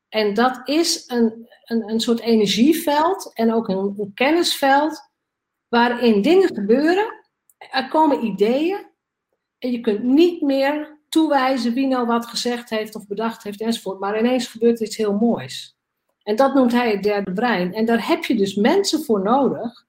En 0.09 0.33
dat 0.33 0.61
is 0.67 1.03
een, 1.07 1.49
een, 1.63 1.89
een 1.89 1.99
soort 1.99 2.19
energieveld 2.19 3.33
en 3.33 3.53
ook 3.53 3.67
een, 3.67 4.11
kennisveld 4.13 5.11
waarin 5.67 6.21
dingen 6.21 6.55
gebeuren, 6.55 7.23
er 7.57 7.87
komen 7.87 8.25
ideeën 8.25 8.87
en 9.57 9.71
je 9.71 9.79
kunt 9.79 10.03
niet 10.03 10.41
meer 10.41 10.99
toewijzen 11.09 11.73
wie 11.73 11.87
nou 11.87 12.07
wat 12.07 12.25
gezegd 12.25 12.69
heeft 12.69 12.95
of 12.95 13.07
bedacht 13.07 13.43
heeft 13.43 13.61
enzovoort, 13.61 13.99
maar 13.99 14.19
ineens 14.19 14.47
gebeurt 14.47 14.79
iets 14.79 14.97
heel 14.97 15.13
moois. 15.13 15.77
En 16.23 16.35
dat 16.35 16.53
noemt 16.53 16.71
hij 16.71 16.91
het 16.91 17.03
derde 17.03 17.33
brein. 17.33 17.73
En 17.73 17.85
daar 17.85 18.07
heb 18.07 18.23
je 18.23 18.35
dus 18.35 18.55
mensen 18.55 19.03
voor 19.03 19.21
nodig 19.21 19.85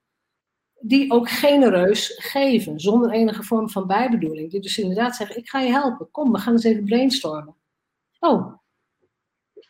die 0.80 1.10
ook 1.10 1.30
genereus 1.30 2.14
geven, 2.16 2.80
zonder 2.80 3.10
enige 3.10 3.42
vorm 3.42 3.70
van 3.70 3.86
bijbedoeling. 3.86 4.50
Die 4.50 4.60
dus 4.60 4.78
inderdaad 4.78 5.16
zeggen, 5.16 5.36
ik 5.36 5.48
ga 5.48 5.60
je 5.60 5.70
helpen, 5.70 6.10
kom, 6.10 6.32
we 6.32 6.38
gaan 6.38 6.52
eens 6.52 6.64
even 6.64 6.84
brainstormen. 6.84 7.56
Oh, 8.18 8.54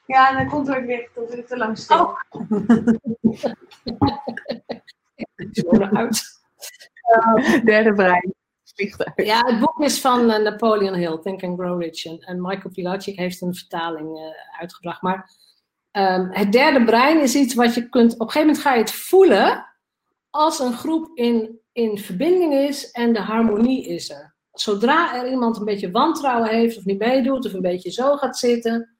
Ja, 0.06 0.30
en 0.30 0.36
dan 0.36 0.48
komt 0.48 0.68
er 0.68 0.76
ook 0.78 0.86
weer 0.86 1.10
dat 1.14 1.32
ik 1.32 1.46
te 1.46 1.56
lang 1.56 1.78
stil. 1.78 2.16
Oh. 2.30 2.46
uit. 5.92 6.44
Derde 7.64 7.92
brein. 7.92 8.34
Ja, 9.14 9.46
het 9.46 9.58
boek 9.60 9.80
is 9.80 10.00
van 10.00 10.30
eh, 10.30 10.42
Napoleon 10.42 10.94
Hill, 10.94 11.18
Think 11.22 11.42
and 11.42 11.58
Grow 11.58 11.82
Rich. 11.82 12.04
En, 12.04 12.18
en 12.18 12.40
Michael 12.40 12.70
Pilacic 12.72 13.16
heeft 13.16 13.40
een 13.40 13.54
vertaling 13.54 14.18
eh, 14.18 14.60
uitgebracht. 14.60 15.02
Maar 15.02 15.30
ehm, 15.90 16.28
het 16.30 16.52
derde 16.52 16.84
brein 16.84 17.20
is 17.20 17.34
iets 17.34 17.54
wat 17.54 17.74
je 17.74 17.88
kunt... 17.88 18.14
Op 18.14 18.20
een 18.20 18.26
gegeven 18.26 18.46
moment 18.46 18.64
ga 18.64 18.72
je 18.72 18.80
het 18.80 18.92
voelen 18.92 19.66
als 20.30 20.58
een 20.58 20.72
groep 20.72 21.10
in, 21.14 21.60
in 21.72 21.98
verbinding 21.98 22.54
is 22.54 22.90
en 22.90 23.12
de 23.12 23.20
harmonie 23.20 23.86
is 23.86 24.10
er. 24.10 24.34
Zodra 24.52 25.14
er 25.14 25.30
iemand 25.30 25.56
een 25.56 25.64
beetje 25.64 25.90
wantrouwen 25.90 26.48
heeft 26.48 26.78
of 26.78 26.84
niet 26.84 26.98
meedoet 26.98 27.46
of 27.46 27.52
een 27.52 27.60
beetje 27.60 27.90
zo 27.90 28.16
gaat 28.16 28.38
zitten, 28.38 28.95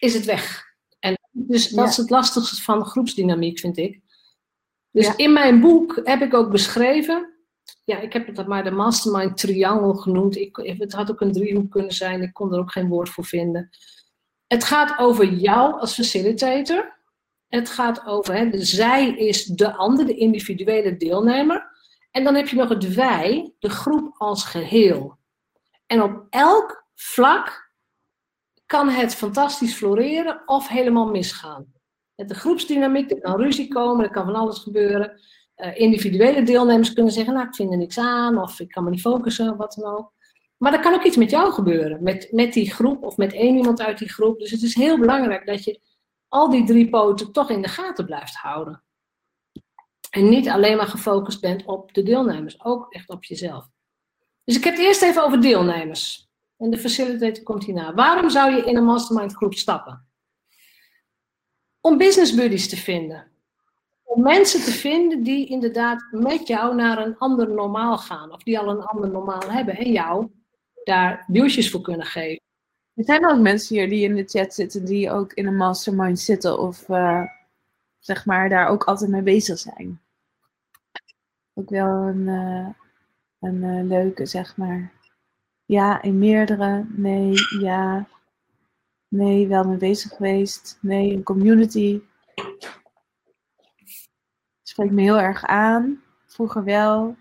is 0.00 0.14
het 0.14 0.24
weg. 0.24 0.64
En 0.98 1.18
dus 1.30 1.68
dat 1.68 1.84
Ja. 1.84 1.90
is 1.90 1.96
het 1.96 2.10
lastigste 2.10 2.62
van 2.62 2.84
groepsdynamiek, 2.84 3.58
vind 3.58 3.76
ik. 3.76 4.00
Dus 4.90 5.06
Ja. 5.06 5.16
in 5.16 5.32
mijn 5.32 5.60
boek 5.60 6.00
heb 6.04 6.22
ik 6.22 6.34
ook 6.34 6.50
beschreven 6.50 7.30
ja, 7.84 7.98
ik 7.98 8.12
heb 8.12 8.36
het 8.36 8.46
maar 8.46 8.64
de 8.64 8.70
mastermind 8.70 9.36
triangel 9.36 9.94
genoemd. 9.94 10.36
Ik, 10.36 10.56
het 10.56 10.92
had 10.92 11.10
ook 11.10 11.20
een 11.20 11.32
driehoek 11.32 11.70
kunnen 11.70 11.92
zijn. 11.92 12.22
Ik 12.22 12.32
kon 12.32 12.52
er 12.52 12.58
ook 12.58 12.72
geen 12.72 12.88
woord 12.88 13.08
voor 13.08 13.24
vinden. 13.24 13.70
Het 14.46 14.64
gaat 14.64 14.98
over 14.98 15.24
jou 15.32 15.80
als 15.80 15.94
facilitator. 15.94 16.98
Het 17.48 17.68
gaat 17.68 18.06
over, 18.06 18.34
hè, 18.34 18.50
de 18.50 18.64
zij 18.64 19.10
is 19.10 19.44
de 19.44 19.74
ander, 19.74 20.06
de 20.06 20.14
individuele 20.14 20.96
deelnemer. 20.96 21.68
En 22.10 22.24
dan 22.24 22.34
heb 22.34 22.48
je 22.48 22.56
nog 22.56 22.68
het 22.68 22.94
wij, 22.94 23.52
de 23.58 23.68
groep 23.68 24.14
als 24.18 24.44
geheel. 24.44 25.18
En 25.86 26.02
op 26.02 26.26
elk 26.30 26.84
vlak 26.94 27.69
kan 28.70 28.88
het 28.88 29.14
fantastisch 29.14 29.74
floreren 29.74 30.42
of 30.46 30.68
helemaal 30.68 31.06
misgaan. 31.06 31.72
Met 32.14 32.28
de 32.28 32.34
groepsdynamiek, 32.34 33.10
er 33.10 33.20
kan 33.20 33.40
ruzie 33.40 33.68
komen, 33.68 34.04
er 34.04 34.10
kan 34.10 34.24
van 34.24 34.34
alles 34.34 34.58
gebeuren. 34.58 35.20
Uh, 35.56 35.78
individuele 35.78 36.42
deelnemers 36.42 36.92
kunnen 36.92 37.12
zeggen, 37.12 37.34
nou 37.34 37.46
ik 37.46 37.54
vind 37.54 37.70
er 37.70 37.78
niks 37.78 37.98
aan, 37.98 38.38
of 38.38 38.60
ik 38.60 38.68
kan 38.68 38.84
me 38.84 38.90
niet 38.90 39.00
focussen, 39.00 39.56
wat 39.56 39.74
dan 39.74 39.92
ook. 39.92 40.12
Maar 40.56 40.72
er 40.72 40.80
kan 40.80 40.94
ook 40.94 41.02
iets 41.02 41.16
met 41.16 41.30
jou 41.30 41.52
gebeuren, 41.52 42.02
met, 42.02 42.28
met 42.32 42.52
die 42.52 42.70
groep 42.70 43.02
of 43.02 43.16
met 43.16 43.32
één 43.32 43.56
iemand 43.56 43.80
uit 43.80 43.98
die 43.98 44.08
groep. 44.08 44.38
Dus 44.38 44.50
het 44.50 44.62
is 44.62 44.74
heel 44.74 44.98
belangrijk 44.98 45.46
dat 45.46 45.64
je 45.64 45.80
al 46.28 46.50
die 46.50 46.64
drie 46.64 46.88
poten 46.88 47.32
toch 47.32 47.50
in 47.50 47.62
de 47.62 47.68
gaten 47.68 48.04
blijft 48.04 48.34
houden. 48.34 48.82
En 50.10 50.28
niet 50.28 50.48
alleen 50.48 50.76
maar 50.76 50.86
gefocust 50.86 51.40
bent 51.40 51.64
op 51.64 51.94
de 51.94 52.02
deelnemers, 52.02 52.64
ook 52.64 52.92
echt 52.92 53.08
op 53.08 53.24
jezelf. 53.24 53.68
Dus 54.44 54.56
ik 54.56 54.64
heb 54.64 54.74
het 54.76 54.82
eerst 54.82 55.02
even 55.02 55.24
over 55.24 55.40
deelnemers. 55.40 56.29
En 56.60 56.70
de 56.70 56.78
facilitator 56.78 57.42
komt 57.42 57.64
hierna. 57.64 57.94
Waarom 57.94 58.30
zou 58.30 58.54
je 58.54 58.64
in 58.64 58.76
een 58.76 58.84
mastermind 58.84 59.34
groep 59.34 59.54
stappen? 59.54 60.08
Om 61.80 61.98
business 61.98 62.34
buddies 62.34 62.68
te 62.68 62.76
vinden 62.76 63.30
om 64.12 64.22
mensen 64.22 64.60
te 64.60 64.70
vinden 64.70 65.22
die 65.22 65.46
inderdaad 65.46 66.08
met 66.10 66.46
jou 66.46 66.74
naar 66.74 66.98
een 66.98 67.18
ander 67.18 67.50
normaal 67.50 67.98
gaan. 67.98 68.32
Of 68.32 68.42
die 68.42 68.58
al 68.58 68.68
een 68.68 68.82
ander 68.82 69.10
normaal 69.10 69.50
hebben. 69.50 69.76
En 69.76 69.92
jou 69.92 70.30
daar 70.84 71.24
duwtjes 71.26 71.70
voor 71.70 71.80
kunnen 71.80 72.06
geven. 72.06 72.40
Er 72.94 73.04
zijn 73.04 73.26
ook 73.26 73.38
mensen 73.38 73.76
hier 73.76 73.88
die 73.88 74.04
in 74.04 74.14
de 74.14 74.24
chat 74.24 74.54
zitten 74.54 74.84
die 74.84 75.10
ook 75.10 75.32
in 75.32 75.46
een 75.46 75.56
mastermind 75.56 76.20
zitten. 76.20 76.58
Of 76.58 76.88
uh, 76.88 77.22
zeg 77.98 78.26
maar 78.26 78.48
daar 78.48 78.68
ook 78.68 78.84
altijd 78.84 79.10
mee 79.10 79.22
bezig 79.22 79.58
zijn. 79.58 80.00
Ook 81.54 81.70
wel 81.70 81.88
een, 81.88 82.26
uh, 82.26 82.68
een 83.40 83.62
uh, 83.62 83.84
leuke 83.84 84.26
zeg 84.26 84.56
maar. 84.56 84.92
Ja, 85.70 86.02
in 86.02 86.18
meerdere. 86.18 86.86
Nee, 86.88 87.34
ja. 87.60 88.08
Nee, 89.08 89.48
wel 89.48 89.64
mee 89.64 89.76
bezig 89.76 90.16
geweest. 90.16 90.78
Nee, 90.80 91.12
een 91.12 91.22
community 91.22 92.00
spreekt 94.62 94.92
me 94.92 95.02
heel 95.02 95.18
erg 95.18 95.44
aan. 95.44 96.02
Vroeger 96.26 96.64
wel. 96.64 97.16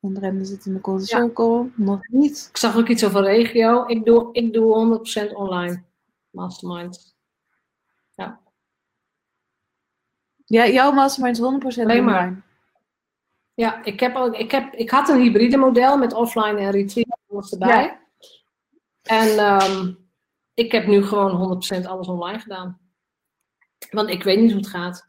En 0.00 0.12
Brenda 0.12 0.44
zit 0.44 0.66
in 0.66 0.74
de 0.74 0.80
Cold 0.80 1.06
Circle. 1.06 1.70
Nog 1.76 2.08
niet. 2.08 2.46
Ik 2.50 2.56
zag 2.56 2.76
ook 2.76 2.88
iets 2.88 3.04
over 3.04 3.22
regio. 3.22 3.86
Ik 3.86 4.04
doe, 4.04 4.32
ik 4.32 4.52
doe 4.52 4.98
100% 5.30 5.32
online. 5.32 5.82
Mastermind. 6.30 7.16
Ja. 8.14 8.40
Ja, 10.44 10.66
jouw 10.66 10.92
mastermind 10.92 11.36
is 11.36 11.42
100% 11.42 11.44
Alleen 11.44 11.98
online. 11.98 12.02
Maar. 12.04 12.48
Ja, 13.60 13.84
ik, 13.84 14.00
heb 14.00 14.14
al, 14.14 14.34
ik, 14.34 14.50
heb, 14.50 14.74
ik 14.74 14.90
had 14.90 15.08
een 15.08 15.20
hybride 15.20 15.56
model 15.56 15.98
met 15.98 16.12
offline 16.12 16.58
en 16.58 16.70
retreat 16.70 17.52
erbij. 17.52 17.82
Ja. 17.82 18.00
En 19.02 19.62
um, 19.62 20.10
ik 20.54 20.72
heb 20.72 20.86
nu 20.86 21.04
gewoon 21.04 21.62
100% 21.82 21.86
alles 21.86 22.08
online 22.08 22.38
gedaan. 22.38 22.80
Want 23.90 24.08
ik 24.08 24.22
weet 24.22 24.40
niet 24.40 24.50
hoe 24.50 24.60
het 24.60 24.70
gaat. 24.70 25.08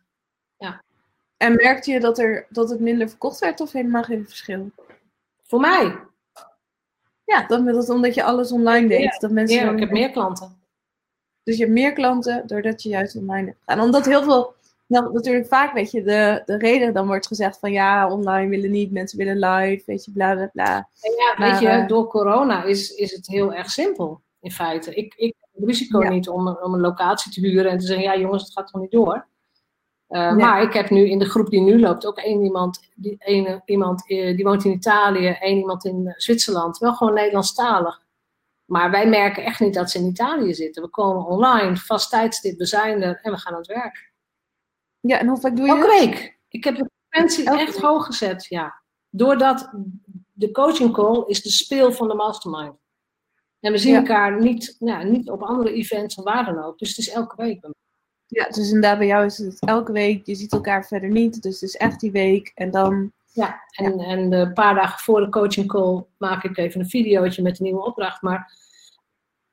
Ja. 0.57 0.83
En 1.37 1.55
merkte 1.55 1.91
je 1.91 1.99
dat, 1.99 2.19
er, 2.19 2.47
dat 2.49 2.69
het 2.69 2.79
minder 2.79 3.09
verkocht 3.09 3.39
werd 3.39 3.59
of 3.59 3.71
helemaal 3.71 4.03
geen 4.03 4.25
verschil? 4.27 4.71
Voor 5.43 5.59
mij. 5.59 5.99
Ja, 7.23 7.47
dat, 7.47 7.65
dat 7.65 7.89
omdat 7.89 8.13
je 8.13 8.23
alles 8.23 8.51
online 8.51 8.87
deed. 8.87 9.03
Ja, 9.03 9.17
dat 9.17 9.31
mensen 9.31 9.65
ja 9.65 9.71
ik 9.71 9.79
heb 9.79 9.91
meer 9.91 10.11
klanten. 10.11 10.61
Dus 11.43 11.55
je 11.55 11.61
hebt 11.61 11.75
meer 11.75 11.93
klanten 11.93 12.47
doordat 12.47 12.83
je 12.83 12.89
juist 12.89 13.15
online 13.15 13.45
hebt 13.45 13.59
gedaan. 13.59 13.85
Omdat 13.85 14.05
heel 14.05 14.23
veel, 14.23 14.55
nou, 14.91 15.13
natuurlijk 15.13 15.47
vaak 15.47 15.73
weet 15.73 15.91
je, 15.91 16.03
de, 16.03 16.41
de 16.45 16.57
reden 16.57 16.93
dan 16.93 17.07
wordt 17.07 17.27
gezegd 17.27 17.59
van 17.59 17.71
ja, 17.71 18.11
online 18.11 18.49
willen 18.49 18.71
niet, 18.71 18.91
mensen 18.91 19.17
willen 19.17 19.39
live, 19.39 19.83
weet 19.85 20.05
je, 20.05 20.11
bla 20.11 20.33
bla 20.33 20.49
bla. 20.53 20.89
Ja, 21.17 21.33
maar, 21.37 21.49
weet 21.49 21.59
je, 21.59 21.87
door 21.87 22.07
corona 22.07 22.63
is, 22.63 22.89
is 22.89 23.11
het 23.11 23.27
heel 23.27 23.53
erg 23.53 23.69
simpel 23.69 24.21
in 24.39 24.51
feite. 24.51 24.93
Ik, 24.93 25.13
ik 25.15 25.35
heb 25.39 25.49
het 25.51 25.65
risico 25.65 26.03
ja. 26.03 26.09
niet 26.09 26.29
om, 26.29 26.47
om 26.47 26.73
een 26.73 26.79
locatie 26.79 27.31
te 27.31 27.39
huren 27.39 27.71
en 27.71 27.77
te 27.77 27.85
zeggen 27.85 28.05
ja 28.05 28.17
jongens, 28.17 28.43
het 28.43 28.53
gaat 28.53 28.67
toch 28.67 28.81
niet 28.81 28.91
door. 28.91 29.29
Uh, 30.09 30.31
nee. 30.31 30.45
Maar 30.45 30.61
ik 30.61 30.73
heb 30.73 30.89
nu 30.89 31.09
in 31.09 31.19
de 31.19 31.29
groep 31.29 31.49
die 31.49 31.61
nu 31.61 31.79
loopt 31.79 32.05
ook 32.05 32.17
één 32.17 32.43
iemand, 32.43 32.91
die, 32.95 33.15
één, 33.17 33.61
iemand 33.65 34.11
uh, 34.11 34.35
die 34.35 34.45
woont 34.45 34.65
in 34.65 34.71
Italië, 34.71 35.27
één 35.27 35.57
iemand 35.57 35.85
in 35.85 36.13
Zwitserland, 36.17 36.77
wel 36.77 36.93
gewoon 36.93 37.13
Nederlandstalig. 37.13 38.01
Maar 38.65 38.91
wij 38.91 39.07
merken 39.07 39.43
echt 39.43 39.59
niet 39.59 39.73
dat 39.73 39.89
ze 39.89 39.97
in 39.97 40.05
Italië 40.05 40.53
zitten. 40.53 40.83
We 40.83 40.89
komen 40.89 41.25
online, 41.25 41.75
vast 41.77 42.09
tijdstip, 42.09 42.57
we 42.57 42.65
zijn 42.65 43.01
er 43.01 43.19
en 43.21 43.31
we 43.31 43.37
gaan 43.37 43.53
aan 43.53 43.59
het 43.59 43.67
werk. 43.67 44.10
Ja, 45.01 45.19
en 45.19 45.27
hoe 45.27 45.39
vaak 45.39 45.55
doe 45.55 45.65
je 45.65 45.71
Elke 45.71 45.87
week. 45.87 46.39
Ik 46.49 46.63
heb 46.63 46.75
de 46.75 46.89
frequentie 47.09 47.45
echt 47.45 47.73
week. 47.73 47.83
hoog 47.83 48.05
gezet, 48.05 48.45
ja. 48.45 48.81
Doordat 49.09 49.71
de 50.31 50.51
coaching 50.51 50.93
call 50.93 51.23
is 51.27 51.41
de 51.41 51.49
speel 51.49 51.91
van 51.91 52.07
de 52.07 52.13
mastermind. 52.13 52.73
En 53.59 53.71
we 53.71 53.77
zien 53.77 53.93
ja. 53.93 53.97
elkaar 53.97 54.41
niet, 54.41 54.75
nou, 54.79 55.09
niet 55.09 55.29
op 55.29 55.41
andere 55.41 55.73
events 55.73 56.15
of 56.15 56.23
waar 56.23 56.45
dan 56.45 56.63
ook. 56.63 56.77
Dus 56.77 56.89
het 56.89 56.97
is 56.97 57.09
elke 57.09 57.35
week. 57.35 57.67
Ja, 58.27 58.45
dus 58.45 58.67
inderdaad 58.67 58.97
bij 58.97 59.07
jou 59.07 59.25
is 59.25 59.37
het 59.37 59.59
elke 59.59 59.91
week. 59.91 60.25
Je 60.25 60.35
ziet 60.35 60.51
elkaar 60.51 60.85
verder 60.85 61.09
niet. 61.09 61.41
Dus 61.41 61.53
het 61.53 61.69
is 61.69 61.75
echt 61.75 61.99
die 61.99 62.11
week. 62.11 62.51
En 62.55 62.71
dan 62.71 63.11
Ja, 63.33 63.61
en, 63.69 63.99
en 63.99 64.33
een 64.33 64.53
paar 64.53 64.75
dagen 64.75 64.99
voor 64.99 65.19
de 65.19 65.29
coaching 65.29 65.67
call 65.67 66.05
maak 66.17 66.43
ik 66.43 66.57
even 66.57 66.79
een 66.79 66.89
videootje 66.89 67.41
met 67.41 67.59
een 67.59 67.65
nieuwe 67.65 67.85
opdracht. 67.85 68.21
Maar 68.21 68.53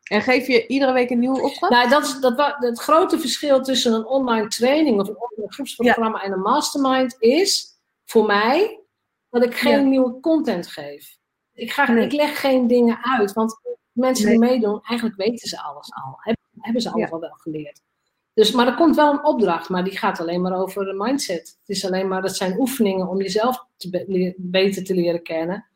En 0.08 0.22
geef 0.22 0.46
je 0.46 0.66
iedere 0.66 0.92
week 0.92 1.10
een 1.10 1.18
nieuwe 1.18 1.42
opdracht? 1.42 1.72
Nou, 1.72 1.88
dat 1.88 2.02
is 2.04 2.20
dat, 2.20 2.54
het 2.58 2.78
grote 2.78 3.18
verschil 3.18 3.62
tussen 3.62 3.92
een 3.92 4.06
online 4.06 4.48
training 4.48 5.00
of 5.00 5.08
een 5.08 5.16
online 5.20 5.52
groepsprogramma 5.52 6.22
en 6.22 6.32
een 6.32 6.40
mastermind 6.40 7.16
is 7.18 7.66
voor 8.04 8.26
mij 8.26 8.80
dat 9.30 9.44
ik 9.44 9.54
geen 9.54 9.72
Ja. 9.80 9.86
nieuwe 9.88 10.20
content 10.20 10.66
geef. 10.66 11.16
Ik, 11.52 11.72
ga, 11.72 11.92
Nee. 11.92 12.04
ik 12.04 12.12
leg 12.12 12.40
geen 12.40 12.66
dingen 12.66 12.98
uit, 13.02 13.32
want 13.32 13.60
mensen 13.92 14.28
die 14.30 14.38
meedoen, 14.38 14.80
eigenlijk 14.82 15.18
weten 15.20 15.48
ze 15.48 15.62
alles 15.62 15.92
al. 16.04 16.18
Hebben, 16.58 16.82
ze 16.82 16.90
alles 16.90 17.08
Ja. 17.08 17.14
al 17.14 17.20
wel 17.20 17.30
geleerd. 17.36 17.80
Dus, 18.34 18.52
maar 18.52 18.66
er 18.66 18.74
komt 18.74 18.96
wel 18.96 19.12
een 19.12 19.24
opdracht, 19.24 19.68
maar 19.68 19.84
die 19.84 19.98
gaat 19.98 20.20
alleen 20.20 20.40
maar 20.40 20.56
over 20.60 20.84
de 20.84 20.92
mindset. 20.94 21.56
Het 21.60 21.76
is 21.76 21.84
alleen 21.86 22.08
maar, 22.08 22.22
dat 22.22 22.36
zijn 22.36 22.60
oefeningen 22.60 23.08
om 23.08 23.20
jezelf 23.22 23.64
te 23.76 23.90
be- 23.90 24.04
leer- 24.06 24.34
beter 24.36 24.84
te 24.84 24.94
leren 24.94 25.22
kennen. 25.22 25.66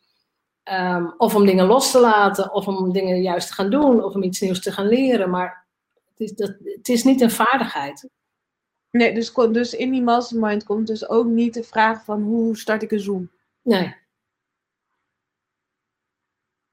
Ehm, 0.62 1.06
of 1.16 1.34
om 1.34 1.46
dingen 1.46 1.66
los 1.66 1.90
te 1.90 2.00
laten, 2.00 2.52
of 2.52 2.66
om 2.66 2.92
dingen 2.92 3.22
juist 3.22 3.48
te 3.48 3.54
gaan 3.54 3.70
doen, 3.70 4.04
of 4.04 4.14
om 4.14 4.22
iets 4.22 4.40
nieuws 4.40 4.60
te 4.62 4.72
gaan 4.72 4.86
leren. 4.88 5.30
Maar 5.30 5.66
het 6.10 6.20
is, 6.20 6.32
dat, 6.32 6.54
het 6.62 6.88
is 6.88 7.04
niet 7.04 7.20
een 7.20 7.30
vaardigheid. 7.30 8.08
Nee, 8.90 9.14
dus, 9.14 9.32
dus 9.32 9.74
in 9.74 9.90
die 9.90 10.02
mastermind 10.02 10.64
komt 10.64 10.86
dus 10.86 11.08
ook 11.08 11.26
niet 11.26 11.54
de 11.54 11.62
vraag 11.64 12.04
van 12.04 12.22
hoe 12.22 12.56
start 12.56 12.82
ik 12.82 12.90
een 12.92 13.00
Zoom? 13.00 13.30
Nee. 13.62 13.96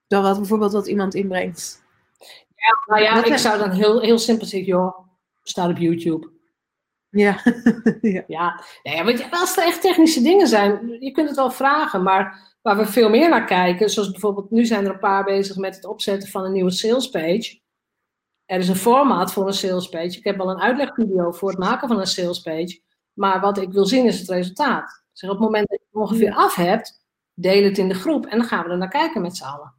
Dan 0.07 0.23
wat 0.23 0.37
bijvoorbeeld 0.37 0.71
wat 0.71 0.87
iemand 0.87 1.13
inbrengt. 1.15 1.83
Nou 2.85 3.01
ja, 3.01 3.13
Dat 3.15 3.25
ik 3.25 3.33
is- 3.33 3.41
zou 3.41 3.57
dan 3.59 3.71
heel, 3.71 4.01
heel 4.01 4.19
simpel 4.19 4.45
zeggen, 4.45 4.69
joh, 4.69 4.99
staat 5.43 5.69
op 5.69 5.77
YouTube. 5.77 6.29
Ja. 7.09 7.41
ja. 8.01 8.23
Ja, 8.27 8.63
nee, 8.83 8.95
ja, 8.95 9.09
je, 9.09 9.31
als 9.31 9.57
er 9.57 9.63
echt 9.63 9.81
technische 9.81 10.21
dingen 10.21 10.47
zijn, 10.47 10.97
je 10.99 11.11
kunt 11.11 11.27
het 11.27 11.37
wel 11.37 11.51
vragen, 11.51 12.03
maar 12.03 12.48
waar 12.61 12.77
we 12.77 12.85
veel 12.85 13.09
meer 13.09 13.29
naar 13.29 13.45
kijken, 13.45 13.89
zoals 13.89 14.11
bijvoorbeeld, 14.11 14.51
nu 14.51 14.65
zijn 14.65 14.85
er 14.85 14.91
een 14.91 14.99
paar 14.99 15.23
bezig 15.23 15.55
met 15.55 15.75
het 15.75 15.85
opzetten 15.85 16.29
van 16.29 16.45
een 16.45 16.51
nieuwe 16.51 16.71
salespage. 16.71 17.59
Er 18.45 18.59
is 18.59 18.67
een 18.67 18.75
formaat 18.75 19.33
voor 19.33 19.47
een 19.47 19.53
salespage. 19.53 20.17
Ik 20.17 20.23
heb 20.23 20.37
wel 20.37 20.49
een 20.49 20.61
uitlegvideo 20.61 21.31
voor 21.31 21.49
het 21.49 21.59
maken 21.59 21.87
van 21.87 21.99
een 21.99 22.07
salespage, 22.07 22.81
maar 23.13 23.39
wat 23.39 23.57
ik 23.57 23.71
wil 23.71 23.85
zien 23.85 24.05
is 24.05 24.19
het 24.19 24.29
resultaat. 24.29 25.03
Zeg, 25.11 25.29
op 25.29 25.35
het 25.35 25.45
moment 25.45 25.69
dat 25.69 25.79
je 25.79 25.85
het 25.91 26.01
ongeveer 26.01 26.33
af 26.33 26.55
hebt, 26.55 27.01
deel 27.33 27.63
het 27.63 27.77
in 27.77 27.87
de 27.87 27.93
groep 27.93 28.25
en 28.25 28.37
dan 28.37 28.47
gaan 28.47 28.63
we 28.63 28.69
er 28.69 28.77
naar 28.77 28.89
kijken 28.89 29.21
met 29.21 29.37
z'n 29.37 29.43
allen. 29.43 29.73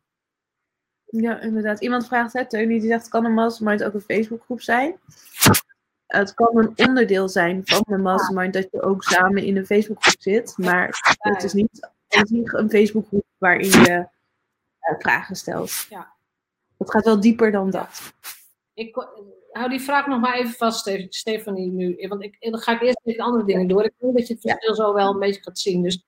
Ja, 1.04 1.40
inderdaad. 1.40 1.80
Iemand 1.80 2.06
vraagt, 2.06 2.32
hè, 2.32 2.46
Teunie, 2.46 2.80
die 2.80 2.88
zegt, 2.88 3.08
kan 3.08 3.24
een 3.24 3.34
mastermind 3.34 3.84
ook 3.84 3.94
een 3.94 4.00
Facebookgroep 4.00 4.60
zijn? 4.60 5.00
Het 6.06 6.34
kan 6.34 6.56
een 6.56 6.72
onderdeel 6.88 7.28
zijn 7.28 7.62
van 7.64 7.82
een 7.86 8.02
mastermind 8.02 8.52
dat 8.52 8.68
je 8.70 8.82
ook 8.82 9.02
samen 9.02 9.44
in 9.44 9.56
een 9.56 9.66
Facebookgroep 9.66 10.20
zit, 10.20 10.54
maar 10.56 11.16
het 11.18 11.42
is 11.42 11.52
niet, 11.52 11.90
niet 12.28 12.52
een 12.54 12.70
Facebookgroep 12.70 13.24
waarin 13.38 13.68
je 13.68 14.06
eh, 14.78 14.94
vragen 14.98 15.36
stelt. 15.36 15.86
Ja. 15.88 16.12
Het 16.78 16.90
gaat 16.90 17.04
wel 17.04 17.20
dieper 17.20 17.50
dan 17.52 17.70
dat. 17.70 18.12
Ik 18.74 19.06
hou 19.52 19.68
die 19.70 19.80
vraag 19.80 20.06
nog 20.06 20.20
maar 20.20 20.34
even 20.34 20.52
vast, 20.54 20.78
Ste- 20.78 21.06
Stefanie, 21.08 21.70
nu. 21.70 22.06
Want 22.08 22.22
ik, 22.22 22.36
dan 22.40 22.58
ga 22.60 22.72
ik 22.72 22.82
eerst 22.82 23.00
even 23.04 23.24
andere 23.24 23.44
dingen 23.44 23.68
door. 23.68 23.84
Ik 23.84 23.92
denk 23.98 24.16
dat 24.16 24.26
je 24.28 24.34
het 24.34 24.42
Ja. 24.42 24.52
verschil 24.52 24.74
zo 24.74 24.94
wel 24.94 25.12
een 25.12 25.18
beetje 25.18 25.42
gaat 25.42 25.58
zien. 25.58 25.82
Dus 25.82 26.02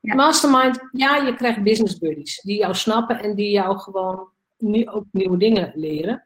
Ja. 0.00 0.14
mastermind, 0.14 0.80
ja, 0.92 1.16
je 1.16 1.34
krijgt 1.36 1.62
business 1.62 1.98
buddies. 1.98 2.40
Die 2.40 2.58
jou 2.58 2.74
snappen 2.74 3.20
en 3.22 3.34
die 3.34 3.50
jou 3.50 3.78
gewoon 3.78 4.28
nu 4.58 4.88
ook 4.88 5.04
nieuwe 5.12 5.36
dingen 5.36 5.72
leren. 5.74 6.24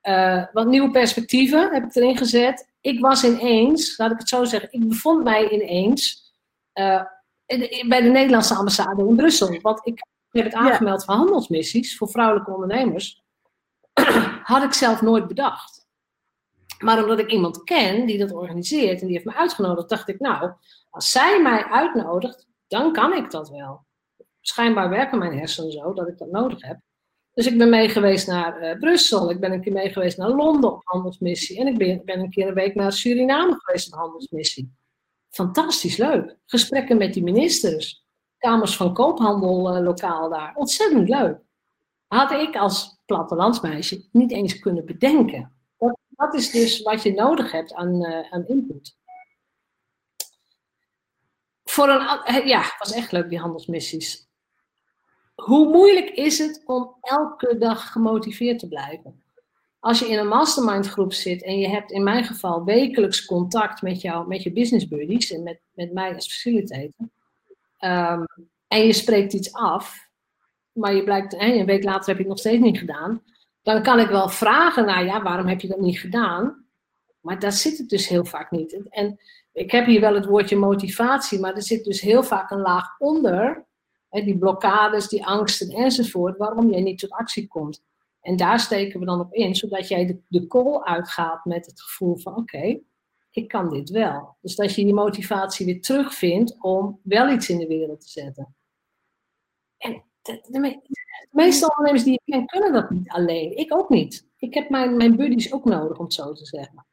Eh, 0.00 0.44
wat 0.52 0.66
nieuwe 0.66 0.90
perspectieven 0.90 1.72
heb 1.74 1.84
ik 1.84 1.94
erin 1.94 2.16
gezet. 2.16 2.68
Ik 2.80 3.00
was 3.00 3.24
ineens, 3.24 3.96
laat 3.98 4.10
ik 4.10 4.18
het 4.18 4.28
zo 4.28 4.44
zeggen, 4.44 4.72
ik 4.72 4.88
bevond 4.88 5.24
mij 5.24 5.48
ineens 5.50 6.32
eh, 6.72 7.02
bij 7.88 8.02
de 8.02 8.08
Nederlandse 8.08 8.54
ambassade 8.54 9.06
in 9.08 9.16
Brussel. 9.16 9.60
Want 9.60 9.86
ik 9.86 10.06
heb 10.30 10.44
het 10.44 10.54
aangemeld 10.54 11.04
voor 11.04 11.14
handelsmissies 11.14 11.96
voor 11.96 12.08
vrouwelijke 12.08 12.52
ondernemers. 12.52 13.22
Had 14.42 14.62
ik 14.62 14.72
zelf 14.72 15.02
nooit 15.02 15.28
bedacht. 15.28 15.86
Maar 16.78 17.02
omdat 17.02 17.18
ik 17.18 17.30
iemand 17.30 17.64
ken 17.64 18.06
die 18.06 18.18
dat 18.18 18.32
organiseert 18.32 19.00
en 19.00 19.06
die 19.06 19.14
heeft 19.14 19.28
me 19.28 19.34
uitgenodigd, 19.34 19.88
dacht 19.88 20.08
ik, 20.08 20.20
nou, 20.20 20.52
als 20.90 21.10
zij 21.10 21.42
mij 21.42 21.64
uitnodigt, 21.64 22.46
dan 22.66 22.92
kan 22.92 23.12
ik 23.12 23.30
dat 23.30 23.50
wel. 23.50 23.86
Schijnbaar 24.40 24.88
werken 24.88 25.18
mijn 25.18 25.38
hersenen 25.38 25.72
zo 25.72 25.92
dat 25.92 26.08
ik 26.08 26.18
dat 26.18 26.30
nodig 26.30 26.62
heb. 26.62 26.78
Dus 27.34 27.46
ik 27.46 27.58
ben 27.58 27.70
mee 27.70 27.88
geweest 27.88 28.26
naar 28.26 28.56
eh, 28.56 28.78
Brussel, 28.78 29.30
ik 29.30 29.40
ben 29.40 29.52
een 29.52 29.60
keer 29.60 29.72
mee 29.72 29.92
geweest 29.92 30.18
naar 30.18 30.28
Londen 30.28 30.72
op 30.72 30.80
handelsmissie 30.84 31.60
en 31.60 31.66
ik 31.66 31.78
ben, 31.78 32.02
ben 32.04 32.20
een 32.20 32.30
keer 32.30 32.48
een 32.48 32.54
week 32.54 32.74
naar 32.74 32.92
Suriname 32.92 33.54
geweest 33.58 33.92
op 33.92 33.98
handelsmissie. 33.98 34.77
Fantastisch 35.38 35.96
leuk. 35.96 36.36
Gesprekken 36.46 36.96
met 36.96 37.14
die 37.14 37.22
ministers, 37.22 38.04
kamers 38.38 38.76
van 38.76 38.94
koophandel 38.94 39.74
eh, 39.74 39.82
lokaal 39.82 40.28
daar. 40.28 40.54
Ontzettend 40.54 41.08
leuk. 41.08 41.40
Had 42.06 42.30
ik 42.30 42.56
als 42.56 43.00
plattelandsmeisje 43.06 44.08
niet 44.12 44.32
eens 44.32 44.58
kunnen 44.58 44.84
bedenken. 44.84 45.52
Dat, 46.08 46.34
is 46.34 46.50
dus 46.50 46.82
wat 46.82 47.02
je 47.02 47.12
nodig 47.12 47.52
hebt 47.52 47.74
aan, 47.74 48.04
eh, 48.04 48.32
aan 48.32 48.46
input. 48.46 48.96
Voor 51.64 51.88
een, 51.88 52.22
eh, 52.24 52.46
ja, 52.46 52.62
was 52.78 52.92
echt 52.92 53.12
leuk 53.12 53.28
die 53.28 53.38
handelsmissies. 53.38 54.28
Hoe 55.34 55.68
moeilijk 55.68 56.10
is 56.10 56.38
het 56.38 56.62
om 56.66 56.96
elke 57.00 57.58
dag 57.58 57.92
gemotiveerd 57.92 58.58
te 58.58 58.68
blijven? 58.68 59.22
Als 59.80 59.98
je 59.98 60.08
in 60.08 60.18
een 60.18 60.28
mastermind 60.28 60.86
groep 60.86 61.12
zit 61.12 61.42
en 61.42 61.58
je 61.58 61.68
hebt 61.68 61.90
in 61.90 62.02
mijn 62.02 62.24
geval 62.24 62.64
wekelijks 62.64 63.24
contact 63.24 63.82
met, 63.82 64.00
jou, 64.00 64.28
met 64.28 64.42
je 64.42 64.52
business 64.52 64.88
buddies 64.88 65.32
en 65.32 65.42
met, 65.42 65.60
met 65.72 65.92
mij 65.92 66.14
als 66.14 66.26
facilitator. 66.32 67.08
ehm, 67.78 68.22
en 68.68 68.86
je 68.86 68.92
spreekt 68.92 69.32
iets 69.32 69.52
af, 69.52 70.08
maar 70.72 70.94
je 70.94 71.04
blijkt, 71.04 71.34
en 71.36 71.58
een 71.58 71.66
week 71.66 71.84
later 71.84 72.06
heb 72.06 72.16
je 72.16 72.22
het 72.22 72.28
nog 72.28 72.38
steeds 72.38 72.62
niet 72.62 72.78
gedaan. 72.78 73.22
Dan 73.62 73.82
kan 73.82 73.98
ik 74.00 74.08
wel 74.08 74.28
vragen 74.28 74.84
naar, 74.86 75.04
ja, 75.04 75.22
waarom 75.22 75.46
heb 75.46 75.60
je 75.60 75.68
dat 75.68 75.80
niet 75.80 76.00
gedaan? 76.00 76.64
Maar 77.20 77.38
daar 77.38 77.52
zit 77.52 77.78
het 77.78 77.88
dus 77.88 78.08
heel 78.08 78.24
vaak 78.24 78.50
niet. 78.50 78.88
En- 78.90 79.20
ik 79.52 79.70
heb 79.70 79.86
hier 79.86 80.00
wel 80.00 80.14
het 80.14 80.24
woordje 80.24 80.56
motivatie, 80.56 81.40
maar 81.40 81.54
er 81.54 81.62
zit 81.62 81.84
dus 81.84 82.00
heel 82.00 82.22
vaak 82.22 82.50
een 82.50 82.60
laag 82.60 82.98
onder. 82.98 83.64
Hè, 84.08 84.22
die 84.22 84.38
blokkades, 84.38 85.08
die 85.08 85.26
angsten 85.26 85.70
enzovoort, 85.70 86.36
waarom 86.36 86.70
jij 86.70 86.80
niet 86.80 86.98
tot 86.98 87.10
actie 87.10 87.46
komt. 87.48 87.82
En 88.28 88.36
daar 88.36 88.60
steken 88.60 89.00
we 89.00 89.06
dan 89.06 89.20
op 89.20 89.34
in, 89.34 89.54
zodat 89.54 89.88
jij 89.88 90.06
de, 90.06 90.20
de 90.28 90.46
call 90.46 90.80
uitgaat 90.80 91.44
met 91.44 91.66
het 91.66 91.82
gevoel 91.82 92.16
van 92.16 92.36
oké, 92.36 92.80
ik 93.30 93.48
kan 93.48 93.70
dit 93.70 93.90
wel. 93.90 94.36
Dus 94.40 94.56
dat 94.56 94.74
je 94.74 94.84
die 94.84 94.94
motivatie 94.94 95.66
weer 95.66 95.80
terugvindt 95.80 96.62
om 96.62 97.00
wel 97.02 97.30
iets 97.30 97.48
in 97.48 97.58
de 97.58 97.66
wereld 97.66 98.00
te 98.00 98.08
zetten. 98.08 98.56
En 99.76 100.04
de, 100.22 100.46
de 100.48 100.58
me- 100.58 100.80
de 100.82 101.28
meeste 101.30 101.68
ondernemers 101.68 102.04
die 102.04 102.12
ik 102.12 102.32
ken, 102.32 102.46
kunnen 102.46 102.72
dat 102.72 102.90
niet 102.90 103.08
alleen. 103.08 103.56
Ik 103.56 103.74
ook 103.74 103.88
niet. 103.88 104.26
Ik 104.36 104.54
heb 104.54 104.68
mijn, 104.68 104.96
mijn 104.96 105.16
buddies 105.16 105.52
ook 105.52 105.64
nodig, 105.64 105.98
om 105.98 106.04
het 106.04 106.14
zo 106.14 106.32
te 106.32 106.46
zeggen. 106.46 106.86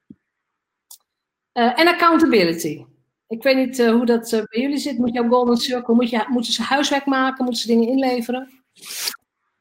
Eh, 1.52 1.80
en 1.80 1.88
accountability. 1.88 2.86
Ik 3.28 3.44
weet 3.44 3.56
niet 3.56 3.80
eh, 3.80 3.92
hoe 3.92 4.06
dat 4.06 4.34
eh, 4.34 4.44
bij 4.44 4.62
jullie 4.62 4.78
zit. 4.78 4.98
Moet 4.98 5.14
jouw 5.14 5.30
golden 5.30 5.58
circle, 5.58 5.94
moet 5.94 6.10
je, 6.10 6.26
moeten 6.28 6.54
ze 6.54 6.62
huiswerk 6.62 7.06
maken? 7.06 7.44
Moeten 7.44 7.62
ze 7.62 7.68
dingen 7.68 7.88
inleveren? 7.88 8.64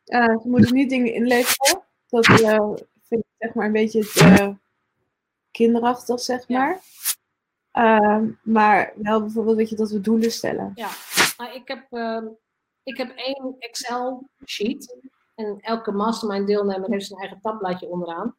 Eh, 0.05 0.41
ze 0.41 0.49
moeten 0.49 0.75
niet 0.75 0.91
dingen 0.91 1.13
inleveren. 1.13 1.83
Dat 2.09 2.27
eh, 2.27 2.73
vind 3.03 3.21
ik 3.21 3.35
zeg 3.39 3.55
maar 3.55 3.67
een 3.67 3.73
beetje 3.73 4.11
eh, 4.15 4.49
kinderachtig, 5.51 6.21
zeg 6.21 6.49
maar. 6.49 6.81
Ehm, 7.71 8.31
maar 8.43 8.93
wel 8.97 9.21
bijvoorbeeld 9.21 9.57
weet 9.57 9.69
je, 9.69 9.77
dat 9.77 9.91
we 9.91 10.01
doelen 10.01 10.33
stellen. 10.33 10.73
Ja, 10.75 10.89
maar 11.37 11.55
ik 11.55 11.69
heb, 11.69 11.87
ehm, 11.91 12.27
ik 12.83 12.97
heb 12.97 13.17
één 13.17 13.57
Excel-sheet. 13.59 14.97
En 15.35 15.59
elke 15.61 15.93
mastermind 15.93 16.47
deelnemer 16.47 16.91
heeft 16.91 17.07
zijn 17.07 17.21
eigen 17.21 17.41
tabbladje 17.41 17.87
onderaan. 17.87 18.37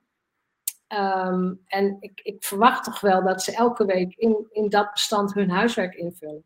Ehm, 0.88 1.54
en 1.66 1.98
ik, 2.00 2.20
ik 2.24 2.44
verwacht 2.44 2.84
toch 2.84 3.00
wel 3.00 3.24
dat 3.24 3.44
ze 3.44 3.56
elke 3.56 3.86
week 3.86 4.16
in, 4.16 4.48
in 4.52 4.70
dat 4.70 4.92
bestand 4.92 5.34
hun 5.34 5.50
huiswerk 5.50 5.96
invullen. 5.96 6.44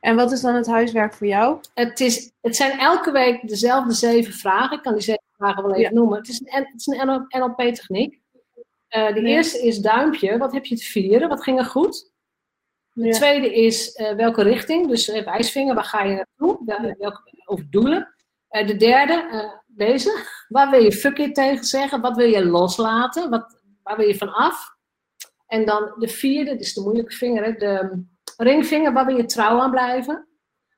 En 0.00 0.16
wat 0.16 0.32
is 0.32 0.40
dan 0.40 0.54
het 0.54 0.66
huiswerk 0.66 1.14
voor 1.14 1.26
jou? 1.26 1.60
Het, 1.74 2.00
is, 2.00 2.32
het 2.40 2.56
zijn 2.56 2.78
elke 2.78 3.10
week 3.12 3.48
dezelfde 3.48 3.92
zeven 3.92 4.32
vragen. 4.32 4.76
Ik 4.76 4.82
kan 4.82 4.92
die 4.92 5.02
zeven 5.02 5.22
vragen 5.36 5.62
wel 5.62 5.70
even 5.74 5.82
Ja. 5.82 5.90
noemen. 6.00 6.18
Het 6.18 6.28
is 6.28 6.40
een, 6.40 6.46
het 6.50 6.72
is 6.76 6.86
een 6.86 7.26
NLP-techniek. 7.28 8.20
de 8.88 8.98
Ja. 8.98 9.14
eerste 9.14 9.62
is 9.66 9.78
duimpje. 9.78 10.38
Wat 10.38 10.52
heb 10.52 10.64
je 10.64 10.76
te 10.76 10.84
vieren? 10.84 11.28
Wat 11.28 11.42
ging 11.42 11.58
er 11.58 11.64
goed? 11.64 12.12
De 12.92 13.04
Ja. 13.06 13.12
tweede 13.12 13.54
is 13.54 13.92
eh, 13.92 14.14
welke 14.14 14.42
richting, 14.42 14.88
dus 14.88 15.08
eh, 15.08 15.24
wijsvinger, 15.24 15.74
waar 15.74 15.84
ga 15.84 16.02
je 16.02 16.14
naartoe? 16.14 16.58
Wel- 16.64 16.94
welke, 16.98 17.20
over 17.44 17.66
doelen. 17.70 18.14
Eh, 18.48 18.66
de 18.66 18.76
derde, 18.76 19.12
eh, 19.30 19.50
deze, 19.66 20.26
waar 20.48 20.70
wil 20.70 20.82
je 20.82 20.92
fuck 20.92 21.18
it 21.18 21.34
tegen 21.34 21.64
zeggen? 21.64 22.00
Wat 22.00 22.16
wil 22.16 22.28
je 22.28 22.44
loslaten? 22.46 23.30
Wat, 23.30 23.60
waar 23.82 23.96
wil 23.96 24.06
je 24.06 24.16
van 24.16 24.32
af? 24.32 24.72
En 25.46 25.64
dan 25.64 25.94
de 25.98 26.08
vierde, 26.08 26.50
dit 26.50 26.60
is 26.60 26.74
de 26.74 26.80
moeilijke 26.80 27.14
vinger, 27.14 27.44
hè, 27.44 27.52
de 27.52 28.02
ringvinger, 28.36 28.92
waar 28.92 29.06
wil 29.06 29.16
je 29.16 29.24
trouw 29.24 29.60
aan 29.60 29.70
blijven? 29.70 30.28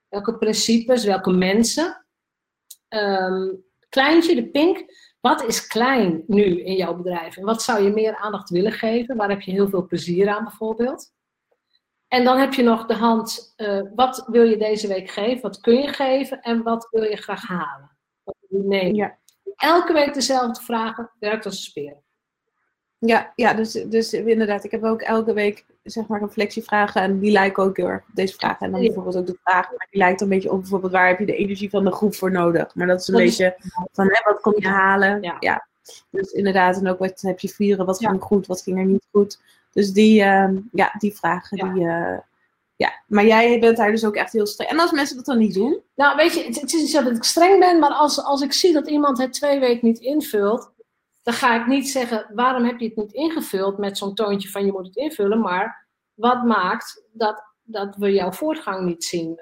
Welke 0.09 0.39
principes, 0.39 1.05
welke 1.05 1.31
mensen? 1.31 2.07
Ehm, 2.89 3.55
kleintje, 3.89 4.35
de 4.35 4.51
pink, 4.51 4.85
wat 5.21 5.45
is 5.45 5.67
klein 5.67 6.25
nu 6.27 6.63
in 6.63 6.75
jouw 6.77 6.95
bedrijf? 6.95 7.37
En 7.37 7.45
wat 7.45 7.63
zou 7.63 7.83
je 7.83 7.91
meer 7.91 8.17
aandacht 8.17 8.51
willen 8.51 8.73
geven? 8.73 9.17
Waar 9.17 9.29
heb 9.29 9.41
je 9.41 9.51
heel 9.51 9.69
veel 9.69 9.87
plezier 9.87 10.29
aan 10.29 10.45
bijvoorbeeld? 10.45 11.15
En 12.09 12.25
dan 12.25 12.39
heb 12.39 12.53
je 12.53 12.63
nog 12.63 12.87
de 12.87 12.95
hand, 12.95 13.53
eh, 13.57 13.83
wat 13.95 14.27
wil 14.31 14.43
je 14.43 14.57
deze 14.57 14.89
week 14.89 15.11
geven? 15.11 15.43
Wat 15.43 15.61
kun 15.61 15.75
je 15.75 15.89
geven? 15.89 16.41
En 16.41 16.63
wat 16.63 16.89
wil 16.91 17.03
je 17.03 17.17
graag 17.17 17.47
halen? 17.47 17.97
Wat 18.25 18.37
wil 18.49 18.61
je 18.61 18.67
nemen? 18.67 18.95
Ja. 18.95 19.19
Elke 19.57 19.93
week 19.93 20.15
dezelfde 20.15 20.63
vragen, 20.63 21.11
werkt 21.19 21.45
als 21.45 21.55
een 21.55 21.63
speer. 21.63 21.97
Ja, 22.99 23.33
ja 23.35 23.55
dus, 23.55 23.73
dus 23.73 24.13
inderdaad, 24.13 24.65
ik 24.65 24.71
heb 24.71 24.85
ook 24.85 25.03
elke 25.03 25.33
week 25.33 25.65
zeg 25.87 26.07
maar 26.07 26.21
reflectievragen 26.21 27.03
en 27.03 27.19
die 27.19 27.31
lijken 27.31 27.63
ook 27.63 27.77
heel 27.77 27.87
erg 27.89 28.01
op 28.09 28.15
deze 28.15 28.35
vragen. 28.35 28.67
En 28.67 28.71
dan 28.73 28.81
Ja. 28.81 28.87
bijvoorbeeld 28.87 29.17
ook 29.17 29.27
de 29.27 29.39
vraag, 29.43 29.69
maar 29.71 29.87
die 29.91 30.01
lijkt 30.01 30.21
een 30.21 30.29
beetje 30.29 30.51
op 30.53 30.61
bijvoorbeeld 30.61 30.93
waar 30.93 31.09
heb 31.09 31.19
je 31.19 31.27
de 31.27 31.37
energie 31.37 31.71
van 31.71 31.85
de 31.85 31.93
groep 31.93 32.15
voor 32.15 32.31
nodig. 32.31 32.75
Maar 32.75 32.87
dat 32.87 33.01
is 33.01 33.09
een 33.09 33.15
Dat 33.15 33.23
is- 33.23 33.37
beetje 33.37 33.57
van 33.93 34.07
hè, 34.07 34.33
wat 34.33 34.41
kom 34.41 34.55
je 34.57 34.69
halen. 34.69 35.23
Ja. 35.41 35.67
Dus 36.11 36.31
inderdaad, 36.33 36.77
en 36.77 36.89
ook 36.89 36.99
wat 36.99 37.21
heb 37.21 37.41
je 37.41 37.49
vieren, 37.49 37.87
wat 37.87 37.99
ging 37.99 38.23
goed, 38.23 38.47
wat 38.47 38.63
ging 38.63 38.79
er 38.79 38.85
niet 38.85 39.07
goed. 39.13 39.41
Dus 39.73 39.93
die, 39.93 40.23
ehm, 40.23 40.57
ja, 40.73 40.95
die 40.99 41.17
vragen, 41.17 41.57
Ja. 41.57 41.73
die, 41.73 41.89
eh, 41.89 42.19
ja. 42.77 42.93
Maar 43.07 43.27
jij 43.27 43.59
bent 43.61 43.77
daar 43.77 43.91
dus 43.91 44.05
ook 44.05 44.15
echt 44.17 44.33
heel 44.33 44.47
streng. 44.47 44.71
En 44.71 44.81
als 44.81 44.93
mensen 44.93 45.17
dat 45.17 45.25
dan 45.25 45.39
niet 45.39 45.55
doen, 45.55 45.81
Nou, 45.95 46.17
weet 46.17 46.35
je, 46.35 46.45
het, 46.45 46.61
het 46.61 46.73
is 46.73 46.81
niet 46.81 46.91
zo 46.91 47.03
dat 47.03 47.17
ik 47.17 47.23
streng 47.25 47.59
ben, 47.59 47.79
maar 47.79 47.91
als, 47.91 48.25
als 48.25 48.43
ik 48.43 48.53
zie 48.53 48.73
dat 48.73 48.89
iemand 48.89 49.19
het 49.19 49.33
twee 49.33 49.61
weken 49.61 49.87
niet 49.89 49.99
invult, 49.99 50.71
dan 51.27 51.35
ga 51.35 51.61
ik 51.61 51.67
niet 51.67 51.89
zeggen, 51.89 52.27
waarom 52.35 52.65
heb 52.65 52.79
je 52.81 52.87
het 52.87 52.97
niet 52.97 53.13
ingevuld 53.13 53.79
met 53.79 53.99
zo'n 53.99 54.15
toontje 54.15 54.49
van 54.49 54.67
je 54.67 54.73
moet 54.73 54.87
het 54.87 54.97
invullen, 54.97 55.41
maar 55.41 55.89
wat 56.15 56.45
maakt 56.45 57.07
dat, 57.13 57.43
dat 57.63 57.97
we 57.97 58.13
jouw 58.13 58.33
voortgang 58.33 58.87
niet 58.87 59.05
zien? 59.05 59.41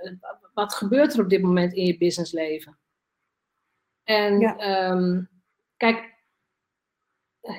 Wat 0.55 0.75
gebeurt 0.75 1.15
er 1.15 1.21
op 1.21 1.29
dit 1.29 1.43
moment 1.43 1.73
in 1.73 1.85
je 1.87 1.99
businessleven? 1.99 2.79
En 4.05 4.41
Ja. 4.41 4.57
ehm, 4.57 5.23
kijk, 5.77 6.15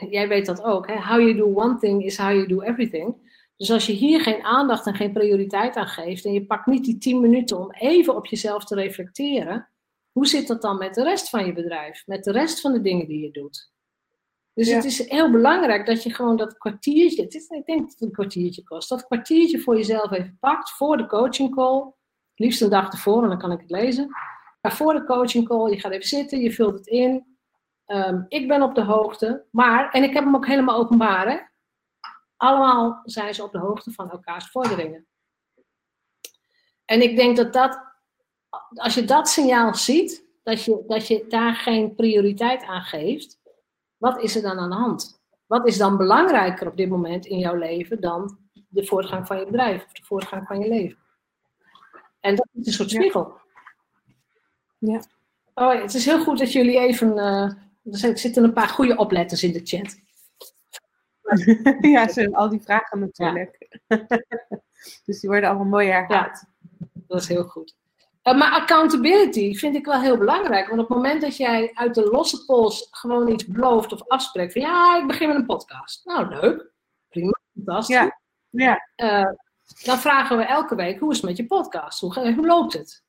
jij 0.09 0.27
weet 0.27 0.45
dat 0.45 0.63
ook, 0.63 0.87
hè? 0.87 0.95
how 0.95 1.19
you 1.19 1.35
do 1.35 1.53
one 1.53 1.77
thing 1.79 2.03
is 2.03 2.17
how 2.17 2.31
you 2.31 2.47
do 2.47 2.61
everything. 2.61 3.33
Dus 3.57 3.71
als 3.71 3.85
je 3.85 3.93
hier 3.93 4.21
geen 4.21 4.43
aandacht 4.43 4.85
en 4.85 4.95
geen 4.95 5.13
prioriteit 5.13 5.75
aan 5.75 5.87
geeft 5.87 6.25
en 6.25 6.33
je 6.33 6.45
pakt 6.45 6.65
niet 6.65 6.85
die 6.85 6.97
10 6.97 7.21
minuten 7.21 7.57
om 7.59 7.71
even 7.71 8.15
op 8.15 8.25
jezelf 8.25 8.65
te 8.65 8.75
reflecteren, 8.75 9.69
hoe 10.11 10.27
zit 10.27 10.47
dat 10.47 10.61
dan 10.61 10.77
met 10.77 10.93
de 10.93 11.03
rest 11.03 11.29
van 11.29 11.45
je 11.45 11.53
bedrijf, 11.53 12.03
met 12.05 12.23
de 12.23 12.31
rest 12.31 12.61
van 12.61 12.73
de 12.73 12.81
dingen 12.81 13.07
die 13.07 13.21
je 13.21 13.31
doet? 13.31 13.73
Dus 14.55 14.67
Ja. 14.67 14.75
het 14.75 14.85
is 14.85 15.09
heel 15.09 15.31
belangrijk 15.31 15.85
dat 15.85 16.03
je 16.03 16.13
gewoon 16.13 16.37
dat 16.37 16.57
kwartiertje, 16.57 17.23
het 17.23 17.33
is, 17.33 17.47
ik 17.47 17.65
denk 17.65 17.79
dat 17.79 17.91
het 17.91 18.01
een 18.01 18.11
kwartiertje 18.11 18.63
kost, 18.63 18.89
dat 18.89 19.05
kwartiertje 19.05 19.59
voor 19.59 19.75
jezelf 19.75 20.11
even 20.11 20.37
pakt 20.39 20.71
voor 20.71 20.97
de 20.97 21.05
coaching 21.07 21.55
call. 21.55 21.93
Liefst 22.35 22.61
een 22.61 22.69
dag 22.69 22.91
ervoor, 22.91 23.27
dan 23.27 23.37
kan 23.37 23.51
ik 23.51 23.59
het 23.59 23.69
lezen. 23.69 24.09
Maar 24.61 24.73
voor 24.75 24.93
de 24.93 25.03
coaching 25.03 25.47
call, 25.47 25.69
je 25.69 25.79
gaat 25.79 25.91
even 25.91 26.07
zitten, 26.07 26.39
je 26.39 26.51
vult 26.51 26.73
het 26.73 26.87
in. 26.87 27.37
Ehm, 27.85 28.21
ik 28.27 28.47
ben 28.47 28.61
op 28.61 28.75
de 28.75 28.83
hoogte, 28.83 29.45
maar, 29.51 29.91
en 29.91 30.03
ik 30.03 30.13
heb 30.13 30.23
hem 30.23 30.35
ook 30.35 30.47
helemaal 30.47 30.77
openbaar, 30.79 31.29
hè? 31.29 31.37
Allemaal 32.37 33.01
zijn 33.03 33.33
ze 33.33 33.43
op 33.43 33.51
de 33.51 33.59
hoogte 33.59 33.91
van 33.91 34.11
elkaars 34.11 34.49
vorderingen. 34.49 35.07
En 36.85 37.01
ik 37.01 37.15
denk 37.15 37.37
dat 37.37 37.53
dat, 37.53 37.79
als 38.73 38.93
je 38.93 39.03
dat 39.05 39.29
signaal 39.29 39.75
ziet, 39.75 40.25
dat 40.43 40.63
je, 40.63 40.83
dat 40.87 41.07
je 41.07 41.25
daar 41.29 41.55
geen 41.55 41.95
prioriteit 41.95 42.63
aan 42.63 42.81
geeft, 42.81 43.39
wat 44.05 44.21
is 44.23 44.35
er 44.35 44.41
dan 44.41 44.59
aan 44.59 44.69
de 44.69 44.75
hand? 44.75 45.21
Wat 45.45 45.67
is 45.67 45.77
dan 45.77 45.97
belangrijker 45.97 46.67
op 46.67 46.77
dit 46.77 46.89
moment 46.89 47.25
in 47.25 47.37
jouw 47.39 47.55
leven 47.55 48.01
dan 48.01 48.37
de 48.69 48.85
voortgang 48.85 49.27
van 49.27 49.39
je 49.39 49.45
bedrijf 49.45 49.85
of 49.85 49.91
de 49.91 50.03
voortgang 50.03 50.47
van 50.47 50.59
je 50.59 50.67
leven? 50.69 50.97
En 52.19 52.35
dat 52.35 52.47
is 52.53 52.67
een 52.67 52.73
soort 52.73 52.89
spiegel. 52.89 53.37
Ja. 54.77 55.01
Oh, 55.53 55.81
het 55.81 55.93
is 55.93 56.05
heel 56.05 56.23
goed 56.23 56.37
dat 56.39 56.51
jullie 56.51 56.77
even. 56.79 57.17
eh, 57.17 57.43
er 57.43 57.97
zit- 57.97 58.19
zitten 58.19 58.43
een 58.43 58.53
paar 58.53 58.67
goede 58.67 58.95
opletters 58.97 59.43
in 59.43 59.51
de 59.53 59.61
chat. 59.63 59.95
ja, 61.93 62.07
zijn 62.07 62.35
al 62.35 62.49
die 62.49 62.61
vragen 62.61 62.99
natuurlijk. 62.99 63.79
dus 65.05 65.19
die 65.19 65.29
worden 65.29 65.49
allemaal 65.49 65.67
mooi 65.67 65.87
herhaald. 65.87 66.43
Dat 66.93 67.21
is 67.21 67.27
heel 67.27 67.43
goed. 67.43 67.75
Eh, 68.25 68.37
maar 68.37 68.51
accountability 68.51 69.55
vind 69.55 69.75
ik 69.75 69.85
wel 69.85 70.01
heel 70.01 70.17
belangrijk. 70.17 70.67
Want 70.67 70.81
op 70.81 70.87
het 70.87 70.97
moment 70.97 71.21
dat 71.21 71.37
jij 71.37 71.71
uit 71.73 71.95
de 71.95 72.09
losse 72.09 72.45
pols 72.45 72.87
gewoon 72.91 73.27
iets 73.31 73.45
belooft 73.45 73.91
of 73.93 74.07
afspreekt. 74.07 74.53
Van 74.53 74.61
ja, 74.61 74.97
ik 74.97 75.07
begin 75.07 75.27
met 75.27 75.37
een 75.37 75.45
podcast. 75.45 76.05
Nou, 76.05 76.27
leuk. 76.29 76.71
Prima. 77.09 77.39
Fantastisch. 77.55 77.95
Ja. 77.95 78.19
Ja, 78.49 78.89
Eh, 78.95 79.31
dan 79.83 79.97
vragen 79.97 80.37
we 80.37 80.43
elke 80.43 80.75
week, 80.75 80.99
hoe 80.99 81.11
is 81.11 81.17
het 81.17 81.25
met 81.25 81.37
je 81.37 81.45
podcast? 81.45 81.99
Hoe, 81.99 82.33
hoe 82.33 82.45
loopt 82.45 82.73
het? 82.73 83.03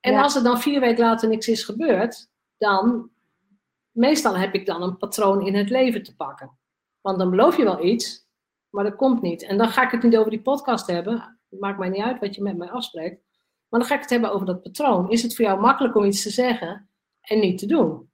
En 0.00 0.12
Ja. 0.12 0.22
als 0.22 0.36
er 0.36 0.42
dan 0.42 0.60
vier 0.60 0.80
weken 0.80 1.04
later 1.04 1.28
niks 1.28 1.48
is 1.48 1.64
gebeurd, 1.64 2.28
dan, 2.58 3.10
meestal 3.90 4.36
heb 4.36 4.54
ik 4.54 4.66
dan 4.66 4.82
een 4.82 4.96
patroon 4.96 5.46
in 5.46 5.54
het 5.54 5.70
leven 5.70 6.02
te 6.02 6.16
pakken. 6.16 6.58
Want 7.00 7.18
dan 7.18 7.30
beloof 7.30 7.56
je 7.56 7.64
wel 7.64 7.84
iets, 7.84 8.26
maar 8.70 8.84
dat 8.84 8.96
komt 8.96 9.22
niet. 9.22 9.42
En 9.42 9.58
dan 9.58 9.68
ga 9.68 9.82
ik 9.82 9.90
het 9.90 10.02
niet 10.02 10.16
over 10.16 10.30
die 10.30 10.42
podcast 10.42 10.86
hebben. 10.86 11.38
Het 11.50 11.60
maakt 11.60 11.78
mij 11.78 11.88
niet 11.88 12.02
uit 12.02 12.20
wat 12.20 12.34
je 12.34 12.42
met 12.42 12.56
mij 12.56 12.70
afspreekt. 12.70 13.22
Maar 13.70 13.80
dan 13.80 13.88
ga 13.88 13.94
ik 13.94 14.00
het 14.00 14.10
hebben 14.10 14.32
over 14.32 14.46
dat 14.46 14.62
patroon. 14.62 15.10
Is 15.10 15.22
het 15.22 15.36
voor 15.36 15.44
jou 15.44 15.60
makkelijk 15.60 15.96
om 15.96 16.04
iets 16.04 16.22
te 16.22 16.30
zeggen 16.30 16.88
en 17.20 17.40
niet 17.40 17.58
te 17.58 17.66
doen? 17.66 18.10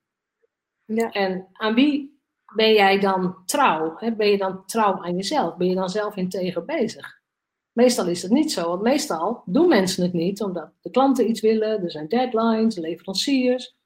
Ja. 0.84 1.10
En 1.10 1.48
aan 1.52 1.74
wie 1.74 2.20
ben 2.54 2.72
jij 2.72 2.98
dan 2.98 3.36
trouw? 3.44 3.94
Hè? 3.96 4.14
Ben 4.14 4.30
je 4.30 4.38
dan 4.38 4.66
trouw 4.66 5.04
aan 5.04 5.16
jezelf? 5.16 5.56
Ben 5.56 5.68
je 5.68 5.74
dan 5.74 5.88
zelf 5.88 6.16
integer 6.16 6.64
bezig? 6.64 7.20
Meestal 7.72 8.06
is 8.06 8.22
het 8.22 8.30
niet 8.30 8.52
zo, 8.52 8.68
want 8.68 8.82
meestal 8.82 9.42
doen 9.44 9.68
mensen 9.68 10.02
het 10.02 10.12
niet 10.12 10.42
omdat 10.42 10.72
de 10.80 10.90
klanten 10.90 11.28
iets 11.28 11.40
willen, 11.40 11.82
er 11.82 11.90
zijn 11.90 12.08
deadlines, 12.08 12.76
leveranciers. 12.76 13.76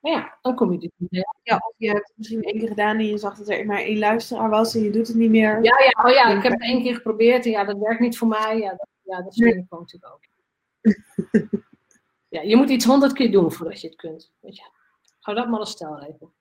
Maar 0.00 0.12
ja, 0.12 0.38
dan 0.42 0.54
kom 0.54 0.72
je 0.72 0.78
er 0.78 0.90
niet 0.96 1.10
meer. 1.10 1.34
ja, 1.42 1.56
of 1.56 1.74
je 1.76 1.88
hebt 1.88 2.08
het 2.08 2.16
misschien 2.16 2.42
één 2.42 2.58
keer 2.58 2.68
gedaan 2.68 2.98
en 2.98 3.06
je 3.06 3.18
zag 3.18 3.38
dat 3.38 3.48
er 3.48 3.66
maar 3.66 3.80
één 3.80 3.98
luisteraar 3.98 4.50
was 4.50 4.74
en 4.74 4.82
je 4.82 4.90
doet 4.90 5.06
het 5.06 5.16
niet 5.16 5.30
meer. 5.30 5.62
Ja, 5.62 5.78
ja, 5.78 6.04
oh 6.04 6.14
ja, 6.14 6.36
ik 6.36 6.42
heb 6.42 6.52
het 6.52 6.62
één 6.62 6.82
keer 6.82 6.94
geprobeerd 6.94 7.44
en 7.44 7.50
ja, 7.50 7.64
dat 7.64 7.78
werkt 7.78 8.00
niet 8.00 8.18
voor 8.18 8.28
mij. 8.28 8.58
Ja, 8.58 8.70
dat, 8.70 8.88
ja, 9.02 9.22
dat 9.22 9.34
vind 9.34 9.54
ik 9.54 9.64
natuurlijk 9.70 10.12
ook. 10.12 10.20
Ja, 12.34 12.40
je 12.40 12.56
moet 12.56 12.70
iets 12.70 12.84
honderd 12.84 13.12
keer 13.12 13.32
doen 13.32 13.52
voordat 13.52 13.80
je 13.80 13.86
het 13.86 13.96
kunt. 13.96 14.32
Weet 14.40 14.56
je. 14.56 14.62
Hou 15.20 15.36
dat 15.36 15.48
maar 15.48 15.58
als 15.58 15.70
stelregel. 15.70 16.32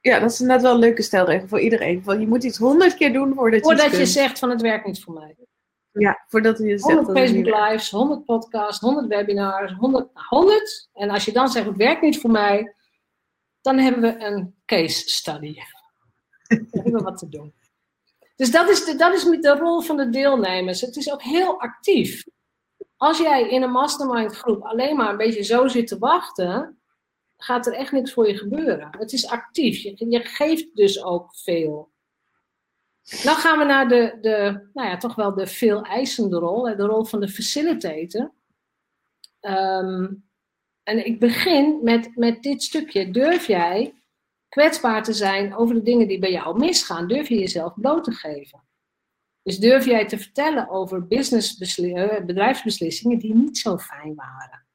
Ja, 0.00 0.18
dat 0.18 0.30
is 0.30 0.38
net 0.38 0.62
wel 0.62 0.72
een 0.72 0.78
leuke 0.78 1.02
stelregel 1.02 1.48
voor 1.48 1.60
iedereen. 1.60 2.04
Van, 2.04 2.20
je 2.20 2.26
moet 2.26 2.44
iets 2.44 2.58
honderd 2.58 2.94
keer 2.94 3.12
doen 3.12 3.34
voordat 3.34 3.60
je 3.60 3.64
Voordat 3.64 3.96
je 3.96 4.06
zegt 4.06 4.38
van 4.38 4.50
het 4.50 4.60
werkt 4.60 4.86
niet 4.86 5.02
voor 5.02 5.14
mij. 5.14 5.36
Ja, 5.92 6.24
voordat 6.28 6.58
je 6.58 6.78
zegt 6.78 6.82
100 6.82 7.06
dat 7.06 7.16
het 7.16 7.32
niet 7.32 7.46
Facebook 7.46 7.68
lives, 7.70 7.90
100 7.90 8.24
podcasts, 8.24 8.80
100 8.80 9.06
webinars, 9.06 9.72
100, 9.72 10.10
100. 10.14 10.88
En 10.92 11.10
als 11.10 11.24
je 11.24 11.32
dan 11.32 11.48
zegt 11.48 11.66
het 11.66 11.76
werkt 11.76 12.02
niet 12.02 12.20
voor 12.20 12.30
mij, 12.30 12.74
dan 13.60 13.78
hebben 13.78 14.02
we 14.02 14.24
een 14.24 14.54
case 14.64 15.08
study. 15.08 15.54
dan 16.48 16.66
hebben 16.70 16.92
we 16.92 17.02
wat 17.02 17.18
te 17.18 17.28
doen. 17.28 17.54
Dus 18.36 18.50
dat 18.50 18.68
is, 18.68 18.84
de, 18.84 18.96
dat 18.96 19.14
is 19.14 19.24
met 19.24 19.42
de 19.42 19.56
rol 19.56 19.80
van 19.80 19.96
de 19.96 20.08
deelnemers. 20.08 20.80
Het 20.80 20.96
is 20.96 21.12
ook 21.12 21.22
heel 21.22 21.60
actief. 21.60 22.24
Als 22.98 23.18
jij 23.18 23.48
in 23.48 23.62
een 23.62 23.70
mastermind 23.70 24.36
groep 24.36 24.62
alleen 24.62 24.96
maar 24.96 25.10
een 25.10 25.16
beetje 25.16 25.42
zo 25.42 25.68
zit 25.68 25.86
te 25.86 25.98
wachten, 25.98 26.78
gaat 27.36 27.66
er 27.66 27.72
echt 27.72 27.92
niks 27.92 28.12
voor 28.12 28.28
je 28.28 28.36
gebeuren. 28.36 28.88
Het 28.98 29.12
is 29.12 29.26
actief. 29.26 29.78
Je, 29.82 30.06
je 30.08 30.20
geeft 30.20 30.76
dus 30.76 31.02
ook 31.02 31.36
veel. 31.36 31.90
Dan 33.24 33.34
gaan 33.34 33.58
we 33.58 33.64
naar 33.64 33.88
de, 33.88 34.18
de, 34.20 34.68
nou 34.72 34.88
ja, 34.88 34.96
toch 34.96 35.14
wel 35.14 35.34
de 35.34 35.46
veel 35.46 35.82
eisende 35.82 36.38
rol, 36.38 36.62
de 36.62 36.86
rol 36.86 37.04
van 37.04 37.20
de 37.20 37.28
facilitator. 37.28 38.32
Ehm, 39.40 40.06
en 40.82 41.06
ik 41.06 41.20
begin 41.20 41.80
met, 41.82 42.16
met 42.16 42.42
dit 42.42 42.62
stukje. 42.62 43.10
Durf 43.10 43.46
jij 43.46 44.02
kwetsbaar 44.48 45.02
te 45.02 45.12
zijn 45.12 45.56
over 45.56 45.74
de 45.74 45.82
dingen 45.82 46.08
die 46.08 46.18
bij 46.18 46.32
jou 46.32 46.58
misgaan? 46.58 47.08
Durf 47.08 47.28
je 47.28 47.38
jezelf 47.38 47.74
bloot 47.74 48.04
te 48.04 48.12
geven? 48.12 48.67
Dus 49.48 49.58
durf 49.58 49.84
jij 49.84 50.06
te 50.06 50.18
vertellen 50.18 50.68
over 50.68 51.06
eh, 51.08 52.24
bedrijfsbeslissingen 52.24 53.18
die 53.18 53.34
niet 53.34 53.58
zo 53.58 53.78
fijn 53.78 54.14
waren? 54.14 54.66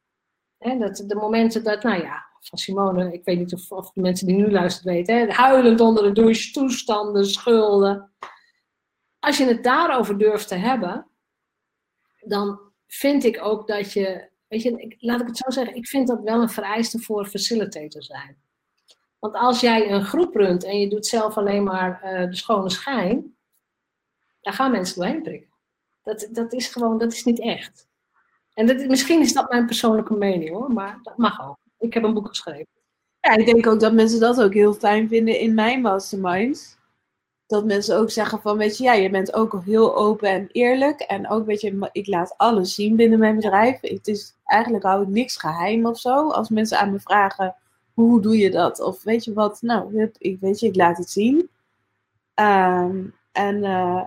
Dat, 0.80 1.04
de 1.08 1.16
momenten 1.16 1.64
dat, 1.64 1.84
nou 1.84 2.02
ja, 2.02 2.26
van 2.40 2.58
Simone, 2.58 3.14
ik 3.14 3.24
weet 3.24 3.38
niet 3.38 3.54
of, 3.54 3.72
of 3.72 3.92
de 3.92 4.02
mensen 4.02 4.28
die 4.28 4.36
nu 4.36 4.52
luisteren 4.52 4.94
weten, 4.94 5.18
hè, 5.18 5.32
huilend 5.32 5.80
onder 5.80 6.04
de 6.04 6.12
douche, 6.12 6.52
toestanden, 6.52 7.26
schulden. 7.26 8.12
Als 9.20 9.38
je 9.38 9.46
het 9.46 9.64
daarover 9.64 10.18
durft 10.18 10.48
te 10.48 10.56
hebben, 10.56 11.08
dan 12.20 12.60
vind 12.88 13.24
ik 13.24 13.44
ook 13.44 13.68
dat 13.68 13.94
je, 13.94 14.30
weet 14.48 14.62
je, 14.62 14.82
ik, 14.82 14.96
laat 15.00 15.22
ik 15.22 15.28
het 15.28 15.38
zo 15.38 15.50
zeggen, 15.50 15.76
ik 15.76 15.88
vind 15.88 16.08
dat 16.08 16.22
wel 16.24 16.42
een 16.42 16.50
vereiste 16.50 17.00
voor 17.00 17.26
facilitator 17.26 18.04
zijn. 18.04 18.38
Want 19.20 19.36
als 19.36 19.60
jij 19.60 19.92
een 19.92 20.06
groep 20.06 20.36
runt 20.36 20.64
en 20.64 20.80
je 20.80 20.90
doet 20.90 21.06
zelf 21.06 21.38
alleen 21.38 21.64
maar 21.64 22.02
eh, 22.02 22.30
de 22.30 22.36
schone 22.36 22.70
schijn, 22.70 23.33
daar 24.44 24.54
gaan 24.54 24.72
mensen 24.72 24.96
doorheen 24.96 25.22
prikken. 25.22 25.50
Dat, 26.04 26.28
dat 26.32 26.54
is 26.54 26.68
gewoon, 26.68 26.98
dat 26.98 27.14
is 27.14 27.24
niet 27.24 27.40
echt. 27.40 27.88
En 28.54 28.68
dat, 28.68 28.88
misschien 28.88 29.22
is 29.22 29.34
dat 29.34 29.50
mijn 29.50 29.66
persoonlijke 29.66 30.14
mening 30.14 30.50
hoor, 30.50 30.74
maar 30.74 31.00
dat 31.04 31.18
mag 31.18 31.48
ook. 31.48 31.58
Ik 31.80 31.94
heb 31.94 32.04
een 32.04 32.14
boek 32.14 32.28
geschreven. 32.28 32.68
Ja, 33.20 33.36
ik 33.36 33.46
denk 33.46 33.68
ook 33.68 33.80
dat 33.80 33.94
mensen 33.94 34.20
dat 34.20 34.42
ook 34.42 34.54
heel 34.54 34.74
fijn 34.74 35.08
vinden 35.08 35.40
in 35.40 35.54
mijn 35.54 35.82
masterminds. 35.82 36.78
Dat 37.48 37.66
mensen 37.66 37.98
ook 37.98 38.12
zeggen 38.12 38.42
van, 38.42 38.58
weet 38.58 38.78
je, 38.78 38.84
ja, 38.84 38.94
je 38.94 39.10
bent 39.10 39.34
ook 39.34 39.62
heel 39.66 39.96
open 39.96 40.30
en 40.30 40.50
eerlijk. 40.52 41.00
En 41.00 41.30
ook, 41.30 41.46
weet 41.46 41.62
je, 41.62 41.90
ik 41.92 42.08
laat 42.08 42.34
alles 42.38 42.76
zien 42.76 42.96
binnen 42.96 43.20
mijn 43.20 43.36
bedrijf. 43.36 43.82
Het 43.82 44.08
is, 44.08 44.36
eigenlijk 44.46 44.84
hou 44.84 45.02
ik 45.02 45.08
niks 45.08 45.38
geheim 45.38 45.86
of 45.86 46.00
zo. 46.00 46.30
Als 46.30 46.50
mensen 46.50 46.80
aan 46.80 46.92
me 46.92 47.00
vragen, 47.00 47.56
hoe 47.94 48.22
doe 48.22 48.38
je 48.38 48.52
dat? 48.52 48.80
Of 48.80 49.04
weet 49.04 49.24
je 49.24 49.34
wat, 49.34 49.62
nou, 49.62 50.10
ik 50.18 50.40
weet 50.40 50.60
je, 50.60 50.68
ik 50.68 50.76
laat 50.76 50.98
het 50.98 51.10
zien. 51.10 51.50
Ehm, 52.34 53.06
en, 53.32 53.64
eh, 53.64 54.02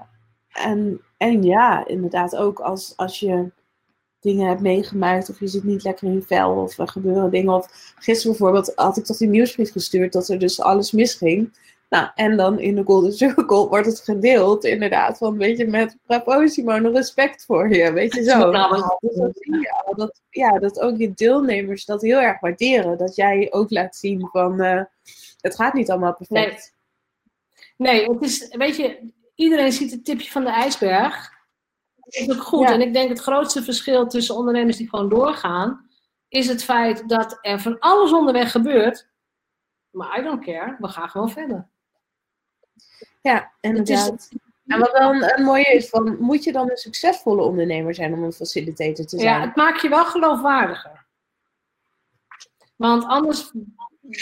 en 0.56 1.00
en 1.16 1.42
ja, 1.42 1.86
inderdaad 1.86 2.36
ook 2.36 2.60
als, 2.60 2.92
als 2.96 3.20
je 3.20 3.50
dingen 4.20 4.48
hebt 4.48 4.60
meegemaakt 4.60 5.30
of 5.30 5.40
je 5.40 5.46
zit 5.46 5.64
niet 5.64 5.84
lekker 5.84 6.06
in 6.06 6.14
je 6.14 6.22
vel 6.22 6.50
of 6.50 6.78
er 6.78 6.88
gebeuren 6.88 7.30
dingen. 7.30 7.54
Of 7.54 7.94
gisteren 7.98 8.36
bijvoorbeeld 8.36 8.72
had 8.74 8.96
ik 8.96 9.04
tot 9.04 9.18
die 9.18 9.28
nieuwsbrief 9.28 9.72
gestuurd 9.72 10.12
dat 10.12 10.28
er 10.28 10.38
dus 10.38 10.60
alles 10.60 10.92
misging. 10.92 11.64
Nou, 11.88 12.08
en 12.14 12.36
dan 12.36 12.58
in 12.58 12.74
de 12.74 12.84
Golden 12.84 13.12
Circle 13.12 13.68
wordt 13.68 13.86
het 13.86 14.00
gedeeld, 14.00 14.64
inderdaad, 14.64 15.18
van 15.18 15.36
weet 15.36 15.58
je, 15.58 15.66
met 15.66 15.96
bravo 16.06 16.46
Simone, 16.46 16.90
respect 16.90 17.44
voor 17.44 17.74
je, 17.74 17.92
weet 17.92 18.14
je 18.14 18.22
zo. 18.30 18.50
Dus 19.00 19.14
dat 19.14 19.30
zie 19.34 19.60
je 19.60 19.82
al, 19.84 19.94
dat, 19.94 20.20
ja, 20.30 20.58
dat 20.58 20.80
ook 20.80 20.98
je 20.98 21.12
deelnemers 21.14 21.84
dat 21.84 22.02
heel 22.02 22.20
erg 22.20 22.40
waarderen. 22.40 22.98
Dat 22.98 23.16
jij 23.16 23.46
ook 23.50 23.70
laat 23.70 23.96
zien 23.96 24.28
van, 24.32 24.60
uh, 24.60 24.82
het 25.40 25.54
gaat 25.54 25.74
niet 25.74 25.90
allemaal 25.90 26.14
perfect. 26.14 26.74
Nee. 27.76 27.92
nee, 27.92 28.10
het 28.10 28.22
is, 28.22 28.54
weet 28.56 28.76
je, 28.76 29.10
iedereen 29.36 29.72
ziet 29.72 29.90
het 29.90 30.04
tipje 30.04 30.30
van 30.30 30.44
de 30.44 30.50
ijsberg. 30.50 31.34
Dat 31.94 32.14
is 32.14 32.30
ook 32.30 32.42
goed. 32.42 32.70
En 32.70 32.80
ik 32.80 32.92
denk 32.92 33.08
het 33.08 33.20
grootste 33.20 33.62
verschil 33.62 34.06
tussen 34.06 34.34
ondernemers 34.34 34.76
die 34.76 34.88
gewoon 34.88 35.08
doorgaan, 35.08 35.88
is 36.28 36.48
het 36.48 36.64
feit 36.64 37.08
dat 37.08 37.38
er 37.40 37.60
van 37.60 37.78
alles 37.78 38.12
onderweg 38.12 38.50
gebeurt. 38.50 39.08
Maar 39.90 40.18
I 40.18 40.22
don't 40.22 40.44
care, 40.44 40.76
we 40.78 40.88
gaan 40.88 41.08
gewoon 41.08 41.30
verder. 41.30 41.68
Ja, 43.22 43.52
inderdaad. 43.60 44.28
En 44.66 44.78
wat 44.78 44.92
dan 44.92 45.22
een 45.22 45.44
mooie 45.44 45.74
is, 45.74 45.88
van, 45.88 46.16
moet 46.18 46.44
je 46.44 46.52
dan 46.52 46.70
een 46.70 46.76
succesvolle 46.76 47.42
ondernemer 47.42 47.94
zijn 47.94 48.12
om 48.12 48.22
een 48.22 48.32
facilitator 48.32 49.06
te 49.06 49.18
zijn? 49.18 49.34
Ja, 49.34 49.40
het 49.40 49.56
maakt 49.56 49.80
je 49.80 49.88
wel 49.88 50.04
geloofwaardiger. 50.04 51.06
Want 52.76 53.04
anders 53.04 53.52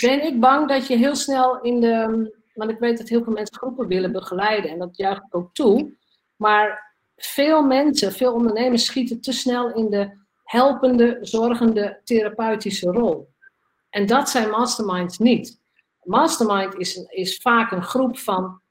ben 0.00 0.24
ik 0.24 0.40
bang 0.40 0.68
dat 0.68 0.86
je 0.86 0.96
heel 0.96 1.16
snel 1.16 1.60
in 1.60 1.80
de. 1.80 2.42
Want 2.54 2.70
ik 2.70 2.78
weet 2.78 2.98
dat 2.98 3.08
heel 3.08 3.24
veel 3.24 3.32
mensen 3.32 3.56
groepen 3.56 3.86
willen 3.86 4.12
begeleiden 4.12 4.70
en 4.70 4.78
dat 4.78 4.96
juich 4.96 5.18
ik 5.18 5.34
ook 5.36 5.54
toe. 5.54 5.96
Maar 6.36 6.94
veel 7.16 7.62
mensen, 7.62 8.12
veel 8.12 8.32
ondernemers 8.32 8.84
schieten 8.84 9.20
te 9.20 9.32
snel 9.32 9.74
in 9.74 9.90
de 9.90 10.22
helpende, 10.44 11.18
zorgende, 11.20 12.00
therapeutische 12.04 12.90
rol. 12.90 13.32
En 13.90 14.06
dat 14.06 14.28
zijn 14.28 14.50
masterminds 14.50 15.18
niet. 15.18 15.60
Mastermind 16.02 16.74
is, 16.74 16.96
is 16.96 17.36
vaak 17.36 17.70
een 17.70 17.82
groep 17.82 18.18
van 18.18 18.62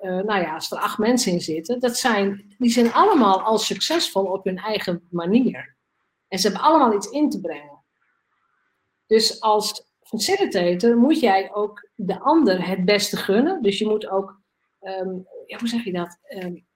uh, 0.00 0.20
nou 0.22 0.40
ja, 0.40 0.54
als 0.54 0.70
er 0.70 0.78
acht 0.78 0.98
mensen 0.98 1.32
in 1.32 1.40
zitten, 1.40 1.80
dat 1.80 1.96
zijn, 1.96 2.54
die 2.58 2.70
zijn 2.70 2.92
allemaal 2.92 3.42
al 3.42 3.58
succesvol 3.58 4.24
op 4.24 4.44
hun 4.44 4.58
eigen 4.58 5.06
manier. 5.10 5.74
En 6.28 6.38
ze 6.38 6.48
hebben 6.48 6.66
allemaal 6.66 6.94
iets 6.94 7.10
in 7.10 7.30
te 7.30 7.40
brengen. 7.40 7.82
Dus 9.06 9.40
als 9.40 9.86
facilitator 10.08 10.96
moet 10.96 11.20
jij 11.20 11.54
ook 11.54 11.88
de 11.94 12.20
ander 12.20 12.66
het 12.66 12.84
beste 12.84 13.16
gunnen. 13.16 13.62
Dus 13.62 13.78
je 13.78 13.86
moet 13.86 14.08
ook, 14.08 14.40
um, 14.80 15.26
ja, 15.46 15.58
hoe 15.58 15.68
zeg 15.68 15.84
je 15.84 15.92
dat? 15.92 16.18
Um, 16.28 16.66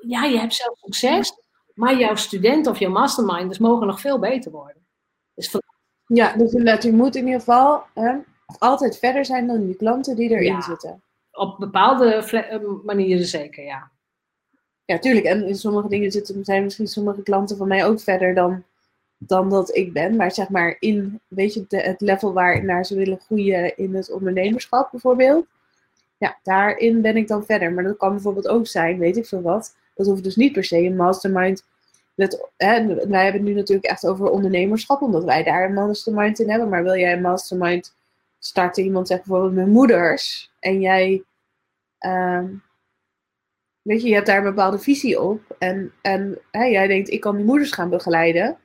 ja, 0.00 0.24
je 0.24 0.38
hebt 0.38 0.54
zelf 0.54 0.78
succes, 0.78 1.32
maar 1.74 1.98
jouw 1.98 2.14
studenten 2.14 2.72
of 2.72 2.78
jouw 2.78 2.90
masterminders 2.90 3.58
mogen 3.58 3.86
nog 3.86 4.00
veel 4.00 4.18
beter 4.18 4.50
worden. 4.50 4.86
Dus 5.34 5.50
van... 5.50 5.62
Ja, 6.06 6.36
dus 6.36 6.52
je 6.82 6.92
moet 6.92 7.16
in 7.16 7.24
ieder 7.24 7.40
geval 7.40 7.84
hè, 7.94 8.16
altijd 8.58 8.98
verder 8.98 9.24
zijn 9.24 9.46
dan 9.46 9.66
die 9.66 9.76
klanten 9.76 10.16
die 10.16 10.30
erin 10.30 10.62
zitten 10.62 11.02
op 11.36 11.58
bepaalde 11.58 12.14
eh, 12.14 12.60
manieren 12.84 13.26
zeker, 13.26 13.64
ja. 13.64 13.90
Ja, 14.84 14.98
tuurlijk. 14.98 15.24
En 15.24 15.46
in 15.46 15.54
sommige 15.54 15.88
dingen 15.88 16.10
zitten, 16.10 16.44
zijn 16.44 16.62
misschien 16.62 16.86
sommige 16.86 17.22
klanten 17.22 17.56
van 17.56 17.68
mij 17.68 17.86
ook 17.86 18.00
verder 18.00 18.34
dan, 18.34 18.64
dan 19.18 19.50
dat 19.50 19.76
ik 19.76 19.92
ben. 19.92 20.16
Maar 20.16 20.32
zeg 20.32 20.48
maar 20.48 20.76
in, 20.78 21.20
weet 21.28 21.54
je, 21.54 21.64
het 21.68 22.00
level 22.00 22.32
waar 22.32 22.64
naar 22.64 22.84
ze 22.84 22.96
willen 22.96 23.20
groeien 23.20 23.76
in 23.76 23.94
het 23.94 24.10
ondernemerschap 24.10 24.90
bijvoorbeeld. 24.90 25.46
Ja, 26.18 26.38
daarin 26.42 27.00
ben 27.00 27.16
ik 27.16 27.28
dan 27.28 27.44
verder. 27.44 27.72
Maar 27.72 27.84
dat 27.84 27.96
kan 27.96 28.10
bijvoorbeeld 28.10 28.48
ook 28.48 28.66
zijn, 28.66 28.98
weet 28.98 29.16
ik 29.16 29.26
veel 29.26 29.42
wat. 29.42 29.76
Dat 29.94 30.06
hoeft 30.06 30.24
dus 30.24 30.36
niet 30.36 30.52
per 30.52 30.64
se 30.64 30.78
een 30.78 30.96
mastermind. 30.96 31.64
Hè, 32.56 32.86
wij 32.86 33.22
hebben 33.22 33.40
het 33.40 33.42
nu 33.42 33.54
natuurlijk 33.54 33.86
echt 33.86 34.06
over 34.06 34.30
ondernemerschap, 34.30 35.02
omdat 35.02 35.24
wij 35.24 35.42
daar 35.42 35.64
een 35.64 35.74
mastermind 35.74 36.38
in 36.38 36.50
hebben. 36.50 36.68
Maar 36.68 36.82
wil 36.82 36.96
jij 36.96 37.12
een 37.12 37.20
mastermind 37.20 37.94
starten, 38.38 38.84
iemand 38.84 39.08
zegt 39.08 39.24
bijvoorbeeld 39.24 39.54
met 39.54 39.66
moeders, 39.66 40.52
en 40.60 40.80
jij, 40.80 41.22
uh, 42.00 42.44
weet 43.82 44.02
je, 44.02 44.08
je 44.08 44.14
hebt 44.14 44.26
daar 44.26 44.38
een 44.38 44.54
bepaalde 44.54 44.78
visie 44.78 45.20
op. 45.20 45.40
En, 45.58 45.92
en 46.02 46.38
hè, 46.50 46.64
jij 46.64 46.86
denkt, 46.86 47.10
ik 47.10 47.20
kan 47.20 47.36
die 47.36 47.44
moeders 47.44 47.72
gaan 47.72 47.90
begeleiden. 47.90 48.58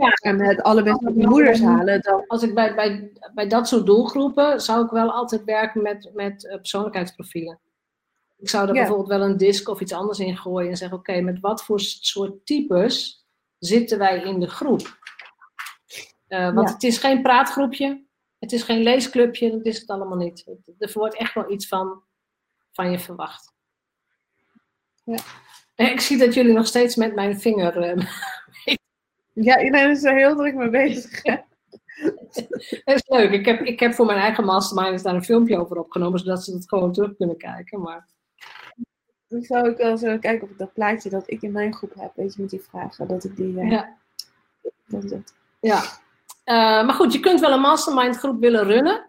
Ja. 0.00 0.12
En 0.12 0.60
van 1.00 1.12
die 1.12 1.26
moeders 1.26 1.60
halen. 1.60 2.00
Dan... 2.00 2.24
Als 2.26 2.42
ik 2.42 2.54
bij, 2.54 2.74
bij, 2.74 3.12
bij 3.34 3.48
dat 3.48 3.68
soort 3.68 3.86
doelgroepen 3.86 4.60
zou 4.60 4.84
ik 4.84 4.90
wel 4.90 5.12
altijd 5.12 5.44
werken 5.44 5.82
met, 5.82 6.10
met 6.14 6.44
uh, 6.44 6.54
persoonlijkheidsprofielen. 6.54 7.60
Ik 8.38 8.48
zou 8.48 8.68
er 8.68 8.74
bijvoorbeeld 8.74 9.08
wel 9.08 9.22
een 9.22 9.36
disk 9.36 9.68
of 9.68 9.80
iets 9.80 9.92
anders 9.92 10.18
in 10.18 10.36
gooien 10.36 10.70
en 10.70 10.76
zeggen: 10.76 10.98
Oké, 10.98 11.20
met 11.20 11.40
wat 11.40 11.64
voor 11.64 11.80
soort 11.80 12.46
types 12.46 13.26
zitten 13.58 13.98
wij 13.98 14.22
in 14.22 14.40
de 14.40 14.48
groep? 14.48 14.98
Uh, 16.28 16.54
want 16.54 16.70
het 16.70 16.82
is 16.82 16.98
geen 16.98 17.22
praatgroepje. 17.22 18.04
Het 18.38 18.52
is 18.52 18.62
geen 18.62 18.82
leesclubje, 18.82 19.50
dat 19.50 19.64
is 19.64 19.80
het 19.80 19.88
allemaal 19.88 20.16
niet. 20.16 20.46
Er 20.78 20.90
wordt 20.94 21.16
echt 21.16 21.34
wel 21.34 21.50
iets 21.50 21.68
van, 21.68 22.02
van 22.72 22.90
je 22.90 22.98
verwacht. 22.98 23.52
Ja. 25.04 25.18
Ik 25.74 26.00
zie 26.00 26.18
dat 26.18 26.34
jullie 26.34 26.52
nog 26.52 26.66
steeds 26.66 26.96
met 26.96 27.14
mijn 27.14 27.40
vinger. 27.40 28.06
Ja, 29.44 29.62
iedereen 29.62 29.90
is 29.90 30.04
er 30.04 30.16
heel 30.16 30.36
druk 30.36 30.54
mee 30.54 30.70
bezig. 30.70 31.22
dat 32.84 32.94
is 32.94 33.02
leuk. 33.06 33.30
Ik 33.30 33.44
heb, 33.46 33.60
ik 33.60 33.80
heb 33.80 33.94
voor 33.94 34.06
mijn 34.06 34.18
eigen 34.18 34.44
mastermind 34.44 35.02
daar 35.02 35.14
een 35.14 35.24
filmpje 35.24 35.58
over 35.58 35.78
opgenomen, 35.78 36.18
zodat 36.18 36.44
ze 36.44 36.54
het 36.54 36.68
gewoon 36.68 36.92
terug 36.92 37.16
kunnen 37.16 37.36
kijken. 37.36 37.80
Maar... 37.80 38.06
Dan 39.28 39.42
zou 39.42 39.70
ik 39.70 39.76
wel 39.76 39.96
zo 39.96 40.18
kijken 40.18 40.48
op 40.50 40.58
dat 40.58 40.72
plaatje 40.72 41.10
dat 41.10 41.30
ik 41.30 41.42
in 41.42 41.52
mijn 41.52 41.74
groep 41.74 41.94
heb, 41.94 42.12
weet 42.14 42.34
je, 42.34 42.40
met 42.40 42.50
die 42.50 42.60
vragen, 42.60 43.08
dat 43.08 43.24
ik 43.24 43.36
die. 43.36 43.52
Uh, 43.52 43.70
ja. 43.70 43.96
Dat 44.86 45.22
ja. 45.60 45.82
Uh, 46.44 46.86
maar 46.86 46.94
goed, 46.94 47.12
je 47.12 47.20
kunt 47.20 47.40
wel 47.40 47.52
een 47.52 47.60
mastermind 47.60 48.16
groep 48.16 48.40
willen 48.40 48.64
runnen. 48.64 49.06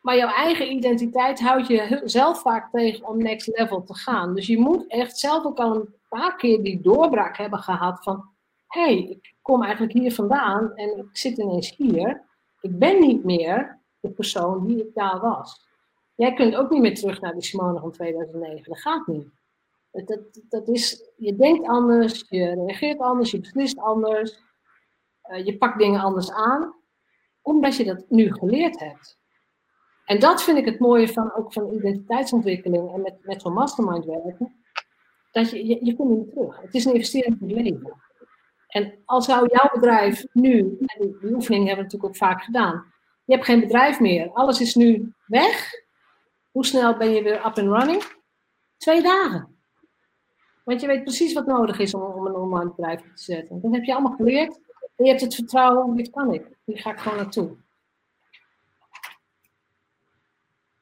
Maar 0.00 0.16
jouw 0.16 0.28
eigen 0.28 0.72
identiteit 0.72 1.40
houdt 1.40 1.66
je 1.66 2.00
zelf 2.04 2.40
vaak 2.40 2.70
tegen 2.70 3.06
om 3.06 3.22
next 3.22 3.46
level 3.46 3.82
te 3.82 3.94
gaan. 3.94 4.34
Dus 4.34 4.46
je 4.46 4.58
moet 4.58 4.86
echt 4.86 5.18
zelf 5.18 5.44
ook 5.44 5.58
al 5.58 5.74
een 5.74 5.94
paar 6.08 6.36
keer 6.36 6.62
die 6.62 6.80
doorbraak 6.80 7.36
hebben 7.36 7.58
gehad 7.58 8.02
van... 8.02 8.30
Hey, 8.72 8.98
ik 8.98 9.34
kom 9.42 9.62
eigenlijk 9.62 9.92
hier 9.92 10.12
vandaan 10.12 10.74
en 10.74 10.98
ik 10.98 11.16
zit 11.16 11.38
ineens 11.38 11.76
hier. 11.76 12.22
Ik 12.60 12.78
ben 12.78 13.00
niet 13.00 13.24
meer 13.24 13.80
de 14.00 14.10
persoon 14.10 14.66
die 14.66 14.86
ik 14.86 14.94
daar 14.94 15.20
was. 15.20 15.68
Jij 16.14 16.34
kunt 16.34 16.54
ook 16.54 16.70
niet 16.70 16.80
meer 16.80 16.94
terug 16.94 17.20
naar 17.20 17.34
de 17.34 17.42
Simone 17.42 17.80
van 17.80 17.90
2009. 17.90 18.64
Dat 18.64 18.80
gaat 18.80 19.06
niet. 19.06 19.28
Dat, 19.90 20.06
dat, 20.06 20.20
dat 20.48 20.68
is, 20.68 21.10
je 21.16 21.36
denkt 21.36 21.68
anders, 21.68 22.26
je 22.28 22.54
reageert 22.54 22.98
anders, 22.98 23.30
je 23.30 23.40
beslist 23.40 23.78
anders. 23.78 24.40
Uh, 25.30 25.44
je 25.44 25.58
pakt 25.58 25.78
dingen 25.78 26.00
anders 26.00 26.32
aan, 26.32 26.74
omdat 27.42 27.76
je 27.76 27.84
dat 27.84 28.04
nu 28.08 28.32
geleerd 28.32 28.80
hebt. 28.80 29.18
En 30.04 30.20
dat 30.20 30.42
vind 30.42 30.58
ik 30.58 30.64
het 30.64 30.78
mooie 30.78 31.08
van, 31.08 31.34
ook 31.34 31.52
van 31.52 31.72
identiteitsontwikkeling 31.72 32.92
en 32.92 33.00
met, 33.00 33.24
met 33.24 33.42
zo'n 33.42 33.52
mastermind 33.52 34.04
werken. 34.04 34.64
Dat 35.30 35.50
je, 35.50 35.66
je, 35.66 35.84
je 35.84 35.96
komt 35.96 36.10
niet 36.10 36.30
terug. 36.30 36.60
Het 36.60 36.74
is 36.74 36.84
een 36.84 36.94
investering 36.94 37.40
in 37.40 37.48
het 37.48 37.56
leven. 37.56 38.10
En 38.72 38.94
als 39.04 39.24
zou 39.24 39.48
jouw 39.52 39.70
bedrijf 39.72 40.24
nu, 40.32 40.76
en 40.80 41.16
die 41.20 41.34
oefening 41.34 41.66
hebben 41.66 41.84
we 41.84 41.92
natuurlijk 41.92 42.04
ook 42.04 42.16
vaak 42.16 42.42
gedaan. 42.42 42.84
Je 43.24 43.34
hebt 43.34 43.44
geen 43.46 43.60
bedrijf 43.60 44.00
meer. 44.00 44.30
Alles 44.30 44.60
is 44.60 44.74
nu 44.74 45.12
weg. 45.26 45.70
Hoe 46.50 46.66
snel 46.66 46.96
ben 46.96 47.10
je 47.10 47.22
weer 47.22 47.46
up 47.46 47.58
and 47.58 47.78
running? 47.78 48.02
Twee 48.76 49.02
dagen. 49.02 49.56
Want 50.64 50.80
je 50.80 50.86
weet 50.86 51.02
precies 51.02 51.32
wat 51.32 51.46
nodig 51.46 51.78
is 51.78 51.94
om, 51.94 52.02
om 52.02 52.26
een 52.26 52.34
online 52.34 52.72
bedrijf 52.76 53.00
te 53.00 53.10
zetten. 53.14 53.60
Dat 53.60 53.72
heb 53.72 53.84
je 53.84 53.92
allemaal 53.92 54.16
geleerd 54.16 54.60
je 55.02 55.08
hebt 55.08 55.20
het 55.20 55.34
vertrouwen, 55.34 55.96
dit 55.96 56.10
kan 56.10 56.32
ik. 56.32 56.46
Hier 56.64 56.78
ga 56.78 56.90
ik 56.90 56.98
gewoon 56.98 57.18
naartoe. 57.18 57.56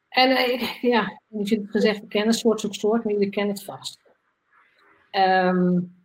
En 0.09 0.31
uh, 0.31 0.83
ja, 0.83 1.21
je 1.29 1.55
hebt 1.55 1.71
gezegd, 1.71 2.01
we 2.01 2.07
kennen 2.07 2.35
soort 2.35 2.61
zoek 2.61 2.75
soort, 2.75 3.05
maar 3.05 3.13
jullie 3.13 3.31
kennen 3.31 3.55
het 3.55 3.65
vast. 3.65 4.01
Um, 5.11 6.00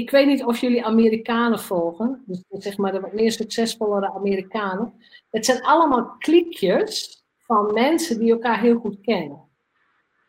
ik, 0.00 0.10
weet 0.10 0.26
niet 0.26 0.44
of 0.44 0.58
jullie 0.58 0.84
Amerikanen 0.84 1.60
volgen, 1.60 2.22
dus 2.26 2.44
zeg 2.48 2.76
maar 2.76 2.92
de 2.92 3.00
wat 3.00 3.12
meer 3.12 3.32
succesvollere 3.32 4.12
Amerikanen. 4.12 4.94
Het 5.30 5.44
zijn 5.44 5.62
allemaal 5.62 6.16
klikjes 6.18 7.24
van 7.38 7.72
mensen 7.72 8.18
die 8.18 8.32
elkaar 8.32 8.60
heel 8.60 8.78
goed 8.78 9.00
kennen. 9.00 9.46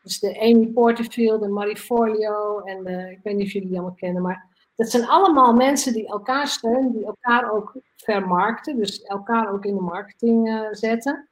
Dus 0.03 0.19
de 0.19 0.39
Amy 0.39 0.67
Porterfield, 0.67 1.41
de 1.41 1.47
Marie 1.47 1.77
Forleo 1.77 2.59
en 2.59 2.83
de, 2.83 3.11
ik 3.11 3.19
weet 3.23 3.35
niet 3.35 3.45
of 3.45 3.51
jullie 3.51 3.67
die 3.67 3.77
allemaal 3.77 3.95
kennen, 3.95 4.21
maar 4.21 4.47
dat 4.75 4.89
zijn 4.89 5.07
allemaal 5.07 5.53
mensen 5.53 5.93
die 5.93 6.07
elkaar 6.07 6.47
steunen, 6.47 6.91
die 6.91 7.05
elkaar 7.05 7.51
ook 7.51 7.75
vermarkten, 7.95 8.77
dus 8.77 9.01
elkaar 9.01 9.53
ook 9.53 9.65
in 9.65 9.75
de 9.75 9.81
marketing 9.81 10.47
uh, 10.47 10.67
zetten. 10.71 11.29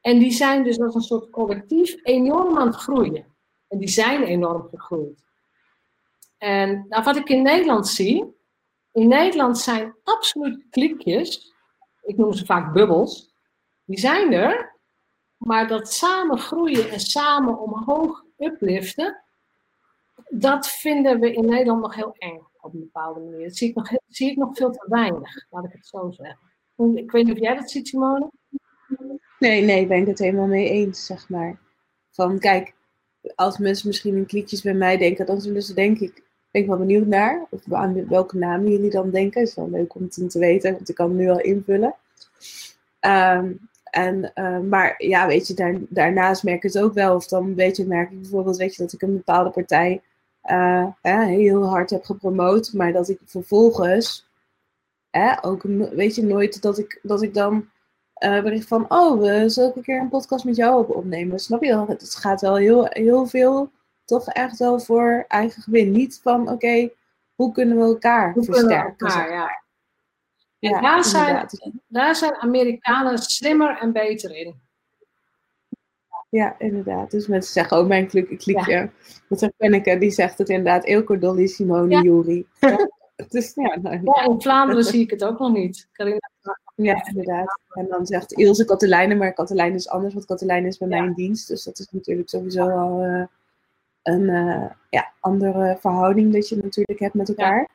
En 0.00 0.18
die 0.18 0.30
zijn 0.30 0.64
dus 0.64 0.80
als 0.80 0.94
een 0.94 1.00
soort 1.00 1.30
collectief 1.30 1.96
enorm 2.02 2.58
aan 2.58 2.66
het 2.66 2.76
groeien. 2.76 3.26
En 3.68 3.78
die 3.78 3.88
zijn 3.88 4.22
enorm 4.22 4.68
gegroeid. 4.70 5.27
En 6.38 6.86
nou, 6.88 7.04
wat 7.04 7.16
ik 7.16 7.28
in 7.28 7.42
Nederland 7.42 7.88
zie, 7.88 8.36
in 8.92 9.08
Nederland 9.08 9.58
zijn 9.58 9.94
absoluut 10.02 10.66
klikjes, 10.70 11.54
ik 12.02 12.16
noem 12.16 12.32
ze 12.32 12.44
vaak 12.44 12.72
bubbels, 12.72 13.34
die 13.84 13.98
zijn 13.98 14.32
er, 14.32 14.76
maar 15.36 15.68
dat 15.68 15.92
samen 15.92 16.38
groeien 16.38 16.90
en 16.90 17.00
samen 17.00 17.58
omhoog 17.58 18.24
upliften, 18.38 19.24
dat 20.28 20.68
vinden 20.68 21.20
we 21.20 21.32
in 21.32 21.46
Nederland 21.46 21.80
nog 21.80 21.94
heel 21.94 22.14
eng 22.18 22.46
op 22.60 22.74
een 22.74 22.80
bepaalde 22.80 23.20
manier. 23.20 23.46
Dat 23.46 23.56
zie 23.56 23.68
ik 23.68 23.74
nog, 23.74 23.90
zie 24.06 24.30
ik 24.30 24.36
nog 24.36 24.56
veel 24.56 24.70
te 24.70 24.86
weinig, 24.88 25.46
laat 25.50 25.64
ik 25.64 25.72
het 25.72 25.86
zo 25.86 26.10
zeggen. 26.10 26.46
Ik 26.94 27.10
weet 27.10 27.24
niet 27.24 27.34
of 27.34 27.40
jij 27.40 27.54
dat 27.54 27.70
ziet, 27.70 27.88
Simone? 27.88 28.30
Nee, 29.38 29.62
nee, 29.62 29.86
ben 29.86 30.00
ik 30.00 30.06
het 30.06 30.18
helemaal 30.18 30.46
mee 30.46 30.68
eens, 30.68 31.06
zeg 31.06 31.28
maar. 31.28 31.60
Van 32.10 32.38
kijk, 32.38 32.74
als 33.34 33.58
mensen 33.58 33.88
misschien 33.88 34.16
in 34.16 34.26
kliekjes 34.26 34.62
bij 34.62 34.74
mij 34.74 34.96
denken, 34.96 35.26
dan 35.26 35.40
zullen 35.40 35.62
ze 35.62 35.74
denk 35.74 35.98
ik, 35.98 36.27
ik 36.58 36.66
wel 36.66 36.78
benieuwd 36.78 37.06
naar. 37.06 37.46
Of 37.50 37.72
aan 37.72 38.08
welke 38.08 38.36
namen 38.36 38.70
jullie 38.70 38.90
dan 38.90 39.10
denken. 39.10 39.42
Is 39.42 39.54
wel 39.54 39.70
leuk 39.70 39.94
om 39.94 40.08
te 40.08 40.38
weten, 40.38 40.72
want 40.72 40.88
ik 40.88 40.94
kan 40.94 41.08
het 41.08 41.18
nu 41.18 41.28
al 41.28 41.40
invullen. 41.40 41.94
Ehm, 43.00 43.52
en, 43.90 44.32
uh, 44.34 44.58
maar 44.58 44.94
ja, 44.98 45.26
weet 45.26 45.46
je, 45.46 45.54
daar, 45.54 45.74
daarnaast 45.88 46.42
merk 46.42 46.56
ik 46.56 46.72
het 46.72 46.82
ook 46.82 46.94
wel. 46.94 47.14
Of 47.14 47.26
dan 47.26 47.54
weet 47.54 47.76
je, 47.76 47.86
merk 47.86 48.10
ik 48.10 48.20
bijvoorbeeld 48.20 48.56
weet 48.56 48.74
je, 48.74 48.82
dat 48.82 48.92
ik 48.92 49.02
een 49.02 49.16
bepaalde 49.16 49.50
partij 49.50 50.02
uh, 50.50 50.86
heel 51.02 51.64
hard 51.68 51.90
heb 51.90 52.04
gepromoot. 52.04 52.72
Maar 52.72 52.92
dat 52.92 53.08
ik 53.08 53.18
vervolgens 53.24 54.26
ook, 55.40 55.62
weet 55.92 56.14
je, 56.14 56.22
nooit 56.22 56.62
dat 56.62 56.78
ik, 56.78 56.98
dat 57.02 57.22
ik 57.22 57.34
dan 57.34 57.68
uh, 58.24 58.42
bericht 58.42 58.68
van, 58.68 58.84
oh, 58.88 59.20
we 59.20 59.48
zullen 59.48 59.72
een 59.74 59.82
keer 59.82 60.00
een 60.00 60.08
podcast 60.08 60.44
met 60.44 60.56
jou 60.56 60.80
op 60.80 60.96
opnemen. 60.96 61.38
Snap 61.38 61.62
je 61.62 61.68
wel? 61.68 61.86
Het 61.86 62.14
gaat 62.14 62.40
wel 62.40 62.56
heel, 62.56 62.86
heel 62.88 63.26
veel, 63.26 63.70
toch 64.08 64.28
echt 64.28 64.58
wel 64.58 64.80
voor 64.80 65.24
eigen 65.28 65.62
gewin. 65.62 65.92
Niet 65.92 66.20
van, 66.22 66.50
oké, 66.50 66.90
hoe 67.34 67.52
kunnen 67.52 67.76
we 67.76 67.82
elkaar 67.82 68.32
hoe 68.32 68.44
versterken? 68.44 69.06
We 69.06 69.12
elkaar, 69.12 69.32
ja. 69.32 69.62
En 70.58 70.82
daar, 70.82 71.04
zijn, 71.04 71.48
daar 71.86 72.16
zijn 72.16 72.34
Amerikanen 72.34 73.18
slimmer 73.18 73.78
en 73.78 73.92
beter 73.92 74.36
in. 74.36 74.60
Ja, 76.28 76.58
inderdaad. 76.58 77.10
Dus 77.10 77.26
mensen 77.26 77.52
zeggen 77.52 77.76
ook 77.76 77.82
oh, 77.82 77.88
mijn 77.88 78.06
klikje. 78.06 78.70
Ja. 78.70 78.90
Dat 79.28 79.42
is 79.42 79.50
Penneke, 79.56 79.98
die 79.98 80.10
zegt 80.10 80.38
het 80.38 80.48
inderdaad. 80.48 80.84
Eelco, 80.84 81.18
Dolly, 81.18 81.46
Simone, 81.46 81.94
ja. 81.94 82.02
Juri. 82.02 82.46
Ja. 82.60 82.90
dus, 83.28 83.54
ja, 83.54 83.78
nou, 83.82 84.00
ja, 84.02 84.24
in 84.24 84.40
Vlaanderen 84.40 84.84
zie 84.84 85.00
ik 85.00 85.10
het 85.10 85.24
ook 85.24 85.38
nog 85.38 85.52
niet. 85.52 85.88
Carina. 85.92 86.30
Ja, 86.74 87.06
inderdaad. 87.06 87.60
En 87.68 87.86
dan 87.88 88.06
zegt 88.06 88.32
Ilse 88.32 88.64
Katelijne, 88.64 89.14
maar 89.14 89.32
Katelijne 89.32 89.74
is 89.74 89.88
anders, 89.88 90.14
want 90.14 90.26
Katelijne 90.26 90.66
is 90.66 90.78
bij 90.78 90.88
mij 90.88 90.98
in 90.98 91.12
dienst. 91.12 91.48
Dus 91.48 91.64
dat 91.64 91.78
is 91.78 91.88
natuurlijk 91.90 92.28
sowieso 92.28 92.68
al 92.68 93.04
uh, 93.04 93.24
een 94.08 94.22
uh, 94.22 94.64
ja, 94.90 95.12
andere 95.20 95.76
verhouding 95.80 96.32
dat 96.32 96.48
je 96.48 96.56
natuurlijk 96.56 96.98
hebt 96.98 97.14
met 97.14 97.28
elkaar. 97.28 97.68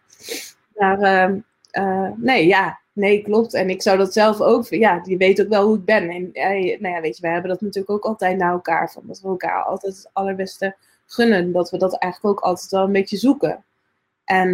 Maar 0.75 0.99
ehm, 0.99 1.39
uh, 1.77 2.09
nee, 2.15 2.47
ja, 2.47 2.79
nee, 2.93 3.21
klopt. 3.21 3.53
En 3.53 3.69
ik 3.69 3.81
zou 3.81 3.97
dat 3.97 4.13
zelf 4.13 4.41
ook, 4.41 4.67
ja, 4.67 4.99
die 4.99 5.17
weet 5.17 5.41
ook 5.41 5.47
wel 5.47 5.65
hoe 5.65 5.77
ik 5.77 5.85
ben. 5.85 6.09
En 6.09 6.29
uh, 6.33 6.79
nou 6.79 6.95
ja, 6.95 7.01
weet 7.01 7.15
je, 7.15 7.21
wij 7.21 7.31
hebben 7.31 7.49
dat 7.49 7.61
natuurlijk 7.61 7.93
ook 7.93 8.05
altijd 8.05 8.37
naar 8.37 8.51
elkaar. 8.51 8.91
Van 8.91 9.03
dat 9.05 9.21
we 9.21 9.27
elkaar 9.27 9.63
altijd 9.63 9.95
het 9.95 10.09
allerbeste 10.13 10.75
gunnen. 11.05 11.51
Dat 11.51 11.69
we 11.69 11.77
dat 11.77 11.97
eigenlijk 11.97 12.37
ook 12.37 12.45
altijd 12.45 12.71
wel 12.71 12.83
een 12.83 12.91
beetje 12.91 13.17
zoeken. 13.17 13.63
En 14.23 14.51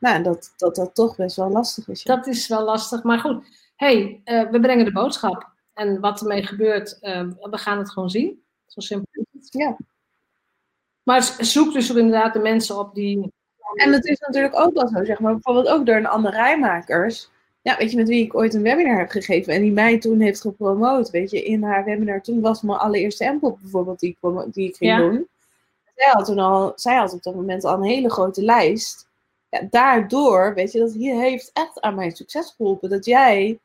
nou, 0.00 0.22
dat, 0.22 0.52
dat 0.56 0.74
dat 0.74 0.94
toch 0.94 1.16
best 1.16 1.36
wel 1.36 1.50
lastig 1.50 1.88
is. 1.88 2.02
Dat 2.02 2.26
is 2.26 2.48
wel 2.48 2.64
lastig, 2.64 3.02
maar 3.02 3.18
goed. 3.18 3.46
hey, 3.76 4.20
we 4.24 4.58
brengen 4.60 4.84
de 4.84 4.92
boodschap. 4.92 5.52
En 5.74 6.00
wat 6.00 6.20
ermee 6.20 6.46
gebeurt, 6.46 6.98
we 7.00 7.58
gaan 7.58 7.78
het 7.78 7.90
gewoon 7.90 8.10
zien. 8.10 8.42
Zo 8.66 8.80
simpel 8.80 9.08
is 9.12 9.24
het. 9.32 9.52
Ja. 9.52 9.76
Maar 11.04 11.36
zoek 11.38 11.72
dus 11.72 11.90
inderdaad 11.90 12.32
de 12.32 12.38
mensen 12.38 12.78
op 12.78 12.94
die 12.94 13.32
en 13.74 13.92
het 13.92 14.04
is 14.04 14.18
natuurlijk 14.18 14.60
ook 14.60 14.74
wel 14.74 14.88
zo, 14.88 15.04
zeg 15.04 15.20
maar, 15.20 15.32
bijvoorbeeld 15.32 15.68
ook 15.68 15.86
door 15.86 15.96
een 15.96 16.06
andere 16.06 16.36
rijmakers. 16.36 17.30
Ja, 17.62 17.76
weet 17.76 17.90
je, 17.90 17.96
met 17.96 18.08
wie 18.08 18.24
ik 18.24 18.34
ooit 18.34 18.54
een 18.54 18.62
webinar 18.62 18.98
heb 18.98 19.10
gegeven 19.10 19.52
en 19.52 19.62
die 19.62 19.72
mij 19.72 19.98
toen 19.98 20.20
heeft 20.20 20.40
gepromoot, 20.40 21.10
weet 21.10 21.30
je, 21.30 21.44
in 21.44 21.62
haar 21.62 21.84
webinar. 21.84 22.22
Toen 22.22 22.40
was 22.40 22.62
mijn 22.62 22.78
allereerste 22.78 23.24
empop 23.24 23.58
bijvoorbeeld 23.60 24.00
die 24.00 24.16
ik, 24.20 24.52
die 24.52 24.68
ik 24.68 24.76
ging 24.76 24.96
doen. 24.96 25.28
Zij 25.94 26.10
had 26.10 26.24
toen 26.24 26.38
al, 26.38 26.72
zij 26.76 26.96
had 26.96 27.12
op 27.12 27.22
dat 27.22 27.34
moment 27.34 27.64
al 27.64 27.74
een 27.74 27.82
hele 27.82 28.10
grote 28.10 28.42
lijst. 28.42 29.08
Ja, 29.48 29.66
daardoor, 29.70 30.54
weet 30.54 30.72
je, 30.72 30.78
dat 30.78 30.92
hier 30.92 31.20
heeft 31.20 31.50
echt 31.52 31.80
aan 31.80 31.94
mijn 31.94 32.16
succes 32.16 32.54
geholpen. 32.56 32.90
Dat 32.90 33.04
jij, 33.04 33.58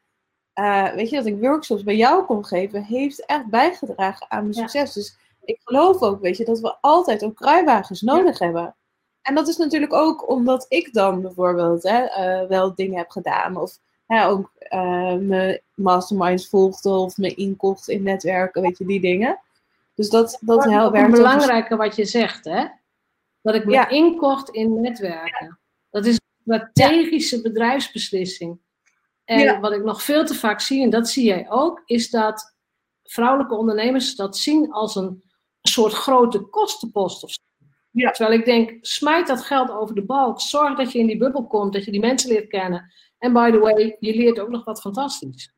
uh, 0.55 0.93
weet 0.93 1.09
je, 1.09 1.15
dat 1.15 1.25
ik 1.25 1.39
workshops 1.39 1.83
bij 1.83 1.95
jou 1.95 2.23
kon 2.23 2.45
geven, 2.45 2.83
heeft 2.83 3.25
echt 3.25 3.45
bijgedragen 3.45 4.31
aan 4.31 4.41
mijn 4.41 4.53
succes. 4.53 4.93
Dus 4.93 5.17
ik 5.49 5.59
geloof 5.63 6.01
ook, 6.01 6.21
weet 6.21 6.37
je, 6.37 6.45
dat 6.45 6.59
we 6.59 6.75
altijd 6.81 7.23
ook 7.23 7.35
kruiwagens 7.35 8.01
nodig 8.01 8.39
hebben. 8.39 8.75
En 9.21 9.35
dat 9.35 9.47
is 9.47 9.57
natuurlijk 9.57 9.93
ook 9.93 10.29
omdat 10.29 10.65
ik 10.69 10.93
dan 10.93 11.21
bijvoorbeeld 11.21 11.83
hè, 11.83 12.03
uh, 12.03 12.47
wel 12.47 12.75
dingen 12.75 12.97
heb 12.97 13.09
gedaan. 13.09 13.57
Of 13.57 13.79
hè, 14.05 14.27
ook 14.27 14.51
uh, 14.69 15.13
mijn 15.13 15.61
masterminds 15.73 16.47
volgde 16.47 16.89
of 16.89 17.17
me 17.17 17.33
inkocht 17.33 17.87
in 17.87 18.03
netwerken, 18.03 18.61
weet 18.61 18.77
je, 18.77 18.85
die 18.85 19.01
dingen. 19.01 19.39
Dus 19.95 20.09
dat, 20.09 20.37
dat 20.41 20.63
heel 20.63 20.91
werkt. 20.91 21.07
Het 21.07 21.15
belangrijke 21.15 21.75
wat 21.75 21.95
je 21.95 22.05
zegt, 22.05 22.45
hè? 22.45 22.65
Dat 23.41 23.55
ik 23.55 23.65
me 23.65 23.87
inkocht 23.87 24.49
in 24.49 24.81
netwerken. 24.81 25.59
Dat 25.89 26.05
is 26.05 26.19
een 26.45 26.69
strategische 26.71 27.41
bedrijfsbeslissing. 27.41 28.59
En 29.25 29.59
wat 29.59 29.71
ik 29.71 29.83
nog 29.83 30.03
veel 30.03 30.25
te 30.25 30.35
vaak 30.35 30.59
zie, 30.59 30.83
en 30.83 30.89
dat 30.89 31.09
zie 31.09 31.25
jij 31.25 31.45
ook, 31.49 31.81
is 31.85 32.09
dat 32.09 32.55
vrouwelijke 33.03 33.55
ondernemers 33.55 34.15
dat 34.15 34.37
zien 34.37 34.71
als 34.71 34.95
een 34.95 35.23
soort 35.61 35.93
grote 35.93 36.39
kostenpost 36.39 37.23
of 37.23 37.37
ja. 37.91 38.11
Terwijl 38.11 38.39
ik 38.39 38.45
denk, 38.45 38.77
smijt 38.81 39.27
dat 39.27 39.41
geld 39.41 39.71
over 39.71 39.95
de 39.95 40.05
balk. 40.05 40.41
Zorg 40.41 40.77
dat 40.77 40.91
je 40.91 40.99
in 40.99 41.07
die 41.07 41.17
bubbel 41.17 41.47
komt, 41.47 41.73
dat 41.73 41.85
je 41.85 41.91
die 41.91 41.99
mensen 41.99 42.29
leert 42.29 42.47
kennen. 42.47 42.91
En 43.17 43.33
by 43.33 43.51
the 43.51 43.59
way, 43.59 43.95
je 43.99 44.15
leert 44.15 44.39
ook 44.39 44.49
nog 44.49 44.65
wat 44.65 44.81
fantastisch. 44.81 45.53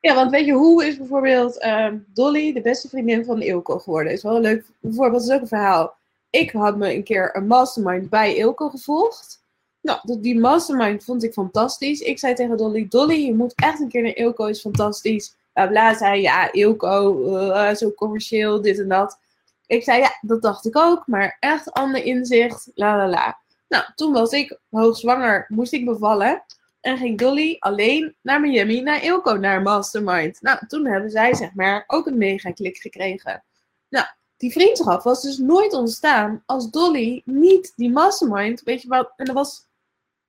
Ja, 0.00 0.14
want 0.14 0.30
weet 0.30 0.46
je, 0.46 0.52
hoe 0.52 0.86
is 0.86 0.96
bijvoorbeeld 0.96 1.58
ehm, 1.58 1.98
Dolly 2.06 2.52
de 2.52 2.60
beste 2.60 2.88
vriendin 2.88 3.24
van 3.24 3.42
Ilko 3.42 3.78
geworden? 3.78 4.12
Is 4.12 4.22
wel 4.22 4.36
een 4.36 4.42
leuk 4.42 4.64
voorbeeld, 4.82 5.22
is 5.22 5.30
ook 5.30 5.40
een 5.40 5.46
verhaal. 5.46 5.96
Ik 6.30 6.50
had 6.50 6.76
me 6.76 6.94
een 6.94 7.04
keer 7.04 7.36
een 7.36 7.46
mastermind 7.46 8.10
bij 8.10 8.36
Ilko 8.36 8.68
gevolgd. 8.68 9.44
Nou, 9.80 10.20
die 10.20 10.38
mastermind 10.38 11.04
vond 11.04 11.24
ik 11.24 11.32
fantastisch. 11.32 12.00
Ik 12.00 12.18
zei 12.18 12.34
tegen 12.34 12.56
Dolly, 12.56 12.86
Dolly, 12.88 13.26
je 13.26 13.34
moet 13.34 13.52
echt 13.54 13.80
een 13.80 13.88
keer 13.88 14.02
naar 14.02 14.16
Ilko, 14.16 14.46
is 14.46 14.60
fantastisch. 14.60 15.36
Bla, 15.52 15.66
bla 15.66 15.94
zei, 15.94 16.20
ja, 16.20 16.52
Ilko, 16.52 17.24
uh, 17.36 17.74
zo 17.74 17.92
commercieel, 17.92 18.60
dit 18.62 18.78
en 18.78 18.88
dat. 18.88 19.18
Ik 19.66 19.82
zei, 19.82 20.00
ja, 20.00 20.18
dat 20.20 20.42
dacht 20.42 20.66
ik 20.66 20.76
ook, 20.76 21.06
maar 21.06 21.36
echt 21.40 21.72
ander 21.72 22.04
inzicht, 22.04 22.70
la 22.74 22.96
la 22.96 23.08
la. 23.08 23.38
Nou, 23.68 23.84
toen 23.94 24.12
was 24.12 24.32
ik 24.32 24.58
hoogzwanger, 24.70 25.46
moest 25.48 25.72
ik 25.72 25.84
bevallen. 25.84 26.44
En 26.80 26.98
ging 26.98 27.18
Dolly 27.18 27.56
alleen 27.58 28.16
naar 28.22 28.40
Miami, 28.40 28.80
naar 28.80 29.02
Ilko, 29.02 29.36
naar 29.36 29.62
Mastermind. 29.62 30.42
Nou, 30.42 30.66
toen 30.66 30.86
hebben 30.86 31.10
zij, 31.10 31.34
zeg 31.34 31.54
maar, 31.54 31.84
ook 31.86 32.06
een 32.06 32.18
mega 32.18 32.50
klik 32.50 32.76
gekregen. 32.76 33.44
Nou, 33.88 34.06
die 34.36 34.52
vriendschap 34.52 35.02
was 35.02 35.22
dus 35.22 35.38
nooit 35.38 35.72
ontstaan 35.72 36.42
als 36.46 36.70
Dolly 36.70 37.22
niet 37.24 37.72
die 37.76 37.90
Mastermind, 37.90 38.62
weet 38.62 38.82
je 38.82 38.88
wat, 38.88 39.12
en 39.16 39.24
dat 39.24 39.34
was, 39.34 39.66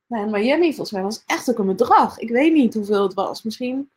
nou, 0.05 0.25
in 0.25 0.31
Miami 0.31 0.67
volgens 0.67 0.91
mij 0.91 1.01
was 1.01 1.23
echt 1.25 1.49
ook 1.49 1.57
een 1.57 1.65
bedrag. 1.65 2.17
Ik 2.17 2.29
weet 2.29 2.53
niet 2.53 2.73
hoeveel 2.73 3.03
het 3.03 3.13
was, 3.13 3.43
misschien, 3.43 3.91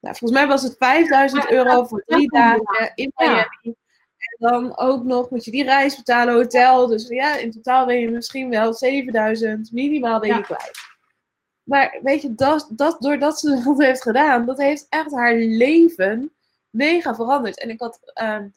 nou, 0.00 0.16
volgens 0.16 0.40
mij 0.40 0.48
was 0.48 0.62
het 0.62 0.76
5000 0.78 1.50
euro 1.50 1.84
voor 1.84 2.02
drie 2.06 2.30
dagen 2.30 2.92
in 2.94 3.12
Miami 3.16 3.74
dan 4.38 4.78
ook 4.78 5.04
nog 5.04 5.30
moet 5.30 5.44
je 5.44 5.50
die 5.50 5.64
reis 5.64 5.96
betalen, 5.96 6.34
hotel. 6.34 6.86
Dus 6.86 7.08
ja, 7.08 7.36
in 7.36 7.50
totaal 7.50 7.86
ben 7.86 8.00
je 8.00 8.10
misschien 8.10 8.50
wel 8.50 8.74
7000 8.74 9.72
minimaal 9.72 10.20
ben 10.20 10.36
je 10.36 10.42
kwijt. 10.42 10.92
Maar 11.62 11.98
weet 12.02 12.22
je, 12.22 12.34
dat, 12.34 12.68
dat, 12.70 13.00
doordat 13.00 13.38
ze 13.38 13.62
dat 13.64 13.78
heeft 13.78 14.02
gedaan, 14.02 14.46
dat 14.46 14.58
heeft 14.58 14.86
echt 14.88 15.12
haar 15.12 15.34
leven 15.34 16.32
mega 16.70 17.14
veranderd. 17.14 17.60
En 17.60 17.70
ik 17.70 17.80
had 17.80 17.98
ehm, 18.14 18.48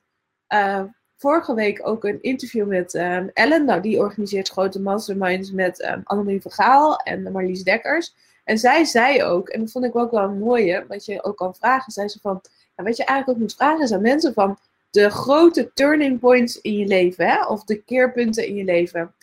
eh, 0.47 0.84
vorige 1.15 1.53
week 1.53 1.88
ook 1.88 2.03
een 2.03 2.22
interview 2.22 2.68
met 2.68 2.93
um, 2.93 3.30
Ellen. 3.34 3.65
Nou, 3.65 3.82
die 3.82 3.99
organiseert 3.99 4.49
grote 4.49 4.82
masterminds 4.82 5.51
met 5.51 5.84
um, 5.84 6.01
Annemarie 6.03 6.41
Vergaal 6.41 6.97
en 6.97 7.32
Marlies 7.32 7.63
Dekkers. 7.63 8.13
En 8.43 8.57
zij 8.57 8.86
zei 8.86 9.24
ook, 9.24 9.49
en 9.49 9.59
dat 9.59 9.72
vond 9.72 9.86
ik 9.86 9.95
ook 9.95 10.11
wel 10.11 10.24
een 10.24 10.39
mooie, 10.39 10.86
wat 10.88 11.05
je 11.05 11.24
ook 11.24 11.38
kan 11.38 11.55
vragen, 11.55 11.91
zei 11.91 12.07
ze 12.07 12.20
van, 12.22 12.41
nou, 12.76 12.89
wat 12.89 12.97
je 12.97 13.05
eigenlijk 13.05 13.38
ook 13.38 13.43
moet 13.43 13.55
vragen 13.55 13.84
is 13.84 13.91
aan 13.91 14.01
mensen 14.01 14.34
van, 14.34 14.57
de 14.97 15.09
grote 15.09 15.71
turning 15.73 16.19
points 16.19 16.61
in 16.61 16.73
je 16.73 16.85
leven, 16.85 17.27
hè, 17.27 17.45
of 17.45 17.63
de 17.63 17.83
keerpunten 17.83 18.47
in 18.47 18.55
je 18.55 18.63
leven, 18.63 19.13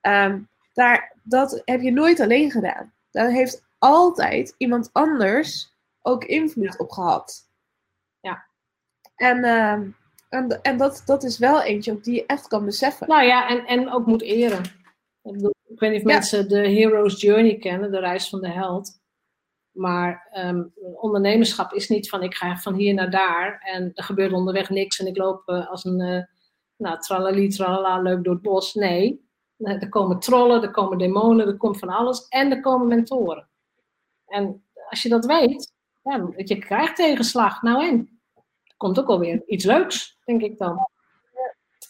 ehm, 0.00 0.40
daar, 0.72 1.12
dat 1.22 1.62
heb 1.64 1.80
je 1.80 1.92
nooit 1.92 2.20
alleen 2.20 2.50
gedaan. 2.50 2.92
Daar 3.10 3.30
heeft 3.30 3.64
altijd 3.78 4.54
iemand 4.56 4.90
anders 4.92 5.72
ook 6.02 6.24
invloed 6.24 6.78
op 6.78 6.90
gehad. 6.90 7.48
Ja. 8.20 8.44
En, 9.16 9.44
ehm, 9.44 9.88
en, 10.28 10.62
en 10.62 10.76
dat, 10.76 11.02
dat 11.06 11.24
is 11.24 11.38
wel 11.38 11.62
eentje 11.62 12.00
die 12.00 12.14
je 12.14 12.26
echt 12.26 12.48
kan 12.48 12.64
beseffen. 12.64 13.08
Nou 13.08 13.22
ja, 13.22 13.48
en, 13.48 13.66
en 13.66 13.90
ook 13.90 14.06
moet 14.06 14.22
eren. 14.22 14.64
Ik, 15.22 15.32
bedoel, 15.32 15.54
ik 15.68 15.80
weet 15.80 15.90
niet 15.90 16.00
of 16.00 16.06
mensen 16.06 16.48
de 16.48 16.68
Hero's 16.68 17.20
Journey 17.20 17.56
kennen, 17.56 17.90
de 17.90 18.00
reis 18.00 18.28
van 18.28 18.40
de 18.40 18.50
held. 18.50 19.00
Maar 19.72 20.28
ehm, 20.32 20.64
ondernemerschap 20.94 21.72
is 21.72 21.88
niet 21.88 22.08
van 22.08 22.22
ik 22.22 22.34
ga 22.34 22.56
van 22.56 22.74
hier 22.74 22.94
naar 22.94 23.10
daar 23.10 23.60
en 23.60 23.90
er 23.94 24.04
gebeurt 24.04 24.32
onderweg 24.32 24.70
niks 24.70 24.98
en 24.98 25.06
ik 25.06 25.16
loop 25.16 25.48
uh, 25.48 25.70
als 25.70 25.84
een 25.84 26.00
uh, 26.00 26.22
nou, 26.76 26.98
tralali, 26.98 27.48
tralala, 27.48 28.00
leuk 28.00 28.24
door 28.24 28.32
het 28.32 28.42
bos. 28.42 28.74
Nee, 28.74 29.30
er 29.56 29.88
komen 29.88 30.18
trollen, 30.18 30.62
er 30.62 30.70
komen 30.70 30.98
demonen, 30.98 31.46
er 31.46 31.56
komt 31.56 31.78
van 31.78 31.88
alles 31.88 32.28
en 32.28 32.50
er 32.50 32.60
komen 32.60 32.88
mentoren. 32.88 33.48
En 34.26 34.64
als 34.88 35.02
je 35.02 35.08
dat 35.08 35.26
weet, 35.26 35.72
ja, 36.02 36.28
je 36.36 36.58
krijgt 36.58 36.96
tegenslag. 36.96 37.62
Nou 37.62 37.86
en, 37.88 38.20
komt 38.76 38.98
ook 38.98 39.08
alweer 39.08 39.42
iets 39.46 39.64
leuks, 39.64 40.18
denk 40.24 40.42
ik 40.42 40.58
dan. 40.58 40.88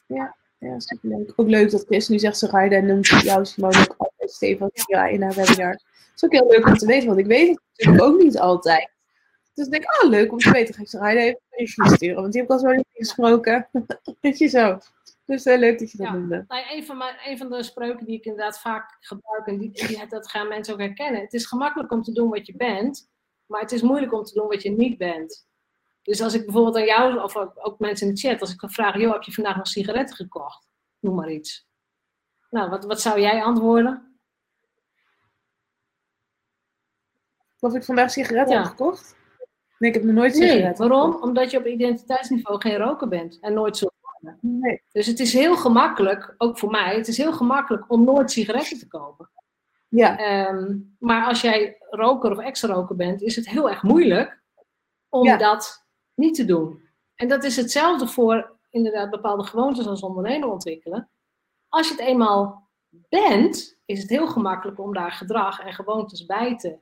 Ja, 0.07 0.37
Ja, 0.59 0.80
superleuk. 0.80 1.33
Ook 1.37 1.49
leuk 1.49 1.70
dat 1.70 1.85
Chris 1.85 2.09
nu 2.09 2.18
zegt 2.18 2.39
ze 2.39 2.47
rijden 2.47 2.78
en 2.78 2.87
noemt 2.87 3.07
jou 3.07 3.45
Simone 3.45 3.78
ook 3.78 3.95
altijd 3.97 4.30
Stefan 4.30 4.70
ja, 4.87 5.07
in 5.07 5.22
haar 5.22 5.35
webinar. 5.35 5.72
Het 5.72 6.12
is 6.14 6.24
ook 6.24 6.33
heel 6.33 6.49
leuk 6.49 6.66
om 6.66 6.76
te 6.76 6.87
weten, 6.87 7.07
want 7.07 7.18
ik 7.18 7.26
weet 7.26 7.61
natuurlijk 7.77 8.05
ook 8.05 8.23
niet 8.23 8.39
altijd. 8.39 8.91
Dus 9.55 9.66
ik 9.66 9.73
denk, 9.73 10.03
oh 10.03 10.11
leuk 10.11 10.33
om 10.33 10.39
te 10.39 10.51
weten, 10.51 10.75
ga 10.75 10.81
ik 10.83 10.89
ze 10.89 10.99
rijden 10.99 11.23
even 11.23 11.35
een 11.35 11.47
berichtje 11.51 11.95
sturen, 11.97 12.20
want 12.20 12.33
die 12.33 12.41
heb 12.41 12.51
ik 12.51 12.57
al 12.57 12.62
zo 12.62 12.73
niet 12.73 12.87
gesproken. 12.93 13.68
Weet 14.20 14.39
je 14.39 14.47
zo. 14.49 14.79
Dus 15.25 15.47
uh, 15.47 15.59
leuk 15.59 15.79
dat 15.79 15.91
je 15.91 15.97
dat 15.97 16.07
Ja. 16.07 16.12
noemde. 16.12 16.45
Nou, 16.49 16.64
een, 16.77 16.85
van 16.87 16.97
mijn, 16.97 17.14
een 17.25 17.39
van 17.39 17.49
de 17.51 17.62
spreuken 17.62 18.07
die 18.07 18.16
ik 18.18 18.25
inderdaad 18.25 18.61
vaak 18.61 18.97
gebruik, 19.01 19.47
en 19.47 19.59
die, 19.59 19.70
die, 19.70 20.07
dat 20.07 20.29
gaan 20.29 20.49
mensen 20.49 20.75
ook 20.75 20.81
herkennen. 20.81 21.20
Het 21.20 21.33
is 21.33 21.47
gemakkelijk 21.47 21.93
om 21.93 22.03
te 22.03 22.12
doen 22.12 22.31
wat 22.31 22.47
je 22.47 22.57
bent, 22.57 23.11
maar 23.47 23.61
het 23.61 23.73
is 23.73 23.83
moeilijk 23.83 24.12
om 24.12 24.23
te 24.25 24.35
doen 24.35 24.49
wat 24.49 24.62
je 24.62 24.70
niet 24.70 24.99
bent. 24.99 25.47
Dus 26.03 26.20
als 26.20 26.35
ik 26.35 26.45
bijvoorbeeld 26.45 26.77
aan 26.77 26.85
jou, 26.85 27.23
of 27.23 27.37
ook, 27.37 27.53
ook 27.55 27.79
mensen 27.79 28.09
in 28.09 28.14
de 28.14 28.20
chat, 28.20 28.41
als 28.41 28.53
ik 28.53 28.61
dan 28.61 28.70
vraag, 28.70 28.99
joh, 28.99 29.12
heb 29.12 29.23
je 29.23 29.33
vandaag 29.33 29.57
nog 29.57 29.66
sigaretten 29.66 30.16
gekocht? 30.16 30.68
Noem 30.99 31.14
maar 31.14 31.31
iets. 31.31 31.66
Nou, 32.51 32.70
wat, 32.70 32.85
wat 32.85 33.01
zou 33.01 33.20
jij 33.20 33.43
antwoorden? 33.43 34.12
Of 37.63 37.75
ik 37.75 37.85
vandaag 37.85 38.11
sigaretten 38.11 38.57
heb 38.57 38.67
gekocht? 38.67 39.17
Nee, 39.79 39.91
ik 39.91 39.97
heb 39.97 40.05
nog 40.07 40.15
nooit 40.15 40.39
Nee, 40.39 40.49
sigaretten 40.51 40.89
waarom? 40.89 41.23
Omdat 41.23 41.51
je 41.51 41.59
op 41.59 41.67
identiteitsniveau 41.67 42.61
geen 42.61 42.77
roker 42.77 43.09
bent 43.09 43.39
en 43.41 43.53
nooit 43.55 43.77
zult 43.77 43.93
worden. 44.01 44.39
Nee. 44.41 44.83
Dus 44.93 45.07
het 45.07 45.21
is 45.21 45.33
heel 45.33 45.57
gemakkelijk, 45.57 46.35
ook 46.39 46.59
voor 46.59 46.71
mij, 46.71 46.97
het 46.97 47.09
is 47.09 47.17
heel 47.17 47.33
gemakkelijk 47.33 47.85
om 47.89 48.05
nooit 48.05 48.31
sigaretten 48.31 48.79
te 48.79 48.89
kopen. 48.89 49.31
Ja, 49.89 50.19
Ehm, 50.19 50.77
maar 50.99 51.27
als 51.27 51.41
jij 51.41 51.77
roker 51.91 52.31
of 52.31 52.39
ex-roker 52.39 52.97
bent, 52.97 53.23
is 53.23 53.37
het 53.37 53.49
heel 53.49 53.71
erg 53.71 53.83
moeilijk 53.83 54.43
om 55.09 55.25
Ja. 55.25 55.37
dat 55.37 55.87
niet 56.15 56.35
te 56.35 56.45
doen. 56.45 56.81
En 57.15 57.29
dat 57.29 57.45
is 57.45 57.57
hetzelfde 57.57 58.07
voor 58.07 58.57
inderdaad 58.71 59.11
bepaalde 59.11 59.45
gewoontes 59.45 59.87
als 59.87 60.01
ondernemer 60.03 60.49
ontwikkelen. 60.51 61.09
Als 61.69 61.89
je 61.89 61.95
het 61.95 62.03
eenmaal 62.03 62.69
bent, 63.09 63.79
is 63.85 64.01
het 64.01 64.11
heel 64.11 64.27
gemakkelijk 64.27 64.79
om 64.79 64.95
daar 64.95 65.13
gedrag 65.13 65.61
en 65.61 65.73
gewoontes 65.73 66.27
bij 66.27 66.57
te 66.57 66.79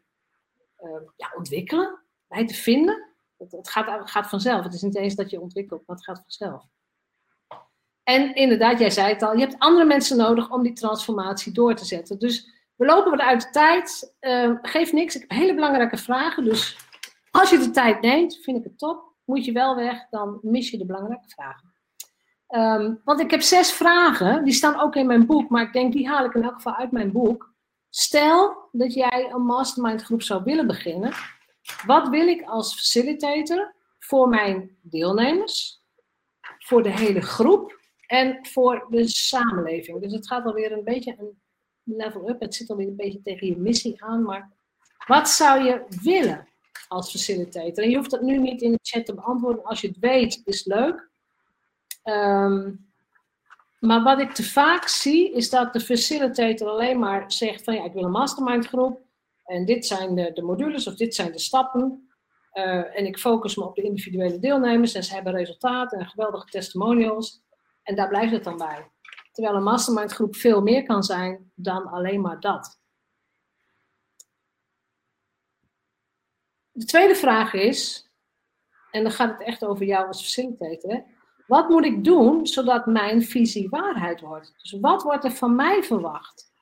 ja, 1.16 1.33
ontwikkelen, 1.37 1.99
bij 2.28 2.47
te 2.47 2.55
vinden. 2.55 3.09
Het, 3.39 3.70
gaat, 3.70 4.11
gaat 4.11 4.28
vanzelf. 4.28 4.64
Het 4.64 4.74
is 4.74 4.83
niet 4.83 4.97
eens 4.97 5.14
dat 5.14 5.31
je 5.31 5.41
ontwikkelt, 5.41 5.83
maar 5.87 5.97
het 5.97 6.05
gaat 6.05 6.20
vanzelf. 6.22 6.64
En 8.03 8.35
inderdaad, 8.35 8.78
jij 8.78 8.91
zei 8.91 9.12
het 9.12 9.22
al, 9.22 9.33
je 9.33 9.41
hebt 9.41 9.59
andere 9.59 9.85
mensen 9.85 10.16
nodig 10.16 10.51
om 10.51 10.62
die 10.62 10.72
transformatie 10.72 11.53
door 11.53 11.74
te 11.74 11.85
zetten. 11.85 12.18
Dus 12.18 12.49
we 12.76 12.87
lopen 12.87 13.11
wat 13.11 13.20
uit 13.20 13.43
de 13.43 13.51
tijd. 13.51 14.14
Uh, 14.20 14.59
geeft 14.62 14.93
niks. 14.93 15.14
Ik 15.14 15.20
heb 15.20 15.31
hele 15.31 15.55
belangrijke 15.55 15.97
vragen. 15.97 16.45
Dus 16.45 16.78
als 17.31 17.51
je 17.51 17.59
de 17.59 17.70
tijd 17.70 18.01
neemt, 18.01 18.39
vind 18.43 18.57
ik 18.57 18.64
het 18.64 18.78
top. 18.78 19.14
Moet 19.24 19.45
je 19.45 19.53
wel 19.53 19.76
weg, 19.76 20.09
dan 20.11 20.39
mis 20.43 20.70
je 20.70 20.78
de 20.78 20.87
belangrijke 20.87 21.28
vragen. 21.28 21.72
Um, 22.49 23.01
want 23.05 23.20
ik 23.20 23.31
heb 23.31 23.41
zes 23.41 23.72
vragen. 23.72 24.45
Die 24.45 24.53
staan 24.53 24.81
ook 24.81 24.95
in 24.95 25.07
mijn 25.07 25.26
boek. 25.26 25.49
Maar 25.49 25.62
ik 25.62 25.72
denk, 25.72 25.93
die 25.93 26.09
haal 26.09 26.24
ik 26.24 26.35
in 26.35 26.43
elk 26.43 26.55
geval 26.55 26.74
uit 26.74 26.91
mijn 26.91 27.12
boek. 27.12 27.49
Stel 27.91 28.68
dat 28.72 28.95
jij 28.95 29.30
een 29.32 29.43
mastermind 29.43 30.03
groep 30.03 30.22
zou 30.22 30.43
willen 30.45 30.66
beginnen. 30.66 31.12
Wat 31.86 32.09
wil 32.09 32.26
ik 32.26 32.43
als 32.43 32.74
facilitator 32.74 33.74
voor 33.99 34.28
mijn 34.28 34.76
deelnemers? 34.82 35.82
Voor 36.59 36.82
de 36.82 36.91
hele 36.91 37.20
groep? 37.20 37.78
En 38.07 38.47
voor 38.47 38.86
de 38.91 39.09
samenleving. 39.09 40.01
Dus 40.01 40.12
het 40.12 40.26
gaat 40.26 40.45
alweer 40.45 40.72
een 40.72 40.84
beetje 40.84 41.16
een 41.18 41.41
level 41.82 42.28
up. 42.28 42.41
Het 42.41 42.55
zit 42.55 42.70
alweer 42.70 42.88
een 42.88 42.97
beetje 42.97 43.22
tegen 43.22 43.47
je 43.47 43.57
missie 43.57 44.05
aan. 44.05 44.22
Maar 44.22 44.51
wat 45.07 45.28
zou 45.28 45.64
je 45.64 45.84
willen 46.03 46.49
als 46.88 47.11
facilitator? 47.11 47.84
En 47.84 47.91
je 47.91 47.97
hoeft 47.97 48.11
dat 48.11 48.22
nu 48.22 48.38
niet 48.38 48.62
in 48.62 48.72
de 48.72 48.78
chat 48.82 49.07
te 49.07 49.14
beantwoorden. 49.14 49.64
Als 49.64 49.80
je 49.80 49.88
het 49.88 49.99
weet, 49.99 50.41
is 50.45 50.64
leuk. 50.64 51.09
Um, 52.05 52.89
maar 53.81 54.03
wat 54.03 54.18
ik 54.18 54.33
te 54.33 54.43
vaak 54.43 54.89
zie, 54.89 55.33
is 55.33 55.51
dat 55.51 55.72
de 55.72 55.81
facilitator 55.81 56.68
alleen 56.68 56.99
maar 56.99 57.33
zegt 57.33 57.64
van 57.64 57.74
ja, 57.74 57.85
ik 57.85 57.93
wil 57.93 58.05
een 58.05 58.11
mastermind 58.11 58.66
groep. 58.66 59.01
En 59.45 59.64
dit 59.64 59.87
zijn 59.87 60.14
de, 60.14 60.33
de 60.33 60.43
modules 60.43 60.87
of 60.87 60.95
dit 60.95 61.14
zijn 61.14 61.33
de 61.33 61.39
stappen. 61.39 62.09
Uh, 62.53 62.99
en 62.99 63.07
ik 63.07 63.18
focus 63.18 63.57
me 63.57 63.64
op 63.64 63.74
de 63.74 63.83
individuele 63.83 64.39
deelnemers. 64.39 64.95
En 64.95 65.05
ze 65.05 65.14
hebben 65.14 65.33
resultaten 65.33 65.99
en 65.99 66.07
geweldige 66.07 66.47
testimonials. 66.47 67.43
En 67.83 67.95
daar 67.95 68.09
blijft 68.09 68.33
het 68.33 68.45
dan 68.45 68.57
bij. 68.57 68.91
Terwijl 69.33 69.57
een 69.57 69.62
mastermind 69.62 70.12
groep 70.12 70.37
veel 70.37 70.62
meer 70.62 70.83
kan 70.83 71.03
zijn 71.03 71.53
dan 71.55 71.87
alleen 71.87 72.20
maar 72.20 72.41
dat. 72.41 72.81
De 76.70 76.85
tweede 76.85 77.14
vraag 77.14 77.53
is, 77.53 78.11
en 78.91 79.03
dan 79.03 79.12
gaat 79.12 79.39
het 79.39 79.47
echt 79.47 79.64
over 79.64 79.87
jou 79.87 80.07
als 80.07 80.22
facilitator. 80.22 81.05
Wat 81.51 81.68
moet 81.68 81.84
ik 81.84 82.05
doen 82.05 82.46
zodat 82.46 82.86
mijn 82.86 83.22
visie 83.22 83.68
waarheid 83.68 84.20
wordt? 84.20 84.55
Dus 84.62 84.80
wat 84.80 85.03
wordt 85.03 85.24
er 85.24 85.32
van 85.32 85.55
mij 85.55 85.82
verwacht? 85.82 86.53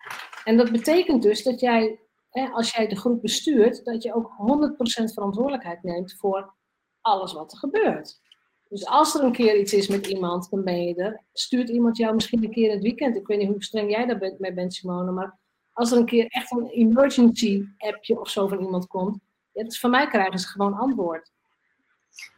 En 0.44 0.56
dat 0.56 0.72
betekent 0.72 1.22
dus 1.22 1.42
dat 1.42 1.60
jij, 1.60 2.00
hè, 2.30 2.48
als 2.48 2.70
jij 2.70 2.86
de 2.86 2.96
groep 2.96 3.22
bestuurt, 3.22 3.84
dat 3.84 4.02
je 4.02 4.14
ook 4.14 4.32
100% 4.36 5.12
verantwoordelijkheid 5.12 5.82
neemt 5.82 6.16
voor 6.18 6.54
alles 7.00 7.32
wat 7.32 7.52
er 7.52 7.58
gebeurt. 7.58 8.20
Dus 8.68 8.86
als 8.86 9.14
er 9.14 9.24
een 9.24 9.32
keer 9.32 9.58
iets 9.58 9.72
is 9.72 9.88
met 9.88 10.06
iemand, 10.06 10.50
dan 10.50 10.64
ben 10.64 10.82
je 10.82 10.94
er. 10.94 11.24
Stuurt 11.32 11.68
iemand 11.68 11.96
jou 11.96 12.14
misschien 12.14 12.44
een 12.44 12.50
keer 12.50 12.68
in 12.68 12.74
het 12.74 12.82
weekend. 12.82 13.16
Ik 13.16 13.26
weet 13.26 13.38
niet 13.38 13.48
hoe 13.48 13.62
streng 13.62 13.90
jij 13.90 14.06
daar 14.06 14.34
mee 14.38 14.54
bent, 14.54 14.74
Simone. 14.74 15.10
Maar 15.10 15.38
als 15.72 15.92
er 15.92 15.98
een 15.98 16.06
keer 16.06 16.26
echt 16.26 16.50
een 16.50 16.68
emergency 16.68 17.64
appje 17.78 18.20
of 18.20 18.28
zo 18.28 18.48
van 18.48 18.60
iemand 18.60 18.86
komt. 18.86 19.18
Ja, 19.52 19.64
dus 19.64 19.80
van 19.80 19.90
mij 19.90 20.08
krijgen 20.08 20.38
ze 20.38 20.48
gewoon 20.48 20.74
antwoord. 20.74 21.32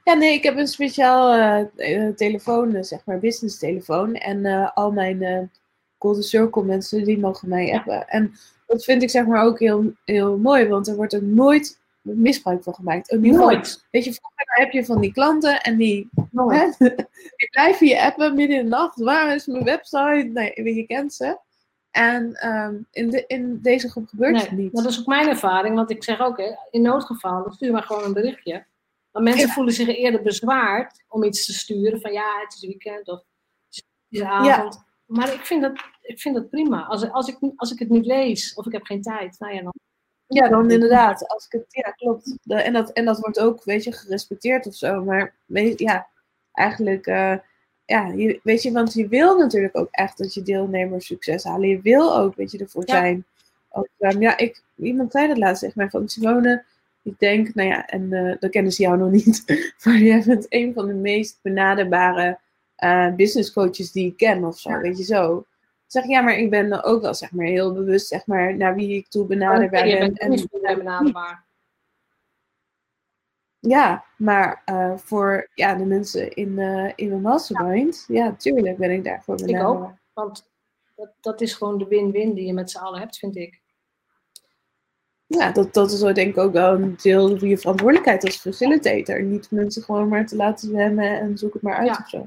Ja, 0.05 0.15
nee, 0.15 0.35
ik 0.35 0.43
heb 0.43 0.57
een 0.57 0.67
speciaal 0.67 1.37
uh, 1.77 2.09
telefoon, 2.09 2.75
uh, 2.75 2.83
zeg 2.83 3.05
maar, 3.05 3.19
business 3.19 3.59
telefoon. 3.59 4.15
En 4.15 4.45
uh, 4.45 4.71
al 4.75 4.93
mijn 4.93 5.51
Golden 5.99 6.23
Circle 6.23 6.65
mensen, 6.65 7.05
die 7.05 7.19
mogen 7.19 7.49
mij 7.49 7.73
appen. 7.73 8.09
En 8.09 8.33
dat 8.67 8.85
vind 8.85 9.03
ik 9.03 9.11
zeg 9.11 9.27
maar 9.27 9.45
ook 9.45 9.59
heel, 9.59 9.93
heel 10.05 10.39
mooi, 10.39 10.69
want 10.69 10.89
er 10.89 10.97
wordt 10.97 11.13
er 11.13 11.23
nooit 11.23 11.81
misbruik 12.03 12.63
van 12.63 12.75
gemaakt. 12.75 13.13
Ook 13.13 13.21
nooit. 13.21 13.87
Weet 13.91 14.05
je, 14.05 14.13
vroeger 14.13 14.47
heb 14.47 14.71
je 14.71 14.85
van 14.85 15.01
die 15.01 15.13
klanten 15.13 15.61
en 15.61 15.77
die, 15.77 16.09
hè, 16.35 16.71
die 17.37 17.49
blijven 17.51 17.87
je 17.87 18.03
appen 18.03 18.35
midden 18.35 18.57
in 18.57 18.65
de 18.65 18.71
nacht. 18.71 19.01
Waar 19.01 19.35
is 19.35 19.47
mijn 19.47 19.65
website? 19.65 20.31
Nee, 20.33 20.75
je 20.75 20.87
kent 20.87 21.15
ze. 21.15 21.39
En 21.91 22.49
um, 22.49 22.87
in, 22.91 23.11
de, 23.11 23.25
in 23.27 23.59
deze 23.63 23.91
groep 23.91 24.09
gebeurt 24.09 24.33
nee, 24.33 24.43
het 24.43 24.53
niet. 24.53 24.73
Dat 24.73 24.87
is 24.87 25.01
ook 25.01 25.07
mijn 25.07 25.29
ervaring, 25.29 25.75
want 25.75 25.91
ik 25.91 26.05
zeg 26.05 26.21
ook, 26.21 26.37
hè, 26.37 26.51
in 26.71 26.83
noodgevallen 26.83 27.53
stuur 27.53 27.73
maar 27.73 27.83
gewoon 27.83 28.05
een 28.05 28.13
berichtje. 28.13 28.65
Maar 29.13 29.23
mensen 29.23 29.47
ja. 29.47 29.53
voelen 29.53 29.75
zich 29.75 29.89
eerder 29.89 30.23
bezwaard 30.23 31.05
om 31.09 31.25
iets 31.25 31.47
te 31.47 31.53
sturen 31.53 32.01
van 32.01 32.13
ja, 32.13 32.41
het 32.41 32.55
is 32.55 32.61
weekend 32.61 33.09
of 33.09 33.19
het 33.69 33.85
is 34.09 34.23
avond. 34.23 34.75
Ja. 34.75 34.85
Maar 35.07 35.35
ik 35.35 35.47
vind, 35.47 35.63
dat, 35.63 35.73
ik 36.03 36.21
vind 36.21 36.35
dat 36.35 36.51
prima. 36.51 36.85
Als, 36.85 37.11
als, 37.11 37.29
ik, 37.29 37.39
als 37.57 37.73
ik 37.73 37.79
het 37.79 37.89
niet 37.89 38.07
lees 38.07 38.55
of 38.55 38.67
ik 38.67 38.73
heb 38.73 38.85
geen 38.85 39.03
tijd, 39.03 39.39
nou 39.39 39.55
ja, 39.55 39.63
dan. 39.63 39.73
Ja, 40.27 40.49
dan 40.49 40.71
inderdaad. 40.71 41.29
Als 41.29 41.45
ik 41.45 41.53
het, 41.53 41.65
ja, 41.69 41.91
klopt. 41.91 42.37
En, 42.45 42.73
dat, 42.73 42.91
en 42.91 43.05
dat 43.05 43.19
wordt 43.19 43.41
ook, 43.41 43.65
weet 43.65 43.85
je, 43.85 43.93
gerespecteerd 43.93 44.67
of 44.67 44.75
zo. 44.75 45.05
Maar 45.05 45.35
weet, 45.47 45.79
ja, 45.79 46.09
eigenlijk, 46.53 47.07
uh, 47.07 47.37
ja, 47.85 48.07
je, 48.07 48.41
weet 48.43 48.63
je, 48.63 48.73
want 48.73 48.93
je 48.93 49.09
wil 49.09 49.39
natuurlijk 49.39 49.79
ook 49.79 49.89
echt 49.91 50.19
dat 50.19 50.35
je 50.35 50.43
deelnemers 50.43 51.07
succes 51.07 51.45
halen. 51.45 51.69
Je 51.69 51.81
wil 51.81 52.17
ook, 52.17 52.35
weet 52.35 52.51
je, 52.51 52.59
ervoor 52.59 52.83
ja. 52.87 52.95
zijn. 52.95 53.25
Ook, 53.71 53.89
um, 53.99 54.21
ja, 54.21 54.37
ik, 54.37 54.63
iemand 54.77 55.13
zei 55.13 55.29
dat 55.29 55.39
laatst, 55.39 55.63
zeg 55.63 55.75
maar, 55.75 55.91
van 55.91 56.09
Simone. 56.09 56.65
Ik 57.03 57.19
denk, 57.19 57.55
nou 57.55 57.69
ja, 57.69 57.87
en 57.87 58.03
uh, 58.03 58.37
dan 58.39 58.51
kennen 58.51 58.73
ze 58.73 58.83
jou 58.83 58.99
nog 58.99 59.11
niet, 59.11 59.45
maar 59.85 59.99
jij 59.99 60.23
bent 60.27 60.47
een 60.49 60.75
van 60.75 60.87
de 60.87 60.95
meest 60.95 61.39
benaderbare 61.43 62.39
uh, 62.85 63.15
business 63.15 63.53
coaches 63.53 63.93
die 63.93 64.07
ik 64.07 64.17
ken 64.17 64.45
of 64.45 64.59
zo, 64.59 64.71
ja. 64.71 64.81
weet 64.81 64.99
je 64.99 65.05
zo. 65.05 65.45
Zeg, 65.87 66.07
ja, 66.07 66.21
maar 66.21 66.39
ik 66.39 66.51
ben 66.51 66.85
ook 66.85 67.03
wel, 67.03 67.15
zeg 67.15 67.33
maar, 67.33 67.47
heel 67.47 67.73
bewust, 67.73 68.07
zeg 68.07 68.27
maar, 68.27 68.57
naar 68.57 68.75
wie 68.75 68.97
ik 68.97 69.09
toe 69.09 69.27
benaderbaar 69.27 69.87
oh, 69.87 69.99
ben. 69.99 70.15
en 70.15 70.49
benaderbaar. 70.51 71.45
Ja, 73.59 74.05
maar 74.17 74.63
uh, 74.67 74.97
voor 74.97 75.51
ja, 75.55 75.75
de 75.75 75.85
mensen 75.85 76.35
in, 76.35 76.59
uh, 76.59 76.93
in 76.95 77.09
mijn 77.09 77.21
mastermind, 77.21 78.05
ja. 78.09 78.25
ja, 78.25 78.35
tuurlijk 78.35 78.77
ben 78.77 78.91
ik 78.91 79.05
daarvoor 79.05 79.37
benaderbaar. 79.37 79.89
Ik 79.89 79.95
ook, 79.95 79.99
want 80.13 80.51
dat, 80.95 81.13
dat 81.21 81.41
is 81.41 81.55
gewoon 81.55 81.79
de 81.79 81.87
win-win 81.87 82.35
die 82.35 82.47
je 82.47 82.53
met 82.53 82.71
z'n 82.71 82.79
allen 82.79 83.01
hebt, 83.01 83.19
vind 83.19 83.37
ik 83.37 83.61
ja, 85.39 85.53
dat, 85.53 85.75
dat 85.75 85.91
is 85.91 86.01
denk 86.01 86.19
ik 86.19 86.39
ook 86.39 86.53
wel 86.53 86.75
een 86.75 86.97
deel 87.03 87.39
van 87.39 87.49
je 87.49 87.59
verantwoordelijkheid 87.59 88.25
als 88.25 88.37
facilitator. 88.37 89.23
Niet 89.23 89.51
mensen 89.51 89.83
gewoon 89.83 90.09
maar 90.09 90.27
te 90.27 90.37
laten 90.37 90.69
zwemmen 90.69 91.21
en 91.21 91.39
zoek 91.39 91.53
het 91.53 91.63
maar 91.63 91.77
uit 91.77 91.87
ja. 91.87 91.99
of 92.03 92.09
zo. 92.09 92.27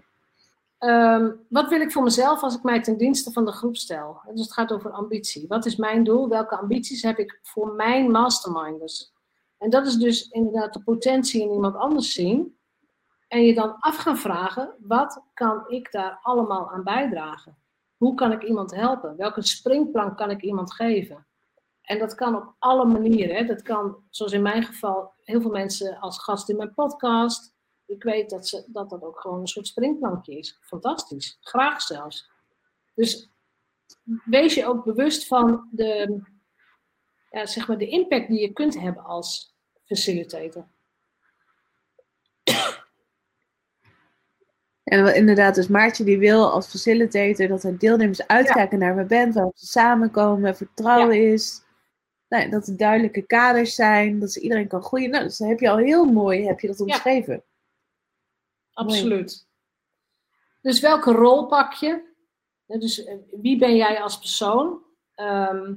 Um, 0.80 1.46
wat 1.50 1.70
wil 1.70 1.82
ik 1.82 1.92
voor 1.92 2.04
mezelf 2.04 2.42
als 2.42 2.56
ik 2.56 2.64
mij 2.64 2.82
ten 2.82 2.98
dienste 2.98 3.32
van 3.32 3.46
de 3.46 3.52
groep 3.52 3.76
stel? 3.76 4.22
Dus 4.32 4.42
het 4.42 4.54
gaat 4.54 4.72
over 4.72 4.92
ambitie. 4.92 5.48
Wat 5.48 5.66
is 5.66 5.76
mijn 5.76 6.04
doel? 6.04 6.30
Welke 6.30 6.58
ambities 6.58 7.02
heb 7.02 7.18
ik 7.18 7.40
voor 7.42 7.74
mijn 7.74 8.12
masterminders? 8.12 9.12
En 9.58 9.70
dat 9.70 9.86
is 9.88 9.96
dus 9.96 10.28
inderdaad 10.28 10.74
de 10.74 10.84
potentie 10.84 11.42
in 11.42 11.52
iemand 11.52 11.76
anders 11.76 12.14
zien. 12.14 12.58
En 13.28 13.46
je 13.46 13.54
dan 13.54 13.76
af 13.80 13.96
gaan 13.96 14.18
vragen, 14.18 14.76
wat 14.80 15.24
kan 15.34 15.64
ik 15.68 15.92
daar 15.92 16.20
allemaal 16.22 16.72
aan 16.72 16.84
bijdragen? 16.84 17.58
Hoe 17.98 18.16
kan 18.16 18.32
ik 18.32 18.44
iemand 18.44 18.76
helpen? 18.76 19.18
Welke 19.18 19.42
springplank 19.42 20.18
kan 20.18 20.30
ik 20.30 20.42
iemand 20.42 20.74
geven? 20.74 21.26
En 21.84 22.00
dat 22.00 22.16
kan 22.16 22.36
op 22.36 22.56
alle 22.60 22.86
manieren. 22.86 23.36
Hè. 23.36 23.46
Dat 23.46 23.62
kan, 23.62 23.96
zoals 24.10 24.32
in 24.32 24.42
mijn 24.42 24.64
geval, 24.64 25.14
heel 25.24 25.42
veel 25.42 25.52
mensen 25.52 25.98
als 26.00 26.20
gast 26.20 26.50
in 26.50 26.56
mijn 26.56 26.74
podcast. 26.74 27.54
Ik 27.86 28.04
weet 28.04 28.30
dat 28.30 28.48
ze, 28.48 28.64
dat, 28.68 28.90
dat 28.90 29.04
ook 29.04 29.20
gewoon 29.20 29.40
een 29.40 29.48
soort 29.48 29.68
springplankje 29.68 30.38
is. 30.38 30.60
Fantastisch. 30.62 31.38
Graag 31.42 31.82
zelfs. 31.82 32.30
Dus 32.94 33.30
wees 34.26 34.54
je 34.54 34.66
ook 34.66 34.84
bewust 34.84 35.28
van 35.28 35.68
de, 35.72 36.22
ja, 37.32 37.46
zeg 37.46 37.68
maar 37.68 37.78
de 37.78 37.88
impact 37.88 38.28
die 38.28 38.42
je 38.42 38.54
kunt 38.54 38.80
hebben 38.80 39.04
als 39.04 39.56
facilitator. 39.86 40.68
En 44.84 45.16
inderdaad, 45.16 45.56
dus 45.56 45.68
Maartje 45.68 46.04
die 46.04 46.18
wil 46.18 46.52
als 46.52 46.68
facilitator 46.68 47.48
dat 47.48 47.62
de 47.62 47.78
deelnemers 47.78 48.28
uitkijken 48.28 48.80
naar 48.80 48.96
mijn 48.96 49.08
band, 49.08 49.34
waarop 49.34 49.58
ze 49.58 49.66
samenkomen, 49.66 50.56
vertrouwen 50.56 51.32
is. 51.32 51.63
Nou, 52.34 52.50
dat 52.50 52.68
er 52.68 52.78
duidelijke 52.78 53.22
kaders 53.22 53.76
zijn, 53.76 54.20
dat 54.20 54.32
ze 54.32 54.40
iedereen 54.40 54.68
kan 54.68 54.84
groeien. 54.84 55.10
Nou, 55.10 55.24
dus 55.24 55.38
dan 55.38 55.48
heb 55.48 55.60
je 55.60 55.70
al 55.70 55.78
heel 55.78 56.06
mooi 56.06 56.46
heb 56.46 56.60
je 56.60 56.68
dat 56.68 56.80
omschreven. 56.80 57.44
Absoluut. 58.74 59.48
Dus 60.62 60.80
welke 60.80 61.12
rol 61.12 61.46
pak 61.46 61.74
je? 61.74 62.12
Dus 62.66 63.04
eh, 63.04 63.16
wie 63.32 63.58
ben 63.58 63.76
jij 63.76 64.02
als 64.02 64.20
persoon? 64.20 64.84
Ehm, 65.16 65.74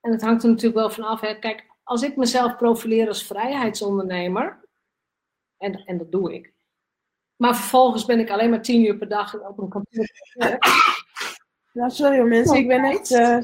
en 0.00 0.12
het 0.12 0.22
hangt 0.22 0.42
er 0.42 0.48
natuurlijk 0.48 0.76
wel 0.76 0.90
van 0.90 1.04
af. 1.04 1.20
Hè. 1.20 1.38
Kijk, 1.38 1.66
als 1.82 2.02
ik 2.02 2.16
mezelf 2.16 2.56
profileer 2.56 3.08
als 3.08 3.26
vrijheidsondernemer, 3.26 4.68
en, 5.56 5.84
en 5.84 5.98
dat 5.98 6.12
doe 6.12 6.34
ik, 6.34 6.52
maar 7.36 7.56
vervolgens 7.56 8.04
ben 8.04 8.18
ik 8.18 8.30
alleen 8.30 8.50
maar 8.50 8.62
tien 8.62 8.84
uur 8.84 8.98
per 8.98 9.08
dag 9.08 9.40
op 9.40 9.58
een 9.58 9.68
computer. 9.68 10.58
Nou, 11.72 11.90
sorry 11.90 12.20
mensen, 12.20 12.56
ik 12.56 12.68
ben 12.68 12.84
echt 12.84 13.10
uh, 13.10 13.38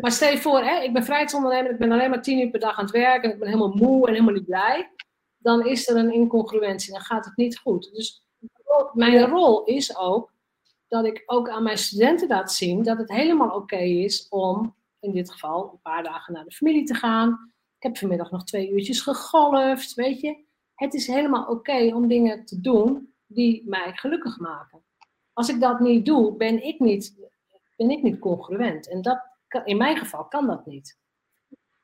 Maar 0.00 0.12
stel 0.12 0.30
je 0.30 0.38
voor, 0.38 0.60
hè, 0.60 0.80
ik 0.80 0.92
ben 0.92 1.04
vrijheidsondernemer, 1.04 1.70
ik 1.70 1.78
ben 1.78 1.92
alleen 1.92 2.10
maar 2.10 2.22
tien 2.22 2.40
uur 2.40 2.50
per 2.50 2.60
dag 2.60 2.78
aan 2.78 2.84
het 2.84 2.94
werk 2.94 3.24
en 3.24 3.30
ik 3.30 3.38
ben 3.38 3.48
helemaal 3.48 3.74
moe 3.74 4.06
en 4.06 4.12
helemaal 4.12 4.34
niet 4.34 4.46
blij. 4.46 4.90
Dan 5.38 5.66
is 5.66 5.88
er 5.88 5.96
een 5.96 6.12
incongruentie, 6.12 6.92
dan 6.92 7.00
gaat 7.00 7.24
het 7.24 7.36
niet 7.36 7.58
goed. 7.58 7.90
Dus 7.92 8.26
mijn 8.92 9.24
rol 9.24 9.64
is 9.64 9.96
ook 9.96 10.34
dat 10.88 11.04
ik 11.04 11.22
ook 11.26 11.48
aan 11.48 11.62
mijn 11.62 11.78
studenten 11.78 12.28
laat 12.28 12.52
zien 12.52 12.82
dat 12.82 12.98
het 12.98 13.10
helemaal 13.10 13.56
oké 13.56 13.76
is 13.78 14.28
om 14.28 14.74
in 15.00 15.12
dit 15.12 15.30
geval 15.30 15.70
een 15.72 15.80
paar 15.82 16.02
dagen 16.02 16.32
naar 16.32 16.44
de 16.44 16.54
familie 16.54 16.84
te 16.84 16.94
gaan. 16.94 17.52
Ik 17.76 17.82
heb 17.82 17.98
vanmiddag 17.98 18.30
nog 18.30 18.44
twee 18.44 18.70
uurtjes 18.70 19.00
gegolfd, 19.00 19.94
weet 19.94 20.20
je. 20.20 20.44
Het 20.74 20.94
is 20.94 21.06
helemaal 21.06 21.46
oké 21.46 21.94
om 21.94 22.08
dingen 22.08 22.44
te 22.44 22.60
doen 22.60 23.14
die 23.26 23.62
mij 23.66 23.92
gelukkig 23.92 24.38
maken. 24.38 24.84
Als 25.32 25.48
ik 25.48 25.60
dat 25.60 25.80
niet 25.80 26.06
doe, 26.06 26.36
ben 26.36 26.64
ik 26.64 26.80
niet, 26.80 27.16
ben 27.76 27.90
ik 27.90 28.02
niet 28.02 28.18
congruent. 28.18 28.88
En 28.88 29.02
dat, 29.02 29.20
in 29.64 29.76
mijn 29.76 29.96
geval 29.96 30.24
kan 30.24 30.46
dat 30.46 30.66
niet. 30.66 30.96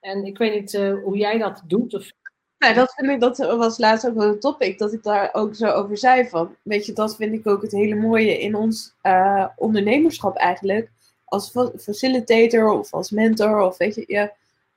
En 0.01 0.25
ik 0.25 0.39
weet 0.39 0.61
niet 0.61 0.73
uh, 0.73 1.03
hoe 1.03 1.17
jij 1.17 1.39
dat 1.39 1.63
doet. 1.67 1.95
Of... 1.95 2.13
Nee, 2.59 2.75
dat 2.75 2.95
vind 2.95 3.11
ik, 3.11 3.21
dat 3.21 3.37
was 3.39 3.79
laatst 3.79 4.07
ook 4.07 4.15
wel 4.15 4.29
een 4.29 4.41
topic, 4.41 4.79
dat 4.79 4.93
ik 4.93 5.03
daar 5.03 5.31
ook 5.33 5.55
zo 5.55 5.67
over 5.67 5.99
zei 5.99 6.29
van, 6.29 6.57
weet 6.63 6.87
je, 6.87 6.93
dat 6.93 7.17
vind 7.17 7.33
ik 7.33 7.47
ook 7.47 7.63
het 7.63 7.73
hele 7.73 7.95
mooie 7.95 8.41
in 8.41 8.55
ons 8.55 8.95
uh, 9.03 9.47
ondernemerschap 9.57 10.37
eigenlijk. 10.37 10.91
Als 11.25 11.51
facilitator 11.79 12.71
of 12.71 12.93
als 12.93 13.11
mentor 13.11 13.61
of 13.61 13.77
weet 13.77 13.95
je, 13.95 14.05
je 14.07 14.33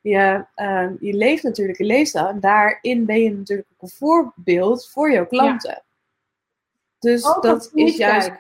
je, 0.10 0.46
uh, 0.56 0.90
je 1.00 1.14
leeft 1.14 1.44
natuurlijk 1.44 1.80
een 1.80 1.86
leefstijl 1.86 2.28
en 2.28 2.40
daarin 2.40 3.06
ben 3.06 3.22
je 3.22 3.34
natuurlijk 3.34 3.68
ook 3.74 3.82
een 3.82 3.96
voorbeeld 3.98 4.88
voor 4.88 5.12
jouw 5.12 5.26
klanten. 5.26 5.70
Ja. 5.70 5.84
Dus 7.00 7.24
oh, 7.24 7.42
dat, 7.42 7.72
is 7.74 7.98
juist. 7.98 8.32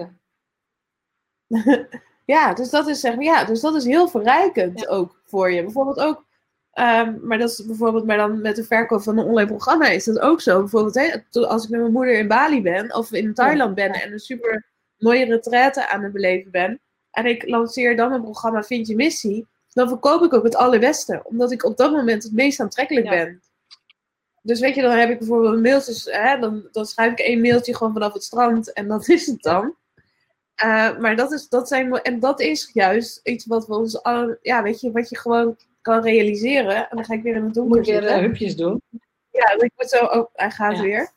ja, 2.26 2.53
dus 2.53 2.69
dat 2.69 2.88
is 2.88 2.99
zeg 2.99 3.15
maar, 3.15 3.23
ja, 3.23 3.43
dus 3.43 3.61
dat 3.61 3.76
is 3.76 3.86
heel 3.86 4.07
verrijkend 4.07 4.88
ook 4.88 5.21
voor 5.26 5.51
je. 5.51 5.63
Bijvoorbeeld 5.63 5.99
ook, 5.99 6.26
um, 6.73 7.19
maar 7.21 7.38
dat 7.38 7.49
is 7.49 7.65
bijvoorbeeld, 7.65 8.05
maar 8.05 8.17
dan 8.17 8.41
met 8.41 8.55
de 8.55 8.63
verkoop 8.63 9.01
van 9.01 9.17
een 9.17 9.26
online 9.26 9.49
programma 9.49 9.88
is 9.88 10.03
dat 10.03 10.19
ook 10.19 10.41
zo. 10.41 10.59
Bijvoorbeeld, 10.59 10.95
hè, 10.95 11.41
als 11.47 11.63
ik 11.63 11.69
met 11.69 11.80
mijn 11.80 11.91
moeder 11.91 12.17
in 12.17 12.28
Bali 12.28 12.61
ben 12.61 12.95
of 12.95 13.11
in 13.11 13.34
Thailand 13.34 13.76
ben 13.76 13.91
en 13.91 14.11
een 14.11 14.19
super 14.19 14.65
mooie 14.97 15.26
retraite 15.26 15.89
aan 15.89 16.03
het 16.03 16.13
beleven 16.13 16.51
ben. 16.51 16.80
En 17.11 17.26
ik 17.26 17.47
lanceer 17.47 17.95
dan 17.95 18.11
een 18.11 18.21
programma 18.21 18.63
Vind 18.63 18.88
je 18.88 18.95
missie 18.95 19.47
dan 19.76 19.88
verkoop 19.88 20.23
ik 20.23 20.34
ook 20.34 20.43
het 20.43 20.55
allerbeste. 20.55 21.21
Omdat 21.23 21.51
ik 21.51 21.63
op 21.63 21.78
dat 21.78 21.91
moment 21.91 22.23
het 22.23 22.34
meest 22.34 22.59
aantrekkelijk 22.59 23.09
ben. 23.09 23.41
Dus 24.41 24.59
weet 24.59 24.76
je, 24.76 24.82
dan 24.82 24.97
heb 24.97 25.09
ik 25.09 25.19
bijvoorbeeld 25.19 25.53
een 25.53 25.61
mailtje, 25.61 26.11
hè, 26.11 26.39
dan, 26.39 26.67
dan 26.71 26.86
schrijf 26.86 27.11
ik 27.11 27.19
één 27.19 27.41
mailtje 27.41 27.76
gewoon 27.76 27.93
vanaf 27.93 28.13
het 28.13 28.23
strand 28.23 28.73
en 28.73 28.88
dat 28.88 29.07
is 29.07 29.26
het 29.26 29.41
dan. 29.41 29.76
Uh, 30.64 30.97
maar 30.97 31.16
dat 31.16 31.32
is, 31.32 31.49
dat 31.49 31.68
zijn, 31.68 31.93
en 31.93 32.20
dat 32.20 32.39
is 32.39 32.70
juist 32.74 33.20
iets 33.24 33.45
wat 33.45 33.68
we 33.68 33.76
ons 33.76 34.03
al, 34.03 34.36
ja, 34.41 34.64
weet 34.64 34.82
je, 34.82 34.91
wat 34.91 35.10
je 35.10 35.18
gewoon 35.18 35.58
kan 35.82 36.01
realiseren. 36.01 36.89
En 36.89 36.95
dan 36.95 37.06
ga 37.06 37.14
ik 37.14 37.24
weer 37.24 37.36
in 37.36 37.43
het 37.43 37.53
donker 37.53 37.78
Moet 37.78 37.86
je 37.86 37.99
weer 37.99 38.03
uh, 38.03 38.18
hupjes 38.18 38.56
doen. 38.56 38.82
Ja, 39.32 39.51
ik 39.51 39.72
moet 39.76 39.89
zo, 39.89 40.06
oh, 40.06 40.26
hij 40.34 40.51
gaat 40.51 40.80
weer. 40.80 41.14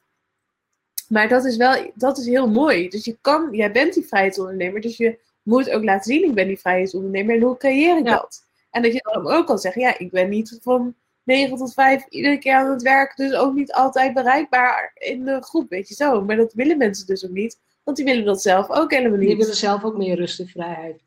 Maar 1.09 1.28
dat 1.28 1.45
is 1.45 1.57
wel, 1.57 1.93
dat 1.95 2.18
is 2.18 2.26
heel 2.26 2.49
mooi. 2.49 2.89
Dus 2.89 3.05
je 3.05 3.18
kan, 3.20 3.49
jij 3.53 3.72
bent 3.72 3.95
die 3.95 4.07
vrijheidsondernemer, 4.07 4.80
dus 4.80 4.97
je 4.97 5.18
moet 5.43 5.70
ook 5.70 5.84
laten 5.84 6.12
zien, 6.12 6.24
ik 6.24 6.34
ben 6.34 6.47
die 6.47 6.59
vrijheidsondernemer 6.59 7.34
en 7.34 7.43
hoe 7.43 7.57
creëer 7.57 7.99
ik 7.99 8.05
dat? 8.05 8.47
En 8.70 8.82
dat 8.82 8.93
je 8.93 9.09
dan 9.12 9.28
ook 9.28 9.47
kan 9.47 9.59
zeggen, 9.59 9.82
ja, 9.82 9.99
ik 9.99 10.11
ben 10.11 10.28
niet 10.28 10.59
van 10.62 10.95
9 11.22 11.57
tot 11.57 11.72
5 11.72 12.07
iedere 12.09 12.39
keer 12.39 12.55
aan 12.55 12.70
het 12.70 12.82
werk, 12.82 13.16
dus 13.16 13.34
ook 13.34 13.55
niet 13.55 13.72
altijd 13.72 14.14
bereikbaar 14.14 14.91
in 14.95 15.24
de 15.24 15.43
groep, 15.43 15.68
weet 15.68 15.89
je 15.89 15.95
zo. 15.95 16.24
Maar 16.24 16.36
dat 16.36 16.53
willen 16.53 16.78
mensen 16.78 17.07
dus 17.07 17.24
ook 17.24 17.30
niet, 17.30 17.59
want 17.89 18.01
die 18.01 18.09
willen 18.09 18.24
dat 18.24 18.43
zelf 18.43 18.70
ook 18.70 18.91
helemaal 18.91 19.18
niet. 19.18 19.28
Die 19.28 19.36
willen 19.36 19.55
zelf 19.55 19.84
ook 19.84 19.97
meer 19.97 20.16
rust 20.16 20.41
en 20.41 20.49
vrijheid. 20.49 21.03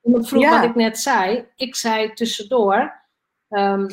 Omdat 0.00 0.28
vroeg 0.28 0.48
wat 0.48 0.64
ik 0.64 0.74
net 0.74 0.98
zei, 0.98 1.46
ik 1.56 1.74
zei 1.74 2.12
tussendoor, 2.12 3.02
um, 3.48 3.86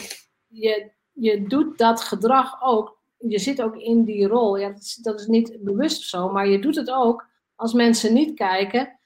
je, 0.48 0.92
je 1.12 1.48
doet 1.48 1.78
dat 1.78 2.02
gedrag 2.02 2.64
ook, 2.64 3.00
je 3.18 3.40
zit 3.40 3.62
ook 3.62 3.76
in 3.76 4.04
die 4.04 4.28
rol. 4.28 4.58
Ja, 4.58 4.70
dat 4.70 4.82
is, 4.82 4.96
dat 4.96 5.20
is 5.20 5.28
niet 5.28 5.58
bewust 5.60 5.98
of 5.98 6.04
zo, 6.04 6.30
maar 6.30 6.48
je 6.48 6.60
doet 6.60 6.76
het 6.76 6.90
ook 6.92 7.28
als 7.56 7.74
mensen 7.74 8.14
niet 8.14 8.36
kijken 8.36 9.00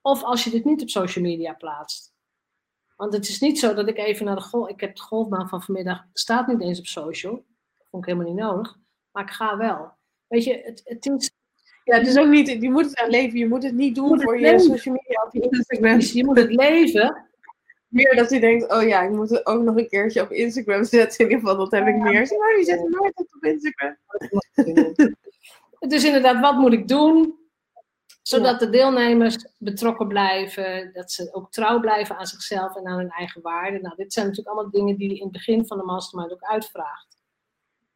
of 0.00 0.22
als 0.22 0.44
je 0.44 0.50
dit 0.50 0.64
niet 0.64 0.82
op 0.82 0.88
social 0.88 1.24
media 1.24 1.52
plaatst. 1.52 2.14
Want 2.96 3.12
het 3.12 3.28
is 3.28 3.40
niet 3.40 3.58
zo 3.58 3.74
dat 3.74 3.88
ik 3.88 3.98
even 3.98 4.26
naar 4.26 4.36
de 4.36 4.42
golf. 4.42 4.68
Ik 4.68 4.80
heb 4.80 4.96
de 4.96 5.02
golfbaan 5.02 5.48
van 5.48 5.62
vanmiddag. 5.62 6.04
staat 6.12 6.46
niet 6.46 6.60
eens 6.60 6.78
op 6.78 6.86
social. 6.86 7.32
Dat 7.78 7.86
vond 7.90 8.06
ik 8.06 8.12
helemaal 8.12 8.32
niet 8.32 8.42
nodig. 8.42 8.78
Maar 9.10 9.22
ik 9.22 9.30
ga 9.30 9.56
wel. 9.56 9.92
Weet 10.26 10.44
je, 10.44 10.62
het, 10.64 10.80
het 10.84 11.06
is. 11.06 11.30
Ja, 11.84 11.98
het 11.98 12.06
is 12.06 12.18
ook 12.18 12.28
niet. 12.28 12.48
Je 12.48 12.70
moet 12.70 12.84
het 12.84 12.98
aan 12.98 13.10
leven. 13.10 13.38
Je 13.38 13.48
moet 13.48 13.62
het 13.62 13.74
niet 13.74 13.94
doen 13.94 14.20
voor 14.20 14.40
je 14.40 14.58
social 14.58 14.94
media 14.94 15.22
of 15.26 15.32
je 15.32 15.48
Instagram. 15.50 16.00
Je 16.00 16.24
moet 16.24 16.36
het 16.36 16.54
leven. 16.54 17.26
Meer 17.88 18.16
dat 18.16 18.30
hij 18.30 18.40
denkt: 18.40 18.72
oh 18.72 18.82
ja, 18.82 19.02
ik 19.02 19.10
moet 19.10 19.30
het 19.30 19.46
ook 19.46 19.62
nog 19.62 19.76
een 19.76 19.88
keertje 19.88 20.22
op 20.22 20.30
Instagram 20.30 20.84
zetten. 20.94 21.18
In 21.18 21.30
ieder 21.30 21.40
geval, 21.40 21.56
dat 21.56 21.70
heb 21.70 21.86
ik 21.86 21.96
meer. 21.96 22.26
Zeg 22.26 22.38
maar, 22.38 22.58
je 22.58 22.64
zet 22.64 22.80
het 22.80 22.90
nooit 22.90 23.18
op 23.18 23.44
Instagram. 23.44 23.96
Is 25.92 26.04
inderdaad, 26.04 26.40
wat 26.40 26.56
moet 26.56 26.72
ik 26.72 26.88
doen? 26.88 27.40
Zodat 28.22 28.60
de 28.60 28.70
deelnemers 28.70 29.46
betrokken 29.58 30.08
blijven, 30.08 30.90
dat 30.92 31.12
ze 31.12 31.28
ook 31.32 31.50
trouw 31.50 31.80
blijven 31.80 32.16
aan 32.16 32.26
zichzelf 32.26 32.76
en 32.76 32.86
aan 32.86 32.98
hun 32.98 33.10
eigen 33.10 33.42
waarden. 33.42 33.82
Nou, 33.82 33.96
dit 33.96 34.12
zijn 34.12 34.26
natuurlijk 34.26 34.54
allemaal 34.54 34.72
dingen 34.72 34.96
die 34.96 35.08
je 35.08 35.16
in 35.16 35.22
het 35.22 35.32
begin 35.32 35.66
van 35.66 35.78
de 35.78 35.84
mastermind 35.84 36.32
ook 36.32 36.42
uitvraagt. 36.42 37.16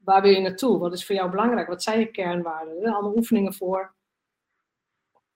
Waar 0.06 0.22
wil 0.22 0.30
je 0.30 0.40
naartoe? 0.40 0.78
Wat 0.78 0.92
is 0.92 1.06
voor 1.06 1.14
jou 1.14 1.30
belangrijk? 1.30 1.68
Wat 1.68 1.82
zijn 1.82 1.98
je 1.98 2.10
kernwaarden? 2.10 2.82
Er 2.82 2.92
allemaal 2.92 3.16
oefeningen 3.16 3.54
voor. 3.54 3.94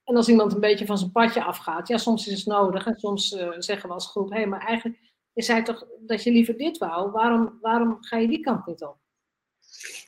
En 0.03 0.15
als 0.15 0.29
iemand 0.29 0.53
een 0.53 0.59
beetje 0.59 0.85
van 0.85 0.97
zijn 0.97 1.11
padje 1.11 1.43
afgaat, 1.43 1.87
ja, 1.87 1.97
soms 1.97 2.27
is 2.27 2.37
het 2.37 2.45
nodig. 2.45 2.85
En 2.85 2.95
soms 2.95 3.31
uh, 3.31 3.49
zeggen 3.57 3.89
we 3.89 3.95
als 3.95 4.07
groep, 4.07 4.29
hé, 4.29 4.35
hey, 4.35 4.47
maar 4.47 4.65
eigenlijk 4.65 4.99
je 5.33 5.41
zei 5.41 5.63
toch 5.63 5.85
dat 5.99 6.23
je 6.23 6.31
liever 6.31 6.57
dit 6.57 6.77
wou. 6.77 7.11
Waarom, 7.11 7.57
waarom 7.61 7.97
ga 7.99 8.17
je 8.17 8.27
die 8.27 8.39
kant 8.39 8.65
niet 8.65 8.83
op? 8.83 8.97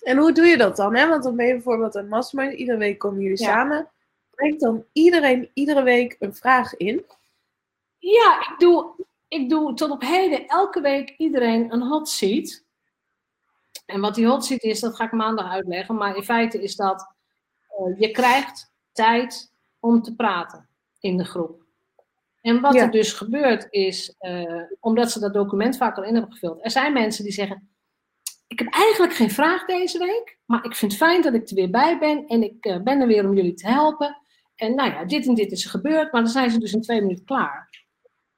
En 0.01 0.17
hoe 0.17 0.31
doe 0.31 0.45
je 0.45 0.57
dat 0.57 0.75
dan? 0.75 0.95
Hè? 0.95 1.07
Want 1.07 1.23
dan 1.23 1.35
ben 1.35 1.45
je 1.45 1.53
bijvoorbeeld 1.53 1.95
een 1.95 2.07
mastermind. 2.07 2.53
Iedere 2.53 2.77
week 2.77 2.99
komen 2.99 3.21
jullie 3.21 3.37
samen 3.37 3.91
brengt 4.35 4.59
dan 4.59 4.85
iedereen 4.93 5.49
iedere 5.53 5.83
week 5.83 6.15
een 6.19 6.35
vraag 6.35 6.75
in? 6.77 7.05
Ja, 7.97 8.39
ik 8.39 8.55
doe, 8.57 9.05
ik 9.27 9.49
doe 9.49 9.73
tot 9.73 9.89
op 9.89 10.01
heden 10.01 10.47
elke 10.47 10.81
week 10.81 11.13
iedereen 11.17 11.73
een 11.73 11.81
hot 11.81 12.09
seat. 12.09 12.63
En 13.85 14.01
wat 14.01 14.15
die 14.15 14.27
hot 14.27 14.45
seat 14.45 14.63
is, 14.63 14.79
dat 14.79 14.95
ga 14.95 15.05
ik 15.05 15.11
maandag 15.11 15.51
uitleggen. 15.51 15.95
Maar 15.95 16.15
in 16.15 16.23
feite 16.23 16.61
is 16.61 16.75
dat 16.75 17.15
uh, 17.79 17.99
je 17.99 18.11
krijgt 18.11 18.71
tijd 18.91 19.53
om 19.79 20.01
te 20.01 20.15
praten 20.15 20.69
in 20.99 21.17
de 21.17 21.25
groep. 21.25 21.61
En 22.41 22.61
wat 22.61 22.75
er 22.75 22.91
dus 22.91 23.13
gebeurt 23.13 23.67
is, 23.69 24.15
uh, 24.19 24.61
omdat 24.79 25.11
ze 25.11 25.19
dat 25.19 25.33
document 25.33 25.77
vaak 25.77 25.97
al 25.97 26.03
in 26.03 26.13
hebben 26.13 26.31
gevuld. 26.31 26.63
Er 26.63 26.71
zijn 26.71 26.93
mensen 26.93 27.23
die 27.23 27.33
zeggen, 27.33 27.69
ik 28.47 28.59
heb 28.59 28.73
eigenlijk 28.73 29.13
geen 29.13 29.31
vraag 29.31 29.65
deze 29.65 29.97
week, 29.97 30.37
maar 30.45 30.65
ik 30.65 30.75
vind 30.75 30.91
het 30.91 31.01
fijn 31.01 31.21
dat 31.21 31.33
ik 31.33 31.49
er 31.49 31.55
weer 31.55 31.69
bij 31.69 31.99
ben 31.99 32.27
en 32.27 32.43
ik 32.43 32.65
uh, 32.65 32.81
ben 32.81 33.01
er 33.01 33.07
weer 33.07 33.27
om 33.27 33.35
jullie 33.35 33.53
te 33.53 33.67
helpen. 33.67 34.21
En 34.55 34.75
nou 34.75 34.91
ja, 34.91 35.05
dit 35.05 35.27
en 35.27 35.33
dit 35.33 35.51
is 35.51 35.63
er 35.63 35.69
gebeurd, 35.69 36.11
maar 36.11 36.21
dan 36.21 36.31
zijn 36.31 36.51
ze 36.51 36.59
dus 36.59 36.73
in 36.73 36.81
twee 36.81 37.01
minuten 37.01 37.25
klaar. 37.25 37.81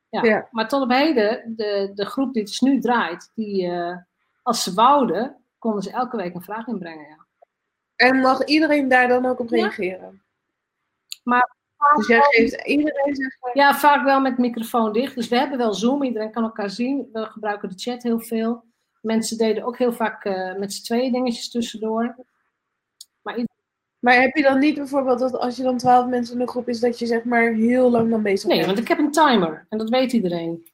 Ja, 0.09 0.47
Maar 0.51 0.67
tot 0.67 0.81
op 0.81 0.91
heden, 0.91 1.53
de, 1.55 1.91
de 1.93 2.05
groep 2.05 2.33
die 2.33 2.41
het 2.41 2.51
dus 2.51 2.59
nu 2.59 2.79
draait, 2.79 3.31
die, 3.33 3.65
uh, 3.65 3.97
als 4.45 4.63
ze 4.63 4.73
wouden, 4.73 5.43
konden 5.57 5.83
ze 5.83 5.91
elke 5.91 6.17
week 6.17 6.33
een 6.33 6.41
vraag 6.41 6.67
inbrengen. 6.67 7.07
Ja. 7.07 7.25
En 7.95 8.19
mag 8.19 8.45
iedereen 8.45 8.87
daar 8.87 9.07
dan 9.07 9.25
ook 9.25 9.39
op 9.39 9.49
reageren? 9.49 10.23
Maar 11.23 11.55
dus 11.95 12.07
jij 12.07 12.21
geeft 12.21 12.65
iedereen 12.67 13.15
Ja, 13.53 13.75
vaak 13.75 14.03
wel 14.03 14.19
met 14.19 14.37
microfoon 14.37 14.93
dicht. 14.93 15.15
Dus 15.15 15.27
we 15.27 15.37
hebben 15.37 15.57
wel 15.57 15.73
Zoom, 15.73 16.03
iedereen 16.03 16.31
kan 16.31 16.43
elkaar 16.43 16.69
zien. 16.69 17.09
We 17.11 17.25
gebruiken 17.25 17.69
de 17.69 17.75
chat 17.77 18.03
heel 18.03 18.19
veel. 18.19 18.63
Mensen 19.01 19.37
deden 19.37 19.63
ook 19.63 19.77
heel 19.77 19.93
vaak 19.93 20.25
uh, 20.25 20.55
met 20.55 20.73
z'n 20.73 20.83
tweeën 20.83 21.11
dingetjes 21.11 21.49
tussendoor. 21.51 22.15
Maar 23.21 23.45
Maar 23.99 24.21
heb 24.21 24.35
je 24.35 24.43
dan 24.43 24.59
niet 24.59 24.75
bijvoorbeeld 24.75 25.19
dat 25.19 25.37
als 25.37 25.57
je 25.57 25.63
dan 25.63 25.77
twaalf 25.77 26.07
mensen 26.07 26.35
in 26.35 26.41
een 26.41 26.47
groep 26.47 26.69
is, 26.69 26.79
dat 26.79 26.99
je 26.99 27.05
zeg 27.05 27.23
maar 27.23 27.51
heel 27.51 27.89
lang 27.91 28.09
dan 28.09 28.21
bezig 28.21 28.47
Nee, 28.47 28.55
bent? 28.57 28.67
want 28.67 28.79
ik 28.79 28.87
heb 28.87 28.97
een 28.97 29.11
timer 29.11 29.65
en 29.69 29.77
dat 29.77 29.89
weet 29.89 30.13
iedereen. 30.13 30.67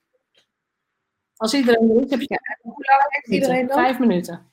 Als 1.41 1.53
iedereen 1.53 1.89
er 1.89 2.03
is, 2.03 2.09
heb 2.09 2.19
je 2.19 2.25
Ja, 2.29 2.37
en 2.37 2.71
hoe 2.71 2.85
lang 2.91 3.03
heeft 3.07 3.27
iedereen 3.27 3.67
dan? 3.67 3.77
vijf 3.77 3.99
minuten. 3.99 4.51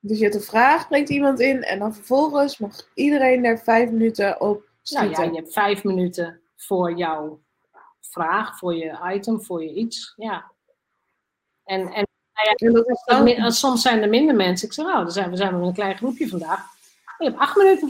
Dus 0.00 0.16
je 0.18 0.22
hebt 0.22 0.36
een 0.36 0.40
vraag, 0.42 0.88
brengt 0.88 1.08
iemand 1.08 1.40
in 1.40 1.62
en 1.62 1.78
dan 1.78 1.94
vervolgens 1.94 2.58
mag 2.58 2.90
iedereen 2.94 3.42
daar 3.42 3.58
vijf 3.58 3.90
minuten 3.90 4.40
op 4.40 4.56
Nou 4.58 4.64
schieten. 4.82 5.24
ja, 5.24 5.30
je 5.30 5.36
hebt 5.36 5.52
vijf 5.52 5.84
minuten 5.84 6.40
voor 6.56 6.92
jouw 6.92 7.40
vraag, 8.00 8.58
voor 8.58 8.74
je 8.74 8.98
item, 9.14 9.42
voor 9.42 9.62
je 9.62 9.72
iets. 9.74 10.12
Ja. 10.16 10.50
En, 11.64 11.80
en 11.92 12.06
En 12.56 12.72
dat 12.72 12.88
is 12.88 13.02
dan, 13.04 13.52
soms 13.52 13.82
zijn 13.82 14.02
er 14.02 14.08
minder 14.08 14.34
mensen. 14.34 14.66
Ik 14.68 14.72
zeg, 14.74 14.84
nou, 14.86 15.02
dan 15.02 15.12
zijn, 15.12 15.30
we 15.30 15.36
zijn 15.36 15.58
met 15.58 15.66
een 15.68 15.74
klein 15.74 15.96
groepje 15.96 16.28
vandaag. 16.28 16.64
Je 17.18 17.24
hebt 17.24 17.38
acht 17.38 17.56
minuten. 17.56 17.88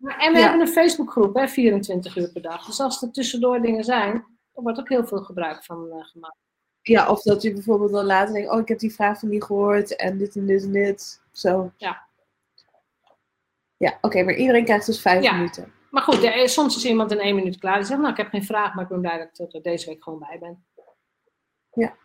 En 0.00 0.32
we 0.32 0.38
Ja. 0.38 0.42
hebben 0.42 0.60
een 0.60 0.68
Facebookgroep, 0.72 1.34
hè, 1.34 1.48
24 1.48 2.16
uur 2.16 2.32
per 2.32 2.42
dag. 2.42 2.66
Dus 2.66 2.80
als 2.80 3.02
er 3.02 3.10
tussendoor 3.10 3.60
dingen 3.60 3.84
zijn, 3.84 4.37
er 4.58 4.64
wordt 4.64 4.78
ook 4.80 4.88
heel 4.88 5.06
veel 5.06 5.22
gebruik 5.22 5.64
van 5.64 5.90
eh, 5.90 6.04
gemaakt. 6.04 6.36
ja, 6.82 7.10
of 7.10 7.22
dat 7.22 7.42
je 7.42 7.52
bijvoorbeeld 7.52 7.92
dan 7.92 8.04
later 8.04 8.34
denkt, 8.34 8.50
oh 8.50 8.60
ik 8.60 8.68
heb 8.68 8.78
die 8.78 8.94
vraag 8.94 9.18
van 9.18 9.28
die 9.28 9.44
gehoord 9.44 9.96
en 9.96 10.18
dit 10.18 10.36
en 10.36 10.46
dit 10.46 10.62
en 10.62 10.72
dit. 10.72 11.22
Zo. 11.32 11.72
Ja. 11.76 12.06
Ja, 13.76 13.98
oké, 14.00 14.22
maar 14.22 14.34
iedereen 14.34 14.64
krijgt 14.64 14.86
dus 14.86 15.00
vijf 15.00 15.22
Ja. 15.22 15.32
minuten. 15.32 15.72
Maar 15.90 16.02
goed, 16.02 16.22
er 16.22 16.48
soms 16.48 16.76
is 16.76 16.84
iemand 16.84 17.10
in 17.12 17.18
één 17.18 17.34
minuut 17.34 17.58
klaar. 17.58 17.76
Die 17.76 17.84
zegt, 17.86 18.00
nou, 18.00 18.12
ik 18.12 18.16
heb 18.18 18.28
geen 18.28 18.44
vraag, 18.44 18.74
maar 18.74 18.82
ik 18.84 18.90
ben 18.90 19.00
blij 19.00 19.18
dat 19.18 19.38
ik 19.48 19.54
er 19.54 19.62
deze 19.62 19.86
week 19.88 20.02
gewoon 20.02 20.18
bij 20.18 20.38
ben. 20.38 20.64
Ja. 21.72 21.96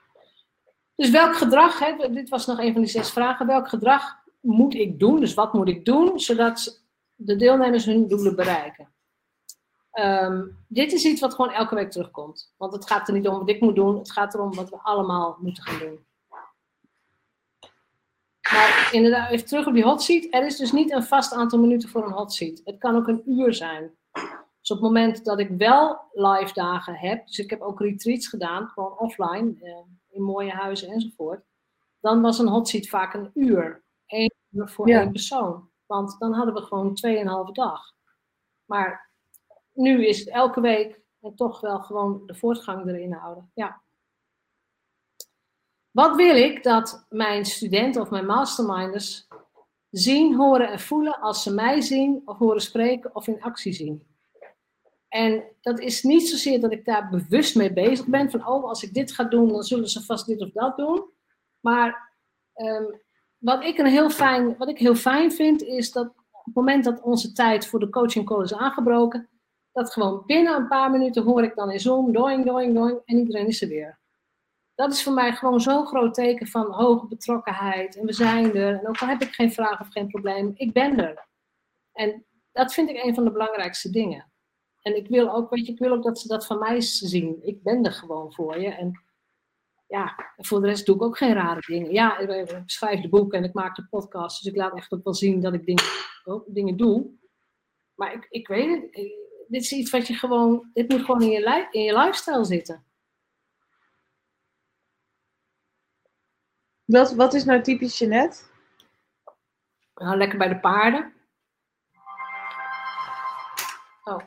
Dus 0.96 1.10
welk 1.10 1.36
gedrag, 1.36 1.80
hè, 1.80 2.10
dit 2.14 2.30
was 2.30 2.46
nog 2.46 2.60
een 2.60 2.72
van 2.74 2.82
die 2.82 2.90
zes 2.92 3.12
vragen, 3.12 3.48
welk 3.48 3.70
gedrag 3.70 4.16
moet 4.40 4.74
ik 4.74 5.00
doen? 5.00 5.20
Dus 5.20 5.34
wat 5.34 5.54
moet 5.54 5.68
ik 5.68 5.86
doen, 5.86 6.20
zodat 6.20 6.84
de 7.16 7.36
deelnemers 7.36 7.86
hun 7.86 8.08
doelen 8.08 8.36
bereiken? 8.36 8.93
Ehm, 9.94 10.46
dit 10.68 10.92
is 10.92 11.06
iets 11.06 11.22
wat 11.22 11.34
gewoon 11.34 11.52
elke 11.52 11.76
week 11.76 11.92
terugkomt. 11.92 12.54
Want 12.58 12.74
het 12.74 12.88
gaat 12.88 13.08
er 13.08 13.14
niet 13.14 13.28
om 13.28 13.38
wat 13.40 13.50
ik 13.50 13.62
moet 13.62 13.76
doen, 13.76 13.98
het 13.98 14.12
gaat 14.12 14.34
erom 14.34 14.54
wat 14.56 14.70
we 14.70 14.78
allemaal 14.78 15.38
moeten 15.40 15.64
gaan 15.64 15.80
doen. 15.80 16.06
Maar 18.52 18.90
inderdaad, 18.92 19.30
even 19.32 19.46
terug 19.46 19.68
op 19.68 19.74
die 19.74 19.84
hot 19.84 20.02
seat. 20.02 20.28
Er 20.30 20.46
is 20.46 20.58
dus 20.58 20.72
niet 20.72 20.92
een 20.92 21.04
vast 21.04 21.34
aantal 21.34 21.60
minuten 21.60 21.90
voor 21.90 22.06
een 22.06 22.12
hot 22.12 22.34
seat. 22.34 22.62
Het 22.64 22.78
kan 22.78 22.96
ook 22.96 23.08
een 23.08 23.24
uur 23.26 23.54
zijn. 23.54 23.92
Dus 24.60 24.72
op 24.72 24.78
het 24.78 24.82
moment 24.82 25.26
dat 25.26 25.40
ik 25.40 25.50
wel 25.58 26.02
live 26.12 26.54
dagen 26.54 26.96
heb, 26.96 27.28
dus 27.28 27.40
ik 27.40 27.50
heb 27.50 27.62
ook 27.62 27.80
retreats 27.80 28.28
gedaan, 28.28 28.68
gewoon 28.68 28.98
offline, 28.98 29.54
eh, 29.62 29.78
in 30.10 30.22
mooie 30.22 30.52
huizen 30.52 30.90
enzovoort, 30.90 31.46
dan 32.00 32.22
was 32.22 32.40
een 32.40 32.48
hot 32.48 32.68
seat 32.68 32.88
vaak 32.88 33.14
een 33.14 33.32
uur. 33.34 33.84
Eén 34.08 34.34
uur 34.50 34.70
voor 34.70 34.88
Ja. 34.88 35.00
één 35.02 35.12
persoon. 35.12 35.70
Want 35.86 36.20
dan 36.20 36.34
hadden 36.34 36.54
we 36.54 36.62
gewoon 36.62 36.96
tweeënhalve 36.96 37.52
dag. 37.52 37.94
Maar 38.66 39.12
nu 39.74 40.08
is 40.08 40.20
het 40.20 40.30
elke 40.30 40.62
week 40.62 41.02
en 41.22 41.36
toch 41.36 41.60
wel 41.60 41.80
gewoon 41.80 42.24
de 42.26 42.36
voortgang 42.36 42.88
erin 42.88 43.14
houden. 43.14 43.52
Ja. 43.54 43.82
Wat 45.92 46.16
wil 46.16 46.36
ik 46.36 46.64
dat 46.64 47.06
mijn 47.10 47.46
studenten 47.46 48.02
of 48.02 48.10
mijn 48.10 48.26
masterminders 48.26 49.28
zien, 49.90 50.36
horen 50.36 50.72
en 50.72 50.80
voelen 50.80 51.20
als 51.20 51.44
ze 51.44 51.54
mij 51.54 51.82
zien 51.82 52.22
of 52.26 52.38
horen 52.38 52.62
spreken 52.62 53.16
of 53.16 53.28
in 53.28 53.42
actie 53.42 53.74
zien? 53.74 54.08
En 55.08 55.44
dat 55.62 55.80
is 55.80 56.04
niet 56.04 56.30
zozeer 56.30 56.62
dat 56.62 56.72
ik 56.72 56.86
daar 56.86 57.10
bewust 57.10 57.56
mee 57.56 57.74
bezig 57.74 58.06
ben, 58.06 58.32
van 58.32 58.48
oh, 58.48 58.64
als 58.64 58.84
ik 58.84 58.94
dit 58.94 59.12
ga 59.12 59.24
doen, 59.24 59.48
dan 59.48 59.64
zullen 59.64 59.90
ze 59.90 60.04
vast 60.04 60.26
dit 60.26 60.42
of 60.42 60.52
dat 60.52 60.78
doen. 60.78 61.04
Maar 61.60 62.12
ehm, 62.54 62.84
wat, 63.38 63.64
ik 63.64 63.78
een 63.78 63.86
heel 63.86 64.10
fijn, 64.10 64.58
wat 64.58 64.70
ik 64.70 64.78
heel 64.78 64.96
fijn 64.96 65.32
vind, 65.32 65.62
is 65.62 65.92
dat 65.92 66.08
op 66.32 66.46
het 66.46 66.56
moment 66.56 66.84
dat 66.84 67.02
onze 67.02 67.32
tijd 67.32 67.68
voor 67.68 67.80
de 67.80 67.90
coaching 67.90 68.26
call 68.26 68.44
is 68.44 68.54
aangebroken, 68.54 69.30
dat 69.74 69.94
gewoon 69.94 70.24
binnen 70.26 70.56
een 70.56 70.68
paar 70.68 70.92
minuten 70.92 71.24
hoor 71.24 71.44
ik 71.44 71.56
dan 71.56 71.72
in 71.72 71.80
Zoom, 71.80 72.12
doing, 72.12 72.46
doing, 72.46 72.76
doing, 72.76 73.02
en 73.06 73.18
iedereen 73.18 73.48
is 73.48 73.62
er 73.62 73.68
weer. 73.68 74.00
Dat 74.76 74.94
is 74.94 75.04
voor 75.04 75.14
mij 75.14 75.34
gewoon 75.34 75.62
zo'n 75.62 75.86
groot 75.86 76.14
teken 76.14 76.48
van 76.48 76.72
hoge 76.72 77.08
betrokkenheid. 77.08 77.98
En 77.98 78.06
we 78.06 78.14
zijn 78.14 78.56
er. 78.56 78.80
En 78.80 78.88
ook 78.88 79.02
al 79.02 79.08
heb 79.08 79.22
ik 79.22 79.34
geen 79.34 79.54
vraag 79.54 79.80
of 79.80 79.88
geen 79.90 80.08
probleem, 80.08 80.52
ik 80.56 80.74
ben 80.74 81.00
er. 81.00 81.28
En 81.92 82.26
dat 82.52 82.74
vind 82.74 82.90
ik 82.90 83.04
een 83.04 83.16
van 83.16 83.24
de 83.24 83.32
belangrijkste 83.32 83.90
dingen. 83.90 84.32
En 84.82 84.96
ik 84.96 85.08
wil 85.08 85.34
ook, 85.34 85.50
weet 85.50 85.66
je, 85.66 85.72
ik 85.72 85.80
wil 85.80 85.92
ook 85.92 86.04
dat 86.04 86.20
ze 86.20 86.28
dat 86.28 86.46
van 86.46 86.60
mij 86.60 86.82
zien. 86.82 87.40
Ik 87.42 87.64
ben 87.64 87.86
er 87.86 87.92
gewoon 87.92 88.34
voor 88.34 88.60
je. 88.60 88.70
En 88.70 89.04
ja, 89.88 90.34
voor 90.38 90.62
de 90.62 90.68
rest 90.68 90.86
doe 90.86 90.96
ik 90.96 91.02
ook 91.02 91.18
geen 91.18 91.34
rare 91.34 91.64
dingen. 91.68 91.92
Ja, 91.92 92.18
ik 92.18 92.64
schrijf 92.66 93.02
de 93.02 93.10
boeken 93.10 93.38
en 93.38 93.44
ik 93.44 93.54
maak 93.54 93.76
de 93.76 93.88
podcast. 93.90 94.44
Dus 94.44 94.52
ik 94.52 94.58
laat 94.58 94.76
echt 94.76 94.92
ook 94.92 95.04
wel 95.04 95.14
zien 95.14 95.42
dat 95.42 95.54
ik 95.54 95.66
dingen, 95.66 95.84
dingen 96.48 96.78
doe. 96.78 97.10
Maar 97.96 98.14
ik, 98.14 98.28
ik 98.30 98.48
weet 98.48 98.82
het. 98.82 99.22
Dit 99.54 99.62
is 99.62 99.72
iets 99.72 99.92
wat 99.92 100.08
je 100.08 100.14
gewoon, 100.14 100.70
dit 100.74 100.90
moet 100.90 101.02
gewoon 101.02 101.22
in 101.22 101.30
je, 101.30 101.68
in 101.72 101.82
je 101.82 101.98
lifestyle 101.98 102.46
zitten. 102.46 102.86
Wat, 106.86 107.14
wat 107.14 107.34
is 107.34 107.46
nou 107.46 107.62
typisch 107.62 107.98
Jeanette? 107.98 108.44
Nou, 109.96 110.18
lekker 110.18 110.38
bij 110.38 110.48
de 110.48 110.60
paarden. 110.60 111.14
Oh, 114.04 114.20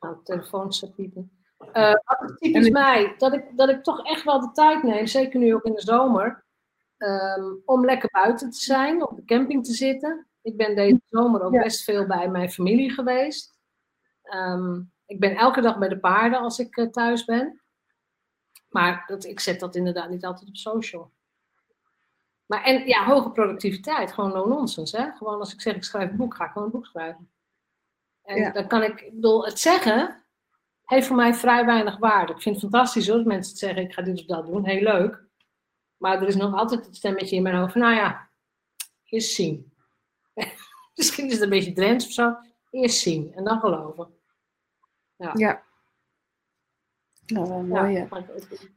nou, 0.00 0.14
de 0.16 0.20
telefoon 0.22 0.72
staat 0.72 0.94
piepen. 0.94 1.44
Wat 1.72 2.30
is 2.30 2.38
typisch 2.38 2.70
mij? 2.70 3.14
Dat 3.18 3.32
ik, 3.32 3.56
dat 3.56 3.68
ik 3.68 3.82
toch 3.82 4.06
echt 4.06 4.24
wel 4.24 4.40
de 4.40 4.52
tijd 4.52 4.82
neem, 4.82 5.06
zeker 5.06 5.40
nu 5.40 5.54
ook 5.54 5.64
in 5.64 5.74
de 5.74 5.80
zomer, 5.80 6.44
ehm, 6.96 7.52
om 7.64 7.84
lekker 7.84 8.10
buiten 8.10 8.50
te 8.50 8.58
zijn, 8.60 9.06
op 9.08 9.16
de 9.16 9.24
camping 9.24 9.64
te 9.64 9.72
zitten. 9.72 10.26
Ik 10.42 10.56
ben 10.56 10.74
deze 10.76 11.00
zomer 11.08 11.42
ook 11.42 11.52
Ja. 11.54 11.62
best 11.62 11.84
veel 11.84 12.06
bij 12.06 12.28
mijn 12.28 12.50
familie 12.50 12.90
geweest. 12.90 13.53
Ehm, 14.34 14.80
ik 15.06 15.20
ben 15.20 15.36
elke 15.36 15.60
dag 15.60 15.78
bij 15.78 15.88
de 15.88 15.98
paarden 15.98 16.40
als 16.40 16.58
ik 16.58 16.76
eh, 16.76 16.86
thuis 16.86 17.24
ben. 17.24 17.60
Maar 18.68 19.04
dat, 19.06 19.24
ik 19.24 19.40
zet 19.40 19.60
dat 19.60 19.74
inderdaad 19.74 20.10
niet 20.10 20.24
altijd 20.24 20.48
op 20.48 20.56
social. 20.56 21.12
Maar 22.46 22.62
en 22.62 22.86
ja, 22.86 23.04
hoge 23.04 23.30
productiviteit, 23.30 24.12
gewoon 24.12 24.32
no 24.32 24.46
nonsense. 24.46 24.96
Hè? 24.96 25.10
Gewoon 25.16 25.38
als 25.38 25.52
ik 25.52 25.60
zeg 25.60 25.74
ik 25.74 25.84
schrijf 25.84 26.10
een 26.10 26.16
boek, 26.16 26.34
ga 26.34 26.44
ik 26.44 26.50
gewoon 26.50 26.66
een 26.66 26.72
boek 26.72 26.86
schrijven. 26.86 27.30
En 28.22 28.36
Ja. 28.36 28.50
dan 28.50 28.66
kan 28.68 28.82
ik, 28.82 29.00
ik 29.00 29.14
bedoel, 29.14 29.44
het 29.44 29.58
zeggen 29.60 30.24
heeft 30.84 31.06
voor 31.06 31.16
mij 31.16 31.34
vrij 31.34 31.64
weinig 31.64 31.96
waarde. 31.98 32.32
Ik 32.32 32.42
vind 32.42 32.60
het 32.60 32.70
fantastisch 32.70 33.08
hoor, 33.08 33.16
dat 33.16 33.26
mensen 33.26 33.50
het 33.50 33.60
zeggen, 33.60 33.82
ik 33.82 33.92
ga 33.92 34.02
dit 34.02 34.18
of 34.20 34.26
dat 34.26 34.46
doen, 34.46 34.64
heel 34.64 34.82
leuk. 34.82 35.22
Maar 35.96 36.22
er 36.22 36.28
is 36.28 36.36
nog 36.36 36.54
altijd 36.54 36.86
het 36.86 36.96
stemmetje 36.96 37.36
in 37.36 37.42
mijn 37.42 37.56
hoofd 37.56 37.72
van, 37.72 37.80
nou 37.80 37.94
ja, 37.94 38.30
eerst 39.04 39.32
zien. 39.32 39.72
Misschien 40.94 41.26
is 41.26 41.32
het 41.32 41.42
een 41.42 41.48
beetje 41.48 41.72
Drents 41.72 42.06
of 42.06 42.12
zo. 42.12 42.36
Eerst 42.70 42.98
zien 42.98 43.32
en 43.34 43.44
dan 43.44 43.60
geloven. 43.60 44.13
Ja. 45.16 45.32
Nou, 47.26 47.48
wel 47.48 47.62
mooi, 47.62 47.92
ja. 47.92 48.06
maar 48.10 48.24
het- 48.34 48.68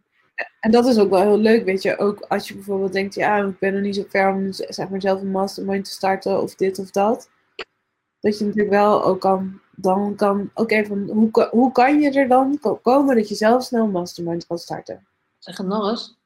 En 0.59 0.71
dat 0.71 0.85
is 0.85 0.97
ook 0.97 1.09
wel 1.09 1.21
heel 1.21 1.37
leuk, 1.37 1.65
weet 1.65 1.81
je. 1.81 1.97
Ook 1.97 2.19
als 2.21 2.47
je 2.47 2.53
bijvoorbeeld 2.53 2.93
denkt, 2.93 3.13
ja, 3.13 3.37
ik 3.37 3.59
ben 3.59 3.73
nog 3.73 3.81
niet 3.81 3.95
zo 3.95 4.03
ver 4.09 4.29
om 4.33 4.53
zeg 4.53 4.89
maar, 4.89 5.01
zelf 5.01 5.21
een 5.21 5.31
mastermind 5.31 5.85
te 5.85 5.91
starten 5.91 6.41
of 6.41 6.55
dit 6.55 6.79
of 6.79 6.91
dat. 6.91 7.29
Dat 8.19 8.37
je 8.37 8.45
natuurlijk 8.45 8.73
wel 8.73 9.03
ook 9.03 9.19
kan, 9.21 9.59
dan 9.75 10.15
kan, 10.15 10.49
oké, 10.53 10.85
van 10.85 11.09
hoe, 11.09 11.47
hoe 11.51 11.71
kan 11.71 11.99
je 11.99 12.11
er 12.11 12.27
dan 12.27 12.57
ko- 12.61 12.75
komen 12.75 13.15
dat 13.15 13.29
je 13.29 13.35
zelf 13.35 13.63
snel 13.63 13.83
een 13.83 13.91
mastermind 13.91 14.47
kan 14.47 14.57
starten? 14.57 15.07
Zeg 15.37 15.57
het 15.57 15.67
nog 15.67 15.89
eens. 15.89 16.17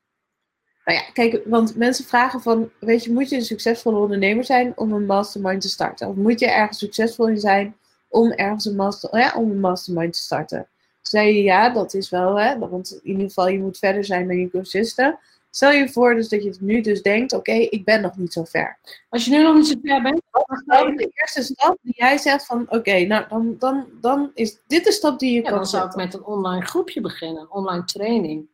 Nou 0.86 0.98
ja, 0.98 1.12
kijk, 1.12 1.42
want 1.46 1.76
mensen 1.76 2.06
vragen 2.06 2.42
van, 2.42 2.70
weet 2.80 3.04
je, 3.04 3.12
moet 3.14 3.30
je 3.30 3.36
een 3.36 3.42
succesvolle 3.46 4.00
ondernemer 4.00 4.44
zijn 4.44 4.78
om 4.78 4.94
een 4.94 5.06
mastermind 5.06 5.62
te 5.62 5.70
starten? 5.70 6.08
Of 6.08 6.16
moet 6.16 6.40
je 6.40 6.52
ergens 6.52 6.78
succesvol 6.78 7.28
in 7.28 7.40
zijn 7.40 7.76
om 8.12 8.32
ergens 8.32 8.66
een, 8.66 8.76
master, 8.76 9.18
ja, 9.18 9.34
om 9.36 9.52
een 9.52 9.60
mastermind 9.60 10.14
te 10.14 10.20
starten? 10.20 10.68
Zei 11.02 11.36
je 11.36 11.44
ja, 11.44 11.70
dat 11.70 11.94
is 11.94 12.10
wel, 12.10 12.40
hè, 12.40 12.60
want 12.60 13.00
in 13.04 13.10
ieder 13.12 13.28
geval 13.28 13.48
je 13.48 13.60
moet 13.60 13.78
verder 13.78 14.06
zijn 14.06 14.28
dan 14.28 14.38
je 14.38 14.50
cursisten. 14.50 15.20
Stel 15.50 15.72
je 15.72 15.90
voor 15.90 16.16
dus 16.16 16.30
dat 16.30 16.44
je 16.44 16.56
nu 16.60 16.82
dus 16.82 17.02
denkt, 17.02 17.34
oké, 17.34 17.52
ik 17.52 17.86
ben 17.86 18.02
nog 18.02 18.18
niet 18.18 18.34
zo 18.34 18.44
ver. 18.44 18.78
Als 19.10 19.26
je 19.26 19.32
nu 19.32 19.44
nog 19.44 19.56
niet 19.56 19.68
zo 19.68 19.74
ver 19.84 20.02
bent, 20.02 20.22
Dan 20.66 20.88
is 20.88 20.98
de 20.98 21.12
eerste 21.14 21.44
stap 21.44 21.78
die 21.82 21.94
jij 21.96 22.18
zegt 22.18 22.46
van, 22.46 22.66
oké, 22.70 23.00
nou 23.00 23.26
dan, 23.30 23.56
dan, 23.60 23.88
dan 24.02 24.32
is 24.34 24.62
dit 24.68 24.84
de 24.84 24.92
stap 24.92 25.20
die 25.20 25.34
je 25.34 25.42
Ja, 25.42 25.44
kan 25.44 25.54
dan 25.54 25.66
zou 25.66 25.88
ik 25.88 25.96
met 25.96 26.14
een 26.14 26.24
online 26.24 26.66
groepje 26.66 27.02
beginnen, 27.02 27.42
een 27.42 27.52
online 27.52 27.84
training. 27.84 28.50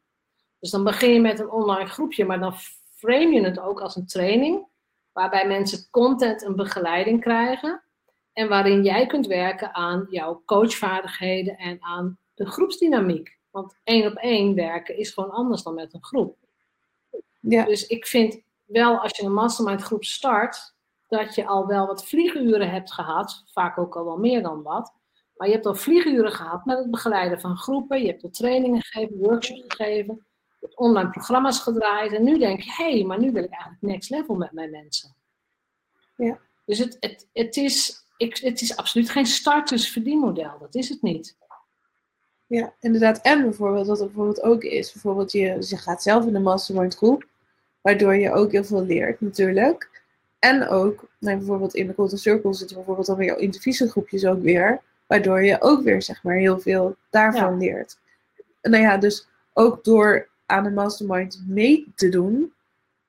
Dus 0.59 0.69
dan 0.69 0.83
begin 0.83 1.13
je 1.13 1.21
met 1.21 1.39
een 1.39 1.51
online 1.51 1.89
groepje, 1.89 2.25
maar 2.25 2.39
dan 2.39 2.53
frame 2.95 3.33
je 3.33 3.41
het 3.41 3.59
ook 3.59 3.81
als 3.81 3.95
een 3.95 4.07
training, 4.07 4.67
waarbij 5.11 5.47
mensen 5.47 5.87
content 5.91 6.43
en 6.43 6.55
begeleiding 6.55 7.21
krijgen 7.21 7.81
en 8.37 8.47
waarin 8.47 8.83
jij 8.83 9.05
kunt 9.05 9.27
werken 9.27 9.73
aan 9.73 10.07
jouw 10.09 10.41
coachvaardigheden 10.45 11.57
en 11.57 11.77
aan 11.79 12.17
de 12.33 12.45
groepsdynamiek. 12.45 13.37
Want 13.51 13.75
één 13.83 14.11
op 14.11 14.15
één 14.17 14.55
werken 14.55 14.97
is 14.97 15.11
gewoon 15.11 15.31
anders 15.31 15.63
dan 15.63 15.73
met 15.73 15.93
een 15.93 16.03
groep. 16.03 16.37
Ja, 17.39 17.65
Dus 17.65 17.87
ik 17.87 18.07
vind 18.07 18.41
wel 18.65 18.97
als 18.97 19.17
je 19.17 19.23
een 19.23 19.33
mastermind 19.33 19.81
groep 19.81 20.03
start, 20.03 20.75
dat 21.07 21.35
je 21.35 21.45
al 21.45 21.67
wel 21.67 21.87
wat 21.87 22.05
vlieguren 22.05 22.69
hebt 22.69 22.93
gehad. 22.93 23.43
Vaak 23.53 23.77
ook 23.77 23.95
al 23.95 24.05
wel 24.05 24.17
meer 24.17 24.41
dan 24.41 24.63
wat. 24.63 24.93
Maar 25.35 25.47
je 25.47 25.53
hebt 25.53 25.65
al 25.65 25.75
vlieguren 25.75 26.31
gehad 26.31 26.65
met 26.65 26.77
het 26.77 26.91
begeleiden 26.91 27.39
van 27.39 27.57
groepen. 27.57 28.01
Je 28.01 28.07
hebt 28.07 28.23
al 28.23 28.29
trainingen 28.29 28.81
gegeven, 28.81 29.17
workshops 29.17 29.63
gegeven. 29.67 30.25
Je 30.59 30.65
hebt 30.65 30.77
online 30.77 31.09
programma's 31.09 31.59
gedraaid. 31.59 32.13
En 32.13 32.23
nu 32.23 32.37
denk 32.37 32.61
je, 32.61 32.71
hé, 32.71 32.91
hey, 32.91 33.03
maar 33.03 33.19
nu 33.19 33.31
wil 33.31 33.43
ik 33.43 33.51
eigenlijk 33.51 33.81
next 33.81 34.09
level 34.09 34.35
met 34.35 34.51
mijn 34.51 34.71
mensen. 34.71 35.15
Ja. 36.15 36.39
Dus 36.65 36.77
het, 36.77 36.97
het, 36.99 37.27
het, 37.33 37.55
is, 37.55 38.05
ik, 38.17 38.37
het 38.37 38.61
is 38.61 38.75
absoluut 38.75 39.09
geen 39.09 39.25
startersverdienmodel. 39.25 40.57
Dat 40.59 40.75
is 40.75 40.89
het 40.89 41.01
niet. 41.01 41.35
Ja, 42.47 42.73
inderdaad. 42.79 43.21
En 43.21 43.41
bijvoorbeeld, 43.41 43.87
wat 43.87 43.99
er 43.99 44.05
bijvoorbeeld 44.05 44.41
ook 44.41 44.63
is, 44.63 44.91
bijvoorbeeld 44.91 45.31
je, 45.31 45.55
dus 45.55 45.69
je 45.69 45.77
gaat 45.77 46.03
zelf 46.03 46.25
in 46.25 46.33
de 46.33 46.39
mastermind 46.39 46.95
groep, 46.95 47.27
waardoor 47.81 48.15
je 48.15 48.31
ook 48.31 48.51
heel 48.51 48.63
veel 48.63 48.85
leert 48.85 49.21
natuurlijk. 49.21 50.05
En 50.39 50.67
ook, 50.67 51.09
nou, 51.19 51.37
bijvoorbeeld 51.37 51.75
in 51.75 51.87
de 51.87 51.93
Golden 51.93 52.17
Circle 52.17 52.53
zitten 52.53 52.75
bijvoorbeeld 52.75 53.07
dan 53.07 53.17
weer 53.17 53.43
jouw 53.43 53.87
groepjes 53.87 54.25
ook 54.25 54.41
weer, 54.41 54.81
waardoor 55.07 55.43
je 55.43 55.61
ook 55.61 55.83
weer 55.83 56.01
zeg 56.01 56.23
maar 56.23 56.35
heel 56.35 56.59
veel 56.59 56.95
daarvan 57.09 57.57
leert. 57.57 57.99
En 58.61 58.71
nou 58.71 58.83
ja, 58.83 58.97
dus 58.97 59.27
ook 59.53 59.83
door 59.83 60.27
aan 60.45 60.63
de 60.63 60.69
mastermind 60.69 61.43
mee 61.47 61.91
te 61.95 62.09
doen, 62.09 62.53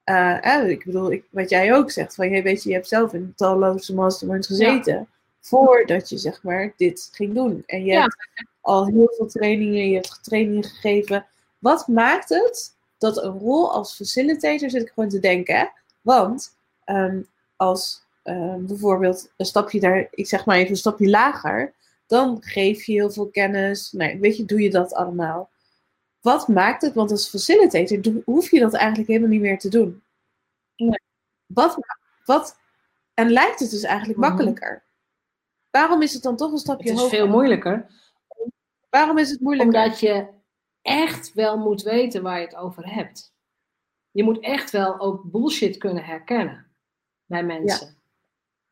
uh, 0.08 0.68
ik 0.68 0.84
bedoel, 0.84 1.12
ik, 1.12 1.24
wat 1.30 1.50
jij 1.50 1.74
ook 1.74 1.90
zegt, 1.90 2.14
van 2.14 2.30
je 2.30 2.42
weet 2.42 2.62
je, 2.62 2.68
je 2.68 2.74
hebt 2.74 2.88
zelf 2.88 3.12
in 3.12 3.32
talloze 3.36 3.94
masterminds 3.94 4.46
gezeten. 4.46 5.08
Voordat 5.40 6.08
je 6.08 6.18
zeg 6.18 6.42
maar 6.42 6.72
dit 6.76 7.08
ging 7.12 7.34
doen. 7.34 7.62
En 7.66 7.84
je 7.84 7.92
hebt 7.92 8.16
al 8.60 8.86
heel 8.86 9.12
veel 9.16 9.26
trainingen, 9.26 9.88
je 9.88 9.94
hebt 9.94 10.24
trainingen 10.24 10.64
gegeven. 10.64 11.26
Wat 11.58 11.88
maakt 11.88 12.28
het 12.28 12.76
dat 12.98 13.22
een 13.22 13.38
rol 13.38 13.72
als 13.72 13.96
facilitator, 13.96 14.70
zit 14.70 14.82
ik 14.82 14.92
gewoon 14.94 15.08
te 15.08 15.18
denken, 15.18 15.70
want 16.00 16.56
um, 16.86 17.26
als 17.56 18.02
um, 18.24 18.66
bijvoorbeeld 18.66 19.30
een 19.36 19.46
stapje 19.46 19.80
daar, 19.80 20.08
ik 20.10 20.26
zeg 20.26 20.44
maar 20.44 20.56
even 20.56 20.70
een 20.70 20.76
stapje 20.76 21.08
lager, 21.08 21.72
dan 22.06 22.36
geef 22.40 22.84
je 22.84 22.92
heel 22.92 23.10
veel 23.10 23.26
kennis. 23.26 23.92
Nee, 23.92 24.18
weet 24.18 24.36
je, 24.36 24.44
doe 24.44 24.60
je 24.60 24.70
dat 24.70 24.94
allemaal. 24.94 25.50
Wat 26.28 26.48
maakt 26.48 26.82
het, 26.82 26.94
want 26.94 27.10
als 27.10 27.28
facilitator 27.28 28.22
hoef 28.24 28.50
je 28.50 28.60
dat 28.60 28.74
eigenlijk 28.74 29.08
helemaal 29.08 29.28
niet 29.28 29.40
meer 29.40 29.58
te 29.58 29.68
doen. 29.68 30.02
Nee. 30.76 31.00
Wat, 31.46 31.78
wat, 32.24 32.58
en 33.14 33.30
lijkt 33.30 33.60
het 33.60 33.70
dus 33.70 33.82
eigenlijk 33.82 34.18
mhm. 34.18 34.28
makkelijker. 34.28 34.84
Waarom 35.70 36.02
is 36.02 36.12
het 36.12 36.22
dan 36.22 36.36
toch 36.36 36.52
een 36.52 36.58
stapje 36.58 36.90
hoger? 36.90 37.04
Het 37.04 37.12
is 37.12 37.18
veel 37.18 37.28
moeilijker. 37.28 37.86
Waarom 38.90 39.18
is 39.18 39.30
het 39.30 39.40
moeilijker? 39.40 39.82
Omdat 39.82 40.00
je 40.00 40.28
echt 40.82 41.32
wel 41.34 41.58
moet 41.58 41.82
weten 41.82 42.22
waar 42.22 42.40
je 42.40 42.46
het 42.46 42.56
over 42.56 42.94
hebt. 42.94 43.34
Je 44.10 44.22
moet 44.22 44.40
echt 44.40 44.70
wel 44.70 45.00
ook 45.00 45.22
bullshit 45.24 45.76
kunnen 45.76 46.04
herkennen 46.04 46.66
bij 47.24 47.44
mensen. 47.44 47.96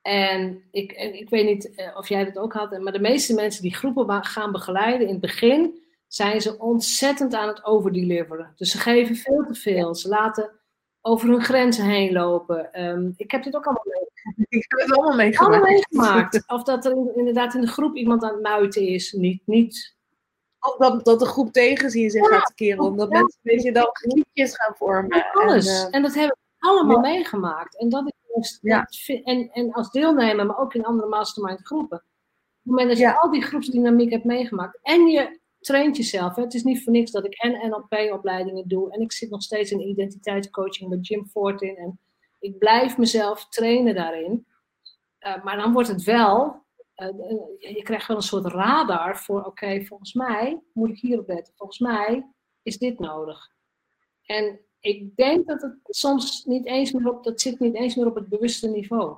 En 0.02 0.62
ik, 0.70 0.92
ik 0.92 1.28
weet 1.28 1.46
niet 1.46 1.74
eh, 1.74 1.96
of 1.96 2.08
jij 2.08 2.24
dat 2.24 2.38
ook 2.38 2.52
had, 2.52 2.78
maar 2.78 2.92
de 2.92 3.00
meeste 3.00 3.34
mensen 3.34 3.62
die 3.62 3.74
groepen 3.74 4.24
gaan 4.24 4.52
begeleiden 4.52 5.06
in 5.06 5.12
het 5.12 5.20
begin, 5.20 5.84
zijn 6.06 6.40
ze 6.40 6.58
ontzettend 6.58 7.34
aan 7.34 7.48
het 7.48 7.64
overdeliveren. 7.64 8.52
Dus 8.56 8.70
ze 8.70 8.78
geven 8.78 9.16
veel 9.16 9.44
te 9.46 9.54
veel. 9.54 9.94
Ze 9.94 10.08
laten 10.08 10.50
over 11.00 11.28
hun 11.28 11.42
grenzen 11.42 11.84
heen 11.84 12.12
lopen. 12.12 12.72
Ehm, 12.72 13.10
ik 13.16 13.30
heb 13.30 13.42
dit 13.42 13.56
ook 13.56 13.64
allemaal 13.64 13.84
meegemaakt. 13.84 14.04
Ik 14.48 14.64
heb 14.68 14.80
het 14.80 14.96
allemaal 14.96 15.16
meegemaakt. 15.16 15.54
Allemaal 15.54 15.70
meegemaakt. 15.70 16.42
Of 16.46 16.62
dat 16.62 16.84
er 16.84 17.16
inderdaad 17.16 17.54
in 17.54 17.60
de 17.60 17.66
groep 17.66 17.96
iemand 17.96 18.22
aan 18.22 18.32
het 18.32 18.42
muiten 18.42 18.82
is. 18.82 19.12
Niet, 19.12 19.42
niet 19.44 19.96
of 20.60 20.76
dat, 20.76 21.04
dat 21.04 21.18
de 21.18 21.26
groep 21.26 21.52
tegen 21.52 21.90
zich 21.90 22.12
ja, 22.12 22.26
gaat 22.26 22.54
keren. 22.54 22.84
Omdat 22.84 23.10
mensen 23.10 23.38
een 23.42 23.54
beetje 23.54 23.72
dan 23.72 23.88
groepjes 23.92 24.56
gaan 24.56 24.74
vormen. 24.76 25.32
alles. 25.32 25.66
En, 25.66 25.88
uh, 25.88 25.94
en, 25.94 26.02
dat 26.02 26.14
hebben 26.14 26.36
we 26.58 26.66
allemaal 26.68 27.00
meegemaakt. 27.00 27.78
En 27.78 27.88
dat 27.88 28.14
is 28.34 28.60
en, 29.24 29.50
en 29.52 29.72
als 29.72 29.90
deelnemer, 29.90 30.46
maar 30.46 30.58
ook 30.58 30.74
in 30.74 30.84
andere 30.84 31.08
mastermind 31.08 31.60
groepen. 31.62 31.96
Op 31.96 32.02
het 32.62 32.70
moment 32.72 32.88
dat 32.88 32.98
je 32.98 33.20
al 33.20 33.30
die 33.30 33.42
groepsdynamiek 33.42 34.10
hebt 34.10 34.24
meegemaakt. 34.24 34.78
En 34.82 35.06
je 35.06 35.38
traint 35.66 35.96
jezelf. 35.96 36.34
Hè. 36.34 36.42
Het 36.42 36.54
is 36.54 36.62
niet 36.62 36.82
voor 36.82 36.92
niks 36.92 37.10
dat 37.10 37.24
ik 37.24 37.34
en 37.34 37.68
NLP-opleidingen 37.68 38.68
doe. 38.68 38.92
En 38.92 39.00
ik 39.00 39.12
zit 39.12 39.30
nog 39.30 39.42
steeds 39.42 39.70
in 39.70 39.88
identiteitscoaching 39.88 40.90
met 40.90 41.06
Jim 41.06 41.26
Fortin. 41.26 41.76
En 41.76 42.00
ik 42.38 42.58
blijf 42.58 42.98
mezelf 42.98 43.48
trainen 43.48 43.94
daarin. 43.94 44.46
Uh, 45.20 45.44
maar 45.44 45.56
dan 45.56 45.72
wordt 45.72 45.88
het 45.88 46.02
wel 46.02 46.64
uh, 46.96 47.08
je 47.58 47.82
krijgt 47.82 48.06
wel 48.06 48.16
een 48.16 48.22
soort 48.22 48.46
radar 48.46 49.18
voor, 49.18 49.44
oké, 49.44 49.84
volgens 49.84 50.12
mij 50.12 50.60
moet 50.72 50.88
ik 50.88 50.98
hierop 50.98 51.28
letten. 51.28 51.54
Volgens 51.56 51.78
mij 51.78 52.26
is 52.62 52.78
dit 52.78 52.98
nodig. 52.98 53.50
En 54.22 54.60
ik 54.80 55.16
denk 55.16 55.46
dat 55.46 55.62
het 55.62 55.78
soms 55.82 56.44
niet 56.44 56.66
eens 56.66 56.92
meer 56.92 57.08
op, 57.08 57.24
dat 57.24 57.40
zit 57.40 57.60
niet 57.60 57.74
eens 57.74 57.94
meer 57.94 58.06
op 58.06 58.14
het 58.14 58.28
bewuste 58.28 58.68
niveau. 58.68 59.16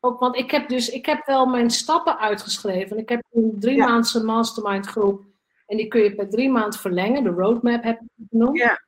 Ook, 0.00 0.18
want 0.20 0.36
ik 0.36 0.50
heb 0.50 0.68
dus, 0.68 0.88
ik 0.88 1.06
heb 1.06 1.26
wel 1.26 1.46
mijn 1.46 1.70
stappen 1.70 2.18
uitgeschreven. 2.18 2.98
Ik 2.98 3.08
heb 3.08 3.22
een 3.32 3.56
drie 3.58 3.76
ja. 3.76 3.86
maandse 3.86 4.24
mastermind 4.24 4.86
groep. 4.86 5.24
En 5.66 5.76
die 5.76 5.88
kun 5.88 6.02
je 6.02 6.14
per 6.14 6.28
drie 6.28 6.50
maanden 6.50 6.78
verlengen. 6.78 7.22
De 7.22 7.30
roadmap 7.30 7.82
heb 7.82 8.00
ik 8.00 8.26
genoemd. 8.30 8.58
Ja. 8.58 8.80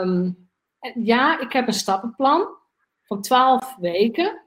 Um, 0.00 0.48
ja, 0.94 1.40
ik 1.40 1.52
heb 1.52 1.66
een 1.66 1.72
stappenplan 1.72 2.48
van 3.02 3.22
twaalf 3.22 3.76
weken. 3.76 4.42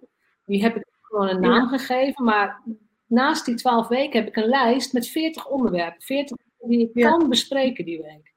Die 0.45 0.61
heb 0.61 0.75
ik 0.75 0.85
gewoon 1.01 1.29
een 1.29 1.41
naam 1.41 1.67
gegeven. 1.67 2.25
Maar 2.25 2.63
naast 3.05 3.45
die 3.45 3.55
twaalf 3.55 3.87
weken 3.87 4.19
heb 4.19 4.27
ik 4.27 4.35
een 4.35 4.49
lijst 4.49 4.93
met 4.93 5.07
veertig 5.07 5.47
onderwerpen. 5.47 6.01
Veertig 6.01 6.37
die 6.57 6.91
ik 6.93 7.03
kan 7.03 7.29
bespreken 7.29 7.85
die 7.85 8.01
week. 8.01 8.33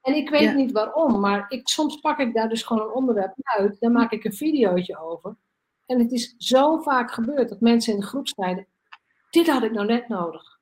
En 0.00 0.14
ik 0.14 0.30
weet 0.30 0.54
niet 0.54 0.72
waarom, 0.72 1.20
maar 1.20 1.46
ik, 1.48 1.68
soms 1.68 1.96
pak 1.96 2.18
ik 2.18 2.34
daar 2.34 2.48
dus 2.48 2.62
gewoon 2.62 2.82
een 2.82 2.94
onderwerp 2.94 3.34
uit. 3.36 3.80
Dan 3.80 3.92
maak 3.92 4.12
ik 4.12 4.24
een 4.24 4.32
videootje 4.32 4.98
over. 4.98 5.36
En 5.88 5.98
het 5.98 6.12
is 6.12 6.34
zo 6.38 6.78
vaak 6.78 7.10
gebeurd 7.10 7.48
dat 7.48 7.60
mensen 7.60 7.92
in 7.92 8.00
de 8.00 8.06
groep 8.06 8.28
zeiden: 8.28 8.66
Dit 9.30 9.46
had 9.46 9.62
ik 9.62 9.72
nou 9.72 9.86
net 9.86 10.08
nodig. 10.08 10.58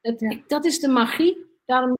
Ik, 0.00 0.44
dat 0.48 0.64
is 0.64 0.80
de 0.80 0.88
magie. 0.88 1.58
Daarom... 1.64 1.96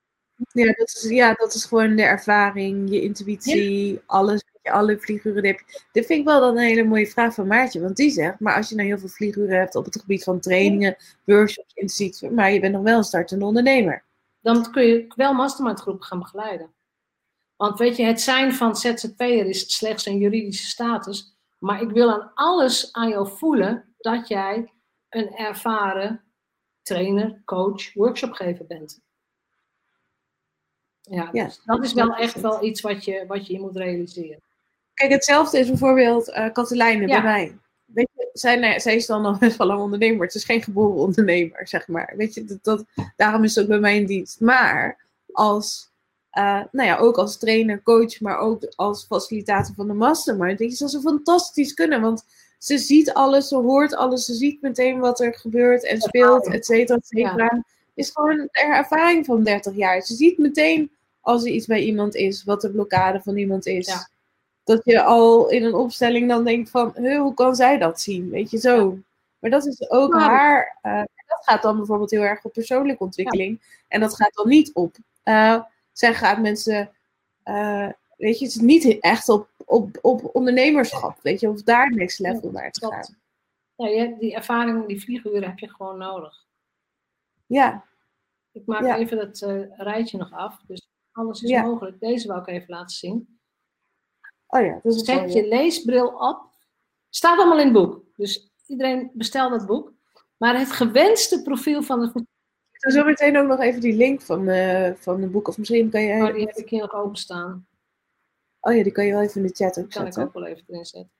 Ja, 0.52 0.72
dat 0.72 0.88
is, 0.88 1.06
ja, 1.08 1.34
dat 1.34 1.54
is 1.54 1.64
gewoon 1.64 1.96
de 1.96 2.02
ervaring, 2.02 2.90
je 2.90 3.02
intuïtie, 3.02 4.00
alles 4.06 4.44
je 4.64 4.70
alle 4.70 4.98
vlieguren 4.98 5.46
hebt. 5.46 5.86
Dit 5.92 6.06
vind 6.06 6.20
ik 6.20 6.26
wel 6.26 6.40
dan 6.40 6.56
een 6.56 6.64
hele 6.64 6.84
mooie 6.84 7.06
vraag 7.06 7.34
van 7.34 7.46
Maartje. 7.46 7.80
Want 7.80 7.96
die 7.96 8.10
zegt, 8.10 8.40
maar 8.40 8.56
als 8.56 8.68
je 8.68 8.74
nou 8.74 8.88
heel 8.88 8.98
veel 8.98 9.08
vlieguren 9.08 9.58
hebt 9.58 9.74
op 9.74 9.84
het 9.84 10.00
gebied 10.00 10.24
van 10.24 10.40
trainingen, 10.40 10.96
workshops, 11.24 11.74
instituut, 11.74 12.30
maar 12.30 12.52
je 12.52 12.60
bent 12.60 12.72
nog 12.72 12.82
wel 12.82 12.96
een 12.96 13.04
startende 13.04 13.44
ondernemer. 13.44 14.04
Dan 14.40 14.72
kun 14.72 14.82
je 14.82 15.06
wel 15.16 15.32
mastermind 15.32 15.80
groepen 15.80 16.04
gaan 16.04 16.18
begeleiden. 16.18 16.72
Want 17.56 17.78
weet 17.78 17.96
je, 17.96 18.04
het 18.04 18.20
zijn 18.20 18.54
van 18.54 18.76
ZZP'er 18.76 19.46
is 19.46 19.76
slechts 19.76 20.06
een 20.06 20.18
juridische 20.18 20.66
status. 20.66 21.33
Maar 21.64 21.82
ik 21.82 21.90
wil 21.90 22.10
aan 22.12 22.30
alles 22.34 22.92
aan 22.92 23.08
jou 23.08 23.28
voelen 23.28 23.94
dat 23.98 24.28
jij 24.28 24.72
een 25.08 25.36
ervaren 25.36 26.24
trainer, 26.82 27.42
coach, 27.44 27.94
workshopgever 27.94 28.66
bent. 28.66 29.00
Ja, 31.00 31.30
dus 31.30 31.60
dat 31.64 31.84
is 31.84 31.92
wel 31.92 32.14
echt 32.14 32.40
wel 32.40 32.64
iets 32.64 32.80
wat 32.80 33.04
je, 33.04 33.24
wat 33.26 33.46
je 33.46 33.60
moet 33.60 33.76
realiseren. 33.76 34.42
Kijk, 34.94 35.12
hetzelfde 35.12 35.58
is 35.58 35.68
bijvoorbeeld 35.68 36.28
uh, 36.28 36.52
Katelijne 36.52 37.06
bij 37.06 37.22
mij. 37.22 37.58
Weet 37.84 38.10
je, 38.12 38.30
zij, 38.32 38.56
nee, 38.56 38.80
zij 38.80 38.94
is 38.94 39.06
dan 39.06 39.24
al 39.24 39.38
best 39.48 39.56
wel 39.56 39.66
lang 39.66 39.80
ondernemer. 39.80 40.26
Het 40.26 40.34
is 40.34 40.44
geen 40.44 40.62
geboren 40.62 41.02
ondernemer, 41.02 41.68
zeg 41.68 41.88
maar. 41.88 42.14
Weet 42.16 42.34
je, 42.34 42.44
dat, 42.44 42.64
dat, 42.64 42.84
daarom 43.16 43.44
is 43.44 43.54
het 43.54 43.64
ook 43.64 43.70
bij 43.70 43.80
mij 43.80 43.96
in 43.96 44.06
dienst. 44.06 44.40
Maar 44.40 45.06
als, 45.32 45.92
uh, 46.38 46.60
nou 46.72 46.88
ja, 46.88 46.96
ook 46.96 47.16
als 47.16 47.38
trainer, 47.38 47.82
coach, 47.82 48.20
maar 48.20 48.38
ook 48.38 48.72
als 48.76 49.04
facilitator 49.04 49.74
van 49.74 49.86
de 49.86 49.92
mastermind. 49.92 50.58
Weet 50.58 50.70
je, 50.70 50.76
zou 50.76 50.90
ze 50.90 51.00
fantastisch 51.00 51.74
kunnen. 51.74 52.00
Want 52.00 52.24
ze 52.58 52.78
ziet 52.78 53.12
alles, 53.12 53.48
ze 53.48 53.56
hoort 53.56 53.94
alles, 53.94 54.24
ze 54.24 54.34
ziet 54.34 54.62
meteen 54.62 54.98
wat 54.98 55.20
er 55.20 55.34
gebeurt 55.34 55.86
en 55.86 56.00
speelt, 56.00 56.46
et 56.52 56.66
cetera, 56.66 56.96
et 56.96 57.06
cetera. 57.06 57.64
Is 57.94 58.10
gewoon 58.10 58.38
een 58.38 58.48
ervaring 58.52 59.24
van 59.24 59.42
30 59.42 59.76
jaar. 59.76 60.02
Ze 60.02 60.14
ziet 60.14 60.38
meteen 60.38 60.90
als 61.20 61.44
er 61.44 61.50
iets 61.50 61.66
bij 61.66 61.82
iemand 61.82 62.14
is, 62.14 62.44
wat 62.44 62.60
de 62.60 62.70
blokkade 62.70 63.20
van 63.22 63.36
iemand 63.36 63.66
is. 63.66 63.86
Ja 63.86 64.08
dat 64.64 64.80
je 64.84 65.02
al 65.02 65.50
in 65.50 65.64
een 65.64 65.74
opstelling 65.74 66.28
dan 66.28 66.44
denkt 66.44 66.70
van, 66.70 66.94
hoe 66.96 67.34
kan 67.34 67.54
zij 67.54 67.78
dat 67.78 68.00
zien? 68.00 68.30
Weet 68.30 68.50
je 68.50 68.58
zo. 68.58 68.98
Maar 69.38 69.50
dat 69.50 69.66
is 69.66 69.90
ook 69.90 70.14
haar, 70.14 70.78
uh, 70.82 71.02
dat 71.26 71.44
gaat 71.44 71.62
dan 71.62 71.76
bijvoorbeeld 71.76 72.10
heel 72.10 72.22
erg 72.22 72.44
op 72.44 72.52
persoonlijke 72.52 73.04
ontwikkeling. 73.04 73.60
En 73.88 74.00
dat 74.00 74.14
gaat 74.14 74.34
dan 74.34 74.48
niet 74.48 74.74
op, 74.74 74.96
uh, 75.24 75.62
zij 75.94 76.14
gaat 76.14 76.40
mensen, 76.40 76.90
uh, 77.44 77.88
weet 78.16 78.38
je, 78.38 78.44
het 78.44 78.54
is 78.54 78.60
niet 78.60 79.00
echt 79.00 79.28
op, 79.28 79.48
op, 79.64 79.98
op 80.02 80.30
ondernemerschap, 80.32 81.18
weet 81.22 81.40
je, 81.40 81.48
of 81.48 81.62
daar 81.62 81.90
next 81.90 82.18
level 82.18 82.50
naar 82.50 82.70
te 82.70 82.86
gaan. 82.86 83.16
Ja, 83.76 83.88
je 83.88 84.16
die 84.18 84.34
ervaring, 84.34 84.86
die 84.86 85.00
vlieguren 85.00 85.48
heb 85.48 85.58
je 85.58 85.68
gewoon 85.68 85.98
nodig. 85.98 86.46
Ja. 87.46 87.84
Ik 88.52 88.66
maak 88.66 88.98
even 88.98 89.16
dat 89.16 89.40
rijtje 89.76 90.18
nog 90.18 90.32
af, 90.32 90.60
dus 90.66 90.88
alles 91.12 91.42
is 91.42 91.62
mogelijk. 91.62 92.00
Deze 92.00 92.28
wil 92.28 92.36
ik 92.36 92.46
even 92.46 92.74
laten 92.74 92.96
zien. 92.96 93.38
Oh 94.46 94.64
ja, 94.64 94.80
dus 94.82 95.04
Zet 95.04 95.32
je 95.32 95.48
leesbril 95.48 96.06
op. 96.06 96.52
Staat 97.10 97.38
allemaal 97.38 97.58
in 97.58 97.64
het 97.64 97.72
boek. 97.72 98.04
Dus 98.16 98.50
iedereen 98.66 99.10
bestel 99.14 99.50
dat 99.50 99.66
boek. 99.66 99.92
Maar 100.36 100.58
het 100.58 100.72
gewenste 100.72 101.42
profiel 101.42 101.82
van 101.82 102.00
de. 102.00 102.26
Zal 102.84 103.02
zo 103.02 103.04
meteen 103.04 103.38
ook 103.38 103.46
nog 103.46 103.60
even 103.60 103.80
die 103.80 103.96
link 103.96 104.22
van, 104.22 104.48
uh, 104.48 104.94
van 104.94 105.22
het 105.22 105.32
boek. 105.32 105.48
Of 105.48 105.58
misschien 105.58 105.90
kan 105.90 106.02
je. 106.02 106.22
Oh, 106.22 106.34
die 106.34 106.46
heb 106.46 106.56
ik 106.56 106.68
hier 106.68 106.80
nog 106.80 106.92
openstaan. 106.92 107.66
Oh 108.60 108.74
ja, 108.74 108.82
die 108.82 108.92
kan 108.92 109.06
je 109.06 109.12
wel 109.12 109.22
even 109.22 109.40
in 109.40 109.46
de 109.46 109.54
chat 109.54 109.78
ook 109.78 109.90
kan 109.90 110.02
zetten. 110.02 110.12
Kan 110.12 110.22
ik 110.22 110.28
ook 110.28 110.34
wel 110.34 110.46
even 110.46 110.64
erin 110.66 110.84
zetten. 110.84 111.12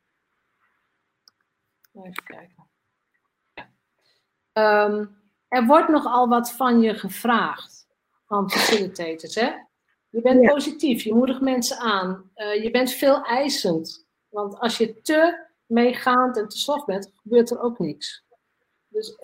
Even 1.93 2.25
kijken. 2.25 2.69
Um, 4.53 5.23
er 5.49 5.67
wordt 5.67 5.89
nogal 5.89 6.29
wat 6.29 6.53
van 6.53 6.81
je 6.81 6.95
gevraagd. 6.95 7.87
Van 8.27 8.51
facilitators, 8.51 9.35
hè? 9.35 9.53
Je 10.11 10.21
bent 10.21 10.47
positief, 10.47 11.03
je 11.03 11.15
moedigt 11.15 11.41
mensen 11.41 11.79
aan, 11.79 12.31
uh, 12.37 12.63
je 12.63 12.71
bent 12.71 12.91
veel 12.93 13.25
eisend. 13.25 14.07
Want 14.29 14.59
als 14.59 14.79
je 14.79 15.01
te 15.01 15.47
meegaand 15.67 16.37
en 16.37 16.49
te 16.49 16.59
soft 16.59 16.87
bent, 16.87 17.13
gebeurt 17.15 17.51
er 17.51 17.61
ook 17.61 17.79
niks. 17.79 18.24
Dus 18.95 19.17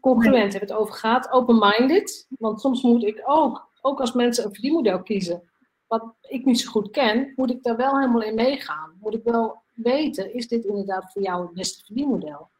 congruent, 0.00 0.52
hebben 0.52 0.68
het 0.68 0.78
over 0.78 0.94
gaat. 0.94 1.30
Open-minded. 1.30 2.26
Want 2.28 2.60
soms 2.60 2.82
moet 2.82 3.04
ik 3.04 3.22
ook, 3.24 3.70
ook 3.80 4.00
als 4.00 4.12
mensen 4.12 4.44
een 4.44 4.52
verdienmodel 4.52 5.02
kiezen, 5.02 5.50
wat 5.86 6.14
ik 6.20 6.44
niet 6.44 6.60
zo 6.60 6.70
goed 6.70 6.90
ken, 6.90 7.32
moet 7.36 7.50
ik 7.50 7.62
daar 7.62 7.76
wel 7.76 7.98
helemaal 7.98 8.22
in 8.22 8.34
meegaan. 8.34 8.96
Moet 9.00 9.14
ik 9.14 9.24
wel 9.24 9.62
weten, 9.74 10.34
is 10.34 10.48
dit 10.48 10.64
inderdaad 10.64 11.12
voor 11.12 11.22
jou 11.22 11.42
het 11.42 11.54
beste 11.54 11.84
verdienmodel? 11.84 12.50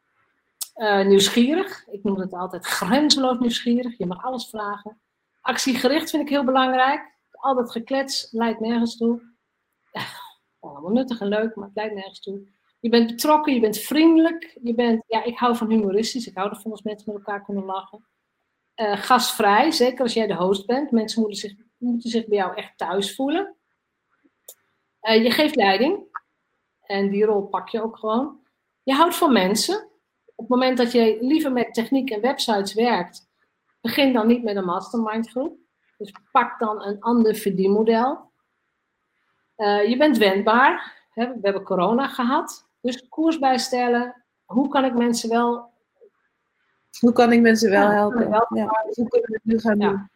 Uh, 0.75 1.05
nieuwsgierig. 1.05 1.87
Ik 1.87 2.03
noem 2.03 2.19
het 2.19 2.33
altijd 2.33 2.65
grenzeloos 2.65 3.39
nieuwsgierig. 3.39 3.97
Je 3.97 4.05
mag 4.05 4.23
alles 4.23 4.49
vragen. 4.49 5.01
Actiegericht 5.41 6.09
vind 6.09 6.23
ik 6.23 6.29
heel 6.29 6.43
belangrijk. 6.43 7.17
Altijd 7.31 7.71
geklets 7.71 8.27
leidt 8.31 8.59
nergens 8.59 8.97
toe. 8.97 9.21
Allemaal 10.59 10.91
nuttig 10.91 11.19
en 11.19 11.27
leuk, 11.27 11.55
maar 11.55 11.65
het 11.65 11.75
leidt 11.75 11.93
nergens 11.93 12.19
toe. 12.19 12.47
Je 12.81 12.89
bent 12.89 13.07
betrokken, 13.07 13.53
je 13.53 13.59
bent 13.59 13.77
vriendelijk. 13.77 14.57
Je 14.63 14.73
bent, 14.73 15.03
ja, 15.07 15.23
ik 15.23 15.37
hou 15.37 15.55
van 15.55 15.69
humoristisch. 15.69 16.27
Ik 16.27 16.37
hou 16.37 16.49
ervan 16.49 16.71
als 16.71 16.81
mensen 16.81 17.13
met 17.13 17.25
elkaar 17.25 17.45
kunnen 17.45 17.65
lachen. 17.65 18.07
Uh, 18.75 18.97
gastvrij, 18.97 19.71
zeker 19.71 20.01
als 20.01 20.13
jij 20.13 20.27
de 20.27 20.35
host 20.35 20.65
bent. 20.65 20.91
Mensen 20.91 21.21
moeten 21.21 21.39
zich, 21.39 21.53
moeten 21.77 22.09
zich 22.09 22.27
bij 22.27 22.37
jou 22.37 22.55
echt 22.55 22.77
thuis 22.77 23.15
voelen. 23.15 23.55
Uh, 25.01 25.23
je 25.23 25.31
geeft 25.31 25.55
leiding. 25.55 26.09
En 26.81 27.09
die 27.09 27.25
rol 27.25 27.41
pak 27.41 27.69
je 27.69 27.81
ook 27.81 27.97
gewoon. 27.97 28.39
Je 28.83 28.93
houdt 28.93 29.15
van 29.15 29.33
mensen. 29.33 29.89
Op 30.25 30.47
het 30.47 30.47
moment 30.47 30.77
dat 30.77 30.91
je 30.91 31.17
liever 31.21 31.51
met 31.51 31.73
techniek 31.73 32.09
en 32.09 32.21
websites 32.21 32.73
werkt, 32.73 33.29
begin 33.81 34.13
dan 34.13 34.27
niet 34.27 34.43
met 34.43 34.55
een 34.55 34.65
mastermind 34.65 35.29
groep. 35.29 35.57
Dus 35.97 36.13
pak 36.31 36.59
dan 36.59 36.83
een 36.83 36.99
ander 36.99 37.35
verdienmodel. 37.35 38.31
Uh, 39.57 39.89
je 39.89 39.97
bent 39.97 40.17
wendbaar. 40.17 40.99
We 41.13 41.37
hebben 41.41 41.63
corona 41.63 42.07
gehad. 42.07 42.69
Dus 42.81 43.07
koers 43.09 43.39
bijstellen. 43.39 44.23
Hoe 44.45 44.67
kan 44.67 44.85
ik 44.85 44.93
mensen 44.93 45.29
wel. 45.29 45.69
Hoe 46.99 47.13
kan 47.13 47.31
ik 47.31 47.41
mensen 47.41 47.69
wel 47.69 47.89
helpen? 47.89 48.29
Ja. 48.29 48.45
Hoe 48.93 49.07
kunnen 49.07 49.29
we 49.29 49.39
het 49.41 49.45
nu 49.45 49.59
gaan 49.59 49.79
doen? 49.79 50.09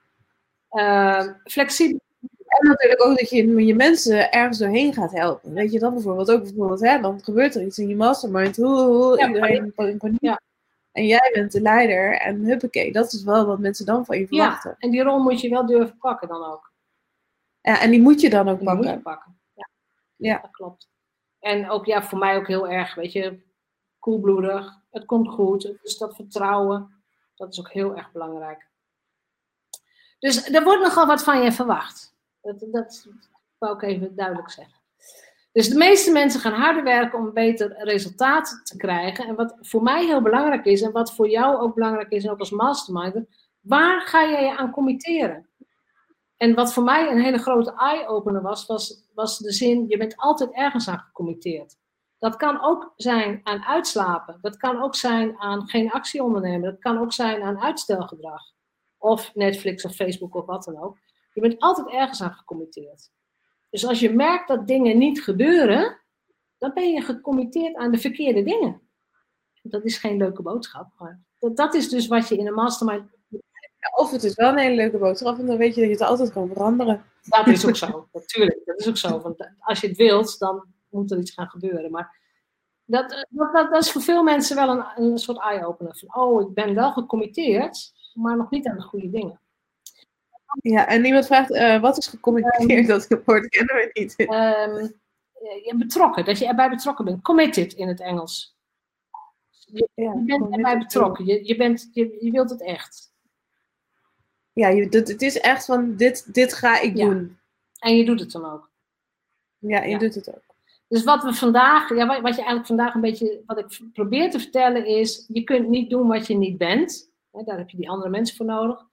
Uh, 0.72 1.24
flexibel. 1.44 2.00
En 2.48 2.68
natuurlijk 2.68 3.06
ook 3.06 3.18
dat 3.18 3.30
je 3.30 3.66
je 3.66 3.76
mensen 3.76 4.32
ergens 4.32 4.58
doorheen 4.58 4.94
gaat 4.94 5.12
helpen. 5.12 5.54
Weet 5.54 5.72
je 5.72 5.80
dan 5.80 5.94
bijvoorbeeld 5.94 6.32
ook 6.32 6.44
bijvoorbeeld, 6.44 6.80
hè, 6.80 7.02
dan 7.02 7.24
gebeurt 7.24 7.56
er 7.56 7.64
iets 7.64 7.78
in 7.78 7.88
je 7.88 7.96
mastermind. 7.96 8.56
Hoe, 8.56 8.82
hoe 8.82 9.18
ja, 9.18 9.28
iedereen 9.28 9.74
in 9.76 9.98
paniek. 9.98 10.22
Ja. 10.22 10.42
En 10.92 11.06
jij 11.06 11.32
bent 11.34 11.52
de 11.52 11.62
leider 11.62 12.18
en 12.18 12.46
huppakee, 12.46 12.92
dat 12.92 13.14
is 13.14 13.24
wel 13.24 13.46
wat 13.46 13.60
mensen 13.60 13.86
dan 13.86 14.06
van 14.06 14.18
je 14.18 14.28
verwachten. 14.28 14.70
Ja, 14.70 14.76
en 14.80 14.90
die 14.90 15.04
rol 15.04 15.20
moet 15.20 15.42
je 15.42 15.50
wel 15.50 15.66
durven 15.66 15.98
pakken 15.98 16.28
dan 16.28 16.46
ook. 16.46 16.72
Ja, 17.62 17.82
en 17.82 17.90
die 17.90 18.02
moet 18.02 18.22
je 18.22 18.30
dan 18.30 18.50
ook 18.50 18.58
die 18.58 18.66
pakken. 18.66 18.86
Moet 18.86 18.96
je 18.96 19.02
pakken. 19.02 19.38
Ja. 19.54 19.70
ja. 20.16 20.40
dat 20.42 20.52
klopt. 20.52 20.90
En 21.46 21.70
ook 21.70 21.86
ja, 21.86 22.04
voor 22.04 22.18
mij 22.18 22.38
ook 22.38 22.48
heel 22.48 22.68
erg, 22.68 22.96
weet 22.96 23.12
je, 23.12 23.40
koelbloedig. 24.00 24.82
Het 24.92 25.06
komt 25.06 25.30
goed. 25.30 25.74
Dus 25.82 25.98
dat 25.98 26.16
vertrouwen, 26.16 27.04
dat 27.36 27.52
is 27.52 27.60
ook 27.60 27.72
heel 27.72 27.96
erg 27.96 28.12
belangrijk. 28.12 28.68
Dus 30.20 30.50
er 30.50 30.64
wordt 30.64 30.82
nogal 30.82 31.06
wat 31.06 31.24
van 31.24 31.42
je 31.42 31.52
verwacht. 31.52 32.16
Dat, 32.42 32.66
dat 32.72 33.08
wou 33.58 33.76
ik 33.76 33.82
even 33.82 34.16
duidelijk 34.16 34.50
zeggen. 34.50 34.80
Dus 35.52 35.70
de 35.70 35.78
meeste 35.78 36.12
mensen 36.12 36.40
gaan 36.40 36.54
harder 36.54 36.84
werken 36.84 37.20
om 37.20 37.26
een 37.26 37.34
beter 37.34 37.76
resultaat 37.78 38.62
te 38.64 38.78
krijgen. 38.78 39.28
En 39.28 39.36
wat 39.36 39.56
voor 39.62 39.84
mij 39.84 40.06
heel 40.06 40.22
belangrijk 40.22 40.66
is, 40.66 40.82
en 40.82 40.92
wat 40.92 41.14
voor 41.14 41.30
jou 41.30 41.58
ook 41.58 41.76
belangrijk 41.76 42.10
is, 42.12 42.24
en 42.24 42.32
ook 42.32 42.40
als 42.40 42.52
masterminder, 42.52 43.26
waar 43.60 44.02
ga 44.02 44.30
jij 44.30 44.44
je 44.44 44.58
aan 44.58 44.72
committeren? 44.72 45.50
En 46.38 46.56
wat 46.56 46.74
voor 46.74 46.84
mij 46.84 47.12
een 47.12 47.22
hele 47.22 47.38
grote 47.38 47.74
eye-opener 47.74 48.42
was, 48.42 48.66
was, 48.66 49.08
was 49.14 49.38
de 49.38 49.52
zin, 49.52 49.86
je 49.88 49.98
bent 49.98 50.18
altijd 50.18 50.52
ergens 50.52 50.88
aan 50.88 51.00
gecommitteerd. 51.00 51.78
Dat 52.20 52.36
kan 52.36 52.62
ook 52.62 52.94
zijn 52.96 53.40
aan 53.44 53.64
uitslapen. 53.64 54.38
Dat 54.42 54.58
kan 54.58 54.82
ook 54.82 54.96
zijn 54.96 55.40
aan 55.40 55.68
geen 55.68 55.92
actie 55.92 56.24
ondernemen. 56.24 56.72
Dat 56.72 56.80
kan 56.80 56.98
ook 56.98 57.14
zijn 57.14 57.42
aan 57.42 57.60
uitstelgedrag. 57.60 58.42
Of 58.98 59.36
Netflix 59.36 59.86
of 59.86 59.96
Facebook 59.96 60.36
of 60.36 60.46
wat 60.46 60.64
dan 60.64 60.82
ook. 60.82 60.98
Je 61.34 61.42
bent 61.42 61.60
altijd 61.60 61.90
ergens 61.90 62.22
aan 62.22 62.34
gecommitteerd. 62.34 63.12
Dus 63.70 63.86
als 63.86 64.00
je 64.00 64.14
merkt 64.14 64.48
dat 64.48 64.68
dingen 64.68 64.98
niet 64.98 65.24
gebeuren, 65.24 66.02
dan 66.58 66.74
ben 66.74 66.92
je 66.92 67.02
gecommitteerd 67.02 67.76
aan 67.76 67.92
de 67.92 67.98
verkeerde 67.98 68.44
dingen. 68.44 68.82
Dat 69.62 69.86
is 69.86 69.98
geen 69.98 70.18
leuke 70.18 70.42
boodschap. 70.42 70.94
Maar 70.98 71.22
dat, 71.40 71.58
dat 71.58 71.74
is 71.74 71.90
dus 71.90 72.08
wat 72.08 72.28
je 72.28 72.38
in 72.38 72.48
een 72.48 72.54
mastermind. 72.54 73.15
Of 73.96 74.12
het 74.12 74.24
is 74.24 74.36
wel 74.36 74.50
een 74.50 74.58
hele 74.58 74.76
leuke 74.76 74.98
boodschap, 74.98 75.40
en 75.40 75.46
dan 75.46 75.58
weet 75.58 75.76
je 75.76 75.82
dat 75.82 75.90
je 75.90 75.96
het 75.96 76.10
altijd 76.10 76.32
kan 76.32 76.48
veranderen. 76.48 77.04
Dat 77.22 77.48
is 77.48 77.68
ook 77.68 77.76
zo, 77.76 78.08
natuurlijk. 78.14 78.62
Dat 78.66 78.80
is 78.80 78.88
ook 78.88 78.98
zo. 78.98 79.22
Want 79.22 79.52
als 79.60 79.80
je 79.80 79.88
het 79.88 79.98
wilt, 79.98 80.40
dan 80.40 80.66
moet 80.90 81.12
er 81.12 81.20
iets 81.20 81.32
gaan 81.32 81.50
gebeuren. 81.50 81.92
Maar 81.92 82.20
dat, 82.86 83.26
dat, 83.30 83.54
dat, 83.54 83.72
dat 83.72 83.84
is 83.84 83.92
voor 83.92 84.02
veel 84.02 84.24
mensen 84.24 84.56
wel 84.56 84.70
een, 84.70 84.86
een 84.96 85.18
soort 85.18 85.40
eye-opener. 85.40 85.98
Van, 85.98 86.16
oh, 86.16 86.42
ik 86.42 86.54
ben 86.54 86.76
wel 86.76 86.92
gecommitteerd, 86.92 87.94
maar 88.14 88.38
nog 88.38 88.50
niet 88.50 88.68
aan 88.68 88.78
de 88.78 88.84
goede 88.84 89.10
dingen. 89.10 89.40
Ja, 90.62 90.88
en 90.88 91.06
iemand 91.06 91.26
vraagt, 91.26 91.52
uh, 91.52 91.82
wat 91.82 91.98
is 91.98 92.08
gecommuniceerd? 92.08 92.80
Um, 92.80 92.88
dat 92.88 93.08
woord 93.26 93.50
kennen 93.50 93.76
we 93.76 93.90
niet. 93.94 94.16
Um, 95.72 95.78
betrokken, 95.78 96.26
dat 96.26 96.38
je 96.38 96.48
erbij 96.48 96.70
betrokken 96.70 97.06
bent. 97.06 97.22
Committed 97.22 97.74
in 97.74 97.88
het 97.88 98.00
Engels. 98.00 98.58
Je, 99.50 99.90
ja, 99.94 100.14
je 100.14 100.24
bent 100.26 100.56
erbij 100.56 100.78
betrokken. 100.78 101.26
Je, 101.26 101.48
je, 101.48 101.56
bent, 101.56 101.90
je, 101.94 102.18
je 102.20 102.32
wilt 102.32 102.50
het 102.50 102.62
echt. 102.62 103.14
Ja, 104.56 104.68
je, 104.68 104.84
het, 104.84 105.08
het 105.08 105.22
is 105.22 105.40
echt 105.40 105.66
van, 105.66 105.96
dit, 105.96 106.34
dit 106.34 106.54
ga 106.54 106.80
ik 106.80 106.98
ja. 106.98 107.06
doen. 107.06 107.38
En 107.80 107.98
je 107.98 108.06
doet 108.06 108.20
het 108.20 108.32
dan 108.32 108.46
ook. 108.46 108.72
Ja, 109.58 109.84
je 109.84 109.90
ja. 109.90 109.98
doet 109.98 110.16
het 110.16 110.36
ook. 110.36 110.44
Dus 110.88 111.04
wat 111.04 111.24
we 111.24 111.34
vandaag, 111.34 111.90
ja, 111.90 112.08
wat, 112.08 112.22
wat 112.22 112.32
je 112.32 112.44
eigenlijk 112.44 112.68
vandaag 112.68 112.94
een 112.94 113.02
beetje, 113.02 113.44
wat 113.46 113.60
ik 113.60 113.80
probeer 113.94 114.32
te 114.32 114.40
vertellen 114.40 114.86
is, 114.86 115.26
je 115.28 115.44
kunt 115.44 115.68
niet 115.68 115.90
doen 115.90 116.08
wat 116.08 116.28
je 116.28 116.38
niet 116.38 116.58
bent. 116.58 117.12
Daar 117.32 117.58
heb 117.58 117.70
je 117.70 117.78
die 117.78 117.90
andere 117.90 118.10
mensen 118.10 118.36
voor 118.36 118.46
nodig. 118.46 118.88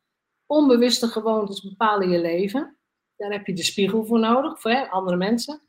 Onbewuste 0.46 1.06
gewoontes 1.06 1.60
bepalen 1.60 2.10
je 2.10 2.20
leven. 2.20 2.76
Daar 3.16 3.30
heb 3.30 3.46
je 3.46 3.52
de 3.52 3.62
spiegel 3.62 4.04
voor 4.04 4.18
nodig, 4.18 4.60
voor 4.60 4.70
hè, 4.70 4.88
andere 4.88 5.16
mensen. 5.16 5.62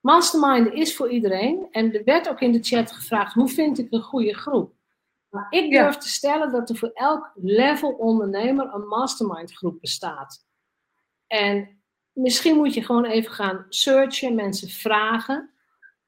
Mastermind 0.00 0.72
is 0.72 0.96
voor 0.96 1.10
iedereen. 1.10 1.66
En 1.70 1.94
er 1.94 2.04
werd 2.04 2.28
ook 2.28 2.40
in 2.40 2.52
de 2.52 2.62
chat 2.62 2.92
gevraagd, 2.92 3.34
hoe 3.34 3.48
vind 3.48 3.78
ik 3.78 3.86
een 3.90 4.02
goede 4.02 4.34
groep? 4.34 4.74
Maar 5.30 5.46
ik 5.50 5.70
durf 5.70 5.94
ja. 5.94 6.00
te 6.00 6.08
stellen 6.08 6.52
dat 6.52 6.70
er 6.70 6.76
voor 6.76 6.90
elk 6.94 7.30
level 7.34 7.90
ondernemer 7.90 8.74
een 8.74 8.86
mastermind 8.86 9.52
groep 9.52 9.80
bestaat. 9.80 10.46
En 11.26 11.82
misschien 12.12 12.56
moet 12.56 12.74
je 12.74 12.84
gewoon 12.84 13.04
even 13.04 13.32
gaan 13.32 13.66
searchen, 13.68 14.34
mensen 14.34 14.68
vragen. 14.68 15.50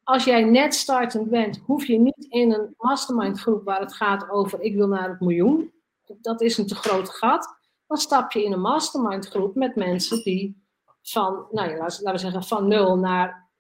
Als 0.03 0.25
jij 0.25 0.45
net 0.45 0.75
startend 0.75 1.31
bent, 1.31 1.63
hoef 1.67 1.87
je 1.87 1.99
niet 1.99 2.27
in 2.29 2.53
een 2.53 2.75
mastermind 2.77 3.41
groep 3.41 3.65
waar 3.65 3.81
het 3.81 3.95
gaat 3.95 4.31
over 4.31 4.61
ik 4.61 4.75
wil 4.75 4.89
naar 4.89 5.09
het 5.09 5.21
miljoen. 5.21 5.73
Dat 6.21 6.41
is 6.41 6.59
een 6.59 6.67
te 6.67 6.75
groot 6.75 7.09
gat 7.09 7.61
dan 7.93 8.01
stap 8.01 8.33
je 8.33 8.45
in 8.45 8.53
een 8.53 8.61
mastermind 8.61 9.29
groep 9.29 9.55
met 9.55 9.77
mensen 9.77 10.23
die 10.23 10.63
van, 11.03 11.47
nou 11.51 11.71
ja, 11.71 11.77
laten 11.77 12.13
we 12.13 12.19
zeggen, 12.19 12.45
van 12.45 12.69
0 12.69 12.97
naar 12.99 13.51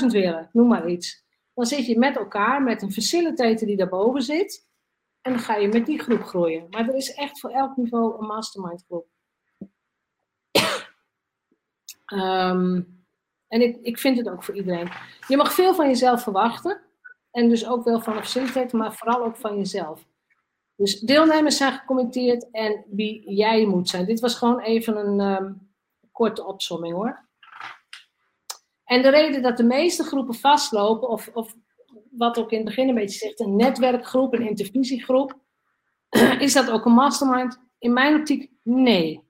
60.000 0.00 0.06
willen, 0.06 0.48
noem 0.52 0.68
maar 0.68 0.88
iets. 0.88 1.24
Dan 1.54 1.66
zit 1.66 1.86
je 1.86 1.98
met 1.98 2.16
elkaar, 2.16 2.62
met 2.62 2.82
een 2.82 2.92
facilitator 2.92 3.66
die 3.66 3.76
daarboven 3.76 4.22
zit, 4.22 4.65
en 5.26 5.32
dan 5.32 5.40
ga 5.40 5.56
je 5.56 5.68
met 5.68 5.86
die 5.86 5.98
groep 5.98 6.22
groeien. 6.22 6.66
Maar 6.70 6.88
er 6.88 6.94
is 6.94 7.14
echt 7.14 7.40
voor 7.40 7.50
elk 7.50 7.76
niveau 7.76 8.18
een 8.18 8.26
mastermind 8.26 8.84
groep. 8.86 9.06
um, 12.12 13.04
en 13.54 13.60
ik, 13.60 13.76
ik 13.82 13.98
vind 13.98 14.18
het 14.18 14.28
ook 14.28 14.44
voor 14.44 14.54
iedereen. 14.54 14.88
Je 15.28 15.36
mag 15.36 15.52
veel 15.52 15.74
van 15.74 15.86
jezelf 15.86 16.22
verwachten. 16.22 16.80
En 17.30 17.48
dus 17.48 17.66
ook 17.66 17.84
wel 17.84 18.00
van 18.00 18.14
facilitator, 18.14 18.78
maar 18.78 18.94
vooral 18.94 19.24
ook 19.24 19.36
van 19.36 19.56
jezelf. 19.56 20.06
Dus 20.76 21.00
deelnemers 21.00 21.56
zijn 21.56 21.72
gecommenteerd 21.72 22.50
en 22.50 22.84
wie 22.90 23.34
jij 23.34 23.66
moet 23.66 23.88
zijn. 23.88 24.06
Dit 24.06 24.20
was 24.20 24.34
gewoon 24.34 24.60
even 24.60 24.96
een 24.96 25.20
um, 25.20 25.70
korte 26.12 26.44
opsomming 26.44 26.94
hoor. 26.94 27.24
En 28.84 29.02
de 29.02 29.08
reden 29.08 29.42
dat 29.42 29.56
de 29.56 29.64
meeste 29.64 30.04
groepen 30.04 30.34
vastlopen, 30.34 31.08
of, 31.08 31.30
of 31.34 31.54
wat 32.16 32.38
ook 32.38 32.50
in 32.50 32.56
het 32.56 32.66
begin 32.66 32.88
een 32.88 32.94
beetje 32.94 33.18
zegt, 33.18 33.40
een 33.40 33.56
netwerkgroep, 33.56 34.34
een 34.34 34.48
intervisiegroep, 34.48 35.38
is 36.38 36.52
dat 36.52 36.70
ook 36.70 36.84
een 36.84 36.92
mastermind? 36.92 37.60
In 37.78 37.92
mijn 37.92 38.14
optiek, 38.14 38.50
nee. 38.62 39.24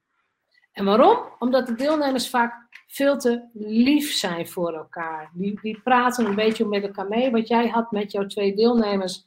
En 0.72 0.84
waarom? 0.84 1.18
Omdat 1.38 1.66
de 1.66 1.74
deelnemers 1.74 2.30
vaak 2.30 2.68
veel 2.86 3.18
te 3.18 3.48
lief 3.52 4.12
zijn 4.12 4.48
voor 4.48 4.74
elkaar. 4.74 5.30
Die, 5.34 5.60
die 5.60 5.80
praten 5.80 6.26
een 6.26 6.34
beetje 6.34 6.64
met 6.64 6.82
elkaar 6.82 7.08
mee. 7.08 7.30
Wat 7.30 7.48
jij 7.48 7.68
had 7.68 7.90
met 7.90 8.12
jouw 8.12 8.26
twee 8.26 8.54
deelnemers 8.54 9.26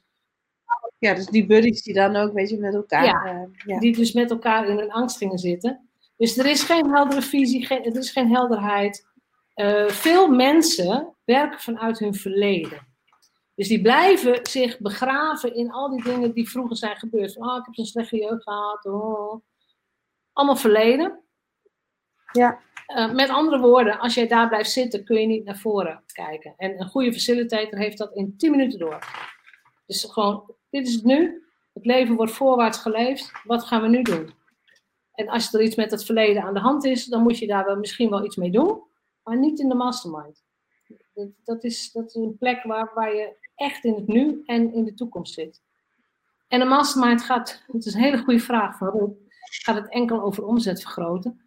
ja, 1.00 1.14
dus 1.14 1.26
die 1.26 1.46
buddies 1.46 1.84
die 1.84 1.94
dan 1.94 2.16
ook, 2.16 2.34
weet 2.34 2.50
je, 2.50 2.58
met 2.58 2.74
elkaar... 2.74 3.06
Ja, 3.06 3.34
uh, 3.34 3.42
ja. 3.66 3.80
die 3.80 3.96
dus 3.96 4.12
met 4.12 4.32
elkaar 4.32 4.68
in 4.68 4.80
een 4.80 4.92
angst 4.92 5.18
gingen 5.18 5.38
zitten. 5.38 5.90
Dus 6.18 6.38
er 6.38 6.46
is 6.46 6.64
geen 6.64 6.90
heldere 6.92 7.22
visie, 7.22 7.66
geen, 7.66 7.84
er 7.84 7.98
is 7.98 8.12
geen 8.12 8.32
helderheid. 8.32 9.08
Uh, 9.56 9.88
veel 9.88 10.28
mensen 10.28 11.16
werken 11.26 11.60
vanuit 11.60 12.00
hun 12.00 12.14
verleden. 12.14 12.88
Dus 13.60 13.68
die 13.68 13.82
blijven 13.82 14.40
zich 14.46 14.80
begraven 14.80 15.56
in 15.56 15.72
al 15.72 15.90
die 15.90 16.04
dingen 16.04 16.34
die 16.34 16.50
vroeger 16.50 16.78
zijn 16.78 16.98
gebeurd. 16.98 17.38
Oh, 17.38 17.58
ik 17.58 17.66
heb 17.66 17.76
zo'n 17.76 17.86
slechte 17.86 18.18
jeugd 18.18 18.44
gehad. 18.44 18.86
Oh. 18.86 19.42
Allemaal 20.34 20.56
verleden. 20.56 21.20
Ja. 22.32 22.60
Uh, 22.88 23.14
met 23.14 23.30
andere 23.30 23.60
woorden, 23.60 24.00
als 24.00 24.14
jij 24.14 24.28
daar 24.28 24.48
blijft 24.48 24.72
zitten, 24.72 25.04
kun 25.04 25.22
je 25.22 25.28
niet 25.28 25.46
naar 25.46 25.58
voren 25.58 26.04
kijken. 26.06 26.54
En 26.58 26.82
een 26.82 26.88
goede 26.88 27.14
facilitator 27.14 27.80
heeft 27.80 27.98
dat 27.98 28.16
in 28.16 28.38
10 28.38 28.52
minuten 28.52 28.80
door. 28.80 29.00
Dus 29.86 30.04
gewoon, 30.04 30.56
dit 30.70 30.88
is 30.88 30.94
het 30.94 31.04
nu. 31.04 31.44
Het 31.74 31.86
leven 31.86 32.16
wordt 32.16 32.32
voorwaarts 32.32 32.78
geleefd. 32.78 33.32
Wat 33.44 33.64
gaan 33.64 33.82
we 33.82 33.88
nu 33.88 34.02
doen? 34.02 34.34
En 35.14 35.30
als 35.30 35.54
er 35.54 35.62
iets 35.62 35.76
met 35.76 35.92
het 35.92 36.06
verleden 36.06 36.44
aan 36.44 36.54
de 36.54 36.60
hand 36.60 36.86
is, 36.86 37.06
dan 37.06 37.24
moet 37.24 37.38
je 37.38 37.48
daar 37.48 37.66
wel 37.66 37.78
misschien 37.78 38.10
wel 38.10 38.26
iets 38.26 38.36
mee 38.36 38.52
doen. 38.52 38.84
Maar 39.24 39.38
niet 39.38 39.60
in 39.60 39.70
de 39.70 39.76
mastermind. 39.76 40.44
Dat, 41.14 41.28
dat, 41.44 41.64
is, 41.64 41.92
dat 41.92 42.06
is 42.06 42.16
een 42.16 42.38
plek 42.38 42.64
waar, 42.64 42.92
waar 42.94 43.16
je 43.16 43.39
echt 43.60 43.84
in 43.84 43.94
het 43.94 44.08
nu 44.08 44.44
en 44.46 44.74
in 44.74 44.84
de 44.84 44.94
toekomst 44.94 45.34
zit. 45.34 45.62
En 46.48 46.62
een 46.62 46.68
mastermind 46.68 47.22
gaat, 47.22 47.64
het 47.68 47.86
is 47.86 47.94
een 47.94 48.02
hele 48.02 48.18
goede 48.18 48.40
vraag 48.40 48.78
van 48.78 48.88
Rob, 48.88 49.18
gaat 49.42 49.76
het 49.76 49.90
enkel 49.90 50.22
over 50.22 50.46
omzet 50.46 50.82
vergroten. 50.82 51.42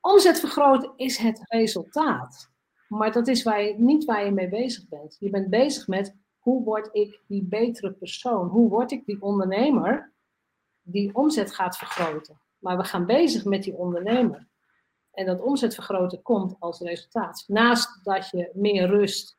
Omzet 0.00 0.40
vergroten 0.40 0.92
is 0.96 1.16
het 1.16 1.40
resultaat. 1.42 2.50
Maar 2.88 3.12
dat 3.12 3.28
is 3.28 3.48
niet 3.76 4.04
waar 4.04 4.24
je 4.24 4.30
mee 4.30 4.48
bezig 4.48 4.88
bent. 4.88 5.16
Je 5.20 5.30
bent 5.30 5.50
bezig 5.50 5.86
met 5.86 6.16
hoe 6.38 6.64
word 6.64 6.88
ik 6.92 7.20
die 7.26 7.42
betere 7.42 7.92
persoon? 7.92 8.48
Hoe 8.48 8.68
word 8.68 8.90
ik 8.90 9.06
die 9.06 9.22
ondernemer 9.22 10.12
die 10.82 11.14
omzet 11.14 11.54
gaat 11.54 11.76
vergroten? 11.76 12.40
Maar 12.58 12.76
we 12.76 12.84
gaan 12.84 13.06
bezig 13.06 13.44
met 13.44 13.62
die 13.62 13.74
ondernemer. 13.74 14.48
En 15.12 15.26
dat 15.26 15.40
omzet 15.40 15.74
vergroten 15.74 16.22
komt 16.22 16.56
als 16.58 16.80
resultaat. 16.80 17.44
Naast 17.46 18.04
dat 18.04 18.30
je 18.30 18.50
meer 18.54 18.86
rust. 18.86 19.36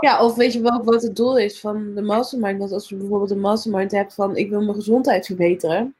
Ja, 0.00 0.24
of 0.24 0.34
weet 0.34 0.52
je 0.52 0.60
wel 0.60 0.84
wat 0.84 1.02
het 1.02 1.16
doel 1.16 1.38
is 1.38 1.60
van 1.60 1.94
de 1.94 2.02
mastermind? 2.02 2.58
Want 2.58 2.72
als 2.72 2.88
je 2.88 2.96
bijvoorbeeld 2.96 3.30
een 3.30 3.40
mastermind 3.40 3.92
hebt 3.92 4.14
van 4.14 4.36
ik 4.36 4.50
wil 4.50 4.62
mijn 4.62 4.74
gezondheid 4.74 5.26
verbeteren. 5.26 5.94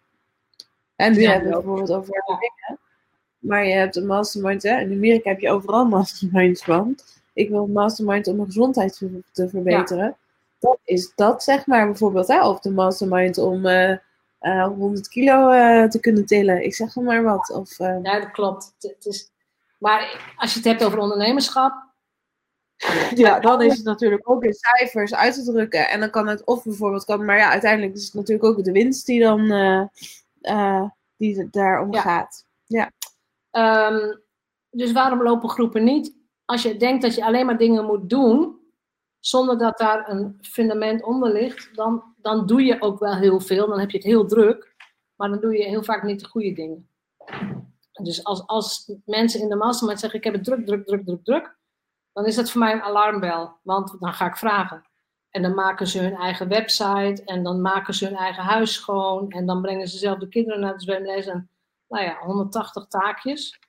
En 0.97 1.13
nu 1.13 1.25
hebben 1.25 1.49
we 1.49 1.55
het 1.55 1.65
bijvoorbeeld 1.65 1.99
over 1.99 2.13
dingen. 2.27 2.79
Maar 3.39 3.67
je 3.67 3.75
hebt 3.75 3.97
een 3.97 4.07
mastermind, 4.07 4.63
hè? 4.63 4.81
in 4.81 4.93
Amerika 4.93 5.31
heb 5.31 5.41
je 5.41 5.51
overal 5.51 5.85
masterminds 5.99 6.65
van. 6.65 6.99
Ik 7.33 7.49
wil 7.49 7.65
een 7.65 7.73
mastermind 7.73 8.27
om 8.27 8.35
mijn 8.37 8.47
gezondheid 8.47 9.03
te 9.33 9.49
verbeteren. 9.49 10.17
Dat 10.59 10.79
is 10.85 11.13
dat, 11.15 11.43
zeg 11.43 11.67
maar, 11.67 11.87
bijvoorbeeld. 11.87 12.29
Hè? 12.29 12.49
Of 12.49 12.61
de 12.61 12.71
mastermind 12.71 13.39
om 13.39 13.67
uh, 13.67 13.97
uh, 14.41 14.67
100 14.67 15.09
kilo 15.09 15.51
uh, 15.51 15.89
te 15.89 16.01
kunnen 16.01 16.27
tillen. 16.27 16.65
Ik 16.65 16.75
zeg 16.75 16.95
maar 16.95 17.23
wat. 17.23 17.51
Of, 17.51 17.79
Ja, 17.79 18.21
dat 18.21 18.31
klopt. 18.31 18.75
Het 18.81 19.07
is... 19.07 19.31
Maar 19.79 20.35
als 20.37 20.53
je 20.53 20.59
het 20.59 20.69
hebt 20.69 20.85
over 20.85 20.99
ondernemerschap. 20.99 21.90
Ja, 23.15 23.41
dan 23.41 23.63
is 23.63 23.77
het 23.77 23.85
natuurlijk 23.85 24.31
ook 24.31 24.45
in 24.45 24.53
cijfers 24.53 25.15
uit 25.15 25.35
te 25.35 25.53
drukken. 25.53 25.89
En 25.89 26.01
dan 26.01 26.11
kan 26.11 26.29
het 26.29 26.45
of 26.45 26.65
bijvoorbeeld 26.65 27.05
kan, 27.05 27.25
maar 27.25 27.37
ja, 27.37 27.51
uiteindelijk 27.51 27.95
is 27.95 28.05
het 28.05 28.15
natuurlijk 28.15 28.45
ook 28.45 28.65
de 28.65 28.73
winst 28.73 29.07
die 29.07 29.21
dan 29.21 29.39
die 31.17 31.49
daarom 31.51 31.93
ja. 31.93 32.01
gaat. 32.01 32.45
Ja. 32.67 32.91
Um, 33.91 34.21
dus 34.71 34.93
waarom 34.93 35.23
lopen 35.23 35.49
groepen 35.49 35.85
niet? 35.85 36.15
Als 36.45 36.63
je 36.63 36.77
denkt 36.77 37.03
dat 37.03 37.15
je 37.15 37.25
alleen 37.25 37.47
maar 37.47 37.59
dingen 37.59 37.85
moet 37.85 38.11
doen, 38.11 38.59
zonder 39.19 39.59
dat 39.59 39.79
daar 39.79 40.11
een 40.11 40.39
fundament 40.41 41.03
onder 41.03 41.33
ligt, 41.33 41.75
dan, 41.75 42.15
dan 42.17 42.47
doe 42.47 42.65
je 42.65 42.81
ook 42.81 42.99
wel 42.99 43.15
heel 43.15 43.41
veel. 43.41 43.69
Dan 43.69 43.81
heb 43.81 43.91
je 43.91 43.97
het 43.97 44.07
heel 44.07 44.27
druk, 44.27 44.75
maar 45.17 45.29
dan 45.29 45.41
doe 45.41 45.57
je 45.57 45.65
heel 45.65 45.85
vaak 45.85 46.03
niet 46.03 46.21
de 46.21 46.29
goede 46.29 46.53
dingen. 46.53 46.89
Dus 48.03 48.25
als, 48.25 48.47
als 48.47 48.93
mensen 49.05 49.41
in 49.41 49.49
de 49.49 49.57
mastermind 49.57 50.01
zeggen: 50.01 50.19
Ik 50.19 50.25
heb 50.25 50.35
het 50.35 50.45
druk, 50.45 50.67
druk, 50.67 50.87
druk, 50.87 51.05
druk, 51.05 51.25
druk, 51.25 51.59
dan 52.21 52.29
is 52.29 52.37
dat 52.37 52.51
voor 52.51 52.61
mij 52.61 52.73
een 52.73 52.83
alarmbel. 52.83 53.59
Want 53.63 53.97
dan 54.01 54.13
ga 54.13 54.27
ik 54.27 54.37
vragen. 54.37 54.85
En 55.31 55.43
dan 55.43 55.55
maken 55.55 55.87
ze 55.87 56.01
hun 56.01 56.15
eigen 56.15 56.49
website 56.49 57.23
en 57.25 57.43
dan 57.43 57.61
maken 57.61 57.95
ze 57.95 58.05
hun 58.05 58.17
eigen 58.17 58.43
huis 58.43 58.73
schoon 58.75 59.31
en 59.31 59.47
dan 59.47 59.63
brengen 59.63 59.89
ze 59.89 59.99
zelf 59.99 60.19
de 60.19 60.29
kinderen 60.29 60.61
naar 60.61 60.73
de 60.73 60.81
zwemles 60.81 61.27
en 61.27 61.51
nou 61.89 62.05
ja, 62.05 62.19
180 62.19 62.87
taakjes. 62.87 63.61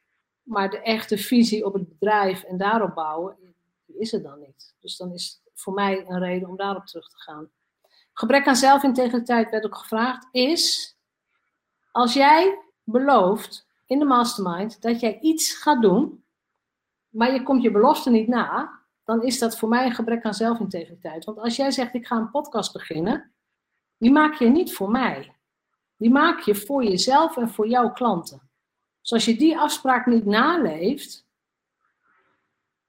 Maar 0.43 0.69
de 0.69 0.81
echte 0.81 1.17
visie 1.17 1.65
op 1.65 1.73
het 1.73 1.89
bedrijf 1.89 2.43
en 2.43 2.57
daarop 2.57 2.95
bouwen, 2.95 3.37
is 3.85 4.13
er 4.13 4.21
dan 4.21 4.39
niet. 4.39 4.75
Dus 4.79 4.97
dan 4.97 5.13
is 5.13 5.41
het 5.43 5.61
voor 5.61 5.73
mij 5.73 6.05
een 6.07 6.19
reden 6.19 6.49
om 6.49 6.57
daarop 6.57 6.85
terug 6.85 7.09
te 7.09 7.17
gaan. 7.17 7.49
Gebrek 8.13 8.47
aan 8.47 8.55
zelfintegriteit 8.55 9.49
werd 9.49 9.65
ook 9.65 9.77
gevraagd, 9.77 10.27
is 10.31 10.95
als 11.91 12.13
jij 12.13 12.59
belooft 12.83 13.67
in 13.85 13.99
de 13.99 14.05
mastermind 14.05 14.81
dat 14.81 14.99
jij 14.99 15.19
iets 15.19 15.53
gaat 15.53 15.81
doen, 15.81 16.23
maar 17.11 17.33
je 17.33 17.43
komt 17.43 17.61
je 17.61 17.71
belofte 17.71 18.09
niet 18.09 18.27
na, 18.27 18.79
dan 19.03 19.23
is 19.23 19.39
dat 19.39 19.57
voor 19.57 19.69
mij 19.69 19.85
een 19.85 19.95
gebrek 19.95 20.23
aan 20.23 20.33
zelfintegriteit. 20.33 21.25
Want 21.25 21.37
als 21.37 21.55
jij 21.55 21.71
zegt, 21.71 21.93
ik 21.93 22.07
ga 22.07 22.15
een 22.15 22.31
podcast 22.31 22.73
beginnen, 22.73 23.33
die 23.97 24.11
maak 24.11 24.33
je 24.33 24.47
niet 24.47 24.73
voor 24.73 24.91
mij. 24.91 25.35
Die 25.97 26.09
maak 26.09 26.39
je 26.39 26.55
voor 26.55 26.83
jezelf 26.83 27.37
en 27.37 27.49
voor 27.49 27.67
jouw 27.67 27.91
klanten. 27.91 28.49
Dus 29.01 29.13
als 29.13 29.25
je 29.25 29.37
die 29.37 29.57
afspraak 29.57 30.05
niet 30.05 30.25
naleeft, 30.25 31.25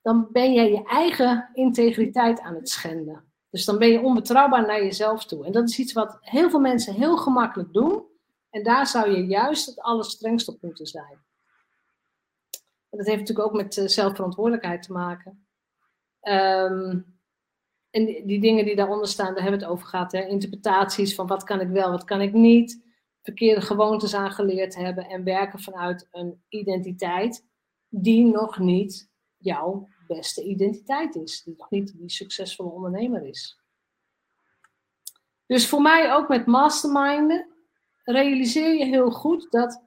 dan 0.02 0.28
ben 0.30 0.52
je 0.52 0.62
je 0.62 0.84
eigen 0.84 1.50
integriteit 1.52 2.40
aan 2.40 2.54
het 2.54 2.68
schenden. 2.68 3.32
Dus 3.50 3.64
dan 3.64 3.78
ben 3.78 3.88
je 3.88 4.00
onbetrouwbaar 4.00 4.66
naar 4.66 4.82
jezelf 4.82 5.24
toe. 5.24 5.46
En 5.46 5.52
dat 5.52 5.68
is 5.68 5.78
iets 5.78 5.92
wat 5.92 6.18
heel 6.20 6.50
veel 6.50 6.60
mensen 6.60 6.94
heel 6.94 7.16
gemakkelijk 7.16 7.72
doen. 7.72 8.02
En 8.50 8.62
daar 8.62 8.86
zou 8.86 9.10
je 9.10 9.26
juist 9.26 9.66
het 9.66 9.80
allerstrengst 9.80 10.48
op 10.48 10.62
moeten 10.62 10.86
zijn. 10.86 11.24
Dat 12.98 13.06
heeft 13.06 13.18
natuurlijk 13.18 13.48
ook 13.48 13.56
met 13.56 13.76
eh, 13.76 13.86
zelfverantwoordelijkheid 13.86 14.82
te 14.82 14.92
maken. 14.92 15.46
Ehm, 16.20 17.00
en 17.90 18.04
die, 18.04 18.26
die, 18.26 18.40
dingen 18.40 18.64
die 18.64 18.76
daaronder 18.76 19.08
staan, 19.08 19.34
daar 19.34 19.42
hebben 19.42 19.60
we 19.60 19.64
het 19.64 19.74
over 19.74 19.86
gehad. 19.86 20.12
Hè? 20.12 20.26
Interpretaties 20.26 21.14
van 21.14 21.26
wat 21.26 21.44
kan 21.44 21.60
ik 21.60 21.68
wel, 21.68 21.90
wat 21.90 22.04
kan 22.04 22.20
ik 22.20 22.32
niet. 22.32 22.84
Verkeerde 23.22 23.60
gewoontes 23.60 24.14
aangeleerd 24.14 24.74
hebben 24.74 25.08
en 25.08 25.24
werken 25.24 25.60
vanuit 25.60 26.08
een 26.10 26.42
identiteit 26.48 27.46
die 27.88 28.24
nog 28.24 28.58
niet 28.58 29.10
jouw 29.36 29.88
beste 30.06 30.42
identiteit 30.42 31.14
is. 31.14 31.42
Die 31.42 31.54
nog 31.56 31.70
niet 31.70 31.98
die 31.98 32.10
succesvolle 32.10 32.70
ondernemer 32.70 33.26
is. 33.26 33.60
Dus 35.46 35.68
voor 35.68 35.82
mij 35.82 36.14
ook 36.14 36.28
met 36.28 36.46
masterminden, 36.46 37.48
realiseer 38.04 38.74
je 38.74 38.84
heel 38.84 39.10
goed 39.10 39.50
dat 39.50 39.82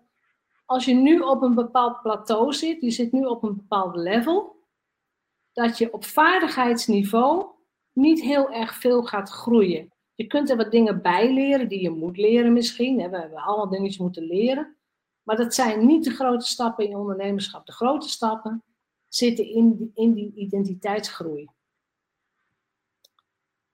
als 0.66 0.86
je 0.86 0.94
nu 0.94 1.20
op 1.20 1.42
een 1.42 1.56
bepaald 1.56 2.02
plateau 2.02 2.54
zit, 2.54 2.82
je 2.82 2.92
zit 2.92 3.12
nu 3.12 3.26
op 3.26 3.44
een 3.44 3.56
bepaald 3.56 3.96
level, 3.96 4.56
dat 5.54 5.78
je 5.78 5.94
op 5.94 6.06
vaardigheidsniveau 6.06 7.46
niet 7.92 8.22
heel 8.22 8.52
erg 8.52 8.76
veel 8.76 9.04
gaat 9.04 9.30
groeien. 9.30 9.94
Je 10.16 10.28
kunt 10.28 10.50
er 10.50 10.58
wat 10.58 10.72
dingen 10.72 11.02
bij 11.02 11.34
leren 11.34 11.68
die 11.68 11.82
je 11.82 11.90
moet 11.90 12.18
leren 12.18 12.54
misschien. 12.54 12.96
We 12.96 13.02
hebben 13.02 13.40
allemaal 13.40 13.70
dingetjes 13.70 13.98
moeten 13.98 14.24
leren. 14.24 14.76
Maar 15.24 15.36
dat 15.36 15.54
zijn 15.54 15.86
niet 15.86 16.04
de 16.04 16.12
grote 16.12 16.46
stappen 16.46 16.88
in 16.88 16.96
ondernemerschap. 16.96 17.66
De 17.66 17.72
grote 17.72 18.10
stappen 18.10 18.64
zitten 19.08 19.46
in 19.50 19.76
die, 19.76 19.92
in 19.94 20.14
die 20.14 20.34
identiteitsgroei. 20.36 21.48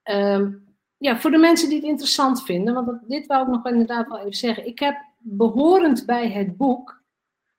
Ehm, 0.03 0.53
ja, 0.97 1.19
voor 1.19 1.31
de 1.31 1.37
mensen 1.37 1.69
die 1.69 1.77
het 1.77 1.87
interessant 1.87 2.43
vinden, 2.43 2.73
want 2.73 3.09
dit 3.09 3.27
wou 3.27 3.41
ik 3.41 3.47
nog 3.47 3.65
inderdaad 3.65 4.07
wel 4.07 4.17
even 4.17 4.33
zeggen. 4.33 4.65
Ik 4.65 4.79
heb 4.79 5.10
behorend 5.23 6.05
bij 6.05 6.31
het 6.31 6.57
boek 6.57 7.01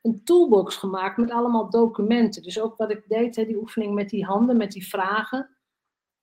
een 0.02 0.24
toolbox 0.24 0.76
gemaakt 0.76 1.16
met 1.16 1.30
allemaal 1.30 1.70
documenten. 1.70 2.42
Dus 2.42 2.60
ook 2.60 2.76
wat 2.76 2.90
ik 2.90 3.08
deed, 3.08 3.36
hè, 3.36 3.44
die 3.44 3.56
oefening 3.56 3.94
met 3.94 4.08
die 4.08 4.24
handen, 4.24 4.56
met 4.56 4.72
die 4.72 4.88
vragen. 4.88 5.56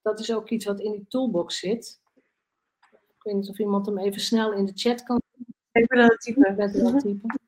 Dat 0.02 0.20
is 0.20 0.34
ook 0.34 0.50
iets 0.50 0.66
wat 0.66 0.80
in 0.80 0.92
die 0.92 1.06
toolbox 1.08 1.60
zit. 1.60 2.02
Ik 2.90 3.24
weet 3.24 3.36
niet 3.36 3.50
of 3.50 3.60
iemand 3.60 3.86
hem 3.86 3.98
even 3.98 4.22
snel 4.22 4.54
in 4.54 4.66
de 4.66 4.72
chat 4.76 5.04
kan. 5.04 5.22
Even 5.72 5.98
het 5.98 6.22
typen. 6.22 7.00
typen. 7.00 7.40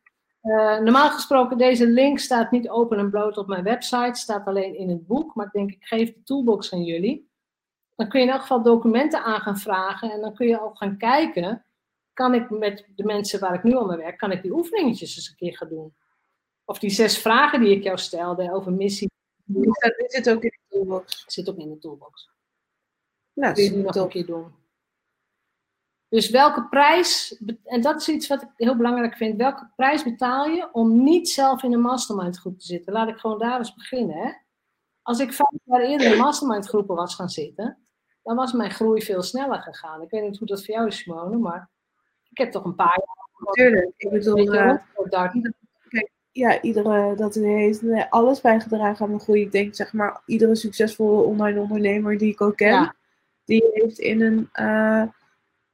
Uh, 0.43 0.79
normaal 0.79 1.09
gesproken, 1.09 1.57
deze 1.57 1.87
link 1.87 2.19
staat 2.19 2.51
niet 2.51 2.69
open 2.69 2.97
en 2.97 3.09
bloot 3.09 3.37
op 3.37 3.47
mijn 3.47 3.63
website, 3.63 4.19
staat 4.19 4.47
alleen 4.47 4.75
in 4.75 4.89
het 4.89 5.07
boek. 5.07 5.35
Maar 5.35 5.45
ik 5.45 5.51
denk, 5.51 5.71
ik 5.71 5.85
geef 5.85 6.13
de 6.13 6.23
toolbox 6.23 6.73
aan 6.73 6.83
jullie. 6.83 7.29
Dan 7.95 8.09
kun 8.09 8.19
je 8.19 8.25
in 8.25 8.31
elk 8.31 8.41
geval 8.41 8.63
documenten 8.63 9.23
aan 9.23 9.41
gaan 9.41 9.57
vragen 9.57 10.11
en 10.11 10.21
dan 10.21 10.33
kun 10.33 10.47
je 10.47 10.61
ook 10.61 10.77
gaan 10.77 10.97
kijken. 10.97 11.65
Kan 12.21 12.33
ik 12.33 12.49
met 12.49 12.85
de 12.95 13.03
mensen 13.03 13.39
waar 13.39 13.53
ik 13.53 13.63
nu 13.63 13.73
al 13.73 13.85
mee 13.85 13.97
werk, 13.97 14.17
kan 14.17 14.31
ik 14.31 14.41
die 14.41 14.51
oefeningetjes 14.51 15.15
eens 15.15 15.29
een 15.29 15.35
keer 15.35 15.57
gaan 15.57 15.69
doen? 15.69 15.93
Of 16.65 16.79
die 16.79 16.89
zes 16.89 17.17
vragen 17.17 17.59
die 17.59 17.75
ik 17.75 17.83
jou 17.83 17.97
stelde 17.97 18.53
over 18.53 18.71
missie. 18.71 19.11
Die 19.45 19.69
zit 20.07 20.29
ook 20.29 20.43
in 20.43 20.49
de 20.49 20.75
toolbox. 20.75 21.23
Zit 21.27 21.49
ook 21.49 21.57
in 21.57 21.69
de 21.69 21.77
toolbox. 21.77 22.29
Nou, 23.33 23.53
Kun 23.53 23.63
je 23.63 23.71
die 23.71 23.83
nog 23.83 23.95
een 23.95 24.07
keer 24.07 24.25
doen. 24.25 24.51
Dus 26.09 26.29
welke 26.29 26.67
prijs, 26.67 27.41
en 27.63 27.81
dat 27.81 28.01
is 28.01 28.09
iets 28.09 28.27
wat 28.27 28.41
ik 28.41 28.49
heel 28.55 28.75
belangrijk 28.75 29.15
vind, 29.15 29.37
welke 29.37 29.71
prijs 29.75 30.03
betaal 30.03 30.45
je 30.45 30.73
om 30.73 31.03
niet 31.03 31.29
zelf 31.29 31.63
in 31.63 31.73
een 31.73 31.81
mastermind 31.81 32.37
groep 32.37 32.59
te 32.59 32.65
zitten? 32.65 32.93
Laat 32.93 33.09
ik 33.09 33.17
gewoon 33.17 33.39
daar 33.39 33.57
eens 33.57 33.75
beginnen. 33.75 34.17
Hè? 34.17 34.31
Als 35.01 35.19
ik 35.19 35.33
vijf 35.33 35.49
jaar 35.63 35.81
eerder 35.81 36.11
in 36.11 36.17
mastermind 36.17 36.67
groepen 36.67 36.95
was 36.95 37.15
gaan 37.15 37.29
zitten, 37.29 37.77
dan 38.23 38.35
was 38.35 38.51
mijn 38.51 38.71
groei 38.71 39.01
veel 39.01 39.21
sneller 39.21 39.61
gegaan. 39.61 40.01
Ik 40.01 40.09
weet 40.09 40.23
niet 40.23 40.37
hoe 40.37 40.47
dat 40.47 40.65
voor 40.65 40.75
jou 40.75 40.87
is, 40.87 40.97
Simone, 40.97 41.37
maar 41.37 41.69
ik 42.31 42.37
heb 42.37 42.51
toch 42.51 42.63
een 42.63 42.75
paar 42.75 42.99
jaar. 43.05 43.53
Tuurlijk, 43.53 43.91
ik 43.97 44.09
bedoel, 44.09 44.53
uh, 44.53 44.77
ja, 46.31 46.61
iedere, 46.61 47.15
dat 47.15 47.35
heeft 47.35 47.81
alles 48.09 48.41
bijgedragen 48.41 49.03
aan 49.03 49.09
mijn 49.09 49.21
groei. 49.21 49.41
Ik 49.41 49.51
denk, 49.51 49.75
zeg 49.75 49.93
maar, 49.93 50.21
iedere 50.25 50.55
succesvolle 50.55 51.21
online 51.21 51.59
ondernemer 51.59 52.17
die 52.17 52.31
ik 52.31 52.41
ook 52.41 52.55
ken, 52.55 52.95
die 53.45 53.69
heeft 53.71 53.99
in 53.99 54.21
een 54.21 54.49
uh, 54.53 55.03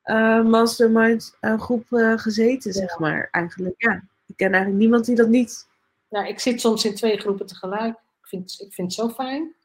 uh, 0.05 0.45
mastermind 0.45 1.37
groep 1.41 1.85
gezeten, 2.15 2.73
zeg 2.73 2.99
maar, 2.99 3.27
eigenlijk. 3.31 3.75
Ja, 3.77 4.03
ik 4.27 4.37
ken 4.37 4.51
eigenlijk 4.51 4.81
niemand 4.81 5.05
die 5.05 5.15
dat 5.15 5.27
niet 5.27 5.67
Nou, 6.09 6.27
ik 6.27 6.39
zit 6.39 6.61
soms 6.61 6.85
in 6.85 6.95
twee 6.95 7.17
groepen 7.17 7.45
tegelijk. 7.45 7.95
Ik 8.21 8.27
vind, 8.27 8.61
ik 8.67 8.73
vind 8.73 8.95
het 8.95 8.99
zo 9.05 9.09
fijn. 9.09 9.55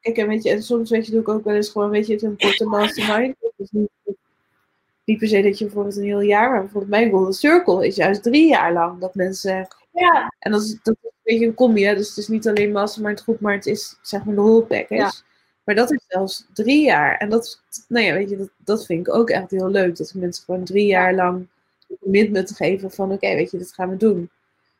Kijk, 0.00 0.16
en 0.16 0.28
weet 0.28 0.42
je, 0.42 0.50
en 0.50 0.62
soms 0.62 0.90
weet 0.90 1.06
je, 1.06 1.12
doe 1.12 1.20
ik 1.20 1.28
ook 1.28 1.44
wel 1.44 1.54
eens 1.54 1.70
gewoon, 1.70 1.90
weet 1.90 2.06
je, 2.06 2.12
het 2.12 2.22
een 2.22 2.38
korte 2.38 2.64
mastermind. 2.64 3.36
Niet, 3.70 3.90
niet 5.08 5.18
per 5.18 5.28
se 5.28 5.42
dat 5.42 5.58
je 5.58 5.64
bijvoorbeeld 5.64 5.96
een 5.96 6.02
heel 6.02 6.20
jaar, 6.20 6.50
maar 6.50 6.60
bijvoorbeeld 6.60 6.90
mijn 6.90 7.10
Golden 7.10 7.32
Circle 7.32 7.86
is 7.86 7.96
juist 7.96 8.22
drie 8.22 8.48
jaar 8.48 8.72
lang. 8.72 9.00
Dat 9.00 9.14
mensen, 9.14 9.68
Ja, 9.92 10.32
en 10.38 10.52
dat 10.52 10.62
is, 10.62 10.78
dat 10.82 10.96
is 11.02 11.10
een 11.10 11.20
beetje 11.22 11.46
een 11.46 11.54
combi, 11.54 11.84
hè. 11.84 11.94
Dus 11.94 12.08
het 12.08 12.16
is 12.16 12.28
niet 12.28 12.48
alleen 12.48 12.72
mastermind 12.72 13.20
groep, 13.20 13.40
maar 13.40 13.54
het 13.54 13.66
is 13.66 13.98
zeg 14.02 14.24
maar 14.24 14.34
de 14.34 14.40
whole 14.40 14.62
package. 14.62 14.94
Ja. 14.94 15.12
Maar 15.64 15.74
dat 15.74 15.92
is 15.92 16.04
zelfs 16.08 16.46
drie 16.52 16.84
jaar. 16.84 17.16
En 17.16 17.28
dat, 17.30 17.60
nou 17.88 18.04
ja, 18.04 18.12
weet 18.12 18.30
je, 18.30 18.36
dat, 18.36 18.50
dat 18.56 18.86
vind 18.86 19.06
ik 19.06 19.14
ook 19.14 19.30
echt 19.30 19.50
heel 19.50 19.68
leuk. 19.70 19.96
Dat 19.96 20.14
mensen 20.14 20.44
gewoon 20.44 20.64
drie 20.64 20.86
jaar 20.86 21.14
lang 21.14 21.46
commitment 22.02 22.56
geven 22.56 22.90
van, 22.90 23.12
oké, 23.12 23.34
weet 23.34 23.50
je, 23.50 23.58
dit 23.58 23.74
gaan 23.74 23.90
we 23.90 23.96
doen. 23.96 24.30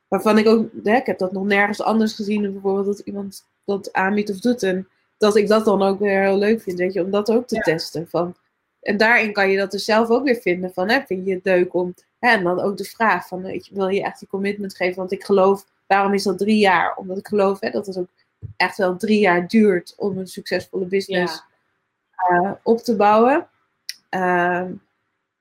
Waarvan 0.08 0.38
ik 0.38 0.46
ook, 0.46 0.68
hè, 0.82 0.96
ik 0.96 1.06
heb 1.06 1.18
dat 1.18 1.32
nog 1.32 1.44
nergens 1.44 1.82
anders 1.82 2.12
gezien 2.14 2.42
dan 2.42 2.52
bijvoorbeeld 2.52 2.86
dat 2.86 2.98
iemand 2.98 3.44
dat 3.64 3.92
aanbiedt 3.92 4.30
of 4.30 4.38
doet. 4.40 4.62
En 4.62 4.88
dat 5.18 5.36
ik 5.36 5.48
dat 5.48 5.64
dan 5.64 5.82
ook 5.82 5.98
weer 5.98 6.22
heel 6.22 6.38
leuk 6.38 6.60
vind, 6.60 6.78
weet 6.78 6.92
je, 6.92 7.04
om 7.04 7.10
dat 7.10 7.30
ook 7.30 7.46
te 7.46 7.54
Ja. 7.54 7.60
testen. 7.60 8.08
Van, 8.08 8.34
en 8.80 8.96
daarin 8.96 9.32
kan 9.32 9.50
je 9.50 9.56
dat 9.56 9.70
dus 9.70 9.84
zelf 9.84 10.08
ook 10.08 10.24
weer 10.24 10.40
vinden 10.40 10.72
van, 10.72 10.90
hè, 10.90 11.00
vind 11.06 11.26
je 11.26 11.34
het 11.34 11.44
leuk 11.44 11.74
om, 11.74 11.94
hè, 12.18 12.30
en 12.30 12.44
dan 12.44 12.60
ook 12.60 12.76
de 12.76 12.84
vraag 12.84 13.28
van, 13.28 13.42
weet 13.42 13.66
je, 13.66 13.74
wil 13.74 13.88
je 13.88 14.02
echt 14.02 14.18
die 14.18 14.28
commitment 14.28 14.76
geven? 14.76 14.96
Want 14.96 15.12
ik 15.12 15.24
geloof, 15.24 15.64
waarom 15.86 16.14
is 16.14 16.22
dat 16.22 16.38
drie 16.38 16.58
jaar? 16.58 16.96
Omdat 16.96 17.18
ik 17.18 17.26
geloof 17.26 17.60
hè, 17.60 17.70
dat 17.70 17.86
het 17.86 17.98
ook 17.98 18.08
echt 18.56 18.76
wel 18.76 18.96
drie 18.96 19.20
jaar 19.20 19.48
duurt 19.48 19.94
om 19.96 20.18
een 20.18 20.26
succesvolle 20.26 20.86
business 20.86 21.42
eh, 22.16 22.52
op 22.62 22.78
te 22.78 22.96
bouwen. 22.96 23.48
Ehm, 24.08 24.72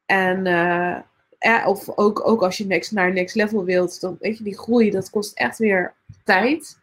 en 0.06 0.46
eh, 0.46 0.98
ja, 1.40 1.68
of 1.68 1.98
ook, 1.98 2.28
ook 2.28 2.42
als 2.42 2.58
je 2.58 2.66
next, 2.66 2.92
naar 2.92 3.14
next 3.14 3.36
level 3.36 3.64
wilt, 3.64 4.02
dan 4.02 4.18
weet 4.20 4.38
je, 4.38 4.44
die 4.44 4.58
groei, 4.58 4.92
dat 4.92 5.10
kost 5.10 5.38
echt 5.38 5.58
weer 5.58 5.94
tijd. 6.24 6.78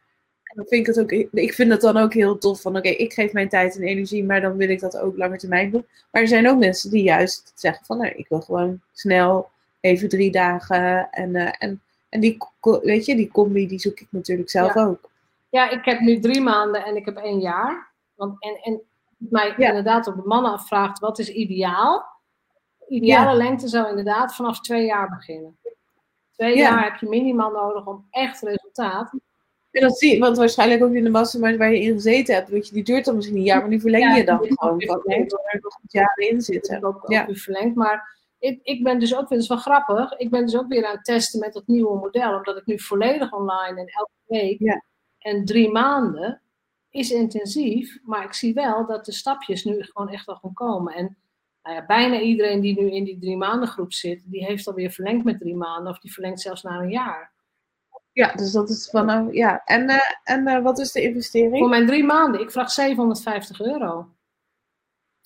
Dan 0.55 0.65
vind 0.69 0.89
ik 0.89 0.95
het 0.95 1.01
ook, 1.01 1.11
ik 1.33 1.55
vind 1.55 1.71
het 1.71 1.81
dan 1.81 1.97
ook 1.97 2.13
heel 2.15 2.39
tof 2.39 2.61
van, 2.61 2.77
oké, 2.77 2.89
ik 2.89 3.13
geef 3.13 3.33
mijn 3.33 3.49
tijd 3.49 3.77
en 3.77 3.83
energie, 3.83 4.25
maar 4.25 4.41
dan 4.41 4.57
wil 4.57 4.69
ik 4.69 4.81
dat 4.81 4.97
ook 4.99 5.17
langer 5.17 5.39
termijn 5.39 5.71
doen. 5.71 5.87
Maar 6.11 6.23
er 6.23 6.29
zijn 6.29 6.49
ook 6.49 6.59
mensen 6.59 6.91
die 6.91 7.03
juist 7.03 7.53
zeggen 7.55 7.87
van, 7.87 7.99
nou, 7.99 8.11
ik 8.17 8.29
wil 8.29 8.41
gewoon 8.41 8.81
snel 8.93 9.51
even 9.81 10.09
drie 10.09 10.31
dagen. 10.31 11.11
En, 11.11 11.37
eh, 11.37 11.53
en, 11.59 11.83
en 12.09 12.21
die, 12.21 12.39
weet 12.83 13.05
je, 13.05 13.17
die 13.17 13.31
combi, 13.31 13.67
die 13.69 13.79
zoek 13.79 14.01
ik 14.01 14.07
natuurlijk 14.11 14.51
zelf 14.51 14.75
Ja. 14.75 14.85
ook. 14.85 15.11
Ja, 15.49 15.71
ik 15.71 15.85
heb 15.85 16.01
nu 16.01 16.21
drie 16.21 16.41
maanden 16.41 16.85
en 16.85 16.97
ik 16.97 17.05
heb 17.05 17.17
één 17.17 17.41
jaar. 17.41 17.89
Want, 18.15 18.43
en, 18.43 18.59
en 18.63 18.81
mij 19.17 19.55
Ja. 19.57 19.69
inderdaad 19.69 20.07
op 20.07 20.17
de 20.17 20.23
mannen 20.25 20.53
afvraagt, 20.53 20.99
wat 20.99 21.19
is 21.19 21.29
ideaal? 21.29 22.05
Ideale 22.89 23.37
lengte 23.37 23.69
zou 23.69 23.89
inderdaad 23.89 24.35
vanaf 24.35 24.61
twee 24.61 24.85
jaar 24.85 25.09
beginnen. 25.09 25.57
Twee 26.33 26.57
Ja. 26.57 26.71
jaar 26.71 26.85
heb 26.85 27.01
je 27.01 27.09
minimaal 27.09 27.51
nodig 27.51 27.87
om 27.87 28.07
echt 28.11 28.41
resultaat. 28.43 29.13
En 29.75 29.83
dat 29.83 29.99
zie 29.99 30.13
je, 30.15 30.19
want 30.19 30.37
waarschijnlijk 30.37 30.83
ook 30.83 30.93
in 30.93 31.05
de 31.05 31.11
mastermind 31.11 31.59
waar 31.59 31.73
je 31.73 31.81
in 31.81 31.93
gezeten 31.95 32.35
hebt, 32.35 32.49
weet 32.49 32.69
je, 32.69 32.75
die 32.75 32.85
duurt 32.85 33.05
dan 33.05 33.15
misschien 33.15 33.37
een 33.37 33.43
jaar, 33.43 33.61
maar 33.61 33.71
die 33.71 33.81
verleng 33.81 34.17
je 34.17 34.25
dan 34.25 34.39
gewoon. 34.39 34.73
ook 34.75 34.85
Van, 34.85 35.01
nee, 35.05 35.19
er 35.27 35.59
nog 35.61 35.79
jaren 35.89 36.29
in 36.31 36.41
zitten. 36.41 36.81
Dat 36.81 36.95
ook, 36.95 37.03
ook 37.05 37.11
Ja. 37.11 37.27
weer 37.27 37.37
verlengd. 37.37 37.77
Maar 37.77 38.17
ik, 38.39 38.61
ik 38.63 38.83
ben 38.83 38.99
dus 38.99 39.13
ook 39.15 39.21
weer, 39.29 39.29
dat 39.29 39.39
is 39.39 39.49
wel 39.49 39.59
grappig, 39.59 40.13
ik 40.19 40.31
ben 40.31 40.45
dus 40.45 40.57
ook 40.57 40.69
weer 40.69 40.87
aan 40.87 40.95
het 40.95 41.05
testen 41.05 41.41
met 41.41 41.53
dat 41.53 41.67
nieuwe 41.67 41.97
model. 41.99 42.37
Omdat 42.37 42.57
ik 42.57 42.67
nu 42.67 42.79
volledig 42.81 43.33
online 43.33 43.81
en 43.81 43.87
elke 43.87 44.11
week 44.27 44.59
Ja. 44.59 44.85
en 45.19 45.45
drie 45.45 45.71
maanden 45.71 46.41
is 46.91 47.11
intensief. 47.11 47.99
Maar 48.03 48.25
ik 48.25 48.33
zie 48.33 48.55
wel 48.55 48.87
dat 48.87 49.05
de 49.05 49.13
stapjes 49.13 49.65
nu 49.65 49.83
gewoon 49.83 50.09
echt 50.09 50.27
wel 50.27 50.37
gaan 50.37 50.53
komen. 50.53 50.95
En 50.95 51.17
nou 51.63 51.77
ja, 51.77 51.87
bijna 51.87 52.21
iedereen 52.21 52.61
die 52.61 52.81
nu 52.81 52.91
in 52.91 53.05
die 53.05 53.19
drie 53.19 53.37
maanden 53.37 53.69
groep 53.69 53.93
zit, 53.93 54.23
die 54.25 54.45
heeft 54.45 54.67
alweer 54.67 54.91
verlengd 54.91 55.25
met 55.25 55.39
drie 55.39 55.57
maanden. 55.57 55.93
Of 55.93 55.99
die 55.99 56.13
verlengt 56.13 56.41
zelfs 56.41 56.63
naar 56.63 56.81
een 56.81 56.91
jaar. 56.91 57.33
Ja, 58.15 58.33
dus 58.33 58.53
dat 58.53 58.69
is 58.69 58.91
van, 58.91 59.07
nou, 59.07 59.33
ja. 59.33 59.65
En, 59.65 59.89
eh, 59.89 59.99
en 60.25 60.47
eh, 60.47 60.63
wat 60.63 60.79
is 60.79 60.93
de 60.93 61.03
investering? 61.03 61.59
Voor 61.59 61.69
mijn 61.69 61.87
drie 61.87 62.05
maanden, 62.05 62.41
ik 62.41 62.51
vraag 62.51 62.71
750 62.71 63.61
euro. 63.61 64.09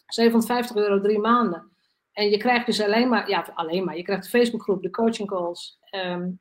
750 0.06 0.76
euro 0.76 1.00
drie 1.00 1.18
maanden. 1.18 1.70
En 2.12 2.30
je 2.30 2.36
krijgt 2.36 2.66
dus 2.66 2.80
alleen 2.80 3.08
maar, 3.08 3.28
ja, 3.28 3.50
alleen 3.54 3.84
maar, 3.84 3.96
je 3.96 4.02
krijgt 4.02 4.22
de 4.22 4.28
Facebookgroep, 4.28 4.82
de 4.82 4.90
coaching 4.90 5.28
calls. 5.28 5.78
En 5.90 6.40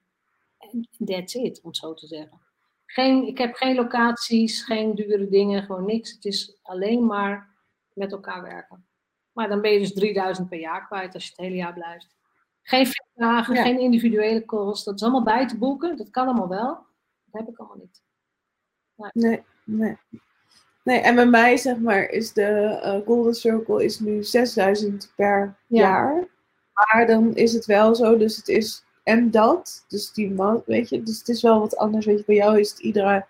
that's 1.06 1.34
it, 1.34 1.62
om 1.62 1.70
het 1.70 1.78
zo 1.78 1.94
te 1.94 2.08
zeggen. 2.08 2.42
Geen, 2.86 3.28
ik 3.28 3.38
heb 3.38 3.56
geen 3.56 3.76
locaties, 3.76 4.64
geen 4.64 4.96
dure 4.96 5.28
dingen, 5.30 5.64
gewoon 5.64 5.86
niks. 5.86 6.12
Het 6.12 6.26
is 6.26 6.60
alleen 6.62 7.06
maar 7.06 7.56
met 7.94 8.12
elkaar 8.12 8.42
werken. 8.42 8.88
Maar 9.32 9.50
dan 9.50 9.62
ben 9.62 9.72
je 9.72 9.80
dus 9.80 9.94
3000 9.94 10.50
per 10.50 10.60
jaar 10.60 10.88
kwijt 10.88 11.14
als 11.14 11.24
je 11.24 11.30
het 11.30 11.40
hele 11.40 11.56
jaar 11.56 11.74
blijft. 11.74 12.17
Geen 12.70 12.88
Ja. 13.16 13.44
geen 13.44 13.80
individuele 13.80 14.46
calls. 14.46 14.84
Dat 14.84 14.96
is 14.96 15.02
allemaal 15.02 15.24
bij 15.24 15.48
te 15.48 15.58
boeken. 15.58 15.98
Dat 15.98 16.10
kan 16.10 16.28
allemaal 16.28 16.48
wel. 16.48 16.86
Dat 17.26 17.42
heb 17.42 17.48
ik 17.50 17.58
allemaal 17.58 17.78
niet. 17.78 18.02
Nee, 19.14 19.44
nee. 19.64 19.98
Nee, 20.84 21.00
en 21.00 21.16
bij 21.16 21.26
mij 21.26 21.58
zeg 21.58 21.78
maar 21.80 22.10
is 22.10 22.34
de 22.34 22.44
eh, 22.82 23.00
Golden 23.06 23.34
Circle 23.36 23.84
is 23.84 24.00
nu 24.00 24.24
6000 24.24 25.12
per 25.16 25.56
Ja. 25.68 25.80
jaar. 25.80 26.28
Maar 26.74 27.08
dan 27.08 27.36
is 27.36 27.54
het 27.54 27.66
wel 27.66 27.96
zo, 27.96 28.18
dus 28.18 28.36
het 28.38 28.48
is 28.48 28.84
en 29.04 29.32
dat, 29.32 29.86
dus 29.88 30.12
die 30.14 30.32
man, 30.32 30.64
weet 30.66 30.90
je, 30.90 31.04
dus 31.04 31.18
het 31.18 31.28
is 31.30 31.42
wel 31.42 31.60
wat 31.60 31.78
anders. 31.78 32.06
Weet 32.06 32.18
je, 32.18 32.24
bij 32.26 32.36
jou 32.36 32.60
is 32.60 32.70
het 32.70 32.80
iedere 32.80 33.26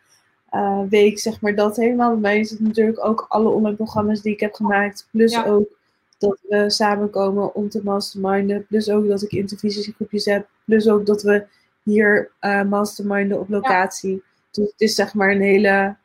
eh, 0.49 0.81
week 0.89 1.19
zeg 1.19 1.41
maar 1.41 1.55
dat 1.55 1.75
helemaal. 1.75 2.11
Bij 2.11 2.19
mij 2.19 2.39
is 2.39 2.49
het 2.49 2.59
natuurlijk 2.59 3.05
ook 3.05 3.25
alle 3.29 3.49
online 3.49 3.75
programma's 3.75 4.21
die 4.21 4.33
ik 4.33 4.39
heb 4.39 4.53
gemaakt, 4.53 5.07
plus 5.11 5.31
Ja. 5.31 5.45
ook 5.45 5.76
dat 6.17 6.39
we 6.47 6.69
samenkomen 6.69 7.55
om 7.55 7.69
te 7.69 7.83
masterminden, 7.83 8.65
plus 8.67 8.89
ook 8.89 9.07
dat 9.07 9.21
ik 9.21 9.31
intervisiegroepjes 9.31 10.25
heb, 10.25 10.47
plus 10.65 10.89
ook 10.89 11.05
dat 11.05 11.21
we 11.21 11.45
hier 11.83 12.31
eh 12.39 12.63
masterminden 12.63 13.39
op 13.39 13.49
locatie. 13.49 14.23
Dus 14.51 14.65
het 14.71 14.81
is 14.81 14.95
zeg 14.95 15.13
maar 15.13 15.31
een 15.31 15.41
hele 15.41 15.95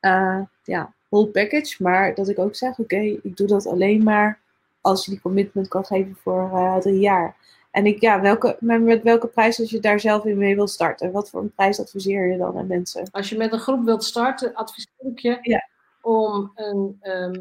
eh, 0.00 0.40
ja, 0.64 0.92
whole 1.08 1.26
package. 1.28 1.82
Maar 1.82 2.14
dat 2.14 2.28
ik 2.28 2.38
ook 2.38 2.54
zeg, 2.56 2.78
oké, 2.78 2.96
ik 2.96 3.36
doe 3.36 3.46
dat 3.46 3.66
alleen 3.66 4.02
maar 4.02 4.38
als 4.80 5.04
je 5.04 5.10
die 5.10 5.20
commitment 5.20 5.68
kan 5.68 5.84
geven 5.84 6.16
voor 6.22 6.50
eh, 6.54 6.76
drie 6.76 7.00
jaar. 7.00 7.36
En 7.70 7.86
ik, 7.86 8.00
ja, 8.00 8.20
welke, 8.20 8.56
met, 8.60 9.02
welke 9.02 9.26
prijs 9.26 9.60
als 9.60 9.70
je 9.70 9.80
daar 9.80 10.00
zelf 10.00 10.24
in 10.24 10.38
mee 10.38 10.54
wil 10.54 10.68
starten? 10.68 11.12
Wat 11.12 11.30
voor 11.30 11.40
een 11.40 11.52
prijs 11.54 11.80
adviseer 11.80 12.30
je 12.30 12.38
dan 12.38 12.58
aan 12.58 12.66
mensen? 12.66 13.08
Als 13.10 13.28
je 13.28 13.36
met 13.36 13.52
een 13.52 13.58
groep 13.58 13.84
wilt 13.84 14.04
starten, 14.04 14.54
adviseer 14.54 15.06
ik 15.10 15.18
je 15.18 15.38
Ja. 15.42 15.68
om 16.02 16.52
een. 16.54 16.96
ehm, 17.00 17.40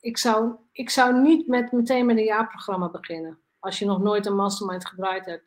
ik, 0.00 0.18
zou, 0.18 0.52
ik 0.72 0.90
zou 0.90 1.20
niet 1.20 1.46
met, 1.46 1.72
meteen 1.72 2.06
met 2.06 2.16
een 2.16 2.24
jaarprogramma 2.24 2.88
beginnen. 2.88 3.38
Als 3.58 3.78
je 3.78 3.86
nog 3.86 4.00
nooit 4.00 4.26
een 4.26 4.36
mastermind 4.36 4.86
gebruikt 4.86 5.26
hebt. 5.26 5.44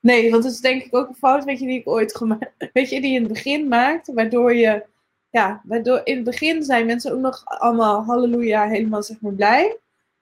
Nee, 0.00 0.30
want 0.30 0.42
dat 0.42 0.52
is 0.52 0.60
denk 0.60 0.82
ik 0.82 0.94
ook 0.94 1.08
een 1.08 1.14
fout 1.14 1.44
weet 1.44 1.58
je, 1.58 1.66
die 1.66 1.78
ik 1.78 1.88
ooit 1.88 2.16
gemaakt 2.16 2.70
Weet 2.72 2.90
je, 2.90 3.00
die 3.00 3.10
je 3.10 3.16
in 3.16 3.22
het 3.24 3.32
begin 3.32 3.68
maakt, 3.68 4.12
waardoor 4.12 4.54
je, 4.54 4.84
ja, 5.30 5.60
waardoor 5.64 6.00
in 6.04 6.14
het 6.14 6.24
begin 6.24 6.62
zijn 6.62 6.86
mensen 6.86 7.12
ook 7.12 7.20
nog 7.20 7.42
allemaal 7.44 8.04
halleluja, 8.04 8.68
helemaal 8.68 9.02
zeg 9.02 9.20
maar 9.20 9.32
blij. 9.32 9.78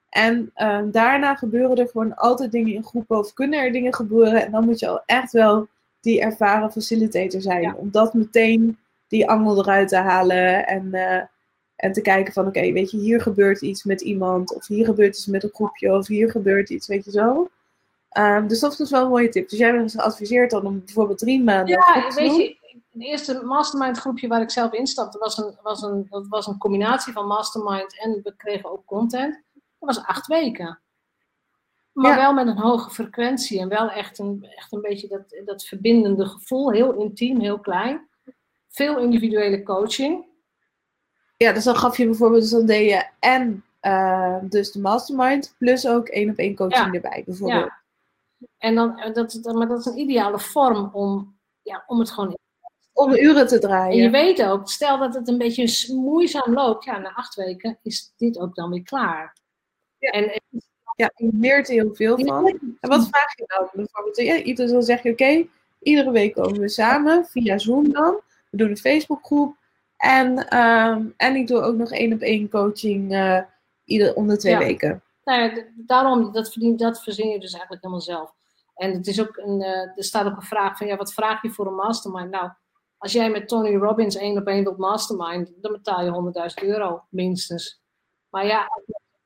En 0.09 0.51
ehm, 0.55 0.91
daarna 0.91 1.35
gebeuren 1.35 1.77
er 1.77 1.89
gewoon 1.89 2.15
altijd 2.15 2.53
dingen 2.53 2.75
in 2.75 2.85
groepen 2.85 3.19
of 3.19 3.33
kunnen 3.33 3.61
er 3.61 3.73
dingen 3.73 3.95
gebeuren. 3.95 4.45
En 4.45 4.51
dan 4.51 4.65
moet 4.65 4.79
je 4.79 4.89
al 4.89 5.03
echt 5.07 5.33
wel 5.33 5.69
die 6.01 6.21
ervaren 6.21 6.73
facilitator 6.73 7.41
zijn. 7.41 7.63
Ja. 7.63 7.75
Om 7.75 7.91
dat 7.91 8.15
meteen 8.15 8.79
die 9.09 9.29
angel 9.29 9.59
eruit 9.59 9.89
te 9.89 9.97
halen 9.97 10.67
en, 10.67 10.95
eh, 10.95 11.23
en 11.83 11.93
te 11.93 12.01
kijken 12.01 12.33
van 12.33 12.47
oké, 12.47 12.73
weet 12.73 12.91
je, 12.91 12.97
hier 12.97 13.21
gebeurt 13.21 13.61
iets 13.61 13.85
met 13.85 14.01
iemand. 14.01 14.55
Of 14.55 14.67
hier 14.67 14.85
gebeurt 14.85 15.17
iets 15.17 15.27
met 15.27 15.43
een 15.43 15.51
groepje. 15.53 15.93
Of 15.97 16.07
hier 16.07 16.31
gebeurt 16.31 16.71
iets, 16.71 16.87
weet 16.87 17.05
je 17.05 17.11
zo. 17.11 17.51
Ehm, 18.09 18.47
dus 18.47 18.61
dat 18.61 18.81
is 18.81 18.91
wel 18.91 19.03
een 19.03 19.09
mooie 19.09 19.29
tip. 19.29 19.49
Dus 19.49 19.59
jij 19.59 19.69
hebt 19.69 19.83
ons 19.83 19.95
geadviseerd 19.95 20.51
dan 20.51 20.67
om 20.67 20.83
bijvoorbeeld 20.85 21.19
drie 21.19 21.43
maanden. 21.43 21.69
Ja, 21.69 22.13
weet 22.15 22.37
je, 22.37 22.57
het 22.93 23.03
eerste 23.03 23.43
mastermind 23.45 23.99
groepje 23.99 24.29
waar 24.29 24.41
ik 24.41 24.51
zelf 24.51 24.73
instapte, 24.73 25.19
was 25.19 25.39
een, 25.39 25.57
was 25.63 25.83
een, 25.83 26.07
dat 26.11 26.27
was 26.29 26.47
een 26.47 26.59
combinatie 26.59 27.13
van 27.13 27.27
mastermind 27.27 28.01
en 28.01 28.21
we 28.23 28.35
kregen 28.37 28.71
ook 28.71 28.85
content. 28.85 29.43
Dat 29.53 29.63
was 29.79 30.05
acht 30.05 30.27
weken. 30.27 30.79
Maar 31.93 32.11
Ja. 32.11 32.17
wel 32.17 32.33
met 32.33 32.47
een 32.47 32.63
hoge 32.63 32.91
frequentie 32.91 33.61
en 33.61 33.69
wel 33.69 33.91
echt 33.91 34.19
een, 34.19 34.47
echt 34.57 34.73
een 34.73 34.81
beetje 34.81 35.09
dat, 35.09 35.43
dat 35.45 35.65
verbindende 35.65 36.27
gevoel. 36.27 36.73
Heel 36.73 36.93
intiem, 36.93 37.41
heel 37.41 37.59
klein. 37.59 38.09
Veel 38.69 38.99
individuele 38.99 39.63
coaching. 39.63 40.31
Ja, 41.43 41.53
dus 41.53 41.65
dan 41.65 41.77
gaf 41.77 41.97
je 41.97 42.05
bijvoorbeeld, 42.07 42.43
dus 42.43 42.51
dan 42.51 42.67
deed 42.67 42.91
je 42.91 43.05
en 43.19 43.65
eh, 43.81 44.37
dus 44.43 44.73
de 44.73 44.81
mastermind, 44.81 45.55
plus 45.59 45.87
ook 45.89 46.09
één 46.09 46.31
op 46.31 46.37
één 46.37 46.55
coaching 46.55 46.87
Ja. 46.87 46.93
erbij, 46.93 47.23
bijvoorbeeld. 47.27 47.65
Ja. 47.65 47.81
En 48.59 48.75
dan, 48.75 48.99
en 48.99 49.13
dat, 49.13 49.39
dat- 49.43 49.55
maar 49.55 49.69
dat 49.69 49.79
is 49.79 49.85
een 49.87 49.99
ideale 49.99 50.39
vorm 50.39 50.91
om, 50.93 51.37
ja, 51.63 51.85
om 51.87 51.99
het 51.99 52.11
gewoon. 52.11 52.39
Om 52.93 53.13
uren 53.15 53.47
te 53.47 53.55
En 53.55 53.61
je 53.61 53.67
draaien. 53.67 54.11
weet 54.11 54.43
ook, 54.45 54.69
stel 54.71 54.99
dat 54.99 55.15
het 55.15 55.29
een 55.29 55.39
beetje 55.39 55.95
moeizaam 55.95 56.53
loopt, 56.53 56.85
ja, 56.85 56.99
na 56.99 57.13
acht 57.15 57.35
weken 57.35 57.79
is 57.83 58.13
dit 58.17 58.39
ook 58.39 58.55
dan 58.55 58.71
weer 58.71 58.83
klaar. 58.83 59.37
Ja. 59.99 60.11
En, 60.11 60.33
en 60.33 60.41
Ja, 60.97 61.11
je 61.17 61.31
leert 61.33 61.69
er 61.69 61.75
heel 61.75 61.95
veel 61.95 62.19
van. 62.19 62.47
En 62.81 62.89
wat 62.89 63.09
vraag 63.09 63.37
je 63.37 63.45
dan? 63.47 63.69
Bijvoorbeeld, 63.73 64.17
ja, 64.17 64.37
ieder 64.37 64.69
dan 64.69 64.83
zeg 64.83 65.03
je, 65.03 65.11
oké, 65.11 65.47
iedere 65.81 66.11
week 66.11 66.35
komen 66.35 66.61
we 66.61 66.69
samen, 66.69 67.25
via 67.27 67.59
Zoom 67.59 67.93
dan. 67.93 68.21
We 68.51 68.57
doen 68.57 68.71
een 68.71 68.77
Facebookgroep. 68.77 69.57
En, 70.03 70.49
ehm, 70.49 71.07
en 71.17 71.35
ik 71.35 71.47
doe 71.47 71.61
ook 71.61 71.77
nog 71.77 71.91
één 71.91 72.13
op 72.13 72.21
één 72.21 72.49
coaching 72.49 73.13
eh 73.13 73.41
ieder, 73.85 74.15
om 74.15 74.29
de 74.29 74.37
twee 74.37 74.53
Ja. 74.53 74.59
weken. 74.59 75.03
Nou 75.25 75.43
ja, 75.43 75.65
daarom, 75.77 76.33
dat, 76.33 76.53
verdien, 76.53 76.77
dat 76.77 77.03
verzin 77.03 77.29
je 77.29 77.41
dus 77.41 77.53
eigenlijk 77.53 77.83
helemaal 77.83 78.05
zelf. 78.05 78.33
En 78.75 78.93
het 78.93 79.07
is 79.07 79.21
ook 79.21 79.37
een, 79.37 79.61
uh, 79.61 79.69
er 79.69 80.05
staat 80.05 80.27
ook 80.27 80.37
een 80.37 80.43
vraag 80.43 80.77
van, 80.77 80.87
ja, 80.87 80.97
wat 80.97 81.13
vraag 81.13 81.43
je 81.43 81.51
voor 81.51 81.67
een 81.67 81.75
mastermind? 81.75 82.31
Nou, 82.31 82.51
als 82.99 83.13
jij 83.13 83.31
met 83.31 83.49
Tony 83.49 83.77
Robbins 83.77 84.17
één 84.17 84.39
op 84.39 84.47
één 84.47 84.63
wilt 84.63 84.79
mastermind, 84.79 85.53
dan 85.57 85.73
betaal 85.73 86.05
je 86.05 86.11
100.000 86.11 86.69
euro 86.69 87.03
minstens. 87.09 87.83
Maar 88.31 88.47
ja, 88.47 88.67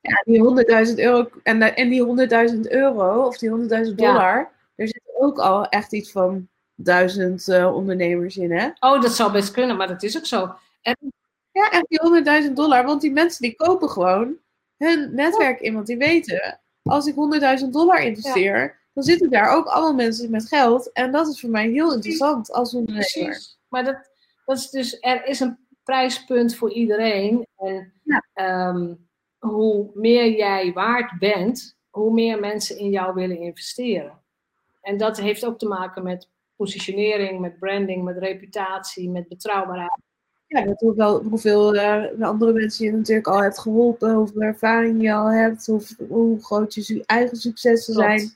ja 0.01 0.23
die 0.25 0.43
100.000 0.87 0.95
euro 0.95 1.29
en, 1.43 1.75
en 1.75 1.89
die 1.89 2.27
100.000 2.53 2.59
euro 2.61 3.25
of 3.25 3.37
die 3.37 3.49
100.000 3.49 3.95
dollar, 3.95 4.37
ja. 4.37 4.51
er 4.75 4.87
zitten 4.87 5.13
ook 5.19 5.39
al 5.39 5.65
echt 5.65 5.93
iets 5.93 6.11
van 6.11 6.47
duizend 6.75 7.47
uh, 7.47 7.75
ondernemers 7.75 8.37
in, 8.37 8.51
hè? 8.51 8.69
Oh, 8.79 9.01
dat 9.01 9.11
zou 9.11 9.31
best 9.31 9.51
kunnen, 9.51 9.77
maar 9.77 9.87
dat 9.87 10.03
is 10.03 10.17
ook 10.17 10.25
zo. 10.25 10.55
En... 10.87 11.13
Ja, 11.51 11.71
echt 11.71 11.85
die 11.87 12.45
100.000 12.47 12.53
dollar, 12.53 12.85
want 12.85 13.01
die 13.01 13.11
mensen 13.11 13.41
die 13.41 13.55
kopen 13.55 13.89
gewoon 13.89 14.37
hun 14.77 15.15
netwerk 15.15 15.59
in, 15.59 15.73
want 15.73 15.87
die 15.87 15.97
weten, 15.97 16.59
als 16.83 17.07
ik 17.07 17.15
100.000 17.61 17.69
dollar 17.69 18.01
investeer, 18.01 18.59
ja. 18.59 18.73
dan 18.93 19.03
zitten 19.03 19.29
daar 19.29 19.55
ook 19.55 19.65
allemaal 19.65 19.93
mensen 19.93 20.31
met 20.31 20.47
geld. 20.47 20.91
En 20.91 21.11
dat 21.11 21.27
is 21.27 21.39
voor 21.39 21.49
mij 21.49 21.69
heel 21.69 21.93
interessant 21.93 22.51
als 22.51 22.73
ondernemer. 22.73 23.11
Precies. 23.13 23.59
Maar 23.67 23.83
dat, 23.83 24.09
dat 24.45 24.57
is 24.57 24.69
dus, 24.69 24.97
er 24.99 25.25
is 25.25 25.39
een 25.39 25.57
prijspunt 25.83 26.55
voor 26.55 26.71
iedereen. 26.71 27.47
En 27.57 27.93
ja. 28.03 28.23
um, 28.69 29.07
hoe 29.37 29.91
meer 29.93 30.31
jij 30.31 30.73
waard 30.73 31.19
bent, 31.19 31.77
hoe 31.89 32.13
meer 32.13 32.39
mensen 32.39 32.77
in 32.77 32.89
jou 32.89 33.13
willen 33.13 33.39
investeren. 33.39 34.21
En 34.81 34.97
dat 34.97 35.17
heeft 35.17 35.45
ook 35.45 35.59
te 35.59 35.67
maken 35.67 36.03
met 36.03 36.29
positionering, 36.55 37.39
met 37.39 37.59
branding, 37.59 38.03
met 38.03 38.17
reputatie, 38.17 39.09
met 39.09 39.27
betrouwbaarheid. 39.27 40.05
Ja, 40.47 40.65
dat 40.65 40.95
wel 40.95 41.23
hoeveel 41.23 41.75
uh, 41.75 42.21
andere 42.21 42.53
mensen 42.53 42.85
je 42.85 42.91
natuurlijk 42.91 43.27
al 43.27 43.41
hebt 43.41 43.59
geholpen, 43.59 44.13
hoeveel 44.13 44.41
ervaring 44.41 45.01
je 45.01 45.13
al 45.13 45.31
hebt, 45.31 45.65
hoe, 45.65 45.81
hoe 46.07 46.43
groot 46.43 46.73
je 46.73 47.03
eigen 47.05 47.37
successen 47.37 47.93
zijn. 47.93 48.35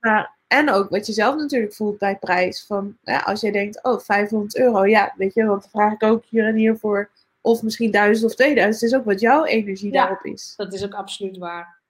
Maar, 0.00 0.36
en 0.46 0.70
ook 0.70 0.90
wat 0.90 1.06
je 1.06 1.12
zelf 1.12 1.36
natuurlijk 1.36 1.74
voelt 1.74 1.98
bij 1.98 2.16
prijs. 2.16 2.64
Van, 2.66 2.96
ja, 3.02 3.18
als 3.18 3.40
jij 3.40 3.50
denkt, 3.50 3.84
oh, 3.84 4.00
500 4.00 4.58
euro, 4.58 4.86
ja, 4.86 5.14
weet 5.16 5.34
je, 5.34 5.44
want 5.44 5.60
dan 5.60 5.70
vraag 5.70 5.92
ik 5.92 6.02
ook 6.02 6.24
hier 6.24 6.46
en 6.46 6.54
hier 6.54 6.76
voor, 6.76 7.10
of 7.40 7.62
misschien 7.62 7.90
1000 7.90 8.30
of 8.30 8.34
2000. 8.34 8.80
Het 8.82 8.92
is 8.92 8.98
ook 8.98 9.04
wat 9.04 9.20
jouw 9.20 9.44
energie 9.44 9.92
daarop 9.92 10.24
is. 10.24 10.54
Dat 10.56 10.72
is 10.72 10.84
ook 10.84 10.94
absoluut 10.94 11.38
waar. 11.38 11.80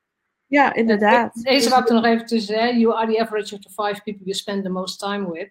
Ja, 0.47 0.75
inderdaad. 0.75 1.43
Deze 1.43 1.71
wat 1.71 1.89
er 1.89 1.95
nog 1.95 2.05
even 2.05 2.27
tussen, 2.27 2.59
hè? 2.59 2.67
you 2.67 2.95
are 2.95 3.13
the 3.13 3.21
average 3.21 3.55
of 3.55 3.61
the 3.61 3.69
five 3.69 4.03
people 4.03 4.25
you 4.25 4.35
spend 4.35 4.65
the 4.65 4.71
most 4.71 4.99
time 4.99 5.33
with. 5.33 5.51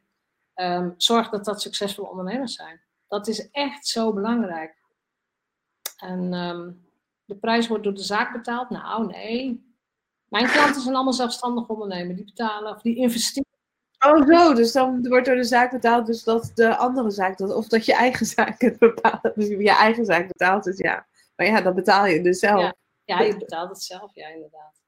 Um, 0.56 0.94
zorg 0.98 1.30
dat 1.30 1.45
dat 1.45 1.61
succesvolle 1.61 2.10
ondernemers 2.10 2.56
zijn. 2.56 2.82
Dat 3.12 3.28
is 3.28 3.50
echt 3.52 3.88
zo 3.88 4.14
belangrijk. 4.14 4.76
En 5.98 6.34
um, 6.34 6.88
de 7.26 7.36
prijs 7.36 7.68
wordt 7.68 7.84
door 7.84 7.94
de 7.94 8.04
zaak 8.04 8.32
betaald? 8.34 8.70
Nou, 8.70 9.06
nee. 9.06 9.74
Mijn 10.28 10.48
klanten 10.48 10.82
zijn 10.82 10.96
allemaal 10.96 11.14
zelfstandig 11.14 11.68
ondernemers. 11.68 12.16
Die 12.16 12.26
betalen 12.26 12.76
of 12.76 12.82
die 12.82 12.96
investeren. 12.96 13.50
Oh, 14.06 14.28
zo. 14.28 14.54
Dus 14.54 14.72
dan 14.72 15.08
wordt 15.08 15.26
door 15.26 15.36
de 15.36 15.44
zaak 15.44 15.72
betaald, 15.72 16.06
dus 16.06 16.24
dat 16.24 16.52
de 16.56 16.78
andere 16.78 17.10
zaak 17.10 17.38
dat, 17.38 17.54
of 17.54 17.68
dat 17.68 17.86
je 17.86 17.94
eigen 17.94 18.26
zaak 18.36 18.62
het 18.62 18.80
bepaalt. 18.80 19.36
Dus 19.36 19.48
je 19.48 19.76
eigen 19.76 20.06
zaak 20.06 20.28
betaalt, 20.28 20.64
dus 20.64 20.78
ja. 20.78 21.08
Maar 21.36 21.48
ja, 21.48 21.62
dan 21.62 21.76
betaal 21.76 22.06
je 22.06 22.22
dus 22.22 22.40
zelf. 22.40 22.62
Ja, 22.62 22.76
ja 23.04 23.22
je 23.22 23.38
betaalt 23.38 23.70
het 23.70 23.82
zelf, 23.82 24.16
ja, 24.16 24.28
inderdaad. 24.28 24.82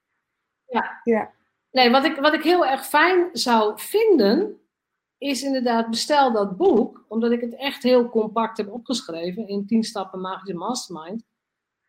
Ja. 0.66 1.00
ja. 1.04 1.32
Nee, 1.72 1.91
wat 1.91 2.06
ik, 2.06 2.16
wat 2.16 2.34
ik 2.34 2.44
heel 2.44 2.66
erg 2.66 2.86
fijn 2.86 3.30
zou 3.34 3.80
vinden, 3.80 4.62
is 5.24 5.44
inderdaad 5.44 5.90
bestel 5.90 6.32
dat 6.32 6.58
boek, 6.58 7.06
omdat 7.08 7.32
ik 7.32 7.41
het 7.41 7.56
echt 7.56 7.84
heel 7.84 8.10
compact 8.10 8.58
heb 8.58 8.72
opgeschreven 8.72 9.48
in 9.48 9.66
10 9.66 9.84
stappen 9.84 10.22
magische 10.22 10.54
mastermind. 10.54 11.24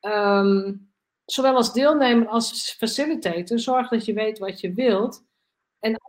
Um, 0.01 0.93
zowel 1.25 1.55
als 1.55 1.73
deelnemer 1.73 2.29
als 2.29 2.75
facilitator, 2.79 3.59
zorg 3.59 3.89
dat 3.89 4.05
je 4.05 4.13
weet 4.13 4.39
wat 4.39 4.61
je 4.61 4.73
wilt. 4.73 5.25
En 5.79 6.01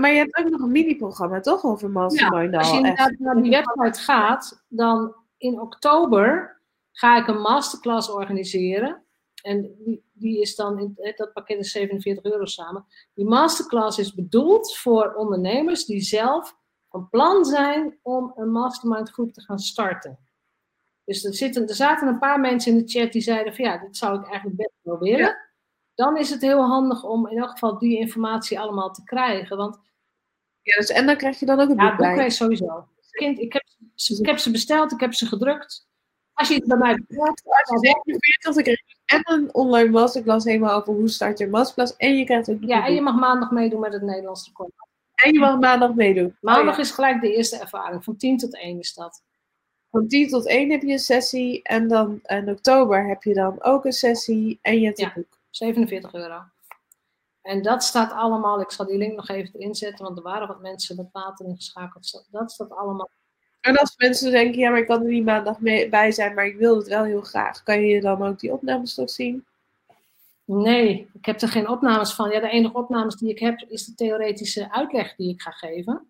maar 0.00 0.10
je 0.10 0.18
hebt 0.18 0.36
ook 0.36 0.48
nog 0.50 0.60
een 0.60 0.70
mini-programma, 0.70 1.40
toch? 1.40 1.64
Over 1.64 1.90
mastermind 1.90 2.52
ja, 2.52 2.58
Als 2.58 2.70
je 2.70 2.76
inderdaad 2.76 3.18
naar 3.18 3.42
die 3.42 3.50
website 3.50 4.00
gaat, 4.00 4.64
dan 4.68 5.14
in 5.36 5.60
oktober 5.60 6.60
ga 6.92 7.18
ik 7.18 7.26
een 7.26 7.40
masterclass 7.40 8.10
organiseren. 8.10 9.04
En 9.42 9.74
die, 9.78 10.04
die 10.12 10.40
is 10.40 10.56
dan, 10.56 10.78
in, 10.78 11.14
dat 11.16 11.32
pakket 11.32 11.58
is 11.58 11.70
47 11.70 12.24
euro 12.24 12.44
samen. 12.44 12.86
Die 13.14 13.24
masterclass 13.24 13.98
is 13.98 14.14
bedoeld 14.14 14.76
voor 14.76 15.14
ondernemers 15.14 15.84
die 15.84 16.00
zelf 16.00 16.56
van 16.96 17.08
plan 17.08 17.44
zijn 17.44 17.98
om 18.02 18.32
een 18.36 18.50
mastermind 18.50 19.10
groep 19.10 19.32
te 19.32 19.40
gaan 19.40 19.58
starten. 19.58 20.18
Dus 21.04 21.24
er, 21.24 21.34
zitten, 21.34 21.68
er 21.68 21.74
zaten 21.74 22.08
een 22.08 22.18
paar 22.18 22.40
mensen 22.40 22.72
in 22.72 22.78
de 22.78 22.88
chat 22.88 23.12
die 23.12 23.22
zeiden 23.22 23.54
van 23.54 23.64
ja, 23.64 23.78
dit 23.78 23.96
zou 23.96 24.18
ik 24.18 24.26
eigenlijk 24.26 24.56
best 24.56 24.74
wel 24.82 24.98
willen. 24.98 25.36
Dan 25.94 26.16
is 26.16 26.30
het 26.30 26.40
heel 26.40 26.62
handig 26.62 27.04
om 27.04 27.28
in 27.28 27.38
elk 27.38 27.50
geval 27.50 27.78
die 27.78 27.98
informatie 27.98 28.60
allemaal 28.60 28.92
te 28.92 29.02
krijgen. 29.04 29.56
Want, 29.56 29.78
ja, 30.62 30.76
dus, 30.76 30.88
en 30.88 31.06
dan 31.06 31.16
krijg 31.16 31.38
je 31.38 31.46
dan 31.46 31.60
ook 31.60 31.68
een 31.68 31.76
boek 31.76 32.00
Ja, 32.00 32.14
boek 32.14 32.30
sowieso. 32.30 32.88
Kind, 33.10 33.38
ik, 33.38 33.52
heb, 33.52 33.62
ze, 33.94 34.18
ik 34.18 34.26
heb 34.26 34.38
ze 34.38 34.50
besteld, 34.50 34.92
ik 34.92 35.00
heb 35.00 35.14
ze 35.14 35.26
gedrukt. 35.26 35.88
Als 36.32 36.48
je 36.48 36.54
het 36.54 36.66
bij 36.66 36.76
mij 36.76 36.94
bestelt... 37.06 37.42
Als 37.44 37.68
je 37.68 37.78
47, 37.78 38.54
dan 38.54 38.62
krijg 38.62 38.78
je 38.86 38.96
en 39.06 39.20
een 39.24 39.54
online 39.54 39.90
masterclass 39.90 40.44
helemaal 40.44 40.80
over 40.80 40.94
hoe 40.94 41.08
start 41.08 41.38
je 41.38 41.48
masterclass. 41.48 41.96
En 41.96 42.16
je 42.16 42.24
krijgt 42.24 42.50
ook 42.50 42.58
Ja, 42.60 42.86
en 42.86 42.94
je 42.94 43.00
mag 43.00 43.14
maandag 43.14 43.50
meedoen 43.50 43.80
met 43.80 43.92
het 43.92 44.02
Nederlands 44.02 44.46
record. 44.46 44.70
En 45.24 45.32
je 45.32 45.38
mag 45.38 45.58
maandag 45.58 45.94
meedoen. 45.94 46.36
Maandag 46.40 46.74
oh, 46.74 46.80
is 46.80 46.90
gelijk 46.90 47.20
de 47.20 47.34
eerste 47.34 47.56
ervaring. 47.56 48.04
Van 48.04 48.16
10 48.16 48.36
tot 48.36 48.54
1 48.54 48.78
is 48.78 48.94
dat. 48.94 49.22
Van 49.90 50.08
10 50.08 50.28
tot 50.28 50.46
1 50.46 50.70
heb 50.70 50.82
je 50.82 50.92
een 50.92 50.98
sessie. 50.98 51.62
En 51.62 51.88
dan 51.88 52.20
in 52.22 52.50
oktober 52.50 53.06
heb 53.08 53.22
je 53.22 53.34
dan 53.34 53.62
ook 53.62 53.84
een 53.84 53.92
sessie. 53.92 54.58
En 54.62 54.80
je 54.80 54.86
hebt 54.86 54.98
ja, 54.98 55.12
boek. 55.14 55.38
47 55.50 56.14
euro. 56.14 56.42
En 57.42 57.62
dat 57.62 57.84
staat 57.84 58.12
allemaal, 58.12 58.60
ik 58.60 58.70
zal 58.70 58.86
die 58.86 58.98
link 58.98 59.16
nog 59.16 59.28
even 59.28 59.50
erin 59.54 59.74
zetten, 59.74 60.04
want 60.04 60.16
er 60.16 60.22
waren 60.22 60.48
wat 60.48 60.60
mensen 60.60 60.96
met 60.96 61.08
water 61.12 61.46
ingeschakeld. 61.46 62.24
Dat 62.30 62.52
staat 62.52 62.70
allemaal. 62.70 63.10
En 63.60 63.76
als 63.76 63.94
mensen 63.96 64.30
denken, 64.30 64.58
ja, 64.58 64.70
maar 64.70 64.78
ik 64.78 64.86
kan 64.86 65.02
er 65.02 65.10
niet 65.10 65.24
maandag 65.24 65.60
mee, 65.60 65.88
bij 65.88 66.12
zijn, 66.12 66.34
maar 66.34 66.46
ik 66.46 66.56
wil 66.56 66.76
het 66.76 66.88
wel 66.88 67.04
heel 67.04 67.20
graag. 67.20 67.62
Kan 67.62 67.80
je 67.80 68.00
dan 68.00 68.22
ook 68.22 68.40
die 68.40 68.52
opnames 68.52 68.94
toch 68.94 69.10
zien? 69.10 69.44
Nee, 70.46 71.10
ik 71.12 71.24
heb 71.24 71.40
er 71.40 71.48
geen 71.48 71.68
opnames 71.68 72.14
van. 72.14 72.30
Ja, 72.30 72.40
de 72.40 72.48
enige 72.48 72.74
opnames 72.74 73.14
die 73.14 73.30
ik 73.30 73.38
heb 73.38 73.64
is 73.68 73.84
de 73.84 73.94
theoretische 73.94 74.72
uitleg 74.72 75.16
die 75.16 75.32
ik 75.32 75.42
ga 75.42 75.50
geven. 75.50 76.06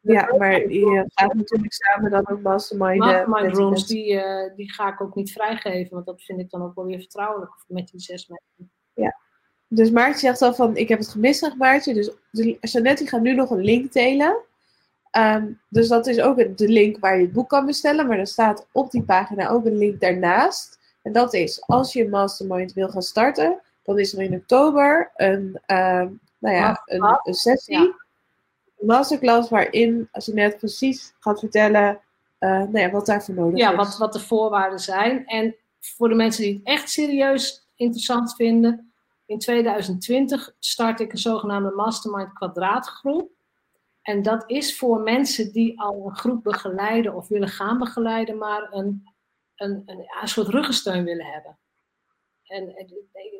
Ja, 0.00 0.34
maar 0.38 0.68
je 0.68 1.10
gaat 1.14 1.34
natuurlijk 1.34 1.72
samen 1.72 2.10
dan 2.10 2.28
ook 2.28 2.40
mastermind. 2.40 2.98
Mastermind 2.98 3.56
rooms, 3.56 3.86
die, 3.86 4.12
uh, 4.12 4.56
die 4.56 4.72
ga 4.72 4.92
ik 4.92 5.00
ook 5.00 5.14
niet 5.14 5.32
vrijgeven, 5.32 5.94
want 5.94 6.06
dat 6.06 6.22
vind 6.22 6.40
ik 6.40 6.50
dan 6.50 6.62
ook 6.62 6.74
wel 6.74 6.84
weer 6.84 6.98
vertrouwelijk 6.98 7.52
met 7.66 7.88
die 7.88 8.00
zes 8.00 8.26
mensen. 8.26 8.72
Ja, 8.94 9.16
dus 9.68 9.90
Maartje 9.90 10.18
zegt 10.18 10.42
al 10.42 10.54
van, 10.54 10.76
ik 10.76 10.88
heb 10.88 10.98
het 10.98 11.08
gemist, 11.08 11.54
Maartje. 11.56 11.94
Dus 11.94 12.10
Jeannette 12.60 13.06
gaat 13.06 13.20
nu 13.20 13.34
nog 13.34 13.50
een 13.50 13.64
link 13.64 13.92
delen. 13.92 14.36
Um, 15.18 15.60
dus 15.68 15.88
dat 15.88 16.06
is 16.06 16.20
ook 16.20 16.56
de 16.58 16.68
link 16.68 16.98
waar 16.98 17.16
je 17.16 17.24
het 17.24 17.32
boek 17.32 17.48
kan 17.48 17.66
bestellen, 17.66 18.06
maar 18.06 18.18
er 18.18 18.26
staat 18.26 18.66
op 18.72 18.90
die 18.90 19.02
pagina 19.02 19.48
ook 19.48 19.64
een 19.64 19.78
link 19.78 20.00
daarnaast. 20.00 20.78
En 21.02 21.12
dat 21.12 21.34
is, 21.34 21.66
als 21.66 21.92
je 21.92 22.04
een 22.04 22.10
mastermind 22.10 22.72
wil 22.72 22.88
gaan 22.88 23.02
starten, 23.02 23.60
dan 23.82 23.98
is 23.98 24.12
er 24.12 24.22
in 24.22 24.34
oktober 24.34 25.10
een, 25.16 25.60
uh, 25.66 26.06
nou 26.38 26.54
ja, 26.54 26.82
een, 26.84 27.20
een 27.22 27.34
sessie, 27.34 27.76
een 28.78 28.86
masterclass, 28.86 29.48
waarin 29.48 30.08
als 30.12 30.26
je 30.26 30.32
net 30.32 30.56
precies 30.56 31.14
gaat 31.18 31.38
vertellen 31.38 32.00
uh, 32.40 32.50
nou 32.50 32.78
ja, 32.78 32.90
wat 32.90 33.06
daarvoor 33.06 33.34
nodig 33.34 33.58
ja, 33.58 33.66
is. 33.66 33.76
Ja, 33.76 33.76
wat, 33.76 33.98
wat 33.98 34.12
de 34.12 34.20
voorwaarden 34.20 34.78
zijn. 34.78 35.26
En 35.26 35.54
voor 35.80 36.08
de 36.08 36.14
mensen 36.14 36.42
die 36.42 36.54
het 36.54 36.62
echt 36.64 36.90
serieus 36.90 37.68
interessant 37.76 38.34
vinden, 38.34 38.92
in 39.26 39.38
2020 39.38 40.54
start 40.58 41.00
ik 41.00 41.12
een 41.12 41.18
zogenaamde 41.18 41.70
Mastermind 41.70 42.32
Kwadraatgroep. 42.32 43.30
En 44.02 44.22
dat 44.22 44.44
is 44.46 44.78
voor 44.78 45.00
mensen 45.00 45.52
die 45.52 45.80
al 45.80 46.02
een 46.06 46.16
groep 46.16 46.42
begeleiden 46.42 47.14
of 47.14 47.28
willen 47.28 47.48
gaan 47.48 47.78
begeleiden, 47.78 48.38
maar 48.38 48.68
een 48.70 49.08
een, 49.60 49.82
een, 49.86 50.28
soort 50.28 50.48
ruggensteun 50.48 51.04
willen 51.04 51.26
hebben. 51.26 51.58
En, 52.42 52.74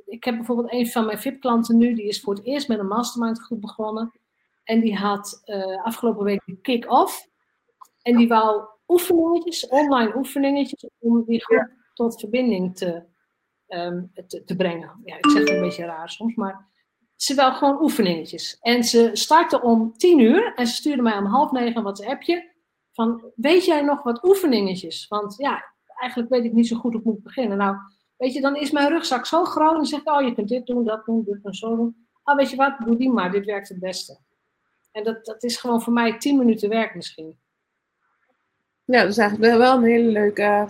ik 0.05 0.25
heb 0.25 0.37
bijvoorbeeld 0.37 0.73
een 0.73 0.87
van 0.87 1.07
mijn 1.07 1.19
VIP-klanten 1.19 1.77
nu, 1.77 1.95
die 1.95 2.09
is 2.09 2.21
voor 2.21 2.35
het 2.35 2.45
eerst 2.45 2.69
met 2.69 2.79
een 2.79 2.87
mastermind 2.87 3.43
groep 3.43 3.61
begonnen. 3.61 4.13
En 4.65 4.81
die 4.81 4.97
had 4.97 5.43
uh, 5.45 5.85
afgelopen 5.85 6.25
week 6.25 6.43
een 6.47 6.61
kick-off. 6.61 7.29
En 8.03 8.17
die 8.17 8.29
wou 8.29 8.65
oefeningetjes, 8.89 9.69
online 9.69 10.17
oefeningetjes, 10.17 10.91
om 10.99 11.25
die 11.25 11.45
groep 11.45 11.71
tot 11.95 12.21
verbinding 12.21 12.77
te, 12.77 13.03
te, 14.27 14.43
te, 14.45 14.57
brengen. 14.57 15.01
Ja, 15.05 15.17
ik 15.17 15.31
zeg 15.31 15.41
het 15.41 15.51
een 15.51 15.61
beetje 15.61 15.85
raar 15.85 16.11
soms, 16.11 16.35
maar 16.35 16.69
ze 17.17 17.35
wel 17.35 17.53
gewoon 17.53 17.83
oefeningetjes. 17.83 18.59
En 18.61 18.85
ze 18.85 19.11
startte 19.13 19.63
om 19.63 19.93
tien 19.97 20.19
uur 20.19 20.55
en 20.55 20.67
ze 20.67 20.75
stuurde 20.75 21.03
mij 21.03 21.19
om 21.19 21.27
half 21.27 21.51
negen 21.51 21.77
een 21.77 21.83
WhatsAppje 21.83 22.53
van, 22.93 23.33
weet 23.35 23.65
jij 23.65 23.83
nog 23.83 24.03
wat 24.03 24.25
oefeningetjes? 24.25 25.09
Want 25.09 25.35
ja, 25.37 25.65
eigenlijk 26.01 26.31
weet 26.31 26.45
ik 26.45 26.53
niet 26.53 26.69
zo 26.69 26.77
goed 26.77 26.93
hoe 26.93 27.01
ik 27.01 27.07
moet 27.07 27.23
beginnen. 27.23 27.59
Nou, 27.59 27.77
weet 28.17 28.33
je, 28.33 28.41
dan 28.41 28.57
is 28.57 28.71
mijn 28.71 28.89
rugzak 28.89 29.27
zo 29.27 29.45
groot 29.45 29.79
en 29.79 29.87
zegt, 29.87 30.07
oh, 30.07 30.23
je 30.23 30.35
kunt 30.35 30.49
dit 30.49 30.67
doen, 30.67 30.85
dat 30.85 31.05
doen, 31.05 31.25
dit 31.25 31.39
en 31.43 31.55
zo 31.55 31.77
doen. 31.77 32.07
Ah, 32.23 32.37
weet 32.37 32.51
je 32.51 32.57
wat, 32.57 32.79
doe 32.85 32.97
die 32.97 33.11
maar, 33.11 33.31
dit 33.31 33.45
werkt 33.45 33.69
het 33.69 33.79
beste. 33.79 34.19
En 34.93 35.05
dat, 35.05 35.25
dat 35.25 35.43
is 35.43 35.57
gewoon 35.57 35.83
voor 35.83 35.93
mij 35.93 36.19
tien 36.19 36.39
minuten 36.39 36.69
werk 36.69 36.95
misschien. 36.95 37.39
Ja, 38.85 39.01
dat 39.01 39.11
is 39.11 39.19
eigenlijk 39.19 39.57
wel 39.57 39.77
een 39.77 39.85
hele 39.85 40.11
leuke, 40.11 40.69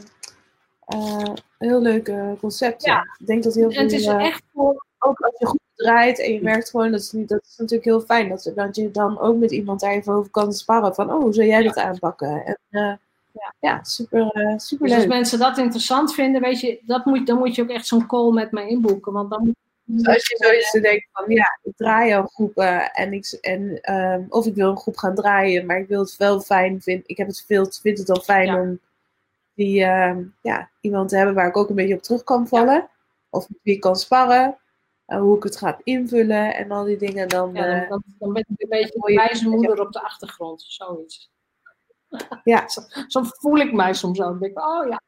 uh, 0.95 1.33
heel 1.59 1.81
leuk 1.81 2.13
concept. 2.39 2.85
Ja. 2.85 3.03
Ik 3.19 3.27
denk 3.27 3.43
dat 3.43 3.55
heel 3.55 3.71
veel... 3.71 3.79
En 3.79 3.85
het 3.85 3.93
is 3.93 4.07
echt 4.07 4.43
voor, 4.53 4.87
ook 4.99 5.21
als 5.21 5.39
je 5.39 5.47
goed 5.47 5.61
draait 5.75 6.21
en 6.21 6.33
je 6.33 6.43
merkt 6.43 6.71
gewoon, 6.71 6.91
dat 6.91 7.01
is, 7.01 7.13
niet, 7.13 7.29
dat 7.29 7.43
is 7.43 7.57
natuurlijk 7.57 7.85
heel 7.85 8.01
fijn, 8.01 8.29
dat, 8.29 8.53
dat 8.55 8.77
je 8.77 8.91
dan 8.91 9.19
ook 9.19 9.37
met 9.37 9.51
iemand 9.51 9.81
daar 9.81 9.91
even 9.91 10.13
over 10.13 10.31
kan 10.31 10.53
sparren. 10.53 10.95
Van, 10.95 11.13
oh, 11.13 11.23
hoe 11.23 11.33
zou 11.33 11.47
jij 11.47 11.63
dit 11.63 11.77
aanpakken? 11.77 12.45
En, 12.45 12.59
uh, 12.71 12.93
ja. 13.61 13.85
super, 13.85 14.21
uh, 14.21 14.59
super 14.59 14.87
dus 14.87 14.97
als 14.97 15.07
mensen 15.07 15.39
dat 15.39 15.59
interessant 15.59 16.15
vinden, 16.15 16.41
weet 16.41 16.61
je, 16.61 16.81
dat 16.83 17.05
moet, 17.05 17.27
dan 17.27 17.39
moet 17.39 17.55
je 17.55 17.63
ook 17.63 17.69
echt 17.69 17.87
zo'n 17.87 18.07
call 18.07 18.33
met 18.33 18.53
mij 18.53 18.69
inboeken. 18.69 19.13
Want 19.13 19.31
dan 19.31 19.45
moet 19.45 19.55
dus 19.93 20.07
als 20.07 20.29
je 20.29 20.37
zoiets 20.37 20.71
denkt 20.71 21.09
van, 21.13 21.25
ja, 21.29 21.59
ik 21.63 21.73
draai 21.77 22.15
al 22.15 22.27
groepen 22.27 22.93
en 22.93 23.13
ik, 23.13 23.39
en, 23.41 23.95
um, 23.95 24.27
of 24.29 24.47
ik 24.47 24.55
wil 24.55 24.71
een 24.71 24.77
groep 24.77 24.97
gaan 24.97 25.15
draaien, 25.15 25.67
maar 25.67 25.79
ik 25.79 25.89
wil 25.89 26.01
het 26.01 26.17
wel 26.17 26.41
fijn 26.41 26.83
vinden. 26.83 27.05
Ik 27.07 27.17
heb 27.17 27.27
het 27.27 27.45
veel, 27.47 27.67
vind 27.71 27.99
het 27.99 28.11
al 28.11 28.21
fijn 28.21 28.55
om 28.55 28.81
die, 29.55 29.81
uh, 29.81 30.17
ja, 30.43 30.71
iemand 30.81 31.09
te 31.09 31.17
hebben 31.17 31.35
waar 31.35 31.49
ik 31.49 31.57
ook 31.57 31.69
een 31.69 31.75
beetje 31.75 31.95
op 31.95 32.03
terug 32.03 32.25
kan 32.25 32.49
vallen. 32.49 32.75
Ja. 32.75 32.91
Of 33.31 33.49
met 33.49 33.59
wie 33.63 33.75
ik 33.75 33.81
kan 33.81 33.97
sparren. 33.97 34.57
Uh, 35.07 35.19
hoe 35.19 35.37
ik 35.37 35.43
het 35.43 35.57
ga 35.57 35.81
invullen 35.83 36.55
en 36.55 36.71
al 36.71 36.85
die 36.85 36.97
dingen. 36.97 37.29
Dan, 37.29 37.55
ja, 37.55 37.79
dan, 37.79 37.89
dan, 37.89 38.03
dan 38.19 38.33
ben 38.33 38.45
ik 38.49 38.63
een 38.63 38.69
beetje 38.69 39.15
wijze 39.15 39.49
moeder 39.57 39.81
op 39.81 39.93
de 39.93 40.03
achtergrond, 40.03 40.65
zoiets. 40.69 41.31
Ja. 42.45 42.69
zo, 42.69 42.81
zo, 43.07 43.23
voel 43.23 43.57
ik 43.57 43.73
mij 43.73 43.95
soms 43.95 44.21
ook. 44.21 44.41
denk 44.41 44.53
ik, 44.53 44.65
oh 44.65 44.89
ja, 44.89 45.03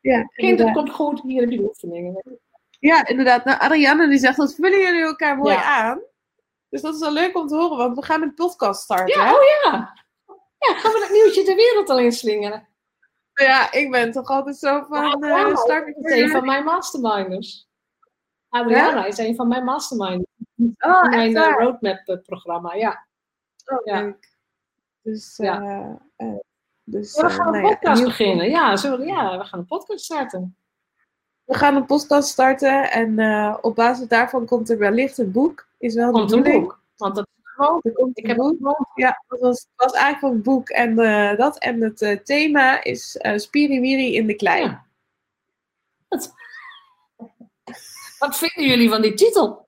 ja 0.00 0.22
kind, 0.22 0.58
het 0.58 0.72
komt 0.72 0.90
goed, 0.90 1.22
hier 1.22 1.40
heb 1.40 1.50
je 1.50 1.56
de 1.56 1.62
oefeningen. 1.62 2.40
Ja, 2.80 3.06
inderdaad. 3.06 3.44
Nou, 3.44 3.60
Ariane 3.60 4.08
die 4.08 4.18
zegt, 4.18 4.36
dat 4.36 4.54
vullen 4.54 4.80
jullie 4.80 5.02
elkaar 5.02 5.36
mooi 5.36 5.56
aan. 5.56 6.00
Dus 6.68 6.82
dat 6.82 6.94
is 6.94 7.00
wel 7.00 7.12
leuk 7.12 7.36
om 7.36 7.46
te 7.46 7.56
horen, 7.56 7.76
want 7.76 7.96
we 7.96 8.04
gaan 8.04 8.22
een 8.22 8.34
podcast 8.34 8.82
starten. 8.82 9.20
Ja, 9.20 9.32
oh 9.32 9.42
ja. 9.42 9.92
Ja, 10.58 10.74
gaan 10.74 10.92
we 10.92 10.98
dat 10.98 11.10
nieuwtje 11.10 11.44
de 11.44 11.54
wereld 11.54 11.90
al 11.90 11.98
inslingeren? 11.98 12.68
Ja, 13.34 13.72
ik 13.72 13.90
ben 13.90 14.12
toch 14.12 14.28
altijd 14.28 14.56
zo 14.56 14.84
van... 14.88 15.18
Ja, 15.20 15.48
uh, 15.48 15.56
start 15.56 15.96
is 15.96 16.12
een 16.12 16.30
van 16.30 16.44
mijn 16.44 16.64
masterminders. 16.64 17.68
Adriana 18.48 19.00
ja? 19.00 19.04
is 19.04 19.18
een 19.18 19.34
van 19.34 19.48
mijn 19.48 19.64
masterminders. 19.64 20.30
Oh, 20.78 21.08
mijn 21.08 21.36
uh, 21.36 21.54
roadmap-programma, 21.58 22.74
ja. 22.74 23.06
Oh, 23.64 23.84
ja. 23.84 24.16
Dus, 25.04 25.36
ja. 25.36 25.60
Uh, 26.16 26.36
dus, 26.84 27.20
we 27.20 27.30
gaan 27.30 27.54
een 27.54 27.62
nou 27.62 27.74
podcast 27.74 27.98
ja, 27.98 28.04
beginnen. 28.04 28.50
Ja, 28.50 28.76
zo, 28.76 29.02
ja, 29.02 29.38
we 29.38 29.44
gaan 29.44 29.58
een 29.58 29.66
podcast 29.66 30.04
starten. 30.04 30.56
We 31.44 31.54
gaan 31.54 31.76
een 31.76 31.86
podcast 31.86 32.28
starten 32.28 32.90
en 32.90 33.18
op 33.62 33.74
basis 33.74 34.08
daarvan 34.08 34.46
komt 34.46 34.70
er 34.70 34.78
wellicht 34.78 35.18
een 35.18 35.32
boek. 35.32 35.66
Is 35.78 35.94
wel 35.94 36.10
komt 36.10 36.30
de 36.30 36.36
een 36.36 36.42
boek. 36.42 36.80
Want 36.96 37.14
dat 37.14 37.26
is 37.36 37.42
gewoon. 37.42 37.80
Komt 37.94 38.18
ik 38.18 38.26
heb 38.26 38.36
boek. 38.36 38.56
Gewoon... 38.56 38.86
Ja, 38.94 39.22
dat 39.28 39.40
was, 39.40 39.66
was 39.76 39.92
eigenlijk 39.92 40.34
een 40.34 40.42
boek. 40.42 40.68
En 40.68 41.00
uh, 41.00 41.36
dat 41.36 41.58
en 41.58 41.80
het 41.80 42.02
uh, 42.02 42.16
thema 42.16 42.84
is 42.84 43.18
uh, 43.22 43.38
Spiriwiri 43.38 44.14
in 44.14 44.26
de 44.26 44.34
klei. 44.34 44.62
Ja. 44.62 44.84
Wat 48.18 48.38
vinden 48.42 48.70
jullie 48.70 48.88
van 48.88 49.02
die 49.02 49.14
titel? 49.14 49.63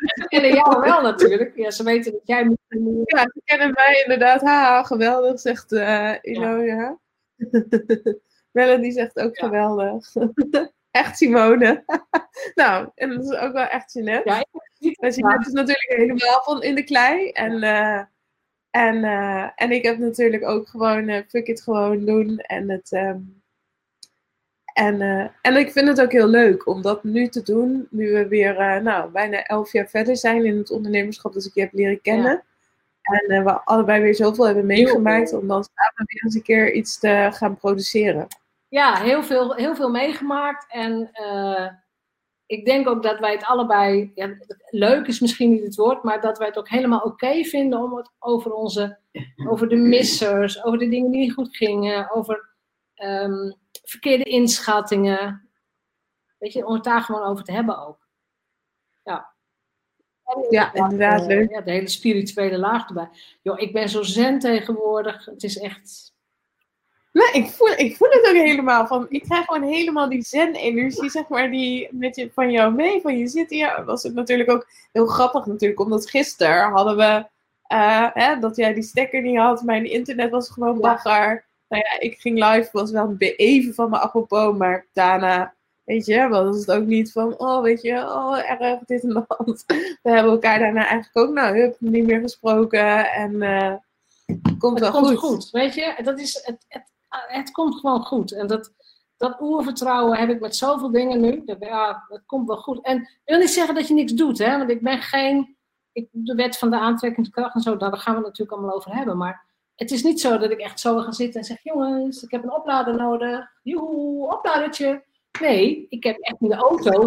Ze 0.00 0.24
kennen 0.28 0.54
jou 0.54 0.80
wel 0.80 1.02
natuurlijk. 1.02 1.56
Ja, 1.56 1.70
ze 1.70 1.84
weten 1.84 2.12
dat 2.12 2.20
jij 2.24 2.44
moet. 2.44 2.58
Ja, 3.04 3.20
ze 3.20 3.40
kennen 3.44 3.72
mij 3.72 4.02
inderdaad. 4.02 4.40
Haha, 4.40 4.82
geweldig, 4.82 5.40
zegt 5.40 5.72
uh, 5.72 6.14
Ilo. 6.22 6.62
Ja. 6.62 6.98
Melanie 8.52 8.92
zegt 8.92 9.18
ook 9.18 9.36
ja. 9.36 9.46
geweldig. 9.46 10.12
Echt 10.90 11.16
Simone. 11.16 11.84
nou, 12.54 12.88
en 12.94 13.08
dat 13.08 13.24
is 13.24 13.38
ook 13.38 13.52
wel 13.52 13.66
echt 13.66 13.92
Jeanette. 13.92 14.28
Ja, 14.28 14.44
Jeanette 14.78 15.46
is 15.46 15.52
natuurlijk 15.52 15.92
helemaal 15.96 16.42
van 16.42 16.62
in 16.62 16.74
de 16.74 16.84
klei. 16.84 17.30
En, 17.30 17.52
uh, 17.52 18.02
en, 18.70 18.96
uh, 18.96 19.50
en 19.54 19.70
ik 19.70 19.82
heb 19.82 19.98
natuurlijk 19.98 20.44
ook 20.44 20.68
gewoon, 20.68 21.08
uh, 21.08 21.20
fuck 21.28 21.46
it 21.46 21.62
gewoon 21.62 22.04
doen. 22.04 22.38
En, 22.38 22.70
het, 22.70 22.92
um, 22.92 23.39
en, 24.72 25.00
en 25.42 25.56
ik 25.56 25.72
vind 25.72 25.88
het 25.88 26.00
ook 26.00 26.12
heel 26.12 26.28
leuk 26.28 26.66
om 26.66 26.82
dat 26.82 27.04
nu 27.04 27.28
te 27.28 27.42
doen. 27.42 27.86
Nu 27.90 28.12
we 28.12 28.28
weer 28.28 28.82
nou, 28.82 29.10
bijna 29.10 29.44
elf 29.44 29.72
jaar 29.72 29.88
verder 29.88 30.16
zijn 30.16 30.44
in 30.44 30.58
het 30.58 30.70
ondernemerschap. 30.70 31.32
Dus 31.32 31.46
ik 31.46 31.54
je 31.54 31.60
heb 31.60 31.72
leren 31.72 32.00
kennen. 32.00 32.44
Ja. 33.02 33.18
En 33.18 33.44
we 33.44 33.64
allebei 33.64 34.02
weer 34.02 34.14
zoveel 34.14 34.46
hebben 34.46 34.66
meegemaakt. 34.66 35.32
Om 35.32 35.46
dan 35.48 35.64
samen 35.64 36.06
weer 36.06 36.24
eens 36.24 36.34
een 36.34 36.42
keer 36.42 36.72
iets 36.72 36.98
te 36.98 37.28
gaan 37.32 37.56
produceren 37.56 38.26
ja, 38.70 38.96
heel 38.96 39.22
veel, 39.22 39.54
heel 39.54 39.74
veel 39.74 39.90
meegemaakt. 39.90 40.66
En 40.68 41.10
ik 42.46 42.64
denk 42.64 42.88
ook 42.88 43.02
dat 43.02 43.18
wij 43.18 43.32
het 43.32 43.44
allebei, 43.44 44.10
ja, 44.14 44.36
leuk 44.70 45.06
is 45.06 45.20
misschien 45.20 45.50
niet 45.50 45.62
het 45.62 45.76
woord, 45.76 46.02
maar 46.02 46.20
dat 46.20 46.38
wij 46.38 46.46
het 46.46 46.58
ook 46.58 46.68
helemaal 46.68 46.98
oké 46.98 47.08
okay 47.08 47.44
vinden 47.44 47.82
om 47.82 47.96
het 47.96 48.10
over 48.18 48.52
onze, 48.52 48.98
over 49.48 49.68
de 49.68 49.76
missers, 49.76 50.64
over 50.64 50.78
de 50.78 50.88
dingen 50.88 51.10
die 51.10 51.20
niet 51.20 51.32
goed 51.32 51.56
gingen, 51.56 52.10
over 52.10 52.48
um, 53.02 53.54
verkeerde 53.90 54.24
inschattingen. 54.24 55.48
Weet 56.38 56.52
je, 56.52 56.66
om 56.66 56.74
het 56.74 56.84
daar 56.84 57.02
gewoon 57.02 57.22
over 57.22 57.44
te 57.44 57.52
hebben 57.52 57.86
ook. 57.86 58.08
Ja. 59.02 59.32
Ja, 60.50 60.74
inderdaad, 60.74 61.20
uh, 61.20 61.26
leuk. 61.26 61.50
Ja, 61.50 61.60
de 61.60 61.70
hele 61.70 61.88
spirituele 61.88 62.58
laag 62.58 62.88
erbij. 62.88 63.08
Joh, 63.42 63.60
ik 63.60 63.72
ben 63.72 63.88
zo 63.88 64.02
zen 64.02 64.38
tegenwoordig. 64.38 65.24
Het 65.24 65.42
is 65.42 65.58
echt 65.58 66.10
Nee, 67.12 67.32
ik 67.32 67.50
voel, 67.50 67.68
ik 67.68 67.96
voel 67.96 68.08
het 68.08 68.28
ook 68.28 68.34
helemaal. 68.34 68.86
Van, 68.86 69.06
ik 69.08 69.22
krijg 69.22 69.44
gewoon 69.44 69.62
helemaal 69.62 70.08
die 70.08 70.22
zen-energie, 70.22 71.10
zeg 71.10 71.28
maar, 71.28 71.50
die 71.50 71.88
met 71.90 72.16
je, 72.16 72.30
van 72.32 72.50
jou 72.50 72.74
mee. 72.74 73.00
Van 73.00 73.18
je 73.18 73.26
zit 73.26 73.50
hier. 73.50 73.84
Was 73.84 74.02
het 74.02 74.14
natuurlijk 74.14 74.50
ook 74.50 74.68
heel 74.92 75.06
grappig, 75.06 75.46
natuurlijk, 75.46 75.80
omdat 75.80 76.10
gisteren 76.10 76.70
hadden 76.70 76.96
we. 76.96 77.26
Uh, 77.74 78.08
hè, 78.12 78.38
dat 78.38 78.56
jij 78.56 78.74
die 78.74 78.82
stekker 78.82 79.22
niet 79.22 79.38
had, 79.38 79.62
mijn 79.62 79.90
internet 79.90 80.30
was 80.30 80.50
gewoon 80.50 80.80
bagger. 80.80 81.44
Nou 81.70 81.82
ja, 81.84 82.00
ik 82.00 82.20
ging 82.20 82.44
live, 82.44 82.68
was 82.72 82.90
wel 82.90 83.14
even 83.18 83.74
van 83.74 83.90
mijn 83.90 84.02
apropos, 84.02 84.56
maar 84.56 84.86
daarna, 84.92 85.54
weet 85.84 86.06
je, 86.06 86.28
was 86.28 86.58
het 86.58 86.70
ook 86.70 86.86
niet 86.86 87.12
van, 87.12 87.38
oh, 87.38 87.62
weet 87.62 87.82
je, 87.82 87.96
oh, 87.96 88.50
erg, 88.50 88.80
dit 88.84 89.02
en 89.02 89.12
dat. 89.12 89.64
We 90.02 90.10
hebben 90.10 90.32
elkaar 90.32 90.58
daarna 90.58 90.86
eigenlijk 90.86 91.28
ook, 91.28 91.34
nou, 91.34 91.58
hup, 91.58 91.76
niet 91.78 92.06
meer 92.06 92.20
gesproken 92.20 93.12
en 93.12 93.32
uh, 93.34 93.74
komt 94.58 94.80
het 94.80 94.90
wel 94.90 95.02
komt 95.02 95.06
goed. 95.06 95.18
goed. 95.18 95.50
Weet 95.50 95.74
je, 95.74 95.94
dat 96.02 96.18
is, 96.18 96.34
het, 96.44 96.64
het, 96.68 96.84
het 97.08 97.50
komt 97.50 97.74
gewoon 97.74 98.02
goed. 98.02 98.32
En 98.32 98.46
dat, 98.46 98.72
dat 99.16 99.40
oervertrouwen 99.40 100.18
heb 100.18 100.28
ik 100.28 100.40
met 100.40 100.56
zoveel 100.56 100.90
dingen 100.90 101.20
nu. 101.20 101.42
Dat, 101.44 101.56
ja, 101.60 102.04
het 102.08 102.22
komt 102.26 102.46
wel 102.46 102.56
goed. 102.56 102.84
En 102.84 102.96
ik 103.00 103.20
wil 103.24 103.38
niet 103.38 103.50
zeggen 103.50 103.74
dat 103.74 103.88
je 103.88 103.94
niks 103.94 104.12
doet, 104.12 104.38
hè? 104.38 104.58
want 104.58 104.70
ik 104.70 104.82
ben 104.82 105.02
geen. 105.02 105.56
Ik, 105.92 106.08
de 106.10 106.34
wet 106.34 106.58
van 106.58 106.70
de 106.70 106.78
aantrekkingskracht 106.78 107.54
en 107.54 107.60
zo, 107.60 107.76
daar 107.76 107.96
gaan 107.96 108.12
we 108.12 108.18
het 108.18 108.28
natuurlijk 108.28 108.58
allemaal 108.58 108.76
over 108.76 108.94
hebben. 108.94 109.16
Maar 109.16 109.49
het 109.80 109.90
is 109.90 110.02
niet 110.02 110.20
zo 110.20 110.38
dat 110.38 110.50
ik 110.50 110.58
echt 110.58 110.80
zo 110.80 110.98
ga 110.98 111.12
zitten 111.12 111.40
en 111.40 111.46
zeg: 111.46 111.62
jongens, 111.62 112.22
ik 112.22 112.30
heb 112.30 112.42
een 112.42 112.52
oplader 112.52 112.96
nodig. 112.96 113.50
Joehoe, 113.62 114.36
opladertje. 114.36 115.04
Nee, 115.40 115.86
ik 115.88 116.04
heb 116.04 116.18
echt 116.18 116.40
in 116.40 116.48
de 116.48 116.54
auto, 116.54 117.02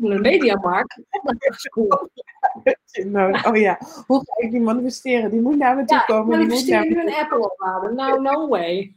een 0.00 0.20
mediamarkt. 0.20 1.00
oh 3.46 3.56
ja, 3.56 3.78
hoe 4.06 4.22
ga 4.24 4.34
ik 4.36 4.50
die 4.50 4.60
manifesteren? 4.60 5.30
Die 5.30 5.40
moet 5.40 5.56
naar 5.56 5.76
me 5.76 5.84
toe 5.84 5.96
ja, 5.96 6.02
komen. 6.02 6.32
Ja, 6.32 6.36
manifesteer 6.36 6.88
nu 6.88 7.00
een 7.00 7.14
Apple 7.14 7.50
oplader. 7.50 7.94
Nou, 7.94 8.20
no 8.20 8.48
way. 8.48 8.96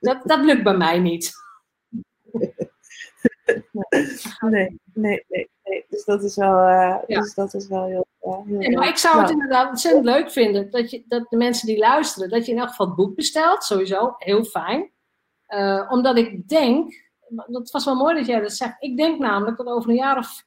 Dat, 0.00 0.20
dat 0.24 0.40
lukt 0.40 0.62
bij 0.62 0.76
mij 0.76 0.98
niet. 0.98 1.32
Nee, 4.40 4.80
nee, 4.92 5.24
nee, 5.28 5.50
nee. 5.64 5.84
Dus 5.88 6.04
dat 6.04 6.22
is 6.22 6.36
wel, 6.36 6.58
uh, 6.58 6.98
ja. 7.06 7.20
dus 7.20 7.34
dat 7.34 7.54
is 7.54 7.68
wel 7.68 7.86
heel 7.86 8.06
nee, 8.44 8.76
maar 8.76 8.88
ik 8.88 8.96
zou 8.96 9.14
het 9.14 9.22
nou. 9.22 9.32
inderdaad 9.32 9.68
ontzettend 9.68 10.04
leuk 10.04 10.30
vinden 10.30 10.70
dat, 10.70 10.90
je, 10.90 11.04
dat 11.08 11.26
de 11.28 11.36
mensen 11.36 11.66
die 11.66 11.78
luisteren, 11.78 12.28
dat 12.28 12.46
je 12.46 12.52
in 12.52 12.58
elk 12.58 12.68
geval 12.68 12.86
het 12.86 12.96
boek 12.96 13.14
bestelt. 13.14 13.64
Sowieso, 13.64 14.14
heel 14.18 14.44
fijn. 14.44 14.90
Uh, 15.48 15.86
omdat 15.90 16.16
ik 16.16 16.48
denk, 16.48 17.10
dat 17.46 17.70
was 17.70 17.84
wel 17.84 17.94
mooi 17.94 18.14
dat 18.14 18.26
jij 18.26 18.40
dat 18.40 18.52
zegt. 18.52 18.82
Ik 18.82 18.96
denk 18.96 19.18
namelijk 19.18 19.56
dat 19.56 19.66
over 19.66 19.90
een 19.90 19.96
jaar 19.96 20.18
of 20.18 20.44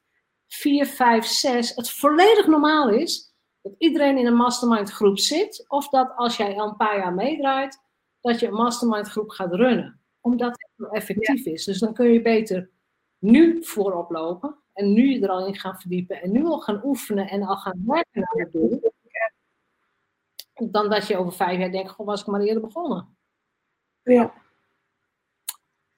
vier, 0.47 0.85
vijf, 0.85 1.25
zes 1.25 1.75
het 1.75 1.89
volledig 1.91 2.47
normaal 2.47 2.89
is 2.89 3.33
dat 3.61 3.73
iedereen 3.77 4.17
in 4.17 4.25
een 4.25 4.35
mastermind 4.35 4.91
groep 4.91 5.19
zit. 5.19 5.65
Of 5.67 5.89
dat 5.89 6.11
als 6.15 6.37
jij 6.37 6.55
al 6.55 6.67
een 6.67 6.75
paar 6.75 6.97
jaar 6.97 7.13
meedraait, 7.13 7.81
dat 8.21 8.39
je 8.39 8.47
een 8.47 8.53
mastermind 8.53 9.07
groep 9.07 9.29
gaat 9.29 9.53
runnen. 9.53 10.01
Omdat 10.21 10.65
het 10.75 10.91
effectief 10.91 11.45
is. 11.45 11.63
Dus 11.63 11.79
dan 11.79 11.93
kun 11.93 12.11
je 12.11 12.21
beter 12.21 12.69
nu 13.19 13.63
voorop 13.63 14.11
lopen. 14.11 14.62
En 14.73 14.93
nu 14.93 15.09
je 15.09 15.21
er 15.21 15.29
al 15.29 15.47
in 15.47 15.55
gaan 15.55 15.79
verdiepen. 15.79 16.21
En 16.21 16.31
nu 16.31 16.45
al 16.45 16.59
gaan 16.59 16.81
oefenen 16.83 17.29
en 17.29 17.43
al 17.43 17.57
gaan 17.57 17.83
werken 17.85 18.21
naar 18.21 18.45
het 18.45 18.51
doel. 18.51 18.91
Dan 20.53 20.89
dat 20.89 21.07
je 21.07 21.17
over 21.17 21.33
vijf 21.33 21.59
jaar 21.59 21.71
denkt, 21.71 21.91
goh, 21.91 22.05
was 22.05 22.21
ik 22.21 22.27
maar 22.27 22.41
eerder 22.41 22.61
begonnen. 22.61 23.17
Ja. 24.03 24.33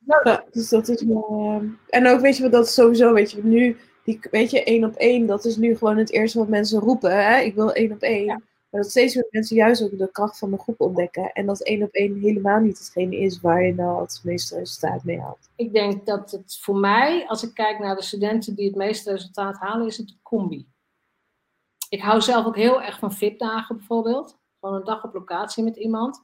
Ja, 0.06 0.45
dus 0.52 0.69
dat 0.69 0.88
is. 0.88 1.02
Uh... 1.02 1.61
En 1.89 2.07
ook, 2.07 2.19
weet 2.19 2.38
je 2.38 2.43
wat, 2.43 2.52
dat 2.52 2.65
is 2.65 2.73
sowieso, 2.73 3.14
weet 3.14 3.31
je, 3.31 3.43
nu, 3.43 3.77
die, 4.03 4.19
weet 4.31 4.52
je, 4.52 4.64
één 4.64 4.84
op 4.84 4.95
één, 4.95 5.26
dat 5.26 5.45
is 5.45 5.57
nu 5.57 5.77
gewoon 5.77 5.97
het 5.97 6.11
eerste 6.11 6.38
wat 6.38 6.47
mensen 6.47 6.80
roepen. 6.80 7.26
Hè? 7.26 7.39
Ik 7.39 7.56
wil 7.56 7.73
één 7.73 7.91
op 7.91 8.02
één. 8.02 8.26
Ja. 8.26 8.41
Dat 8.76 8.89
steeds 8.89 9.15
meer 9.15 9.27
mensen 9.30 9.56
juist 9.56 9.84
ook 9.84 9.97
de 9.97 10.11
kracht 10.11 10.38
van 10.38 10.52
de 10.52 10.57
groep 10.57 10.81
ontdekken. 10.81 11.31
En 11.31 11.45
dat 11.45 11.61
één 11.61 11.84
op 11.84 11.91
één 11.91 12.19
helemaal 12.19 12.60
niet 12.60 12.77
hetgene 12.77 13.18
is 13.18 13.41
waar 13.41 13.65
je 13.65 13.73
nou 13.73 14.02
het 14.02 14.22
meeste 14.23 14.57
resultaat 14.57 15.03
mee 15.03 15.19
haalt. 15.19 15.49
Ik 15.56 15.73
denk 15.73 16.06
dat 16.06 16.31
het 16.31 16.57
voor 16.61 16.76
mij, 16.76 17.27
als 17.27 17.43
ik 17.43 17.53
kijk 17.53 17.80
naar 17.80 17.95
de 17.95 18.02
studenten 18.02 18.56
die 18.56 18.68
het 18.68 18.76
meeste 18.76 19.11
resultaat 19.11 19.57
halen, 19.57 19.88
is 19.88 19.97
het 19.97 20.07
de 20.07 20.18
combi. 20.22 20.68
Ik 21.89 22.02
hou 22.02 22.22
zelf 22.22 22.45
ook 22.45 22.56
heel 22.56 22.81
erg 22.81 22.99
van 22.99 23.14
VIP-dagen 23.14 23.77
bijvoorbeeld. 23.77 24.38
Gewoon 24.60 24.76
een 24.76 24.84
dag 24.84 25.03
op 25.03 25.14
locatie 25.14 25.64
met 25.64 25.76
iemand. 25.76 26.23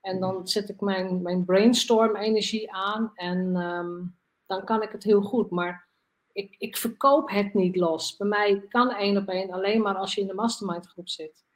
En 0.00 0.20
dan 0.20 0.48
zet 0.48 0.68
ik 0.68 0.80
mijn, 0.80 1.22
mijn 1.22 1.44
brainstorm-energie 1.44 2.72
aan 2.72 3.10
en 3.14 3.56
um, 3.56 4.16
dan 4.46 4.64
kan 4.64 4.82
ik 4.82 4.90
het 4.90 5.02
heel 5.02 5.22
goed. 5.22 5.50
Maar 5.50 5.88
ik, 6.32 6.54
ik 6.58 6.76
verkoop 6.76 7.30
het 7.30 7.54
niet 7.54 7.76
los. 7.76 8.16
Bij 8.16 8.28
mij 8.28 8.66
kan 8.68 8.90
één 8.90 9.16
op 9.16 9.28
één 9.28 9.50
alleen 9.50 9.82
maar 9.82 9.94
als 9.94 10.14
je 10.14 10.20
in 10.20 10.26
de 10.26 10.34
mastermind 10.34 10.86
groep 10.86 11.08
zit. 11.08 11.46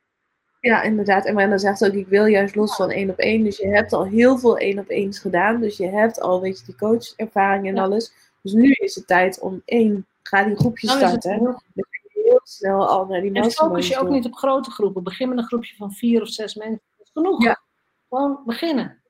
Ja, 0.62 0.82
inderdaad. 0.82 1.24
En 1.24 1.34
Brenda 1.34 1.58
zegt 1.58 1.84
ook, 1.84 1.92
ik 1.92 2.06
wil 2.08 2.24
juist 2.26 2.54
los 2.54 2.76
van 2.76 2.90
één 2.90 3.10
op 3.10 3.18
één. 3.18 3.44
Dus 3.44 3.56
je 3.56 3.66
hebt 3.68 3.92
al 3.92 4.04
heel 4.06 4.38
veel 4.38 4.58
één 4.58 4.78
op 4.78 4.88
eens 4.88 5.18
gedaan. 5.18 5.60
Dus 5.60 5.76
je 5.76 5.86
hebt 5.88 6.20
al, 6.20 6.40
weet 6.40 6.58
je, 6.58 6.64
die 6.64 6.74
coachervaring 6.76 7.66
en 7.66 7.74
Ja. 7.74 7.82
alles. 7.82 8.12
Dus 8.42 8.52
nu 8.52 8.70
is 8.72 8.94
het 8.94 9.06
tijd 9.06 9.40
om 9.40 9.62
één, 9.64 10.06
ga 10.22 10.44
die 10.44 10.56
groepjes 10.56 10.90
starten. 10.90 11.42
Dan 11.44 11.54
ga 11.74 11.98
je 12.02 12.20
heel 12.24 12.40
snel 12.44 12.88
al 12.88 13.06
naar 13.06 13.20
die 13.20 13.32
En 13.32 13.50
focus 13.50 13.88
je 13.88 13.98
ook 13.98 14.08
niet 14.08 14.24
op 14.26 14.34
grote 14.34 14.70
groepen. 14.70 15.02
Begin 15.02 15.28
met 15.28 15.38
een 15.38 15.44
groepje 15.44 15.76
van 15.76 15.92
vier 15.92 16.22
of 16.22 16.28
zes 16.28 16.54
mensen. 16.54 16.80
Dat 16.96 17.06
is 17.06 17.12
genoeg. 17.12 17.42
Ja. 17.44 17.60
Gewoon 18.08 18.42
beginnen. 18.46 19.02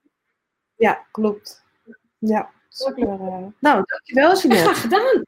Ja, 0.76 1.06
klopt. 1.10 1.64
Ja, 2.18 2.50
super. 2.68 3.08
eh. 3.08 3.46
Nou, 3.58 3.82
dankjewel 3.84 4.36
Jeanette 4.36 4.64
graag 4.64 4.80
gedaan. 4.80 5.22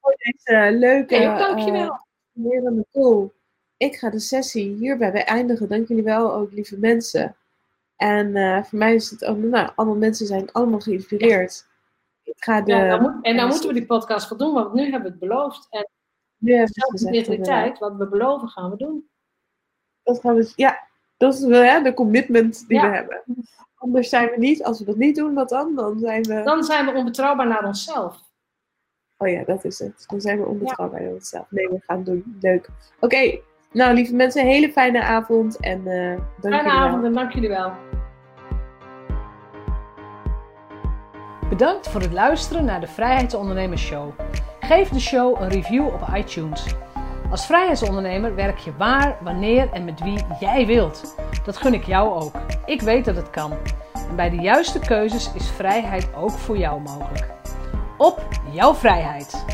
voor 0.00 0.14
deze 0.16 0.68
leuke, 0.78 1.16
ook 1.16 1.38
dankjewel. 1.38 1.90
eh, 1.90 1.98
lerende 2.32 2.86
call. 2.92 3.30
Ik 3.76 3.96
ga 3.96 4.10
de 4.10 4.18
sessie 4.20 4.74
hierbij 4.74 5.12
beëindigen. 5.12 5.68
Dank 5.68 5.88
jullie 5.88 6.02
wel 6.02 6.34
ook, 6.34 6.52
lieve 6.52 6.78
mensen. 6.78 7.36
En 7.96 8.36
eh, 8.36 8.64
voor 8.64 8.78
mij 8.78 8.94
is 8.94 9.10
het 9.10 9.24
ook, 9.24 9.36
nou, 9.38 9.70
allemaal 9.74 9.96
mensen 9.96 10.26
zijn 10.26 10.52
allemaal 10.52 10.80
geïnspireerd. 10.80 11.66
Ik 12.22 12.34
ga 12.36 12.60
de... 12.60 12.72
Ja, 12.72 12.88
dan 12.88 13.02
moet, 13.02 13.24
en 13.24 13.36
dan 13.36 13.48
moeten 13.48 13.68
we 13.68 13.74
die 13.74 13.86
podcast 13.86 14.26
gaan 14.26 14.38
doen, 14.38 14.54
want 14.54 14.72
nu 14.74 14.82
hebben 14.82 15.02
we 15.02 15.08
het 15.08 15.18
beloofd. 15.18 15.66
En 15.70 15.88
nu 16.38 16.52
hebben 16.52 16.72
we 16.74 16.90
gezegd, 16.90 17.14
integriteit, 17.14 17.78
wat 17.78 17.96
we 17.96 18.08
beloven, 18.08 18.48
gaan 18.48 18.70
we 18.70 18.76
doen. 18.76 19.08
Dat 20.02 20.20
gaan 20.20 20.34
we, 20.34 20.52
ja, 20.56 20.88
dat 21.16 21.34
is 21.34 21.44
wel, 21.44 21.62
hè, 21.62 21.82
de 21.82 21.94
commitment 21.94 22.68
die 22.68 22.76
Ja. 22.78 22.88
we 22.90 22.96
hebben. 22.96 23.22
Anders 23.74 24.08
zijn 24.08 24.30
we 24.30 24.36
niet, 24.38 24.64
als 24.64 24.78
we 24.78 24.84
dat 24.84 24.96
niet 24.96 25.16
doen, 25.16 25.34
wat 25.34 25.48
dan? 25.48 25.74
Dan 25.74 25.98
zijn 25.98 26.22
we, 26.22 26.42
Dan 26.42 26.64
zijn 26.64 26.86
we 26.86 26.92
onbetrouwbaar 26.92 27.46
naar 27.46 27.64
onszelf. 27.64 28.20
oh 29.16 29.28
ja, 29.28 29.44
dat 29.44 29.64
is 29.64 29.78
het. 29.78 30.04
Dan 30.06 30.20
zijn 30.20 30.40
we 30.40 30.46
onbetrouwbaar 30.46 31.00
in 31.02 31.12
onszelf. 31.12 31.46
Nee, 31.50 31.68
we 31.68 31.80
gaan 31.80 31.96
het 31.96 32.06
doen. 32.06 32.36
Leuk. 32.40 32.68
Oké, 33.00 33.38
nou 33.74 33.94
lieve 33.94 34.14
mensen, 34.14 34.42
een 34.42 34.48
hele 34.48 34.72
fijne 34.72 35.02
avond 35.02 35.60
en 35.60 35.86
eh 35.86 36.20
dank 36.40 36.54
Fijne 36.54 36.70
avond 36.70 37.04
en 37.04 37.12
dank 37.12 37.32
jullie 37.32 37.48
wel. 37.48 37.72
Bedankt 41.48 41.88
voor 41.88 42.00
het 42.00 42.12
luisteren 42.12 42.64
naar 42.64 42.80
de 42.80 42.86
Vrijheidsondernemers 42.86 43.82
Show. 43.82 44.10
Geef 44.60 44.88
de 44.88 45.00
show 45.00 45.40
een 45.40 45.48
review 45.48 45.86
op 45.86 46.08
iTunes. 46.14 46.74
Als 47.30 47.46
vrijheidsondernemer 47.46 48.34
werk 48.34 48.58
je 48.58 48.76
waar, 48.76 49.16
wanneer 49.20 49.68
en 49.72 49.84
met 49.84 50.00
wie 50.02 50.18
jij 50.40 50.66
wilt. 50.66 51.16
Dat 51.44 51.56
gun 51.56 51.74
ik 51.74 51.84
jou 51.84 52.22
ook. 52.22 52.32
Ik 52.66 52.80
weet 52.80 53.04
dat 53.04 53.16
het 53.16 53.30
kan. 53.30 53.52
En 54.08 54.16
bij 54.16 54.30
de 54.30 54.36
juiste 54.36 54.78
keuzes 54.78 55.32
is 55.34 55.50
vrijheid 55.50 56.08
ook 56.16 56.30
voor 56.30 56.56
jou 56.56 56.80
mogelijk. 56.80 57.26
Op 57.98 58.28
jouw 58.50 58.74
vrijheid. 58.74 59.44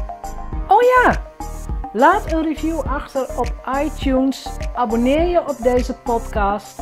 Oh 0.68 0.80
ja! 0.82 1.29
Laat 1.92 2.32
een 2.32 2.42
review 2.42 2.80
achter 2.80 3.26
op 3.38 3.52
iTunes. 3.82 4.46
Abonneer 4.74 5.26
je 5.26 5.48
op 5.48 5.56
deze 5.62 5.94
podcast. 5.94 6.80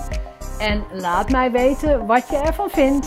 En 0.58 0.84
laat 0.92 1.30
mij 1.30 1.50
weten 1.50 2.06
wat 2.06 2.28
je 2.28 2.36
ervan 2.36 2.70
vindt. 2.70 3.06